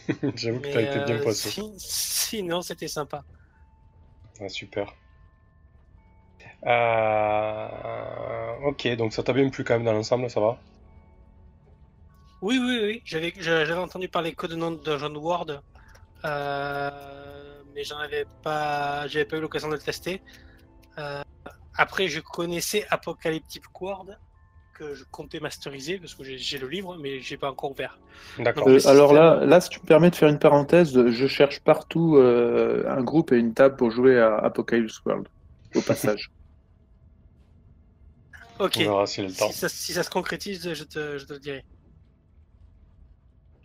J'avoue 0.35 0.59
que 0.61 0.69
t'as 0.69 0.81
été 0.81 0.99
bien 0.99 1.17
euh, 1.17 1.23
poissé. 1.23 1.53
si- 1.55 1.73
sinon, 1.77 2.61
c'était 2.61 2.87
sympa. 2.87 3.23
Ah, 4.39 4.49
super. 4.49 4.93
Euh, 6.65 7.67
Ok, 8.63 8.87
donc 8.95 9.13
ça 9.13 9.23
t'a 9.23 9.33
bien 9.33 9.49
plu 9.49 9.63
quand 9.63 9.73
même 9.75 9.83
dans 9.85 9.93
l'ensemble, 9.93 10.29
ça 10.29 10.39
va? 10.39 10.57
Oui, 12.41 12.57
oui, 12.59 12.79
oui. 12.83 13.01
J'avais, 13.05 13.33
j'avais 13.37 13.73
entendu 13.73 14.09
parler 14.09 14.33
que 14.35 14.47
de 14.47 14.55
nom 14.55 14.71
de 14.71 14.97
John 14.97 15.15
Ward, 15.17 15.61
euh, 16.25 17.30
mais 17.73 17.83
j'en 17.83 17.97
avais 17.97 18.25
pas, 18.43 19.07
j'avais 19.07 19.25
pas 19.25 19.37
eu 19.37 19.41
l'occasion 19.41 19.67
de 19.67 19.73
le 19.73 19.79
tester. 19.79 20.21
Euh, 20.97 21.21
après, 21.75 22.07
je 22.07 22.19
connaissais 22.19 22.85
Apocalyptic 22.89 23.63
Ward 23.79 24.17
que 24.73 24.93
je 24.93 25.03
comptais 25.11 25.39
masteriser 25.39 25.99
parce 25.99 26.15
que 26.15 26.23
j'ai, 26.23 26.57
le 26.57 26.67
livre, 26.67 26.97
mais 26.97 27.19
j'ai 27.19 27.37
pas 27.37 27.51
encore 27.51 27.71
ouvert. 27.71 27.99
D'accord. 28.39 28.67
Euh, 28.67 28.79
alors 28.87 29.13
là, 29.13 29.45
là, 29.45 29.61
si 29.61 29.69
tu 29.69 29.79
me 29.79 29.85
permets 29.85 30.09
de 30.09 30.15
faire 30.15 30.29
une 30.29 30.39
parenthèse, 30.39 31.09
je 31.09 31.27
cherche 31.27 31.59
partout 31.59 32.17
euh, 32.17 32.83
un 32.87 33.03
groupe 33.03 33.31
et 33.31 33.37
une 33.37 33.53
table 33.53 33.75
pour 33.75 33.91
jouer 33.91 34.19
à 34.19 34.37
Apocalypse 34.37 35.01
World, 35.05 35.27
au 35.75 35.81
passage. 35.81 36.31
Ok. 38.59 38.75
On 38.77 38.81
verra 38.81 39.07
s'il 39.07 39.23
y 39.23 39.25
a 39.25 39.29
le 39.31 39.35
temps. 39.35 39.49
Si 39.49 39.57
ça, 39.57 39.69
si 39.69 39.91
ça 39.91 40.03
se 40.03 40.11
concrétise, 40.11 40.71
je 40.71 40.83
te, 40.83 41.17
je 41.17 41.25
te 41.25 41.33
le 41.33 41.39
dirai. 41.39 41.65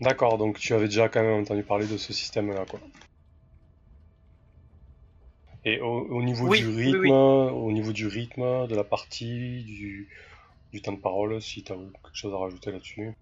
D'accord, 0.00 0.38
donc 0.38 0.58
tu 0.58 0.72
avais 0.72 0.86
déjà 0.86 1.10
quand 1.10 1.22
même 1.22 1.42
entendu 1.42 1.62
parler 1.62 1.86
de 1.86 1.98
ce 1.98 2.14
système-là, 2.14 2.64
quoi. 2.64 2.80
Et 5.68 5.80
au, 5.80 5.88
au 6.06 6.22
niveau 6.22 6.46
Oui, 6.46 6.60
du 6.60 6.68
rythme, 6.68 6.98
oui. 7.00 7.10
au 7.10 7.72
niveau 7.72 7.92
du 7.92 8.06
rythme, 8.06 8.66
de 8.68 8.74
la 8.76 8.84
partie, 8.84 9.64
du, 9.64 10.08
du 10.72 10.80
temps 10.80 10.92
de 10.92 11.00
parole, 11.00 11.42
si 11.42 11.64
tu 11.64 11.72
as 11.72 11.76
quelque 11.76 12.14
chose 12.14 12.32
à 12.32 12.36
rajouter 12.38 12.70
là-dessus. 12.70 13.12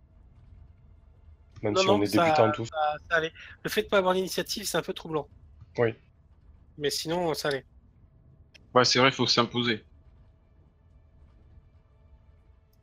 Même 1.63 1.73
Non, 1.73 1.81
si 1.81 1.87
non, 1.87 1.95
on 1.95 2.03
est 2.03 2.07
ça- 2.07 2.23
débutants 2.23 2.53
tous. 2.53 2.67
Ça, 2.67 2.97
ça 3.11 3.17
allait. 3.17 3.33
Le 3.63 3.71
fait 3.71 3.85
de 3.85 3.89
pas 3.89 3.97
avoir 3.97 4.13
d'initiative, 4.13 4.65
c'est 4.67 4.77
un 4.77 4.83
peu 4.83 4.93
troublant. 4.93 5.27
Oui. 5.79 5.95
Mais 6.77 6.91
sinon, 6.91 7.33
ça 7.33 7.49
allait. 7.49 7.65
Ouais, 8.75 8.85
c'est 8.85 8.99
vrai, 8.99 9.09
il 9.09 9.15
faut 9.15 9.27
s'imposer. 9.27 9.83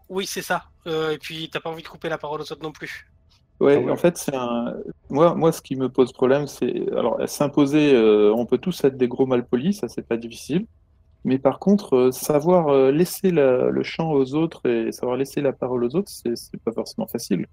Oui, 0.10 0.26
c'est 0.26 0.42
ça. 0.42 0.70
Euh, 0.88 1.12
et 1.12 1.18
puis, 1.20 1.50
t'as 1.52 1.60
pas 1.60 1.70
envie 1.70 1.84
de 1.84 1.88
couper 1.88 2.10
la 2.10 2.18
parole 2.18 2.42
aux 2.42 2.52
autres 2.52 2.64
non 2.64 2.72
plus. 2.72 3.08
Ouais, 3.62 3.78
Ah 3.78 3.80
ouais. 3.80 3.92
en 3.92 3.98
fait, 3.98 4.18
c'est 4.18 4.36
un. 4.36 4.76
Moi, 5.10 5.36
moi, 5.36 5.52
ce 5.52 5.62
qui 5.62 5.76
me 5.76 5.90
pose 5.90 6.14
problème, 6.14 6.48
c'est. 6.48 6.74
Alors, 6.94 7.18
s'imposer, 7.30 7.94
euh, 7.96 8.34
on 8.36 8.46
peut 8.48 8.58
tous 8.58 8.84
être 8.84 8.98
des 8.98 9.08
gros 9.08 9.26
malpolis, 9.28 9.74
ça, 9.76 9.88
c'est 9.88 10.08
pas 10.08 10.18
difficile. 10.18 10.66
Mais 11.26 11.40
par 11.40 11.60
contre, 11.60 11.96
euh, 11.96 12.12
savoir 12.12 12.70
euh, 12.70 12.92
laisser 12.92 13.32
la- 13.32 13.70
le 13.72 13.84
champ 13.84 14.12
aux 14.14 14.36
autres 14.36 14.68
et 14.70 14.92
savoir 14.94 15.18
laisser 15.18 15.42
la 15.42 15.54
parole 15.54 15.84
aux 15.86 15.96
autres, 15.96 16.12
c'est 16.12 16.36
c'est 16.38 16.62
pas 16.64 16.74
forcément 16.74 17.08
facile. 17.08 17.48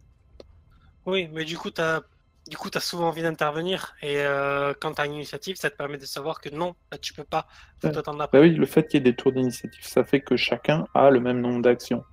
Oui, 1.07 1.29
mais 1.29 1.45
du 1.45 1.57
coup, 1.59 1.71
t'as 1.71 2.03
du 2.49 2.57
coup, 2.57 2.71
as 2.75 2.81
souvent 2.81 3.09
envie 3.09 3.23
d'intervenir. 3.23 3.95
Et 4.03 4.19
euh, 4.21 4.73
quand 4.81 4.95
tu 4.95 5.01
as 5.03 5.07
une 5.07 5.15
initiative, 5.15 5.57
ça 5.57 5.71
te 5.71 5.77
permet 5.77 5.99
de 5.99 6.07
savoir 6.07 6.41
que 6.41 6.49
non, 6.51 6.75
là, 6.93 6.99
tu 6.99 7.13
peux 7.13 7.25
pas. 7.25 7.47
Faut 7.79 7.89
Ouais. 7.89 7.93
t'attendre 7.93 8.23
Bah 8.33 8.41
après. 8.41 8.41
oui, 8.41 8.51
le 8.55 8.67
fait 8.67 8.87
qu'il 8.87 8.99
y 8.99 9.01
ait 9.01 9.13
des 9.13 9.17
tours 9.17 9.33
d'initiative, 9.33 9.85
ça 9.85 10.05
fait 10.05 10.21
que 10.21 10.37
chacun 10.37 10.87
a 10.95 11.11
le 11.11 11.21
même 11.21 11.41
nombre 11.41 11.63
d'actions. 11.63 12.05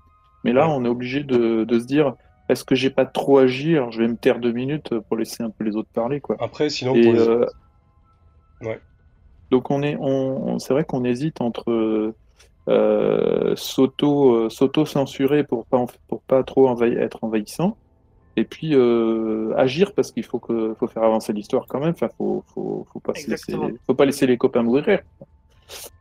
Mais 0.43 0.53
là, 0.53 0.67
Ouais. 0.67 0.69
on 0.69 0.85
est 0.85 0.89
obligé 0.89 1.23
de, 1.23 1.63
de 1.65 1.80
se 1.80 1.85
dire, 1.85 2.15
est-ce 2.49 2.63
que 2.63 2.76
j'ai 2.76 2.89
pas 2.89 3.05
trop 3.05 3.39
agi? 3.39 3.76
Alors, 3.76 3.91
je 3.91 4.01
vais 4.01 4.07
me 4.07 4.17
taire 4.17 4.39
deux 4.39 4.51
minutes 4.51 4.97
pour 5.07 5.17
laisser 5.17 5.43
un 5.43 5.49
peu 5.49 5.63
les 5.63 5.76
autres 5.76 5.89
parler, 5.93 6.22
quoi. 6.22 6.38
Après, 6.39 6.69
sinon, 6.69 6.95
Et, 6.95 7.03
pour 7.03 7.13
les... 7.13 7.19
euh, 7.19 7.45
Ouais. 8.61 8.80
Donc 9.51 9.69
on 9.69 9.84
est, 9.84 9.95
on, 9.99 10.59
c'est 10.59 10.73
vrai 10.73 10.85
qu'on 10.85 11.03
hésite 11.03 11.41
entre 11.41 12.13
euh, 12.67 13.55
s'auto, 13.55 14.35
euh, 14.35 14.49
s'auto-censurer 14.49 15.43
pour 15.43 15.65
pas, 15.67 15.77
en- 15.77 15.88
pour 16.07 16.22
pas 16.23 16.43
trop 16.43 16.67
envahi- 16.67 16.97
être 16.97 17.23
envahissant, 17.23 17.77
et 18.35 18.43
puis 18.45 18.76
euh, 18.76 19.53
agir 19.55 19.93
parce 19.93 20.11
qu'il 20.11 20.26
faut 20.26 20.39
que, 20.39 20.76
faut 20.80 20.88
faire 20.88 21.03
avancer 21.03 21.34
l'histoire 21.34 21.65
quand 21.67 21.80
même. 21.80 21.91
Enfin, 21.91 22.09
faut, 22.17 22.43
faut, 22.53 22.88
faut 22.91 22.99
pas 22.99 23.13
se 23.15 23.30
laisser, 23.30 23.55
faut 23.85 23.95
pas 23.95 24.05
laisser 24.05 24.27
les 24.27 24.38
copains 24.38 24.63
mourir. 24.63 25.01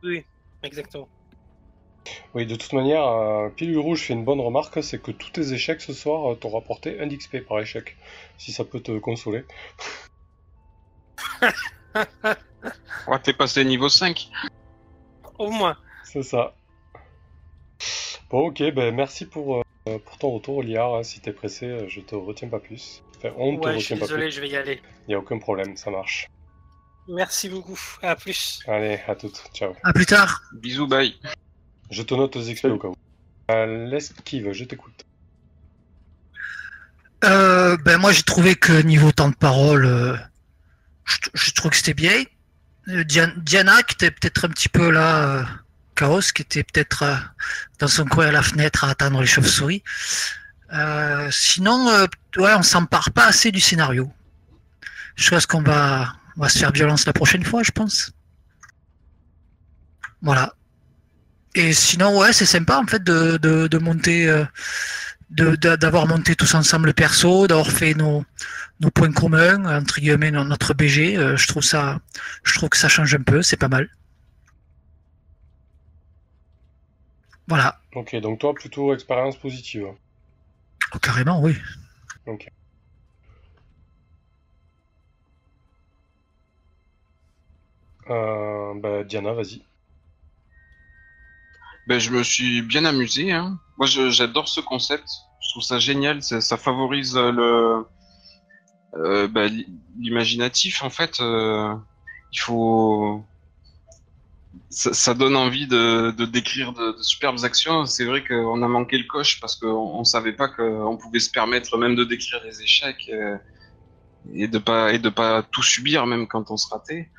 Oui, 0.03 0.25
exactement. 0.63 1.09
Oui, 2.35 2.47
de 2.47 2.55
toute 2.57 2.73
manière, 2.73 3.07
euh, 3.07 3.49
Pilule 3.49 3.79
Rouge 3.79 4.03
fait 4.03 4.13
une 4.13 4.25
bonne 4.25 4.41
remarque, 4.41 4.83
c'est 4.83 5.01
que 5.01 5.11
tous 5.11 5.31
tes 5.31 5.53
échecs 5.53 5.81
ce 5.81 5.93
soir 5.93 6.33
euh, 6.33 6.35
t'ont 6.35 6.51
rapporté 6.51 7.01
un 7.01 7.07
d'XP 7.07 7.39
par 7.47 7.61
échec, 7.61 7.97
si 8.39 8.53
ça 8.53 8.65
peut 8.65 8.81
te 8.81 8.99
consoler. 8.99 9.45
Ouais, 13.07 13.19
t'es 13.23 13.35
passé 13.35 13.65
niveau 13.65 13.89
5. 13.91 14.31
Au 15.39 15.51
moins. 15.51 15.77
C'est 16.03 16.23
ça. 16.23 16.55
Bon, 18.31 18.47
ok, 18.49 18.63
ben 18.73 18.95
merci 18.95 19.27
pour, 19.27 19.59
euh, 19.87 19.99
pour 19.99 20.17
ton 20.19 20.31
retour, 20.31 20.63
Liard. 20.63 20.95
hein. 20.97 21.03
Si 21.03 21.21
t'es 21.21 21.33
pressé, 21.33 21.67
euh, 21.67 21.87
je 21.89 22.01
te 22.01 22.15
retiens 22.15 22.49
pas 22.49 22.59
plus. 22.61 23.03
Enfin, 23.19 23.29
on 23.37 23.57
te 23.59 23.67
Ouais, 23.67 23.75
je 23.75 23.85
suis 23.85 23.95
retient 23.95 23.97
pas 23.99 24.07
désolé, 24.07 24.27
plus. 24.29 24.33
je 24.37 24.41
vais 24.41 24.49
y 24.49 24.57
aller. 24.57 24.81
Y 25.09 25.15
a 25.15 25.19
aucun 25.19 25.39
problème, 25.39 25.77
ça 25.77 25.91
marche. 25.91 26.27
Merci 27.07 27.51
beaucoup. 27.51 27.79
À 28.03 28.17
plus. 28.17 28.61
Allez, 28.67 28.99
à 29.07 29.15
toutes. 29.15 29.43
Ciao. 29.53 29.75
À 29.83 29.93
plus 29.93 30.07
tard. 30.07 30.41
Bisous, 30.55 30.87
bye. 30.87 31.15
Je 31.95 32.03
te 32.03 32.13
note 32.15 32.35
aux 32.35 32.43
expos 32.43 32.73
au 32.73 32.79
cas 32.79 32.89
où. 32.89 32.97
Euh, 33.53 33.87
L'esquive, 33.87 34.53
je 34.53 34.65
t'écoute. 34.65 35.05
Euh, 37.25 37.77
ben 37.85 37.99
moi 37.99 38.11
j'ai 38.13 38.23
trouvé 38.23 38.57
que 38.57 38.83
niveau 38.83 39.13
temps 39.13 39.31
de 39.31 39.37
parole, 39.37 39.87
euh, 39.87 40.17
je, 41.05 41.17
je 41.35 41.53
trouve 41.53 41.71
que 41.71 41.77
c'était 41.77 41.95
bien. 41.95 42.25
Euh, 42.89 43.05
Diana, 43.05 43.33
Diana, 43.37 43.83
qui 43.85 43.95
était 43.95 44.11
peut-être 44.11 44.45
un 44.45 44.49
petit 44.49 44.69
peu 44.69 44.91
là, 44.91 45.23
euh, 45.23 45.45
chaos, 45.95 46.33
qui 46.35 46.43
était 46.43 46.65
peut-être 46.65 47.05
euh, 47.05 47.15
dans 47.79 47.89
son 47.89 48.07
coin 48.07 48.27
à 48.27 48.33
la 48.33 48.43
fenêtre 48.43 48.83
à 48.85 48.91
attendre 48.91 49.21
les 49.21 49.27
chauves-souris. 49.27 49.85
Euh, 50.73 51.29
sinon, 51.31 51.89
euh, 51.91 52.07
ouais, 52.39 52.55
on 52.55 52.63
s'empare 52.63 53.13
pas 53.13 53.27
assez 53.27 53.53
du 53.53 53.61
scénario. 53.61 54.13
Je 55.15 55.31
pense 55.31 55.47
qu'on 55.47 55.63
va, 55.63 56.13
on 56.37 56.43
va 56.43 56.49
se 56.49 56.59
faire 56.59 56.73
violence 56.73 57.07
la 57.07 57.13
prochaine 57.13 57.45
fois, 57.45 57.63
je 57.63 57.71
pense. 57.71 58.11
Voilà. 60.23 60.55
Et 61.55 61.73
sinon, 61.73 62.19
ouais, 62.19 62.33
c'est 62.33 62.47
sympa 62.47 62.79
en 62.79 62.87
fait 62.87 63.03
de, 63.03 63.37
de, 63.39 63.69
de 63.69 63.79
monter, 63.79 64.29
euh, 64.29 64.45
de- 65.31 65.57
d'avoir 65.77 66.07
monté 66.09 66.37
tous 66.37 66.55
ensemble 66.55 66.87
le 66.89 66.93
perso, 66.95 67.47
d'avoir 67.47 67.69
fait 67.71 67.95
nos, 67.95 68.25
nos 68.81 68.91
points 68.91 69.13
communs, 69.13 69.65
entre 69.81 70.01
guillemets, 70.01 70.31
notre 70.33 70.75
BG. 70.75 71.17
euh, 71.19 71.37
je 71.37 71.49
trouve 71.49 71.63
ça, 71.65 72.01
je 72.45 72.55
trouve 72.55 72.71
que 72.71 72.79
ça 72.79 72.89
change 72.89 73.15
un 73.15 73.23
peu, 73.23 73.43
c'est 73.43 73.59
pas 73.59 73.69
mal. 73.69 73.89
Voilà. 77.49 77.81
Ok, 77.95 78.15
donc 78.17 78.41
toi, 78.41 78.53
plutôt 78.55 78.93
expérience 78.93 79.39
positive. 79.39 79.87
Oh, 80.95 80.99
carrément, 80.99 81.41
oui. 81.43 81.57
Euh, 88.11 88.75
bah, 88.81 89.05
Diana, 89.05 89.33
vas-y. 89.33 89.63
Ben, 91.87 91.99
je 91.99 92.11
me 92.11 92.23
suis 92.23 92.63
bien 92.63 92.85
amusé. 92.85 93.33
Hein. 93.33 93.59
Moi, 93.79 93.87
j'adore 93.87 94.49
ce 94.49 94.61
concept. 94.61 95.07
Je 95.41 95.51
trouve 95.51 95.63
ça 95.63 95.79
génial. 95.79 96.23
Ça, 96.23 96.41
ça 96.41 96.57
favorise 96.57 97.15
le 97.17 97.85
euh, 98.97 99.29
ben, 99.29 99.47
l'i- 99.53 99.67
l'imaginatif. 99.99 100.83
En 100.83 100.91
fait, 100.91 101.21
euh, 101.21 101.75
il 102.33 102.39
faut. 102.41 103.25
Ça, 104.71 104.93
ça 104.93 105.15
donne 105.15 105.37
envie 105.37 105.67
de, 105.67 106.13
de 106.13 106.25
décrire 106.25 106.73
de, 106.73 106.93
de 106.97 107.03
superbes 107.03 107.45
actions. 107.45 107.87
C'est 107.87 108.05
vrai 108.05 108.25
qu'on 108.25 108.63
a 108.63 108.69
manqué 108.69 108.99
le 108.99 109.05
coche 109.05 109.41
parce 109.41 109.57
qu'on 109.57 109.69
on 109.69 110.05
savait 110.05 110.33
pas 110.33 110.49
qu'on 110.49 110.97
pouvait 110.97 111.21
se 111.21 111.31
permettre 111.31 111.77
même 111.79 111.95
de 111.97 112.05
décrire 112.05 112.41
les 112.45 112.63
échecs 112.63 113.09
euh, 113.13 113.37
et 114.35 114.49
de 114.49 114.59
pas 114.59 114.93
et 114.93 114.99
de 114.99 115.09
pas 115.11 115.43
tout 115.43 115.63
subir 115.63 116.07
même 116.07 116.27
quand 116.29 116.51
on 116.51 116.57
se 116.57 116.69
ratait. 116.73 117.11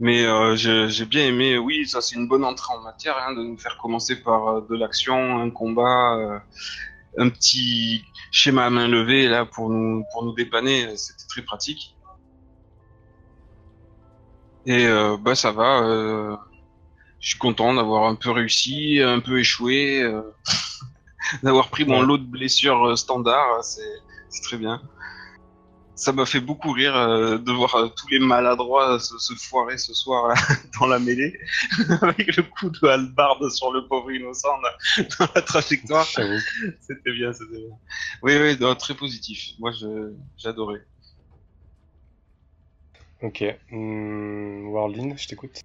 Mais 0.00 0.24
euh, 0.24 0.54
j'ai 0.54 1.04
bien 1.06 1.26
aimé, 1.26 1.58
oui, 1.58 1.86
ça 1.86 2.00
c'est 2.00 2.14
une 2.14 2.28
bonne 2.28 2.44
entrée 2.44 2.72
en 2.72 2.80
matière, 2.82 3.16
hein, 3.18 3.34
de 3.34 3.42
nous 3.42 3.58
faire 3.58 3.76
commencer 3.78 4.16
par 4.22 4.48
euh, 4.48 4.66
de 4.70 4.76
l'action, 4.76 5.40
un 5.40 5.50
combat, 5.50 6.16
euh, 6.16 6.38
un 7.18 7.28
petit 7.28 8.04
schéma 8.30 8.66
à 8.66 8.70
main 8.70 8.86
levée 8.86 9.26
là 9.26 9.44
pour 9.44 9.70
nous 9.70 10.04
pour 10.12 10.24
nous 10.24 10.34
dépanner, 10.34 10.96
c'était 10.96 11.26
très 11.28 11.42
pratique. 11.42 11.96
Et 14.66 14.86
euh, 14.86 15.16
bah 15.16 15.34
ça 15.34 15.50
va, 15.50 16.38
je 17.18 17.28
suis 17.28 17.38
content 17.38 17.74
d'avoir 17.74 18.04
un 18.04 18.14
peu 18.14 18.30
réussi, 18.30 19.00
un 19.02 19.18
peu 19.18 19.40
échoué, 19.40 20.04
d'avoir 21.42 21.70
pris 21.70 21.84
mon 21.84 22.02
lot 22.02 22.18
de 22.18 22.24
blessures 22.24 22.96
standard, 22.96 23.64
c'est 23.64 24.42
très 24.44 24.58
bien. 24.58 24.80
Ça 25.98 26.12
m'a 26.12 26.26
fait 26.26 26.40
beaucoup 26.40 26.70
rire 26.70 26.94
euh, 26.96 27.38
de 27.38 27.50
voir 27.50 27.74
euh, 27.74 27.88
tous 27.88 28.06
les 28.08 28.20
maladroits 28.20 29.00
se, 29.00 29.18
se 29.18 29.34
foirer 29.34 29.78
ce 29.78 29.92
soir 29.94 30.28
là, 30.28 30.34
dans 30.80 30.86
la 30.86 31.00
mêlée, 31.00 31.36
avec 32.02 32.36
le 32.36 32.44
coup 32.44 32.70
de 32.70 32.86
hallebarde 32.86 33.50
sur 33.50 33.72
le 33.72 33.86
pauvre 33.88 34.12
innocent 34.12 34.60
là, 34.60 34.76
dans 35.18 35.26
la 35.34 35.42
trajectoire. 35.42 36.06
J'avoue. 36.06 36.38
C'était 36.80 37.12
bien, 37.12 37.32
c'était 37.32 37.58
bien. 37.58 37.76
Oui, 38.22 38.36
oui, 38.40 38.76
très 38.76 38.94
positif. 38.94 39.54
Moi, 39.58 39.72
je 39.72 40.12
j'adorais. 40.36 40.84
Ok. 43.22 43.42
Warline, 43.72 45.18
je 45.18 45.26
t'écoute. 45.26 45.62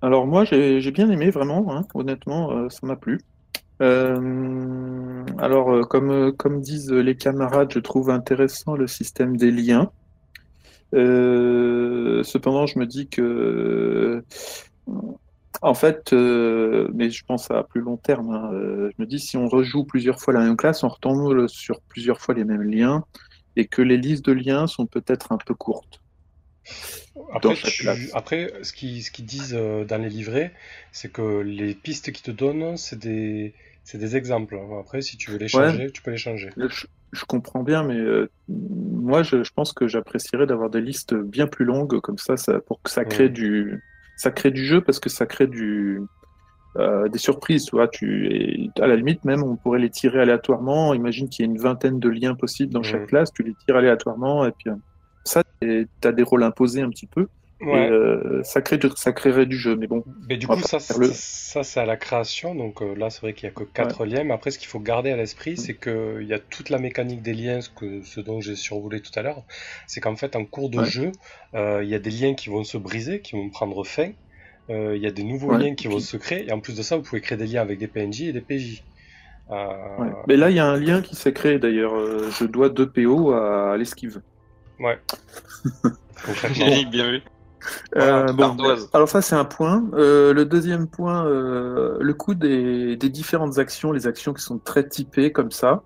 Alors 0.00 0.26
moi, 0.26 0.44
j'ai 0.44 0.90
bien 0.90 1.10
aimé 1.10 1.30
vraiment, 1.30 1.72
hein, 1.72 1.86
honnêtement, 1.94 2.52
euh, 2.52 2.68
ça 2.68 2.86
m'a 2.86 2.96
plu. 2.96 3.20
Euh, 3.80 5.24
alors, 5.38 5.72
euh, 5.72 5.82
comme, 5.82 6.10
euh, 6.10 6.32
comme 6.32 6.60
disent 6.60 6.92
les 6.92 7.16
camarades, 7.16 7.72
je 7.72 7.78
trouve 7.78 8.10
intéressant 8.10 8.74
le 8.76 8.86
système 8.86 9.36
des 9.36 9.50
liens. 9.50 9.90
Cependant, 10.92 12.66
je 12.66 12.78
me 12.78 12.86
dis 12.86 13.08
que, 13.08 14.22
en 15.62 15.74
fait, 15.74 16.12
mais 16.12 17.10
je 17.10 17.24
pense 17.24 17.50
à 17.50 17.62
plus 17.62 17.80
long 17.80 17.96
terme, 17.96 18.30
hein, 18.30 18.50
je 18.52 18.94
me 18.98 19.06
dis 19.06 19.18
si 19.18 19.36
on 19.36 19.48
rejoue 19.48 19.84
plusieurs 19.84 20.20
fois 20.20 20.34
la 20.34 20.40
même 20.40 20.56
classe, 20.56 20.84
on 20.84 20.88
retombe 20.88 21.48
sur 21.48 21.80
plusieurs 21.80 22.20
fois 22.20 22.34
les 22.34 22.44
mêmes 22.44 22.62
liens 22.62 23.04
et 23.56 23.66
que 23.66 23.80
les 23.82 23.96
listes 23.96 24.24
de 24.24 24.32
liens 24.32 24.66
sont 24.66 24.86
peut-être 24.86 25.32
un 25.32 25.38
peu 25.38 25.54
courtes. 25.54 26.00
Après, 27.32 27.54
tu-. 27.54 27.88
Après 28.14 28.52
ce 28.62 28.72
qu'ils 28.72 29.02
ce 29.02 29.10
qu'ils 29.10 29.26
disent 29.26 29.54
euh, 29.54 29.84
dans 29.84 29.98
les 30.00 30.08
livrets, 30.08 30.52
c'est 30.92 31.12
que 31.12 31.40
les 31.40 31.74
pistes 31.74 32.10
qu'ils 32.12 32.22
te 32.22 32.30
donnent, 32.30 32.76
c'est 32.76 32.98
des, 32.98 33.54
des 33.92 34.16
exemples. 34.16 34.58
Après, 34.80 35.02
si 35.02 35.16
tu 35.16 35.30
veux 35.30 35.38
les 35.38 35.48
changer, 35.48 35.90
tu 35.92 36.02
peux 36.02 36.10
les 36.10 36.16
changer. 36.16 36.50
Je, 36.56 36.86
je 37.12 37.24
comprends 37.24 37.62
bien, 37.62 37.82
mais 37.82 37.96
euh, 37.96 38.30
moi, 38.48 39.22
je, 39.22 39.44
je 39.44 39.50
pense 39.54 39.72
que 39.72 39.86
j'apprécierais 39.88 40.46
d'avoir 40.46 40.70
des 40.70 40.80
listes 40.80 41.14
bien 41.14 41.46
plus 41.46 41.64
longues, 41.66 42.00
comme 42.00 42.18
ça, 42.18 42.36
ça 42.36 42.60
pour 42.60 42.80
que 42.82 42.90
ça 42.90 43.04
crée 43.04 43.24
Ouais. 43.24 43.30
du, 43.30 43.80
ça 44.16 44.30
crée 44.30 44.50
du 44.50 44.64
jeu, 44.64 44.80
parce 44.80 44.98
que 44.98 45.10
ça 45.10 45.26
crée 45.26 45.46
du, 45.46 46.00
euh, 46.76 47.08
des 47.08 47.18
surprises, 47.18 47.64
tu 47.66 47.76
vois. 47.76 47.88
Tu, 47.88 48.26
et 48.34 48.70
à 48.80 48.86
la 48.86 48.96
limite, 48.96 49.24
même, 49.26 49.42
on 49.42 49.56
pourrait 49.56 49.80
les 49.80 49.90
tirer 49.90 50.20
aléatoirement. 50.20 50.94
Imagine 50.94 51.28
qu'il 51.28 51.44
y 51.44 51.48
a 51.48 51.50
une 51.52 51.58
vingtaine 51.58 51.98
de 52.00 52.08
liens 52.08 52.34
possibles 52.34 52.72
dans 52.72 52.82
chaque 52.82 53.06
classe, 53.08 53.30
tu 53.32 53.42
les 53.42 53.54
tires 53.66 53.76
aléatoirement, 53.76 54.46
et 54.46 54.52
puis 54.52 54.70
ça, 55.24 55.42
tu 55.60 55.88
as 56.04 56.12
des 56.12 56.22
rôles 56.22 56.42
imposés 56.42 56.82
un 56.82 56.90
petit 56.90 57.06
peu, 57.06 57.28
Ouais. 57.60 57.86
et 57.86 57.90
euh, 57.90 58.42
ça, 58.42 58.60
crée, 58.60 58.76
du- 58.76 58.88
ça 58.96 59.12
créerait 59.12 59.46
du 59.46 59.56
jeu. 59.56 59.76
Mais 59.76 59.86
bon, 59.86 60.02
Mais 60.28 60.36
du 60.36 60.48
coup, 60.48 60.58
ça, 60.60 60.78
le- 60.98 61.10
ça 61.12 61.62
c'est 61.62 61.78
à 61.78 61.86
la 61.86 61.96
création. 61.96 62.54
Donc 62.56 62.82
euh, 62.82 62.94
là, 62.96 63.08
c'est 63.08 63.20
vrai 63.20 63.34
qu'il 63.34 63.48
n'y 63.48 63.52
a 63.52 63.54
que 63.54 63.62
quatre 63.62 64.04
liens. 64.04 64.24
Mais 64.24 64.34
après, 64.34 64.50
ce 64.50 64.58
qu'il 64.58 64.66
faut 64.68 64.80
garder 64.80 65.10
à 65.12 65.16
l'esprit, 65.16 65.56
c'est 65.56 65.74
qu'il 65.74 66.26
y 66.26 66.32
a 66.34 66.40
toute 66.40 66.70
la 66.70 66.78
mécanique 66.78 67.22
des 67.22 67.34
liens, 67.34 67.60
ce, 67.60 67.70
que, 67.70 68.02
ce 68.02 68.20
dont 68.20 68.40
j'ai 68.40 68.56
survolé 68.56 69.00
tout 69.00 69.12
à 69.14 69.22
l'heure. 69.22 69.44
C'est 69.86 70.00
qu'en 70.00 70.16
fait, 70.16 70.34
en 70.34 70.44
cours 70.44 70.70
de 70.70 70.78
Ouais. 70.78 70.84
jeu, 70.86 71.12
euh, 71.54 71.84
il 71.84 71.88
y 71.88 71.94
a 71.94 72.00
des 72.00 72.10
liens 72.10 72.34
qui 72.34 72.48
vont 72.50 72.64
se 72.64 72.76
briser, 72.78 73.20
qui 73.20 73.36
vont 73.36 73.48
prendre 73.48 73.84
fin. 73.86 74.10
Il 74.68 74.96
y 74.96 75.06
a 75.06 75.10
des 75.10 75.22
nouveaux 75.24 75.52
liens 75.54 75.74
qui 75.74 75.86
puis- 75.86 75.92
vont 75.94 76.00
se 76.00 76.16
créer. 76.16 76.48
Et 76.48 76.52
en 76.52 76.58
plus 76.60 76.74
de 76.74 76.82
ça, 76.82 76.96
vous 76.96 77.02
pouvez 77.02 77.20
créer 77.20 77.36
des 77.36 77.46
liens 77.46 77.60
avec 77.60 77.78
des 77.78 77.88
PNJ 77.88 78.22
et 78.22 78.32
des 78.32 78.40
PJ. 78.40 78.82
Mais 80.26 80.36
là, 80.36 80.50
il 80.50 80.56
y 80.56 80.60
a 80.60 80.66
un 80.66 80.78
lien 80.78 81.02
qui 81.02 81.14
s'est 81.14 81.32
créé 81.32 81.58
d'ailleurs. 81.58 81.94
Je 82.30 82.44
dois 82.46 82.68
2 82.70 82.88
PO 82.90 83.32
à 83.32 83.76
l'esquive. 83.76 84.20
Ouais. 84.82 85.00
Concrètement. 86.26 86.66
bien 86.90 87.10
vu. 87.10 87.20
Euh, 87.96 88.24
bon, 88.32 88.56
alors 88.92 89.08
ça 89.08 89.22
c'est 89.22 89.36
un 89.36 89.44
point. 89.44 89.84
Euh, 89.94 90.32
le 90.34 90.44
deuxième 90.44 90.88
point, 90.88 91.24
euh, 91.26 91.96
le 92.00 92.14
coût 92.14 92.34
des, 92.34 92.96
des 92.96 93.08
différentes 93.08 93.58
actions, 93.58 93.92
les 93.92 94.06
actions 94.08 94.32
qui 94.34 94.42
sont 94.42 94.58
très 94.58 94.88
typées 94.88 95.30
comme 95.30 95.52
ça, 95.52 95.82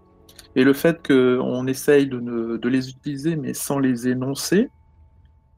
et 0.54 0.64
le 0.64 0.72
fait 0.72 1.06
qu'on 1.06 1.66
essaye 1.66 2.06
de, 2.06 2.18
ne- 2.18 2.56
de 2.56 2.68
les 2.70 2.88
utiliser 2.88 3.36
mais 3.36 3.52
sans 3.52 3.78
les 3.78 4.08
énoncer, 4.08 4.68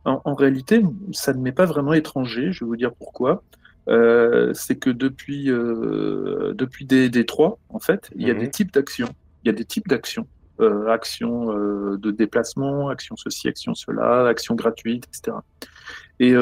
en, 0.04 0.20
en 0.24 0.34
réalité, 0.34 0.82
ça 1.12 1.32
ne 1.32 1.40
m'est 1.40 1.52
pas 1.52 1.66
vraiment 1.66 1.92
étranger. 1.92 2.50
Je 2.50 2.64
vais 2.64 2.68
vous 2.68 2.76
dire 2.76 2.92
pourquoi. 2.98 3.42
Euh, 3.88 4.52
c'est 4.54 4.76
que 4.76 4.90
depuis 4.90 5.50
euh, 5.50 6.52
depuis 6.54 6.84
des, 6.84 7.08
des 7.10 7.26
trois, 7.26 7.58
en 7.68 7.78
fait, 7.78 8.10
il 8.16 8.26
y 8.26 8.30
a 8.30 8.34
Mhm. 8.34 8.40
des 8.40 8.50
types 8.50 8.72
d'actions. 8.72 9.08
Il 9.44 9.46
y 9.46 9.50
a 9.50 9.54
des 9.54 9.64
types 9.64 9.86
d'actions. 9.88 10.26
Euh, 10.60 10.88
actions 10.88 11.56
euh, 11.56 11.96
de 11.98 12.10
déplacement, 12.10 12.88
actions 12.88 13.14
ceci, 13.16 13.46
actions 13.46 13.74
cela, 13.74 14.26
actions 14.26 14.56
gratuites, 14.56 15.06
etc. 15.06 15.36
Et 16.18 16.32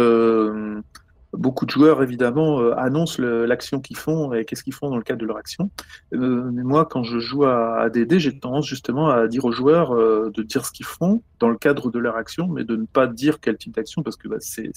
beaucoup 1.36 1.66
de 1.66 1.70
joueurs, 1.70 2.02
évidemment, 2.02 2.60
euh, 2.60 2.74
annoncent 2.76 3.22
l'action 3.22 3.80
qu'ils 3.80 3.96
font 3.96 4.32
et 4.32 4.44
qu'est-ce 4.44 4.62
qu'ils 4.62 4.74
font 4.74 4.90
dans 4.90 4.96
le 4.96 5.02
cadre 5.02 5.20
de 5.20 5.26
leur 5.26 5.36
action. 5.36 5.70
Euh, 6.12 6.50
mais 6.52 6.62
moi, 6.62 6.86
quand 6.86 7.02
je 7.02 7.18
joue 7.18 7.44
à 7.44 7.80
ADD, 7.80 8.18
j'ai 8.18 8.38
tendance 8.38 8.66
justement 8.66 9.08
à 9.08 9.28
dire 9.28 9.44
aux 9.44 9.52
joueurs 9.52 9.94
euh, 9.94 10.30
de 10.34 10.42
dire 10.42 10.64
ce 10.64 10.72
qu'ils 10.72 10.86
font 10.86 11.22
dans 11.38 11.48
le 11.48 11.56
cadre 11.56 11.90
de 11.90 11.98
leur 11.98 12.16
action, 12.16 12.48
mais 12.48 12.64
de 12.64 12.76
ne 12.76 12.86
pas 12.86 13.06
dire 13.06 13.40
quel 13.40 13.56
type 13.56 13.74
d'action 13.74 14.02
parce 14.02 14.16
que 14.16 14.28
bah, 14.28 14.36
c'est 14.40 14.72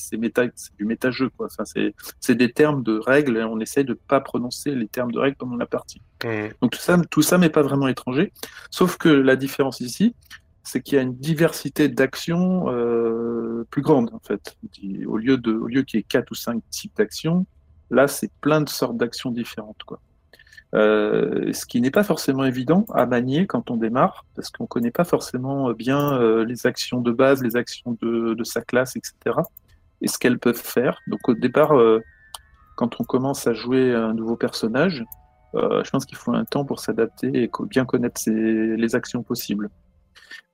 du 0.78 0.86
méta-jeu. 0.86 1.30
Enfin, 1.40 1.64
c'est 2.20 2.36
des 2.36 2.52
termes 2.52 2.84
de 2.84 3.00
règles 3.00 3.38
et 3.38 3.44
on 3.44 3.60
essaye 3.60 3.86
de 3.86 3.94
pas 3.94 4.20
prononcer 4.20 4.76
les 4.76 4.88
termes 4.88 5.12
de 5.12 5.20
règles 5.20 5.38
pendant 5.38 5.56
la 5.56 5.66
partie. 5.66 6.02
Mhm. 6.24 6.50
Donc 6.62 6.72
tout 6.72 6.80
ça, 6.80 6.98
tout 7.10 7.22
ça 7.22 7.38
m'est 7.38 7.50
pas 7.50 7.62
vraiment 7.62 7.88
étranger. 7.88 8.34
Sauf 8.72 8.98
que 8.98 9.10
la 9.10 9.36
différence 9.36 9.80
ici, 9.80 10.16
c'est 10.70 10.82
qu'il 10.82 10.98
y 10.98 11.00
a 11.00 11.02
une 11.02 11.16
diversité 11.16 11.90
d'actions 11.90 12.70
euh, 12.70 13.66
plus 13.72 13.82
grande 13.82 14.12
en 14.14 14.20
fait. 14.20 14.56
Au 15.08 15.18
lieu 15.18 15.38
de, 15.38 15.52
au 15.52 15.66
lieu 15.66 15.82
qu'il 15.82 16.00
y 16.00 16.02
ait 16.02 16.04
quatre 16.04 16.30
ou 16.30 16.36
cinq 16.36 16.62
types 16.70 16.96
d'actions, 16.96 17.48
là 17.90 18.08
c'est 18.08 18.32
plein 18.40 18.62
de 18.62 18.70
sortes 18.70 18.96
d'actions 18.96 19.32
différentes 19.32 19.84
quoi. 19.84 20.00
Euh, 20.76 21.52
ce 21.54 21.66
qui 21.66 21.82
n'est 21.82 21.90
pas 21.90 22.04
forcément 22.04 22.46
évident 22.46 22.86
à 22.94 23.08
manier 23.08 23.48
quand 23.48 23.72
on 23.72 23.78
démarre, 23.78 24.26
parce 24.36 24.52
qu'on 24.52 24.66
ne 24.66 24.68
connaît 24.68 24.92
pas 24.92 25.06
forcément 25.06 25.72
bien 25.72 26.14
euh, 26.14 26.46
les 26.46 26.68
actions 26.68 27.02
de 27.02 27.12
base, 27.12 27.42
les 27.42 27.56
actions 27.56 27.98
de, 28.00 28.44
sa 28.44 28.62
classe, 28.62 28.96
etc. 28.96 29.38
Et 30.02 30.08
ce 30.08 30.20
qu'elles 30.20 30.38
peuvent 30.38 30.56
faire. 30.56 31.00
Donc 31.08 31.28
au 31.28 31.34
départ, 31.34 31.74
quand 32.78 33.02
on 33.02 33.04
commence 33.04 33.48
à 33.48 33.54
jouer 33.54 33.96
un 33.96 34.14
nouveau 34.14 34.36
personnage, 34.36 35.04
je 35.56 35.90
pense 35.90 36.06
qu'il 36.06 36.18
faut 36.18 36.32
un 36.32 36.46
temps 36.46 36.64
pour 36.64 36.80
s'adapter 36.80 37.32
et 37.34 37.52
bien 37.68 37.86
connaître 37.86 38.22
les 38.30 38.96
actions 38.96 39.24
possibles. 39.24 39.72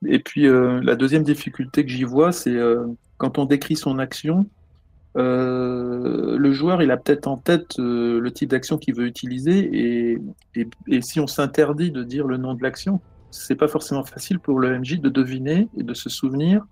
Et 0.08 0.20
puis 0.20 0.48
euh, 0.48 0.82
la 0.84 0.96
deuxième 0.96 1.24
difficulté 1.24 1.86
que 1.86 1.92
j'y 1.92 2.04
vois, 2.04 2.32
c'est 2.32 2.58
quand 3.18 3.38
on 3.38 3.46
décrit 3.46 3.76
son 3.76 4.00
action, 4.00 4.46
euh, 5.18 6.38
le 6.38 6.52
joueur, 6.52 6.82
il 6.82 6.92
a 6.92 6.98
peut-être 6.98 7.28
en 7.28 7.38
tête 7.38 7.80
euh, 7.80 8.20
le 8.20 8.32
type 8.32 8.50
d'action 8.50 8.78
qu'il 8.78 8.96
veut 8.96 9.06
utiliser, 9.06 9.70
et, 9.74 11.02
si 11.02 11.20
on 11.20 11.28
s'interdit 11.28 11.92
de 11.92 12.04
dire 12.04 12.28
le 12.28 12.38
nom 12.38 12.54
de 12.54 12.62
l'action, 12.62 13.00
c'est 13.32 13.56
pas 13.56 13.68
forcément 13.68 14.04
facile 14.04 14.40
pour 14.40 14.60
le 14.60 14.78
MJ 14.78 15.00
de 15.00 15.10
deviner 15.10 15.68
et 15.78 15.84
de 15.84 15.94
se 15.94 16.10
souvenir 16.10 16.66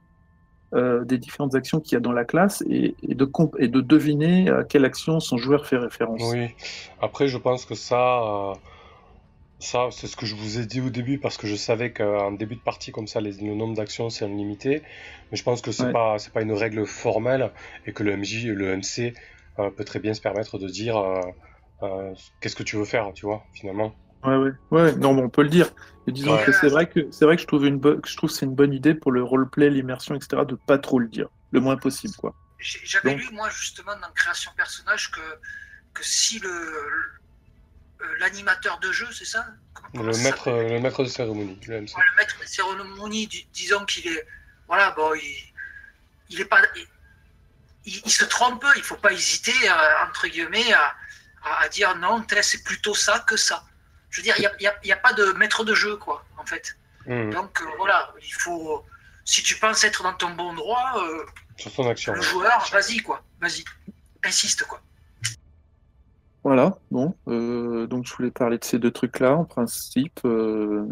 euh, 0.73 1.05
des 1.05 1.17
différentes 1.17 1.55
actions 1.55 1.79
qu'il 1.79 1.93
y 1.93 1.97
a 1.97 1.99
dans 1.99 2.11
la 2.11 2.25
classe 2.25 2.63
et 2.69 2.95
de 3.03 3.81
deviner 3.81 4.49
à 4.49 4.63
quelle 4.63 4.85
action 4.85 5.19
son 5.19 5.37
joueur 5.37 5.65
fait 5.65 5.77
référence. 5.77 6.21
Oui, 6.31 6.47
après 7.01 7.27
je 7.27 7.37
pense 7.37 7.65
que 7.65 7.75
ça, 7.75 8.53
ça, 9.63 9.89
c'est 9.91 10.07
ce 10.07 10.15
que 10.15 10.25
je 10.25 10.35
vous 10.35 10.59
ai 10.59 10.65
dit 10.65 10.81
au 10.81 10.89
début 10.89 11.17
parce 11.17 11.37
que 11.37 11.47
je 11.47 11.55
savais 11.55 11.91
qu'en 11.91 12.31
début 12.31 12.55
de 12.55 12.61
partie 12.61 12.91
comme 12.91 13.07
ça, 13.07 13.21
les, 13.21 13.31
le 13.31 13.55
nombre 13.55 13.75
d'actions 13.75 14.09
c'est 14.09 14.25
illimité. 14.25 14.83
Mais 15.31 15.37
je 15.37 15.43
pense 15.43 15.61
que 15.61 15.71
c'est 15.71 15.85
ouais. 15.85 15.91
pas 15.93 16.19
c'est 16.19 16.33
pas 16.33 16.41
une 16.41 16.51
règle 16.51 16.85
formelle 16.85 17.51
et 17.85 17.93
que 17.93 18.03
le 18.03 18.15
MJ, 18.17 18.45
le 18.47 18.75
MC 18.77 19.13
euh, 19.59 19.69
peut 19.71 19.85
très 19.85 19.99
bien 19.99 20.13
se 20.13 20.21
permettre 20.21 20.59
de 20.59 20.67
dire 20.67 20.97
euh, 20.97 21.21
euh, 21.83 22.13
qu'est-ce 22.41 22.55
que 22.55 22.63
tu 22.63 22.75
veux 22.75 22.85
faire, 22.85 23.11
tu 23.13 23.25
vois, 23.25 23.45
finalement. 23.53 23.95
Ouais, 24.23 24.35
ouais, 24.35 24.51
ouais. 24.71 24.95
Non, 24.95 25.13
bon, 25.13 25.23
on 25.23 25.29
peut 25.29 25.43
le 25.43 25.49
dire. 25.49 25.69
Et 26.07 26.11
disons 26.11 26.35
ouais. 26.35 26.43
que 26.43 26.51
c'est 26.51 26.69
vrai 26.69 26.87
que 26.87 27.07
c'est 27.11 27.25
vrai 27.25 27.35
que 27.35 27.41
je 27.41 27.47
trouve 27.47 27.65
une 27.65 27.77
bonne, 27.77 28.01
je 28.05 28.17
trouve 28.17 28.29
c'est 28.29 28.45
une 28.45 28.55
bonne 28.55 28.73
idée 28.73 28.93
pour 28.93 29.11
le 29.11 29.23
roleplay, 29.23 29.69
l'immersion, 29.69 30.15
etc. 30.15 30.43
de 30.47 30.55
pas 30.55 30.77
trop 30.77 30.99
le 30.99 31.07
dire, 31.07 31.29
le 31.51 31.59
moins 31.59 31.77
possible, 31.77 32.13
quoi. 32.15 32.35
J'avais 32.59 33.15
lu 33.15 33.27
moi 33.33 33.49
justement 33.49 33.91
dans 34.01 34.11
création 34.15 34.51
personnage 34.55 35.11
que 35.11 35.21
que 35.93 36.03
si 36.03 36.39
le 36.39 36.49
l'animateur 38.19 38.79
de 38.79 38.91
jeu, 38.91 39.07
c'est 39.11 39.25
ça 39.25 39.45
le 39.93 40.17
maître, 40.23 40.49
le 40.49 40.79
maître 40.79 41.03
de 41.03 41.07
cérémonie, 41.07 41.59
le, 41.67 41.81
MC. 41.81 41.95
Ouais, 41.95 42.03
le 42.03 42.15
maître 42.17 42.39
de 42.39 42.45
cérémonie, 42.45 43.27
disons 43.53 43.85
qu'il 43.85 44.07
est, 44.07 44.27
voilà, 44.67 44.91
bon, 44.91 45.13
il, 45.13 45.53
il 46.29 46.41
est 46.41 46.45
pas, 46.45 46.61
il, 47.85 48.01
il, 48.03 48.11
se 48.11 48.25
trompe, 48.25 48.65
il 48.75 48.81
faut 48.81 48.97
pas 48.97 49.13
hésiter, 49.13 49.67
à, 49.67 50.07
entre 50.07 50.27
guillemets, 50.27 50.73
à, 50.73 50.95
à, 51.59 51.69
dire 51.69 51.95
non, 51.97 52.25
c'est 52.41 52.63
plutôt 52.63 52.95
ça 52.95 53.19
que 53.19 53.37
ça. 53.37 53.63
Je 54.09 54.21
veux 54.21 54.23
dire, 54.23 54.35
il 54.37 54.41
n'y 54.41 54.67
a, 54.67 54.75
y 54.83 54.91
a, 54.91 54.95
a, 54.95 54.97
pas 54.97 55.13
de 55.13 55.25
maître 55.33 55.63
de 55.63 55.75
jeu, 55.75 55.97
quoi, 55.97 56.25
en 56.37 56.45
fait. 56.45 56.75
Mmh. 57.05 57.31
Donc 57.31 57.61
euh, 57.61 57.65
voilà, 57.77 58.13
il 58.23 58.33
faut, 58.33 58.85
si 59.25 59.43
tu 59.43 59.57
penses 59.57 59.83
être 59.83 60.03
dans 60.03 60.13
ton 60.13 60.31
bon 60.31 60.53
droit, 60.53 60.93
euh, 60.97 61.25
Sur 61.57 61.73
ton 61.73 61.89
action, 61.89 62.13
le 62.13 62.21
joueur, 62.21 62.67
vas-y, 62.71 62.97
quoi, 62.99 63.23
vas-y, 63.39 63.63
insiste, 64.23 64.63
quoi. 64.63 64.81
Voilà, 66.43 66.77
bon, 66.91 67.15
euh, 67.29 67.87
donc 67.87 68.05
je 68.05 68.13
voulais 68.13 68.29
parler 68.29 68.57
de 68.57 68.65
ces 68.65 68.77
deux 68.77 68.91
trucs-là 68.91 69.37
en 69.37 69.45
principe. 69.45 70.19
Euh, 70.25 70.85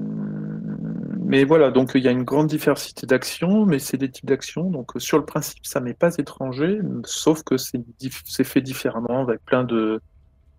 mais 1.20 1.44
voilà, 1.44 1.72
donc 1.72 1.92
il 1.94 2.02
y 2.02 2.08
a 2.08 2.12
une 2.12 2.24
grande 2.24 2.48
diversité 2.48 3.06
d'actions, 3.06 3.66
mais 3.66 3.78
c'est 3.78 3.98
des 3.98 4.10
types 4.10 4.26
d'actions. 4.26 4.70
Donc 4.70 4.94
sur 4.96 5.18
le 5.18 5.26
principe, 5.26 5.66
ça 5.66 5.82
m'est 5.82 5.94
pas 5.94 6.16
étranger, 6.16 6.80
sauf 7.04 7.44
que 7.44 7.58
c'est 7.58 8.44
fait 8.46 8.62
différemment 8.62 9.22
avec 9.22 9.44
plein 9.44 9.66
de 9.66 10.02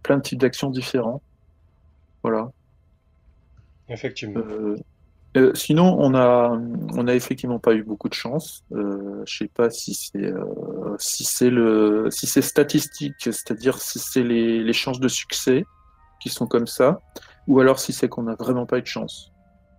plein 0.03 0.19
de 0.19 0.23
types 0.23 0.41
d'actions 0.41 0.69
différents. 0.69 1.23
Voilà. 2.23 2.51
Effectivement. 3.89 4.41
Euh, 4.41 4.77
euh, 5.37 5.55
sinon, 5.55 5.97
on 5.99 6.15
a, 6.15 6.61
on 6.95 7.09
a 7.09 7.15
effectivement 7.15 7.59
pas 7.59 7.75
eu 7.75 7.83
beaucoup 7.83 8.09
de 8.09 8.15
chance. 8.15 8.65
Euh, 8.73 9.23
je 9.27 9.39
sais 9.39 9.49
pas 9.49 9.71
si 9.71 9.95
c'est, 9.95 10.19
euh, 10.19 10.97
si 10.99 11.25
c'est 11.25 11.49
le, 11.49 12.09
si 12.11 12.27
c'est 12.27 12.43
statistique, 12.43 13.15
c'est-à-dire 13.19 13.79
si 13.79 13.99
c'est 13.99 14.23
les, 14.23 14.63
les 14.63 14.73
chances 14.75 15.01
de 15.01 15.09
succès 15.09 15.65
qui 16.21 16.29
sont 16.29 16.47
comme 16.47 16.67
ça, 16.67 17.01
ou 17.47 17.61
alors 17.61 17.79
si 17.79 17.93
c'est 17.93 18.09
qu'on 18.09 18.27
a 18.27 18.35
vraiment 18.35 18.67
pas 18.67 18.79
eu 18.79 18.83
de 18.83 18.87
chance. 18.87 19.33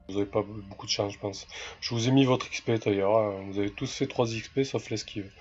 Vous 0.09 0.17
avez 0.17 0.25
pas 0.25 0.43
beaucoup 0.69 0.87
de 0.87 0.91
chance, 0.91 1.13
je 1.13 1.19
pense. 1.19 1.47
Je 1.79 1.93
vous 1.93 2.09
ai 2.09 2.11
mis 2.11 2.25
votre 2.25 2.49
XP 2.49 2.71
d'ailleurs. 2.83 3.15
Hein. 3.15 3.43
Vous 3.47 3.59
avez 3.59 3.69
tous 3.69 3.91
fait 3.91 4.07
3 4.07 4.25
XP 4.25 4.63
sauf 4.63 4.89
l'esquive. 4.89 5.31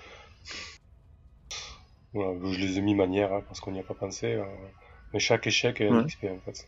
Voilà, 2.13 2.37
je 2.43 2.59
les 2.59 2.77
ai 2.77 2.81
mis 2.81 2.93
manière 2.93 3.33
hein, 3.33 3.41
parce 3.47 3.59
qu'on 3.59 3.71
n'y 3.71 3.79
a 3.79 3.83
pas 3.83 3.95
pensé. 3.95 4.41
Mais 5.11 5.19
chaque 5.19 5.47
échec 5.47 5.81
est 5.81 5.89
un 5.89 5.97
ouais. 5.97 6.05
XP 6.05 6.25
en 6.25 6.39
fait. 6.45 6.65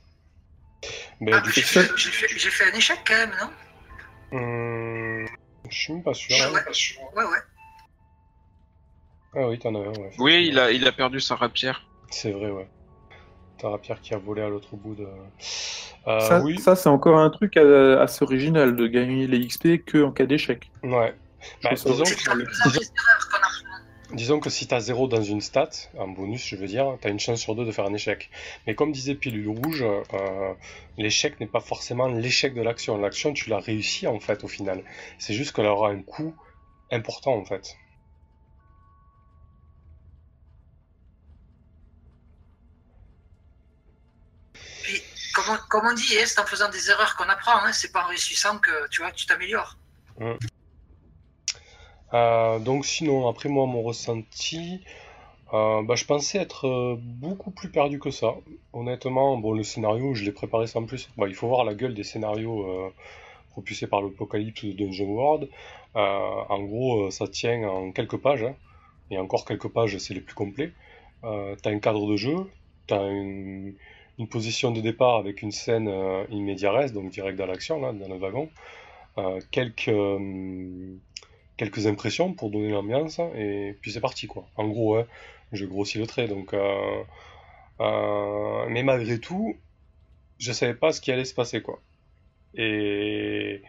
Mais 1.22 1.34
ah, 1.34 1.42
j'ai 1.46 1.62
fait, 1.62 1.84
fait, 1.84 2.50
fait, 2.50 2.72
un 2.72 2.76
échec 2.76 3.00
quand 3.06 3.14
même, 3.14 3.32
non? 3.42 4.38
Hum, 4.38 5.28
Je 5.70 5.78
suis 5.78 5.94
même 5.94 6.04
pas 6.04 6.14
sûr. 6.14 6.36
Ouais, 6.36 6.64
pas 6.64 6.74
sûr. 6.74 7.02
ouais, 7.16 7.24
ouais. 7.24 7.38
Ah 9.38 9.48
oui, 9.48 9.60
t'en 9.60 9.76
as 9.76 9.80
un, 9.80 9.92
ouais. 9.92 10.12
Oui, 10.20 10.48
il 10.48 10.60
a, 10.60 10.72
il 10.72 10.88
a 10.88 10.92
perdu 10.92 11.20
sa 11.20 11.36
rapière. 11.36 11.86
C'est 12.10 12.32
vrai, 12.32 12.50
ouais. 12.50 12.68
Ta 13.58 13.70
rapière 13.70 14.02
qui 14.02 14.14
a 14.14 14.18
volé 14.18 14.42
à 14.42 14.50
l'autre 14.50 14.76
bout 14.76 14.96
de. 14.96 15.08
Euh, 16.08 16.20
ça, 16.20 16.40
oui. 16.42 16.60
ça 16.60 16.76
c'est 16.76 16.90
encore 16.90 17.18
un 17.18 17.30
truc 17.30 17.58
assez 17.58 18.24
original 18.24 18.76
de 18.76 18.88
gagner 18.88 19.28
les 19.28 19.46
XP 19.48 19.84
que 19.86 20.04
en 20.04 20.12
cas 20.12 20.26
d'échec. 20.26 20.70
Ouais. 20.84 21.16
Bah, 21.64 21.72
disons, 21.74 22.04
que... 22.04 22.80
Disons 24.16 24.40
que 24.40 24.50
si 24.50 24.66
tu 24.66 24.74
as 24.74 24.80
0 24.80 25.10
dans 25.10 25.22
une 25.22 25.42
stat, 25.42 25.70
en 25.98 26.08
bonus 26.08 26.48
je 26.48 26.56
veux 26.56 26.68
dire, 26.68 26.98
tu 27.02 27.08
as 27.08 27.12
une 27.12 27.20
chance 27.20 27.42
sur 27.42 27.54
deux 27.54 27.66
de 27.66 27.72
faire 27.74 27.86
un 27.86 27.94
échec. 27.94 28.30
Mais 28.66 28.74
comme 28.74 28.94
disait 28.94 29.14
Pilule 29.14 29.50
Rouge, 29.50 29.84
euh, 29.84 30.54
l'échec 30.98 31.38
n'est 31.42 31.48
pas 31.48 31.60
forcément 31.60 32.08
l'échec 32.08 32.54
de 32.54 32.62
l'action. 32.62 32.98
L'action 32.98 33.34
tu 33.34 33.50
l'as 33.50 33.60
réussi 33.60 34.08
en 34.08 34.22
fait 34.22 34.46
au 34.46 34.48
final. 34.48 34.86
C'est 35.20 35.34
juste 35.34 35.52
qu'elle 35.52 35.66
aura 35.66 35.90
un 35.90 36.02
coût 36.02 36.34
important 36.92 37.34
en 37.34 37.44
fait. 37.44 37.76
Puis, 44.84 45.02
comme 45.34 45.46
on, 45.50 45.58
comme 45.68 45.88
on 45.88 45.94
dit, 45.94 46.18
hein, 46.18 46.24
c'est 46.26 46.40
en 46.40 46.46
faisant 46.46 46.70
des 46.70 46.90
erreurs 46.90 47.18
qu'on 47.18 47.28
apprend, 47.28 47.58
hein, 47.66 47.74
c'est 47.74 47.92
pas 47.92 48.06
en 48.06 48.08
réussissant 48.08 48.60
que 48.60 48.88
tu 48.92 49.02
vois, 49.02 49.12
tu 49.12 49.26
t'améliores. 49.26 49.78
Mmh. 50.20 50.36
Euh, 52.16 52.60
donc 52.60 52.86
sinon, 52.86 53.28
après 53.28 53.50
moi, 53.50 53.66
mon 53.66 53.82
ressenti, 53.84 54.82
euh, 55.54 55.84
bah, 55.84 55.96
je 55.96 56.06
pensais 56.06 56.38
être 56.40 56.68
euh, 56.68 56.96
beaucoup 57.00 57.52
plus 57.52 57.72
perdu 57.72 58.00
que 58.00 58.12
ça. 58.12 58.36
Honnêtement, 58.74 59.38
bon, 59.38 59.52
le 59.54 59.64
scénario, 59.64 60.14
je 60.16 60.24
l'ai 60.26 60.32
préparé 60.32 60.68
sans 60.68 60.86
plus. 60.86 61.10
Bah, 61.18 61.28
il 61.28 61.36
faut 61.36 61.48
voir 61.48 61.66
la 61.66 61.74
gueule 61.76 61.94
des 61.94 62.04
scénarios 62.04 62.94
propulsés 63.52 63.88
par 63.88 64.02
l'Apocalypse 64.02 64.66
de 64.66 64.74
Dungeon 64.74 65.08
World. 65.08 65.50
en 65.96 66.64
gros, 66.64 67.12
ça 67.12 67.28
tient 67.28 67.68
en 67.68 67.92
quelques 67.92 68.18
pages, 68.18 68.44
hein, 68.44 68.56
et 69.12 69.18
encore 69.18 69.46
quelques 69.46 69.70
pages, 69.70 69.98
c'est 69.98 70.14
les 70.14 70.22
plus 70.22 70.36
complets. 70.36 70.72
t'as 71.22 71.72
un 71.72 71.80
cadre 71.80 72.08
de 72.08 72.18
jeu, 72.18 72.36
t'as 72.88 73.10
une, 73.10 73.76
une 74.20 74.28
position 74.28 74.72
de 74.72 74.82
départ 74.82 75.16
avec 75.18 75.42
une 75.42 75.52
scène 75.52 75.90
immédiate, 76.30 76.94
donc 76.94 77.12
direct 77.12 77.38
dans 77.38 77.46
l'action, 77.48 77.80
dans 77.80 78.08
le 78.10 78.18
wagon. 78.18 78.50
quelques 79.52 79.90
quelques 81.58 81.88
impressions 81.88 82.34
pour 82.34 82.50
donner 82.50 82.70
l'ambiance 82.70 83.20
et 83.36 83.78
puis 83.82 83.92
c'est 83.92 84.02
parti 84.02 84.28
quoi. 84.28 84.48
En 84.58 84.68
gros, 84.68 84.98
hein, 84.98 85.06
je 85.52 85.66
grossis 85.66 85.98
le 85.98 86.08
trait 86.08 86.28
donc. 86.28 86.54
Euh, 86.54 87.04
euh, 87.82 88.66
mais 88.70 88.84
malgré 88.84 89.20
tout, 89.20 89.56
je 90.40 90.52
savais 90.52 90.74
pas 90.76 90.92
ce 90.92 91.02
qui 91.02 91.12
allait 91.12 91.26
se 91.26 91.34
passer 91.34 91.62
quoi. 91.62 91.80
Et 92.58 93.62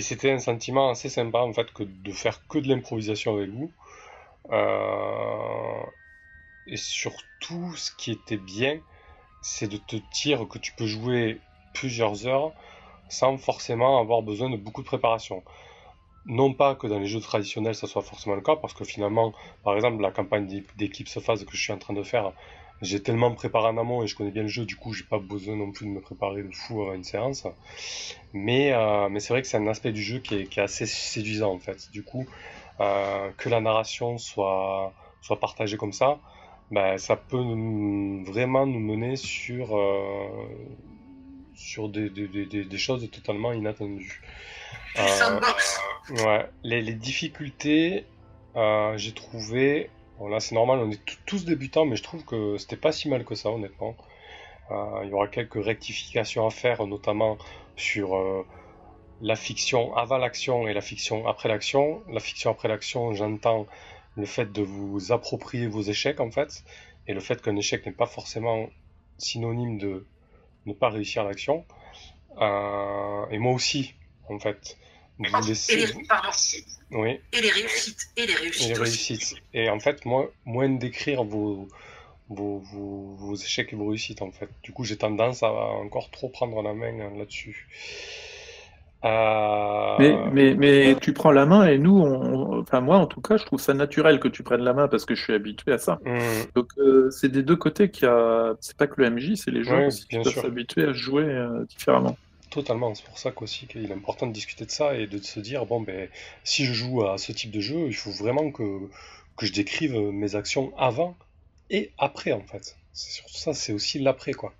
c'était 0.00 0.30
un 0.30 0.38
sentiment 0.38 0.90
assez 0.90 1.08
sympa 1.08 1.38
en 1.40 1.52
fait 1.52 1.70
que 1.72 1.82
de 1.82 2.12
faire 2.12 2.46
que 2.46 2.58
de 2.58 2.68
l'improvisation 2.68 3.36
avec 3.36 3.50
vous. 3.50 3.70
Euh, 4.50 5.82
et 6.66 6.76
surtout, 6.76 7.74
ce 7.76 7.90
qui 7.96 8.12
était 8.12 8.36
bien, 8.36 8.80
c'est 9.42 9.68
de 9.68 9.76
te 9.76 9.96
dire 10.14 10.46
que 10.48 10.58
tu 10.58 10.72
peux 10.72 10.86
jouer 10.86 11.40
plusieurs 11.74 12.26
heures 12.26 12.52
sans 13.08 13.36
forcément 13.36 14.00
avoir 14.00 14.22
besoin 14.22 14.48
de 14.48 14.56
beaucoup 14.56 14.80
de 14.80 14.86
préparation 14.86 15.42
non 16.26 16.52
pas 16.52 16.74
que 16.74 16.86
dans 16.86 16.98
les 16.98 17.06
jeux 17.06 17.20
traditionnels 17.20 17.74
ça 17.74 17.86
soit 17.86 18.02
forcément 18.02 18.36
le 18.36 18.42
cas, 18.42 18.56
parce 18.56 18.74
que 18.74 18.84
finalement, 18.84 19.32
par 19.64 19.74
exemple, 19.74 20.02
la 20.02 20.10
campagne 20.10 20.64
d'équipe 20.76 21.08
se 21.08 21.20
phase 21.20 21.44
que 21.44 21.56
je 21.56 21.62
suis 21.62 21.72
en 21.72 21.78
train 21.78 21.94
de 21.94 22.02
faire, 22.02 22.32
j'ai 22.82 23.00
tellement 23.00 23.32
préparé 23.32 23.68
en 23.68 23.78
amont 23.78 24.02
et 24.02 24.08
je 24.08 24.16
connais 24.16 24.32
bien 24.32 24.42
le 24.42 24.48
jeu, 24.48 24.64
du 24.64 24.76
coup, 24.76 24.92
j'ai 24.92 25.04
pas 25.04 25.18
besoin 25.18 25.56
non 25.56 25.70
plus 25.70 25.86
de 25.86 25.90
me 25.90 26.00
préparer 26.00 26.42
de 26.42 26.52
fou 26.52 26.82
avant 26.82 26.94
une 26.94 27.04
séance. 27.04 27.46
Mais, 28.32 28.72
euh, 28.72 29.08
mais 29.08 29.20
c'est 29.20 29.32
vrai 29.32 29.42
que 29.42 29.48
c'est 29.48 29.56
un 29.56 29.68
aspect 29.68 29.92
du 29.92 30.02
jeu 30.02 30.18
qui 30.18 30.34
est, 30.34 30.46
qui 30.46 30.58
est, 30.58 30.62
assez 30.62 30.86
séduisant 30.86 31.52
en 31.52 31.58
fait. 31.58 31.90
Du 31.92 32.02
coup, 32.02 32.26
euh, 32.80 33.30
que 33.38 33.48
la 33.48 33.60
narration 33.60 34.18
soit, 34.18 34.92
soit 35.20 35.38
partagée 35.38 35.76
comme 35.76 35.92
ça, 35.92 36.18
ben, 36.72 36.98
ça 36.98 37.16
peut 37.16 37.42
nous, 37.42 38.24
vraiment 38.24 38.66
nous 38.66 38.80
mener 38.80 39.16
sur, 39.16 39.76
euh, 39.76 40.48
sur 41.54 41.88
des, 41.88 42.10
des, 42.10 42.26
des, 42.26 42.46
des, 42.46 42.78
choses 42.78 43.08
totalement 43.10 43.52
inattendues. 43.52 44.22
Euh, 44.98 45.40
ouais, 46.10 46.48
les, 46.62 46.94
difficultés, 46.94 48.06
euh, 48.56 48.96
j'ai 48.96 49.12
trouvé. 49.12 49.90
Là, 50.20 50.38
c'est 50.38 50.54
normal, 50.54 50.78
on 50.78 50.90
est 50.90 51.00
tous 51.26 51.44
débutants, 51.44 51.84
mais 51.84 51.96
je 51.96 52.02
trouve 52.02 52.24
que 52.24 52.56
c'était 52.56 52.76
pas 52.76 52.92
si 52.92 53.08
mal 53.08 53.24
que 53.24 53.34
ça, 53.34 53.50
honnêtement. 53.50 53.96
Euh, 54.70 55.00
il 55.02 55.10
y 55.10 55.12
aura 55.12 55.26
quelques 55.26 55.62
rectifications 55.62 56.46
à 56.46 56.50
faire, 56.50 56.86
notamment 56.86 57.38
sur 57.76 58.16
euh, 58.16 58.46
la 59.20 59.34
fiction 59.34 59.96
avant 59.96 60.18
l'action 60.18 60.68
et 60.68 60.74
la 60.74 60.80
fiction 60.80 61.26
après 61.26 61.48
l'action. 61.48 62.02
La 62.08 62.20
fiction 62.20 62.50
après 62.50 62.68
l'action, 62.68 63.12
j'entends 63.14 63.66
le 64.16 64.26
fait 64.26 64.52
de 64.52 64.62
vous 64.62 65.10
approprier 65.10 65.66
vos 65.66 65.82
échecs 65.82 66.20
en 66.20 66.30
fait, 66.30 66.62
et 67.08 67.14
le 67.14 67.20
fait 67.20 67.42
qu'un 67.42 67.56
échec 67.56 67.84
n'est 67.86 67.92
pas 67.92 68.06
forcément 68.06 68.68
synonyme 69.18 69.78
de 69.78 70.06
ne 70.66 70.72
pas 70.72 70.90
réussir 70.90 71.24
l'action. 71.24 71.64
Et 72.38 73.38
moi 73.38 73.52
aussi, 73.52 73.94
en 74.28 74.38
fait. 74.38 74.78
Vous 75.30 75.48
laissez... 75.48 75.74
Et 75.74 75.86
les, 75.86 75.92
pardon. 76.08 76.28
Oui. 76.92 77.20
Et 77.32 77.40
les 77.40 77.50
réussites. 77.50 78.08
Et 78.16 78.26
les 78.26 78.34
réussites. 78.34 78.70
Et 78.70 78.74
les 78.74 78.80
aussi. 78.80 79.14
réussites. 79.14 79.34
Et 79.54 79.68
en 79.70 79.80
fait, 79.80 80.04
moi, 80.04 80.30
moins 80.44 80.68
d'écrire 80.68 81.24
vos, 81.24 81.68
vos, 82.28 82.58
vos, 82.58 83.14
vos 83.18 83.34
échecs 83.34 83.72
et 83.72 83.76
vos 83.76 83.88
réussites, 83.88 84.22
en 84.22 84.30
fait. 84.30 84.48
Du 84.62 84.72
coup, 84.72 84.84
j'ai 84.84 84.96
tendance 84.96 85.42
à 85.42 85.50
encore 85.50 86.10
trop 86.10 86.28
prendre 86.28 86.62
la 86.62 86.74
main 86.74 86.92
là-dessus. 87.16 87.68
Euh... 89.04 89.96
Mais, 89.98 90.16
mais, 90.32 90.54
mais 90.54 90.96
tu 91.00 91.12
prends 91.12 91.32
la 91.32 91.44
main 91.44 91.66
et 91.66 91.76
nous, 91.76 91.98
on, 91.98 92.60
enfin 92.60 92.80
moi 92.80 92.98
en 92.98 93.06
tout 93.06 93.20
cas, 93.20 93.36
je 93.36 93.44
trouve 93.44 93.60
ça 93.60 93.74
naturel 93.74 94.20
que 94.20 94.28
tu 94.28 94.44
prennes 94.44 94.62
la 94.62 94.74
main 94.74 94.86
parce 94.86 95.04
que 95.04 95.16
je 95.16 95.22
suis 95.24 95.32
habitué 95.32 95.72
à 95.72 95.78
ça. 95.78 95.98
hum, 96.06 96.20
Donc 96.54 96.68
euh, 96.78 97.10
c'est 97.10 97.28
des 97.28 97.42
deux 97.42 97.56
côtés 97.56 97.90
qu'il 97.90 98.04
y 98.04 98.08
a, 98.10 98.54
c'est 98.60 98.76
pas 98.76 98.86
que 98.86 99.02
le 99.02 99.10
MJ, 99.10 99.34
c'est 99.34 99.50
les 99.50 99.64
gens 99.64 99.76
Ouais, 99.76 99.86
aussi 99.86 100.06
qui 100.06 100.18
doivent 100.20 100.34
s'habituer 100.34 100.84
à 100.84 100.92
jouer 100.92 101.24
euh, 101.24 101.64
différemment. 101.64 102.16
Totalement, 102.52 102.94
c'est 102.94 103.06
pour 103.06 103.18
ça 103.18 103.30
qu'aussi 103.30 103.66
qu'il 103.66 103.90
est 103.90 103.94
important 103.94 104.26
de 104.26 104.32
discuter 104.32 104.66
de 104.66 104.70
ça 104.70 104.94
et 104.94 105.06
de 105.06 105.16
se 105.16 105.40
dire, 105.40 105.64
bon, 105.64 105.80
ben, 105.80 106.10
si 106.44 106.66
je 106.66 106.74
joue 106.74 107.02
à 107.02 107.16
ce 107.16 107.32
type 107.32 107.50
de 107.50 107.60
jeu, 107.60 107.86
il 107.86 107.94
faut 107.94 108.10
vraiment 108.10 108.50
que, 108.50 108.90
que 109.38 109.46
je 109.46 109.54
décrive 109.54 109.96
mes 109.96 110.34
actions 110.34 110.76
avant 110.76 111.16
et 111.70 111.92
après, 111.96 112.32
en 112.32 112.42
fait. 112.42 112.76
C'est 112.92 113.10
surtout 113.10 113.38
ça, 113.38 113.54
c'est 113.54 113.72
aussi 113.72 114.00
l'après, 114.00 114.32
quoi. 114.32 114.52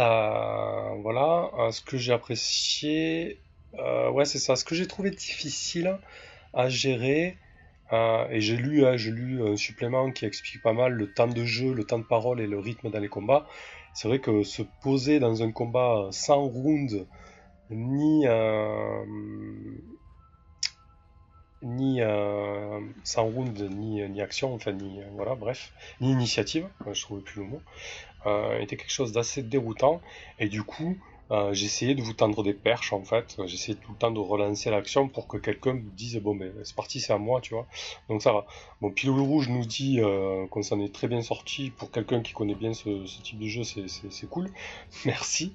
Euh, 0.00 0.94
voilà, 1.00 1.50
Euh, 1.58 1.70
ce 1.70 1.80
que 1.80 1.96
j'ai 1.96 2.12
apprécié, 2.12 3.38
euh, 3.78 4.10
ouais, 4.10 4.24
c'est 4.24 4.40
ça, 4.40 4.56
ce 4.56 4.64
que 4.64 4.74
j'ai 4.74 4.88
trouvé 4.88 5.10
difficile 5.12 5.96
à 6.54 6.68
gérer, 6.68 7.38
et 8.30 8.40
j'ai 8.40 8.56
lu, 8.56 8.86
hein, 8.86 8.96
j'ai 8.96 9.10
lu 9.10 9.46
un 9.46 9.56
supplément 9.56 10.10
qui 10.10 10.24
explique 10.24 10.62
pas 10.62 10.72
mal 10.72 10.92
le 10.94 11.12
temps 11.12 11.28
de 11.28 11.44
jeu, 11.44 11.74
le 11.74 11.84
temps 11.84 11.98
de 11.98 12.04
parole 12.04 12.40
et 12.40 12.46
le 12.46 12.58
rythme 12.58 12.90
dans 12.90 12.98
les 12.98 13.10
combats. 13.10 13.46
C'est 13.94 14.08
vrai 14.08 14.20
que 14.20 14.42
se 14.42 14.62
poser 14.62 15.20
dans 15.20 15.42
un 15.42 15.52
combat 15.52 16.08
sans 16.12 16.42
round, 16.46 17.06
ni, 17.70 18.26
euh, 18.26 19.04
ni 21.62 22.00
euh, 22.00 22.80
sans 23.04 23.24
round, 23.24 23.58
ni, 23.70 24.02
ni 24.08 24.20
action, 24.20 24.54
enfin, 24.54 24.72
ni, 24.72 25.00
euh, 25.00 25.06
voilà, 25.12 25.34
bref, 25.34 25.72
ni 26.00 26.10
initiative, 26.10 26.68
je 26.90 27.00
trouvais 27.02 27.22
plus 27.22 27.40
le 27.42 27.48
mot, 27.48 27.62
était 28.60 28.76
quelque 28.76 28.90
chose 28.90 29.12
d'assez 29.12 29.42
déroutant. 29.42 30.00
Et 30.38 30.48
du 30.48 30.62
coup, 30.62 30.96
euh, 31.30 31.54
j'essayais 31.54 31.94
de 31.94 32.02
vous 32.02 32.12
tendre 32.12 32.42
des 32.42 32.52
perches, 32.52 32.92
en 32.92 33.02
fait. 33.04 33.36
J'essayais 33.46 33.78
tout 33.78 33.92
le 33.92 33.98
temps 33.98 34.10
de 34.10 34.18
relancer 34.18 34.70
l'action 34.70 35.08
pour 35.08 35.28
que 35.28 35.36
quelqu'un 35.38 35.74
me 35.74 35.90
dise, 35.90 36.16
bon, 36.18 36.34
ben, 36.34 36.52
c'est 36.64 36.76
parti, 36.76 37.00
c'est 37.00 37.12
à 37.12 37.18
moi, 37.18 37.40
tu 37.40 37.54
vois. 37.54 37.66
Donc 38.08 38.20
ça 38.22 38.32
va. 38.32 38.44
Bon, 38.80 38.90
Pilou 38.90 39.24
Rouge 39.24 39.48
nous 39.48 39.64
dit 39.64 40.00
euh, 40.00 40.46
qu'on 40.48 40.62
s'en 40.62 40.80
est 40.80 40.94
très 40.94 41.08
bien 41.08 41.22
sorti. 41.22 41.70
Pour 41.70 41.90
quelqu'un 41.90 42.20
qui 42.20 42.32
connaît 42.34 42.54
bien 42.54 42.74
ce, 42.74 43.04
type 43.22 43.38
de 43.38 43.46
jeu, 43.46 43.62
c'est- 43.64 44.26
cool. 44.28 44.50
Merci. 45.06 45.52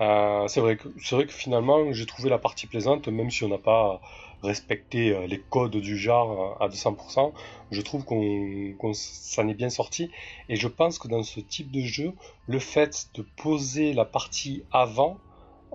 Euh, 0.00 0.46
c'est 0.48 0.60
vrai 0.60 0.76
vrai 1.12 1.26
que 1.26 1.32
finalement, 1.32 1.92
j'ai 1.92 2.06
trouvé 2.06 2.30
la 2.30 2.38
partie 2.38 2.66
plaisante, 2.66 3.08
même 3.08 3.30
si 3.30 3.44
on 3.44 3.48
n'a 3.48 3.58
pas 3.58 4.00
respecté 4.42 5.14
euh, 5.14 5.26
les 5.26 5.40
codes 5.40 5.76
du 5.76 5.96
genre 5.96 6.56
euh, 6.60 6.64
à 6.64 6.68
200%. 6.68 7.32
Je 7.70 7.80
trouve 7.82 8.04
qu'on 8.04 8.72
qu'on 8.78 8.92
s'en 8.92 9.48
est 9.48 9.54
bien 9.54 9.70
sorti. 9.70 10.10
Et 10.48 10.56
je 10.56 10.68
pense 10.68 10.98
que 10.98 11.08
dans 11.08 11.22
ce 11.22 11.40
type 11.40 11.70
de 11.70 11.80
jeu, 11.80 12.12
le 12.46 12.58
fait 12.58 13.08
de 13.14 13.22
poser 13.36 13.92
la 13.92 14.04
partie 14.04 14.62
avant, 14.72 15.18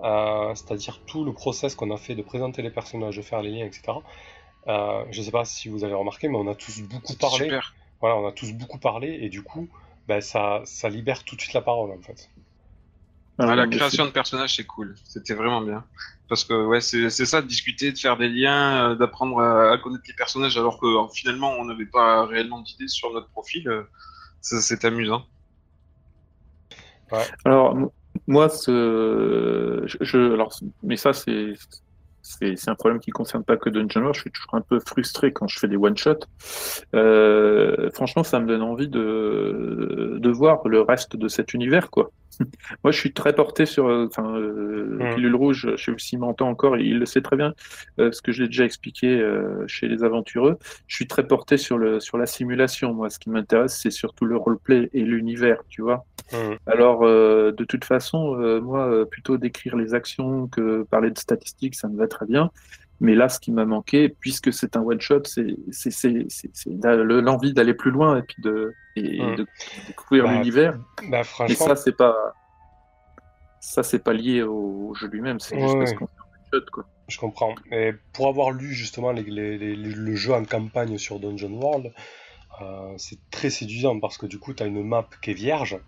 euh, 0.02 0.54
c'est-à-dire 0.54 1.00
tout 1.06 1.24
le 1.24 1.32
process 1.32 1.74
qu'on 1.74 1.90
a 1.90 1.96
fait 1.96 2.14
de 2.14 2.22
présenter 2.22 2.62
les 2.62 2.70
personnages, 2.70 3.16
de 3.16 3.22
faire 3.22 3.42
les 3.42 3.50
liens, 3.50 3.66
etc. 3.66 3.98
Euh, 4.68 5.04
je 5.10 5.22
sais 5.22 5.30
pas 5.30 5.44
si 5.44 5.68
vous 5.68 5.84
avez 5.84 5.94
remarqué, 5.94 6.28
mais 6.28 6.36
on 6.36 6.48
a 6.48 6.54
tous 6.54 6.82
beaucoup 6.82 7.14
parlé. 7.14 7.44
super. 7.44 7.74
Voilà, 8.00 8.16
on 8.16 8.26
a 8.26 8.32
tous 8.32 8.52
beaucoup 8.52 8.78
parlé 8.78 9.18
et 9.22 9.28
du 9.28 9.42
coup, 9.42 9.68
ben, 10.06 10.20
ça, 10.20 10.60
ça 10.64 10.88
libère 10.88 11.24
tout 11.24 11.34
de 11.34 11.40
suite 11.40 11.54
la 11.54 11.62
parole 11.62 11.90
en 11.90 12.02
fait. 12.02 12.30
Ah, 13.38 13.46
Ah, 13.48 13.56
la 13.56 13.66
création 13.66 14.06
de 14.06 14.10
personnages, 14.10 14.56
c'est 14.56 14.64
cool. 14.66 14.94
C'était 15.04 15.34
vraiment 15.34 15.60
bien. 15.60 15.84
Parce 16.28 16.44
que 16.44 16.54
ouais, 16.66 16.80
c'est 16.80 17.10
c'est 17.10 17.26
ça, 17.26 17.42
de 17.42 17.46
discuter, 17.46 17.92
de 17.92 17.98
faire 17.98 18.16
des 18.16 18.28
liens, 18.28 18.92
euh, 18.92 18.94
d'apprendre 18.96 19.40
à, 19.40 19.72
à 19.72 19.78
connaître 19.78 20.04
les 20.08 20.14
personnages, 20.14 20.56
alors 20.56 20.80
que 20.80 20.86
finalement, 21.14 21.52
on 21.58 21.64
n'avait 21.66 21.86
pas 21.86 22.26
réellement 22.26 22.60
d'idées 22.62 22.88
sur 22.88 23.12
notre 23.12 23.28
profil. 23.30 23.68
euh, 23.68 23.84
C'est 24.40 24.84
amusant. 24.84 25.26
Alors, 27.44 27.76
m- 27.76 27.88
moi, 28.26 28.48
ce... 28.48 29.82
je, 29.86 29.96
je- 30.00 30.32
alors, 30.34 30.52
mais 30.82 30.96
ça, 30.96 31.12
c'est, 31.12 31.54
c'est, 32.26 32.68
un 32.68 32.74
problème 32.74 33.00
qui 33.00 33.10
concerne 33.10 33.44
pas 33.44 33.56
que 33.56 33.70
Dungeon 33.70 34.00
World. 34.00 34.14
Je 34.14 34.20
suis 34.22 34.30
toujours 34.30 34.54
un 34.54 34.60
peu 34.60 34.80
frustré 34.80 35.32
quand 35.32 35.46
je 35.46 35.58
fais 35.58 35.68
des 35.68 35.76
one-shots. 35.76 36.26
Euh, 36.94 37.90
franchement, 37.92 38.24
ça 38.24 38.40
me 38.40 38.46
donne 38.46 38.62
envie 38.62 38.88
de, 38.88 40.18
de 40.18 40.30
voir 40.30 40.66
le 40.66 40.80
reste 40.80 41.16
de 41.16 41.28
cet 41.28 41.54
univers, 41.54 41.90
quoi. 41.90 42.10
Moi, 42.84 42.92
je 42.92 42.98
suis 42.98 43.12
très 43.12 43.34
porté 43.34 43.66
sur, 43.66 43.86
euh, 43.86 44.06
enfin, 44.06 44.36
euh, 44.36 44.86
Mm. 44.96 45.14
Pilule 45.14 45.36
Rouge, 45.36 45.74
je 45.76 45.92
suis 45.96 46.16
m'entend 46.16 46.48
encore, 46.48 46.76
et 46.76 46.82
il 46.82 46.98
le 46.98 47.06
sait 47.06 47.20
très 47.20 47.36
bien, 47.36 47.54
euh, 47.98 48.12
ce 48.12 48.22
que 48.22 48.32
j'ai 48.32 48.46
déjà 48.46 48.64
expliqué 48.64 49.22
chez 49.66 49.88
les 49.88 50.04
aventureux. 50.04 50.58
Je 50.86 50.96
suis 50.96 51.06
très 51.06 51.26
porté 51.26 51.56
sur 51.56 51.78
le, 51.78 52.00
sur 52.00 52.18
la 52.18 52.26
simulation. 52.26 52.94
Moi, 52.94 53.10
ce 53.10 53.18
qui 53.18 53.30
m'intéresse, 53.30 53.78
c'est 53.80 53.90
surtout 53.90 54.24
le 54.24 54.36
roleplay 54.36 54.90
et 54.92 55.02
l'univers, 55.02 55.62
tu 55.68 55.82
vois. 55.82 56.04
Hmm. 56.32 56.54
Alors, 56.66 57.04
euh, 57.04 57.52
de 57.52 57.64
toute 57.64 57.84
façon, 57.84 58.34
euh, 58.40 58.60
moi, 58.60 58.86
euh, 58.88 59.04
plutôt 59.04 59.36
d'écrire 59.38 59.76
les 59.76 59.94
actions 59.94 60.48
que 60.48 60.82
parler 60.84 61.10
de 61.10 61.18
statistiques, 61.18 61.74
ça 61.76 61.88
me 61.88 61.96
va 61.96 62.08
très 62.08 62.26
bien. 62.26 62.50
Mais 63.00 63.14
là, 63.14 63.28
ce 63.28 63.38
qui 63.38 63.52
m'a 63.52 63.66
manqué, 63.66 64.08
puisque 64.08 64.52
c'est 64.52 64.74
un 64.76 64.80
one-shot, 64.82 65.22
c'est 65.24 65.44
l'envie 66.74 67.52
d'aller 67.52 67.74
plus 67.74 67.90
loin 67.90 68.18
et 68.18 68.22
puis 68.22 68.42
de, 68.42 68.72
et 68.96 69.22
Mm. 69.22 69.36
de 69.36 69.46
découvrir 69.86 70.24
Bah, 70.24 70.32
l'univers. 70.32 70.72
Bah 70.76 70.82
Mais 71.10 71.24
franchement, 71.24 71.66
ça, 71.66 71.76
c'est 71.76 71.96
pas 71.96 72.14
ça, 73.60 73.82
c'est 73.82 73.98
pas 74.02 74.12
lié 74.12 74.42
au 74.42 74.94
jeu 74.94 75.08
lui-même, 75.08 75.40
c'est 75.40 75.58
juste 75.60 75.72
Ouais, 75.74 75.78
parce 75.80 75.90
ouais. 75.90 75.96
qu'on 75.96 76.06
fait 76.06 76.12
un 76.18 76.56
one-shot, 76.58 76.70
quoi. 76.72 76.84
je 77.08 77.18
comprends. 77.18 77.54
Et 77.72 77.92
pour 78.12 78.28
avoir 78.28 78.50
lu 78.52 78.72
justement 78.72 79.12
les- 79.12 79.22
les- 79.24 79.58
les- 79.58 79.74
le 79.76 80.14
jeu 80.16 80.32
en 80.32 80.44
campagne 80.44 80.96
sur 80.98 81.18
Dungeon 81.20 81.52
World, 81.52 81.92
euh, 82.62 82.94
c'est 82.96 83.18
très 83.30 83.50
séduisant 83.50 83.98
parce 84.00 84.18
que 84.18 84.26
du 84.26 84.38
coup, 84.38 84.54
tu 84.54 84.62
as 84.62 84.66
une 84.66 84.82
map 84.84 85.06
qui 85.20 85.32
est 85.32 85.34
vierge. 85.34 85.78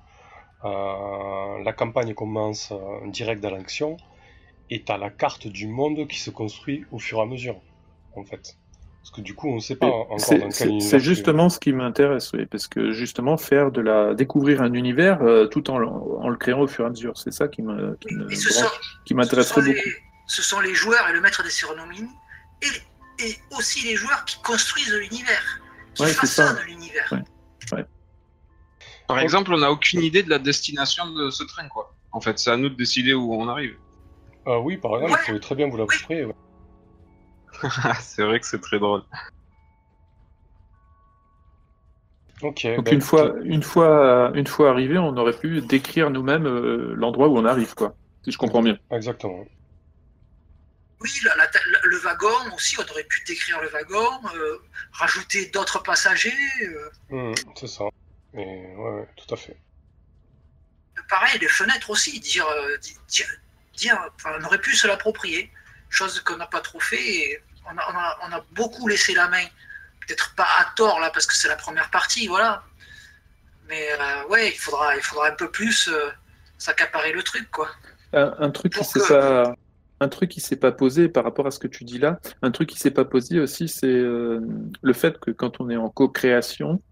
Euh, 0.65 1.63
la 1.65 1.73
campagne 1.73 2.15
commence 2.15 2.73
euh, 2.73 2.77
direct 3.11 3.41
dans 3.43 3.51
l'action 3.51 3.97
et 4.71 4.83
tu 4.83 4.91
as 4.93 4.99
la 4.99 5.11
carte 5.11 5.47
du 5.47 5.67
monde 5.69 6.07
qui 6.09 6.19
se 6.19 6.31
construit 6.31 6.85
au 6.93 6.99
fur 6.99 7.19
et 7.19 7.23
à 7.23 7.27
mesure, 7.27 7.61
en 8.17 8.25
fait. 8.25 8.57
Parce 9.01 9.11
que 9.13 9.21
du 9.23 9.35
coup, 9.35 9.49
on 9.49 9.55
ne 9.55 9.61
sait 9.61 9.77
pas 9.77 9.87
encore 9.87 10.11
dans 10.11 10.51
C'est 10.51 10.67
quel 10.69 10.83
c'est- 10.83 11.01
justement 11.01 11.49
ce 11.49 11.59
qui 11.59 11.73
m'intéresse, 11.73 12.33
oui, 12.35 12.45
parce 12.45 12.67
que 12.67 12.91
justement 12.93 13.37
faire 13.39 13.71
de 13.71 13.81
la 13.81 14.15
découvrir 14.15 14.61
un 14.61 14.73
univers 14.75 15.23
euh, 15.23 15.47
tout 15.47 15.71
en, 15.71 15.79
le- 15.79 15.87
en 15.89 16.29
le 16.29 16.37
créant 16.37 16.61
au 16.61 16.67
fur 16.67 16.85
et 16.85 16.89
à 16.89 16.91
mesure, 16.91 17.17
c'est 17.17 17.33
ça 17.33 17.49
qui 17.49 17.63
me 17.63 17.97
qui 17.97 18.37
sont, 18.37 18.67
qui 19.07 19.15
m'intéresserait 19.15 19.63
les, 19.63 19.75
beaucoup. 19.75 19.89
ce 20.27 20.43
sont 20.43 20.61
les 20.61 20.75
joueurs 20.75 21.09
et 21.09 21.13
le 21.15 21.21
maître 21.23 21.43
des 21.43 21.49
cérémonies 21.51 22.09
et, 22.63 23.25
et 23.25 23.37
aussi 23.57 23.87
les 23.87 23.97
joueurs 23.97 24.25
qui 24.27 24.43
construisent 24.43 24.93
l'univers, 24.93 25.61
qui 25.95 26.03
Ouais, 26.03 26.09
façonnent 26.09 26.59
l'univers. 26.67 27.09
Ouais. 27.73 27.85
Par 29.09 29.19
exemple, 29.21 29.53
on 29.55 29.59
n'a 29.59 29.71
aucune 29.73 30.03
idée 30.03 30.23
de 30.23 30.31
la 30.31 30.39
destination 30.39 31.11
de 31.11 31.31
ce 31.31 31.43
train, 31.43 31.67
quoi. 31.69 31.95
En 32.13 32.21
fait, 32.21 32.39
c'est 32.39 32.51
à 32.51 32.57
nous 32.57 32.69
de 32.69 32.75
décider 32.75 33.15
où 33.15 33.35
on 33.35 33.49
arrive. 33.49 33.77
Ah 34.47 34.61
oui, 34.61 34.77
par 34.77 34.97
exemple, 34.97 35.13
Ouais. 35.13 35.19
vous 35.21 35.27
pouvez 35.27 35.41
très 35.41 35.55
bien 35.55 35.69
vous 35.69 35.77
l'approprier. 35.79 36.25
ouais. 36.27 36.35
c'est 38.01 38.23
vrai 38.23 38.39
que 38.39 38.47
c'est 38.47 38.61
très 38.61 38.79
drôle. 38.79 39.03
Ok. 42.43 42.67
Donc 42.77 42.85
bah, 42.85 42.93
une 42.93 43.01
fois, 43.01 43.27
écoutez, 43.29 43.49
une 43.49 43.63
fois, 43.63 44.31
une 44.35 44.47
fois 44.47 44.71
arrivé, 44.71 44.97
on 44.99 45.17
aurait 45.17 45.37
pu 45.37 45.61
décrire 45.63 46.11
nous-mêmes 46.11 46.47
euh, 46.47 46.95
l'endroit 46.95 47.29
où 47.29 47.37
on 47.37 47.45
arrive, 47.45 47.75
quoi. 47.75 47.95
Si 48.25 48.31
je 48.31 48.39
comprends 48.39 48.63
bien. 48.63 48.79
Exactement. 48.93 49.45
Oui, 51.01 51.11
la- 51.25 51.37
la- 51.37 51.45
la- 51.45 51.79
le 51.85 51.97
wagon 51.99 52.55
aussi, 52.55 52.77
on 52.79 52.91
aurait 52.93 53.05
pu 53.05 53.23
décrire 53.27 53.61
le 53.61 53.69
wagon, 53.69 54.21
euh, 54.37 54.59
rajouter 54.93 55.47
d'autres 55.47 55.83
passagers. 55.83 56.33
euh, 56.63 57.31
Hmm, 57.33 57.35
c'est 57.57 57.67
ça. 57.69 57.85
Et 58.35 58.39
ouais, 58.39 58.77
ouais, 58.77 59.09
tout 59.17 59.33
à 59.35 59.37
fait. 59.37 59.57
pareil, 61.09 61.39
les 61.41 61.49
fenêtres 61.49 61.91
aussi, 61.91 62.21
dire, 62.21 62.47
euh, 62.47 62.77
di- 62.79 62.97
dire, 63.09 63.27
dire- 63.75 64.11
enfin, 64.17 64.31
on 64.41 64.45
aurait 64.45 64.61
pu 64.61 64.77
se 64.77 64.87
l'approprier, 64.87 65.51
chose 65.89 66.21
qu'on 66.21 66.37
n'a 66.37 66.47
pas 66.47 66.61
trop 66.61 66.81
fait. 66.81 67.03
et 67.03 67.43
on, 67.65 67.77
a, 67.79 67.93
on, 67.93 67.97
a, 67.97 68.19
on 68.29 68.33
a 68.37 68.45
beaucoup 68.53 68.89
laissé 68.89 69.15
la 69.15 69.29
main, 69.29 69.45
peut-être 70.07 70.35
pas 70.35 70.47
à 70.61 70.67
tort 70.77 71.01
là 71.01 71.11
parce 71.11 71.27
que 71.27 71.35
c'est 71.35 71.49
la 71.49 71.57
première 71.57 71.91
partie, 71.91 72.27
voilà. 72.27 72.63
Mais 73.69 73.89
euh, 73.93 74.27
ouais, 74.29 74.49
il 74.51 74.59
faudra, 74.59 74.97
il 74.97 75.03
faudra 75.03 75.29
un 75.29 75.35
peu 75.35 75.51
plus 75.51 75.89
euh, 75.89 76.11
s'accaparer 76.59 77.13
le 77.13 77.23
truc, 77.23 77.51
quoi. 77.51 77.69
Un, 78.13 78.35
un 78.39 78.51
truc 78.51 78.73
qui 78.75 78.85
s'est 78.85 79.01
que- 79.01 79.09
pas, 79.09 79.55
un 80.01 80.09
truc 80.09 80.31
qui 80.31 80.41
s'est 80.41 80.57
pas 80.57 80.73
posé 80.73 81.09
par 81.09 81.25
rapport 81.25 81.47
à 81.47 81.51
ce 81.51 81.59
que 81.59 81.69
tu 81.69 81.85
dis 81.85 81.99
là. 81.99 82.19
Un 82.43 82.51
truc 82.51 82.69
qui 82.71 82.79
s'est 82.79 82.91
pas 82.91 83.05
posé 83.05 83.39
aussi, 83.41 83.69
c'est 83.69 83.87
euh, 83.87 84.41
le 84.83 84.93
fait 84.93 85.19
que 85.19 85.31
quand 85.31 85.61
on 85.61 85.69
est 85.71 85.77
en 85.77 85.89
co-création, 85.91 86.83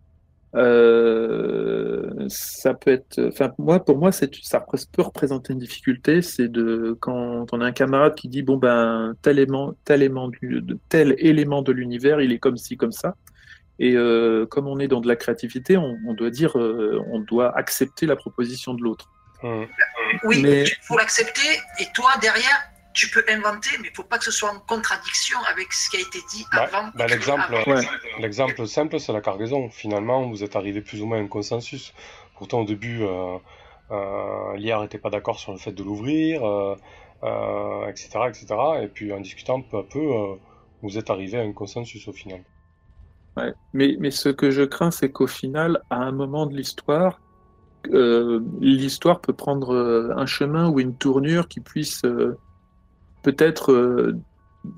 Euh, 0.57 2.27
ça 2.28 2.73
peut 2.73 2.91
être, 2.91 3.20
enfin 3.28 3.53
moi 3.59 3.85
pour 3.85 3.99
moi 3.99 4.11
c'est 4.11 4.35
ça 4.43 4.65
peut 4.93 5.03
représenter 5.03 5.53
une 5.53 5.59
difficulté, 5.59 6.23
c'est 6.23 6.49
de 6.49 6.97
quand 6.99 7.47
on 7.53 7.61
a 7.61 7.66
un 7.66 7.73
camarade 7.73 8.15
qui 8.15 8.28
dit 8.28 8.43
bon 8.43 8.57
ben 8.57 9.15
tel 9.20 9.39
élément 9.39 9.74
tel 9.85 10.03
élément 10.03 10.28
du, 10.28 10.62
de 10.62 10.78
tel 10.89 11.15
élément 11.19 11.61
de 11.61 11.73
l'univers 11.73 12.20
il 12.23 12.33
est 12.33 12.39
comme 12.39 12.57
ci 12.57 12.78
comme 12.78 12.93
ça 12.93 13.16
et 13.78 13.97
euh, 13.97 14.47
comme 14.47 14.66
on 14.66 14.78
est 14.78 14.89
dans 14.89 15.03
de 15.03 15.09
la 15.09 15.16
créativité 15.16 15.77
on, 15.77 15.99
on 16.07 16.15
doit 16.15 16.31
dire 16.31 16.59
euh, 16.59 17.03
on 17.12 17.20
doit 17.20 17.57
accepter 17.57 18.07
la 18.07 18.16
proposition 18.16 18.73
de 18.73 18.83
l'autre. 18.83 19.11
Mmh. 19.43 19.65
Oui, 20.24 20.41
Mais- 20.43 20.62
il 20.65 20.77
faut 20.83 20.97
l'accepter 20.97 21.49
et 21.81 21.87
toi 21.95 22.12
derrière 22.23 22.70
tu 22.97 23.09
peux 23.10 23.23
inventer, 23.28 23.70
mais 23.81 23.89
il 23.93 23.94
faut 23.94 24.02
pas 24.02 24.18
que 24.18 24.24
ce 24.24 24.31
soit 24.31 24.51
en 24.51 24.59
contradiction 24.59 25.39
avec 25.52 25.73
ce 25.73 25.90
qui 25.90 25.98
a 25.98 26.01
été 26.01 26.18
dit 26.31 26.44
Bah, 26.52 26.62
avant. 26.73 26.89
bah, 26.94 27.06
l'exemple, 27.06 27.43
avant. 27.55 27.73
Ouais. 27.74 27.86
l'exemple 28.18 28.66
simple, 28.66 28.98
c'est 28.98 29.12
la 29.12 29.20
cargaison. 29.20 29.68
Finalement, 29.70 30.28
vous 30.28 30.43
êtes 30.43 30.56
arrivé 30.56 30.81
plus 30.81 31.02
ou 31.02 31.06
moins 31.06 31.18
à 31.18 31.20
un 31.20 31.28
consensus. 31.28 31.93
Pourtant, 32.36 32.60
au 32.60 32.64
début, 32.64 33.02
euh, 33.02 33.36
euh, 33.90 34.56
l'IR 34.56 34.81
n'était 34.81 34.98
pas 34.98 35.10
d'accord 35.10 35.39
sur 35.39 35.52
le 35.52 35.59
fait 35.59 35.73
de 35.73 35.82
l'ouvrir, 35.82 36.43
euh, 36.44 36.74
euh, 37.23 37.86
etc., 37.89 38.09
etc. 38.28 38.47
Et 38.82 38.89
puis, 38.89 39.12
en 39.12 39.20
discutant 39.20 39.60
peu 39.60 39.78
à 39.78 39.82
peu, 39.82 39.98
euh, 40.01 40.35
vous 40.82 40.97
êtes 40.98 41.10
arrivé 41.10 41.39
à 41.39 41.43
un 41.43 41.52
consensus 41.52 42.09
au 42.09 42.12
final. 42.12 42.43
Ouais. 43.36 43.52
Mais, 43.74 43.97
mais 44.01 44.10
ce 44.10 44.31
que 44.31 44.51
je 44.51 44.62
crains, 44.62 44.90
c'est 44.90 45.10
qu'au 45.12 45.27
final, 45.27 45.82
à 45.90 45.97
un 45.97 46.12
moment 46.12 46.47
de 46.47 46.56
l'histoire, 46.56 47.20
euh, 47.93 48.40
l'histoire 48.60 49.20
peut 49.20 49.35
prendre 49.35 50.12
un 50.16 50.27
chemin 50.27 50.68
ou 50.70 50.81
une 50.81 50.97
tournure 50.97 51.47
qui 51.47 51.60
puisse 51.60 52.02
euh, 52.05 52.36
peut-être 53.27 53.73
euh, 53.73 54.16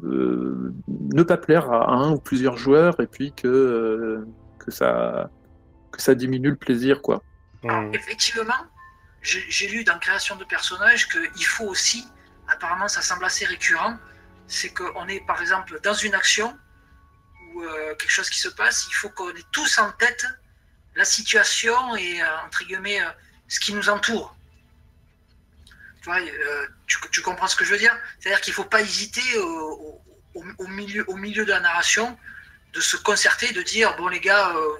euh, 0.04 0.72
ne 0.88 1.22
pas 1.22 1.36
plaire 1.36 1.70
à 1.70 1.92
un 1.92 2.12
ou 2.12 2.18
plusieurs 2.18 2.56
joueurs 2.56 2.98
et 2.98 3.06
puis 3.06 3.34
que, 3.34 3.46
euh, 3.46 4.26
que, 4.58 4.70
ça, 4.70 5.28
que 5.92 6.00
ça 6.00 6.14
diminue 6.14 6.48
le 6.48 6.56
plaisir. 6.56 7.02
Quoi. 7.02 7.22
Alors, 7.62 7.82
Mmh. 7.82 7.94
effectivement, 7.94 8.62
j'ai 9.20 9.68
lu 9.68 9.84
dans 9.84 9.98
Création 9.98 10.36
de 10.36 10.44
personnages 10.44 11.08
qu'il 11.08 11.44
faut 11.44 11.66
aussi, 11.66 12.06
apparemment 12.48 12.88
ça 12.88 13.02
semble 13.02 13.26
assez 13.26 13.44
récurrent, 13.44 13.98
c'est 14.46 14.70
qu'on 14.70 15.06
est 15.08 15.26
par 15.26 15.42
exemple 15.42 15.78
dans 15.82 15.92
une 15.92 16.14
action 16.14 16.56
ou 17.54 17.62
euh, 17.62 17.94
quelque 17.96 18.10
chose 18.10 18.30
qui 18.30 18.40
se 18.40 18.48
passe, 18.48 18.86
il 18.88 18.94
faut 18.94 19.10
qu'on 19.10 19.28
ait 19.28 19.50
tous 19.52 19.76
en 19.76 19.90
tête 19.92 20.24
la 20.96 21.04
situation 21.04 21.96
et 21.96 22.22
entre 22.46 22.64
guillemets 22.64 23.00
ce 23.46 23.60
qui 23.60 23.74
nous 23.74 23.90
entoure. 23.90 24.37
Tu, 26.02 26.08
vois, 26.08 26.20
euh, 26.20 26.66
tu, 26.86 27.22
comprends 27.22 27.48
ce 27.48 27.56
que 27.56 27.64
je 27.64 27.72
veux 27.72 27.78
dire? 27.78 27.96
C'est-à-dire 28.20 28.40
qu'il 28.40 28.52
ne 28.52 28.56
faut 28.56 28.64
pas 28.64 28.80
hésiter 28.80 29.22
au, 29.38 30.66
milieu, 30.68 31.44
de 31.44 31.50
la 31.50 31.60
narration 31.60 32.16
de 32.72 32.80
se 32.80 32.96
concerter, 32.96 33.52
de 33.52 33.62
dire 33.62 33.96
bon 33.96 34.08
les 34.08 34.20
gars, 34.20 34.50
euh, 34.50 34.78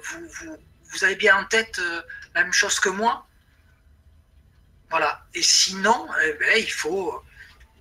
vous, 0.91 1.03
avez 1.03 1.15
bien 1.15 1.37
en 1.37 1.45
tête 1.45 1.79
euh, 1.79 2.01
la 2.35 2.43
même 2.43 2.53
chose 2.53 2.79
que 2.79 2.89
moi. 2.89 3.27
Voilà. 4.89 5.25
Et 5.33 5.43
sinon, 5.43 6.07
eh 6.23 6.33
ben, 6.33 6.57
il 6.57 6.71
faut, 6.71 7.23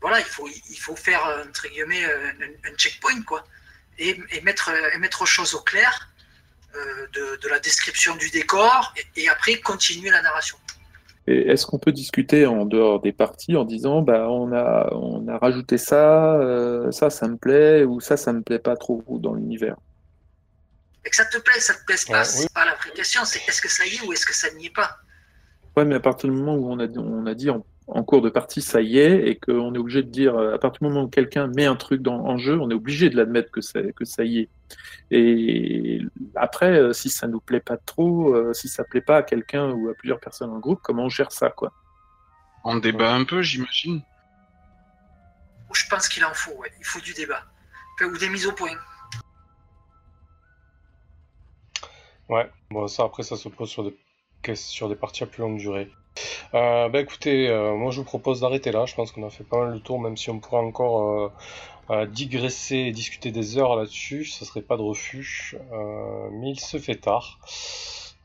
voilà, 0.00 0.20
il 0.20 0.78
faut, 0.78 0.96
faire 0.96 1.22
entre 1.48 1.68
guillemets 1.68 2.04
un, 2.04 2.76
checkpoint 2.76 3.22
quoi, 3.22 3.46
et, 3.98 4.20
et 4.30 4.40
mettre, 4.40 4.70
et 4.92 4.98
mettre 4.98 5.24
choses 5.26 5.54
au 5.54 5.60
clair 5.60 6.10
de, 7.12 7.48
la 7.48 7.60
description 7.60 8.14
du 8.16 8.30
décor 8.30 8.94
et 9.16 9.28
après 9.28 9.60
continuer 9.60 10.10
la 10.10 10.20
narration. 10.20 10.58
Et 11.30 11.50
est-ce 11.50 11.66
qu'on 11.66 11.78
peut 11.78 11.92
discuter 11.92 12.46
en 12.46 12.64
dehors 12.64 13.00
des 13.02 13.12
parties 13.12 13.54
en 13.54 13.64
disant 13.66 14.00
bah, 14.00 14.30
on, 14.30 14.50
a, 14.52 14.88
on 14.92 15.28
a 15.28 15.36
rajouté 15.36 15.76
ça, 15.76 16.36
euh, 16.40 16.90
ça, 16.90 17.10
ça 17.10 17.28
me 17.28 17.36
plaît, 17.36 17.84
ou 17.84 18.00
ça, 18.00 18.16
ça 18.16 18.32
me 18.32 18.40
plaît 18.40 18.58
pas 18.58 18.76
trop 18.76 19.04
dans 19.20 19.34
l'univers? 19.34 19.76
Et 21.04 21.10
que 21.10 21.16
ça 21.16 21.26
te 21.26 21.36
plaît, 21.36 21.60
ça 21.60 21.74
te 21.74 21.84
plaise 21.84 22.06
pas, 22.06 22.20
Ouais, 22.20 22.24
c'est 22.24 22.42
oui. 22.44 22.48
pas 22.54 22.64
la 22.64 22.74
vraie 22.76 22.92
question, 22.92 23.20
c'est 23.26 23.40
est-ce 23.46 23.60
que 23.60 23.68
ça 23.68 23.84
y 23.84 23.96
est 23.96 24.06
ou 24.06 24.12
est-ce 24.14 24.24
que 24.24 24.34
ça 24.34 24.48
n'y 24.54 24.66
est 24.66 24.74
pas? 24.74 24.96
Ouais, 25.76 25.84
mais 25.84 25.96
à 25.96 26.00
partir 26.00 26.30
du 26.30 26.34
moment 26.34 26.54
où 26.54 26.70
on 26.72 26.80
a, 26.80 26.86
on 26.98 27.26
a 27.26 27.34
dit 27.34 27.50
en, 27.50 27.64
en 27.88 28.04
cours 28.04 28.20
de 28.20 28.28
partie 28.28 28.60
ça 28.60 28.80
y 28.82 28.98
est, 28.98 29.28
et 29.28 29.36
qu'on 29.36 29.74
est 29.74 29.78
obligé 29.78 30.02
de 30.02 30.10
dire, 30.10 30.36
euh, 30.36 30.54
à 30.54 30.58
partir 30.58 30.80
du 30.80 30.88
moment 30.88 31.04
où 31.04 31.08
quelqu'un 31.08 31.46
met 31.48 31.64
un 31.64 31.76
truc 31.76 32.02
dans, 32.02 32.20
en 32.26 32.36
jeu, 32.36 32.58
on 32.60 32.70
est 32.70 32.74
obligé 32.74 33.08
de 33.10 33.16
l'admettre 33.16 33.50
que, 33.50 33.60
ça 33.60 34.24
y 34.24 34.38
est. 34.38 34.48
Et 35.10 36.02
après, 36.34 36.78
euh, 36.78 36.92
si 36.92 37.08
ça 37.08 37.26
nous 37.26 37.40
plaît 37.40 37.60
pas 37.60 37.78
trop, 37.78 38.34
euh, 38.34 38.52
si 38.52 38.68
ça 38.68 38.84
plaît 38.84 39.00
pas 39.00 39.18
à 39.18 39.22
quelqu'un 39.22 39.70
ou 39.70 39.88
à 39.88 39.94
plusieurs 39.94 40.20
personnes 40.20 40.50
en 40.50 40.58
groupe, 40.58 40.80
comment 40.82 41.04
on 41.04 41.08
gère 41.08 41.32
ça, 41.32 41.48
quoi? 41.48 41.72
On 42.64 42.76
débat 42.76 43.14
un 43.14 43.24
peu, 43.24 43.40
j'imagine. 43.40 44.02
Je 45.72 45.84
pense 45.88 46.08
qu'il 46.08 46.24
en 46.24 46.34
faut, 46.34 46.52
ouais. 46.52 46.70
il 46.78 46.84
faut 46.84 47.00
du 47.00 47.14
débat. 47.14 47.42
Enfin, 47.94 48.10
ou 48.12 48.18
des 48.18 48.28
mises 48.28 48.46
au 48.46 48.52
point. 48.52 48.76
Ouais, 52.28 52.50
bon, 52.70 52.86
ça 52.88 53.04
après, 53.04 53.22
ça 53.22 53.36
se 53.36 53.48
pose 53.48 53.70
sur 53.70 53.84
des, 53.84 53.96
que- 54.42 54.54
sur 54.54 54.90
des 54.90 54.96
parties 54.96 55.24
à 55.24 55.26
plus 55.26 55.40
longue 55.40 55.56
durée. 55.56 55.90
Euh, 56.54 56.88
bah 56.88 57.00
écoutez, 57.00 57.48
euh, 57.48 57.74
moi 57.76 57.90
je 57.90 57.98
vous 57.98 58.04
propose 58.04 58.40
d'arrêter 58.40 58.72
là. 58.72 58.86
Je 58.86 58.94
pense 58.94 59.12
qu'on 59.12 59.26
a 59.26 59.30
fait 59.30 59.44
pas 59.44 59.58
mal 59.64 59.72
le 59.74 59.80
tour, 59.80 60.00
même 60.00 60.16
si 60.16 60.30
on 60.30 60.40
pourrait 60.40 60.62
encore 60.62 61.10
euh, 61.10 61.32
euh, 61.90 62.06
digresser 62.06 62.76
et 62.76 62.90
discuter 62.92 63.30
des 63.30 63.58
heures 63.58 63.76
là-dessus, 63.76 64.24
ça 64.24 64.44
serait 64.44 64.62
pas 64.62 64.76
de 64.76 64.82
refus. 64.82 65.54
Euh, 65.72 66.28
mais 66.32 66.50
il 66.50 66.60
se 66.60 66.78
fait 66.78 66.96
tard. 66.96 67.38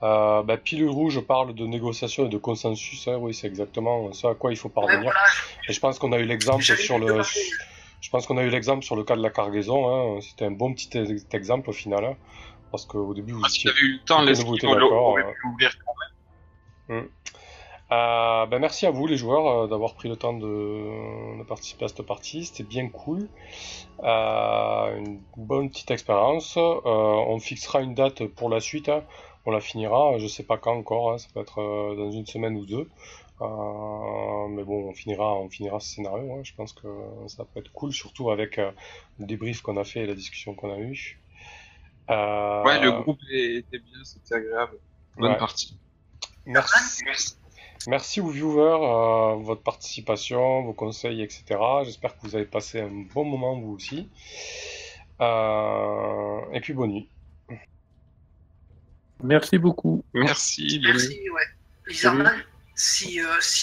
Euh, 0.01 0.43
bah, 0.43 0.57
Pilule 0.57 0.89
Rouge 0.89 1.21
parle 1.21 1.53
de 1.53 1.65
négociation 1.65 2.25
et 2.25 2.29
de 2.29 2.37
consensus. 2.37 3.07
hein, 3.07 3.17
oui, 3.19 3.33
c'est 3.33 3.47
exactement 3.47 4.11
ce 4.11 4.27
à 4.27 4.35
quoi 4.35 4.51
il 4.51 4.57
faut 4.57 4.69
parvenir. 4.69 5.13
Et 5.69 5.73
je 5.73 5.79
pense 5.79 5.97
qu'on 5.99 6.11
a 6.11 6.19
eu 6.19 6.25
l'exemple 6.25 6.63
sur 6.63 6.99
le. 6.99 7.21
Je 8.01 8.09
pense 8.09 8.27
qu'on 8.27 8.37
a 8.37 8.43
eu 8.43 8.49
l'exemple 8.49 8.83
sur 8.83 8.97
le 8.97 9.03
cas 9.05 9.15
de 9.15 9.21
la 9.21 9.29
cargaison. 9.29 9.87
Hein. 10.17 10.19
C'était 10.21 10.43
un 10.45 10.51
bon 10.51 10.73
petit 10.73 10.89
ex- 10.97 11.25
exemple 11.31 11.69
au 11.69 11.73
final. 11.73 12.03
hein, 12.03 12.15
parce 12.71 12.85
qu'au 12.85 13.13
début, 13.13 13.31
vous 13.33 13.41
Ah, 13.45 13.49
S'il 13.49 13.69
étiez 13.69 13.79
avait 13.79 13.87
eu 13.87 13.93
le 13.93 13.99
temps, 13.99 14.15
Tout 14.17 14.25
le 14.25 14.25
monde 14.25 14.35
était 14.57 14.67
l'esquive 14.67 14.69
d'accord, 14.73 15.03
aurait 15.03 15.23
euh. 17.93 18.45
ben 18.47 18.59
merci 18.59 18.85
à 18.85 18.91
vous 18.91 19.07
les 19.07 19.17
joueurs 19.17 19.47
euh, 19.47 19.67
d'avoir 19.67 19.93
pris 19.93 20.09
le 20.09 20.15
temps 20.15 20.33
de, 20.33 21.37
de 21.37 21.43
participer 21.43 21.85
à 21.85 21.87
cette 21.87 22.01
partie, 22.03 22.45
c'était 22.45 22.63
bien 22.63 22.89
cool. 22.89 23.27
Euh, 24.03 24.97
une 24.97 25.21
bonne 25.37 25.69
petite 25.69 25.91
expérience. 25.91 26.57
Euh, 26.57 26.79
on 26.85 27.39
fixera 27.39 27.81
une 27.81 27.93
date 27.95 28.25
pour 28.25 28.49
la 28.49 28.59
suite, 28.59 28.89
hein. 28.89 29.03
on 29.45 29.51
la 29.51 29.59
finira, 29.59 30.17
je 30.17 30.27
sais 30.27 30.43
pas 30.43 30.57
quand 30.57 30.75
encore, 30.75 31.11
hein, 31.11 31.17
ça 31.17 31.27
peut 31.33 31.41
être 31.41 31.61
euh, 31.61 31.95
dans 31.95 32.11
une 32.11 32.25
semaine 32.25 32.55
ou 32.55 32.65
deux. 32.65 32.89
Euh, 33.41 34.47
mais 34.49 34.63
bon, 34.63 34.89
on 34.89 34.93
finira, 34.93 35.35
on 35.35 35.49
finira 35.49 35.79
ce 35.79 35.95
scénario, 35.95 36.33
hein. 36.33 36.41
je 36.43 36.53
pense 36.53 36.73
que 36.73 36.87
ça 37.27 37.45
peut 37.45 37.59
être 37.59 37.71
cool, 37.73 37.91
surtout 37.91 38.29
avec 38.31 38.59
euh, 38.59 38.71
le 39.19 39.25
débrief 39.25 39.61
qu'on 39.61 39.77
a 39.77 39.83
fait 39.83 40.01
et 40.01 40.05
la 40.05 40.15
discussion 40.15 40.53
qu'on 40.53 40.73
a 40.73 40.77
eue. 40.77 41.19
Euh, 42.09 42.63
Ouais, 42.63 42.79
le 42.79 42.91
groupe 42.91 43.19
était 43.29 43.79
bien, 43.79 44.03
c'était 44.03 44.35
agréable. 44.35 44.77
Bonne 45.17 45.31
ouais. 45.31 45.37
partie. 45.37 45.77
Merci. 46.45 47.03
Merci 47.05 47.35
aux 48.19 48.29
viewers, 48.29 48.79
euh, 48.81 49.35
votre 49.35 49.61
participation, 49.61 50.63
vos 50.63 50.73
conseils, 50.73 51.21
etc. 51.21 51.43
J'espère 51.83 52.17
que 52.17 52.21
vous 52.27 52.35
avez 52.35 52.45
passé 52.45 52.81
un 52.81 53.05
bon 53.13 53.25
moment 53.25 53.59
vous 53.59 53.73
aussi. 53.73 54.09
Euh, 55.21 56.39
et 56.53 56.59
puis 56.61 56.73
bonne 56.73 56.91
nuit. 56.91 57.09
Merci 59.21 59.57
beaucoup. 59.57 60.03
Merci. 60.13 60.81
Merci, 60.83 61.29
ouais. 61.29 61.41
Si, 62.75 63.21
euh, 63.21 63.25
si 63.39 63.61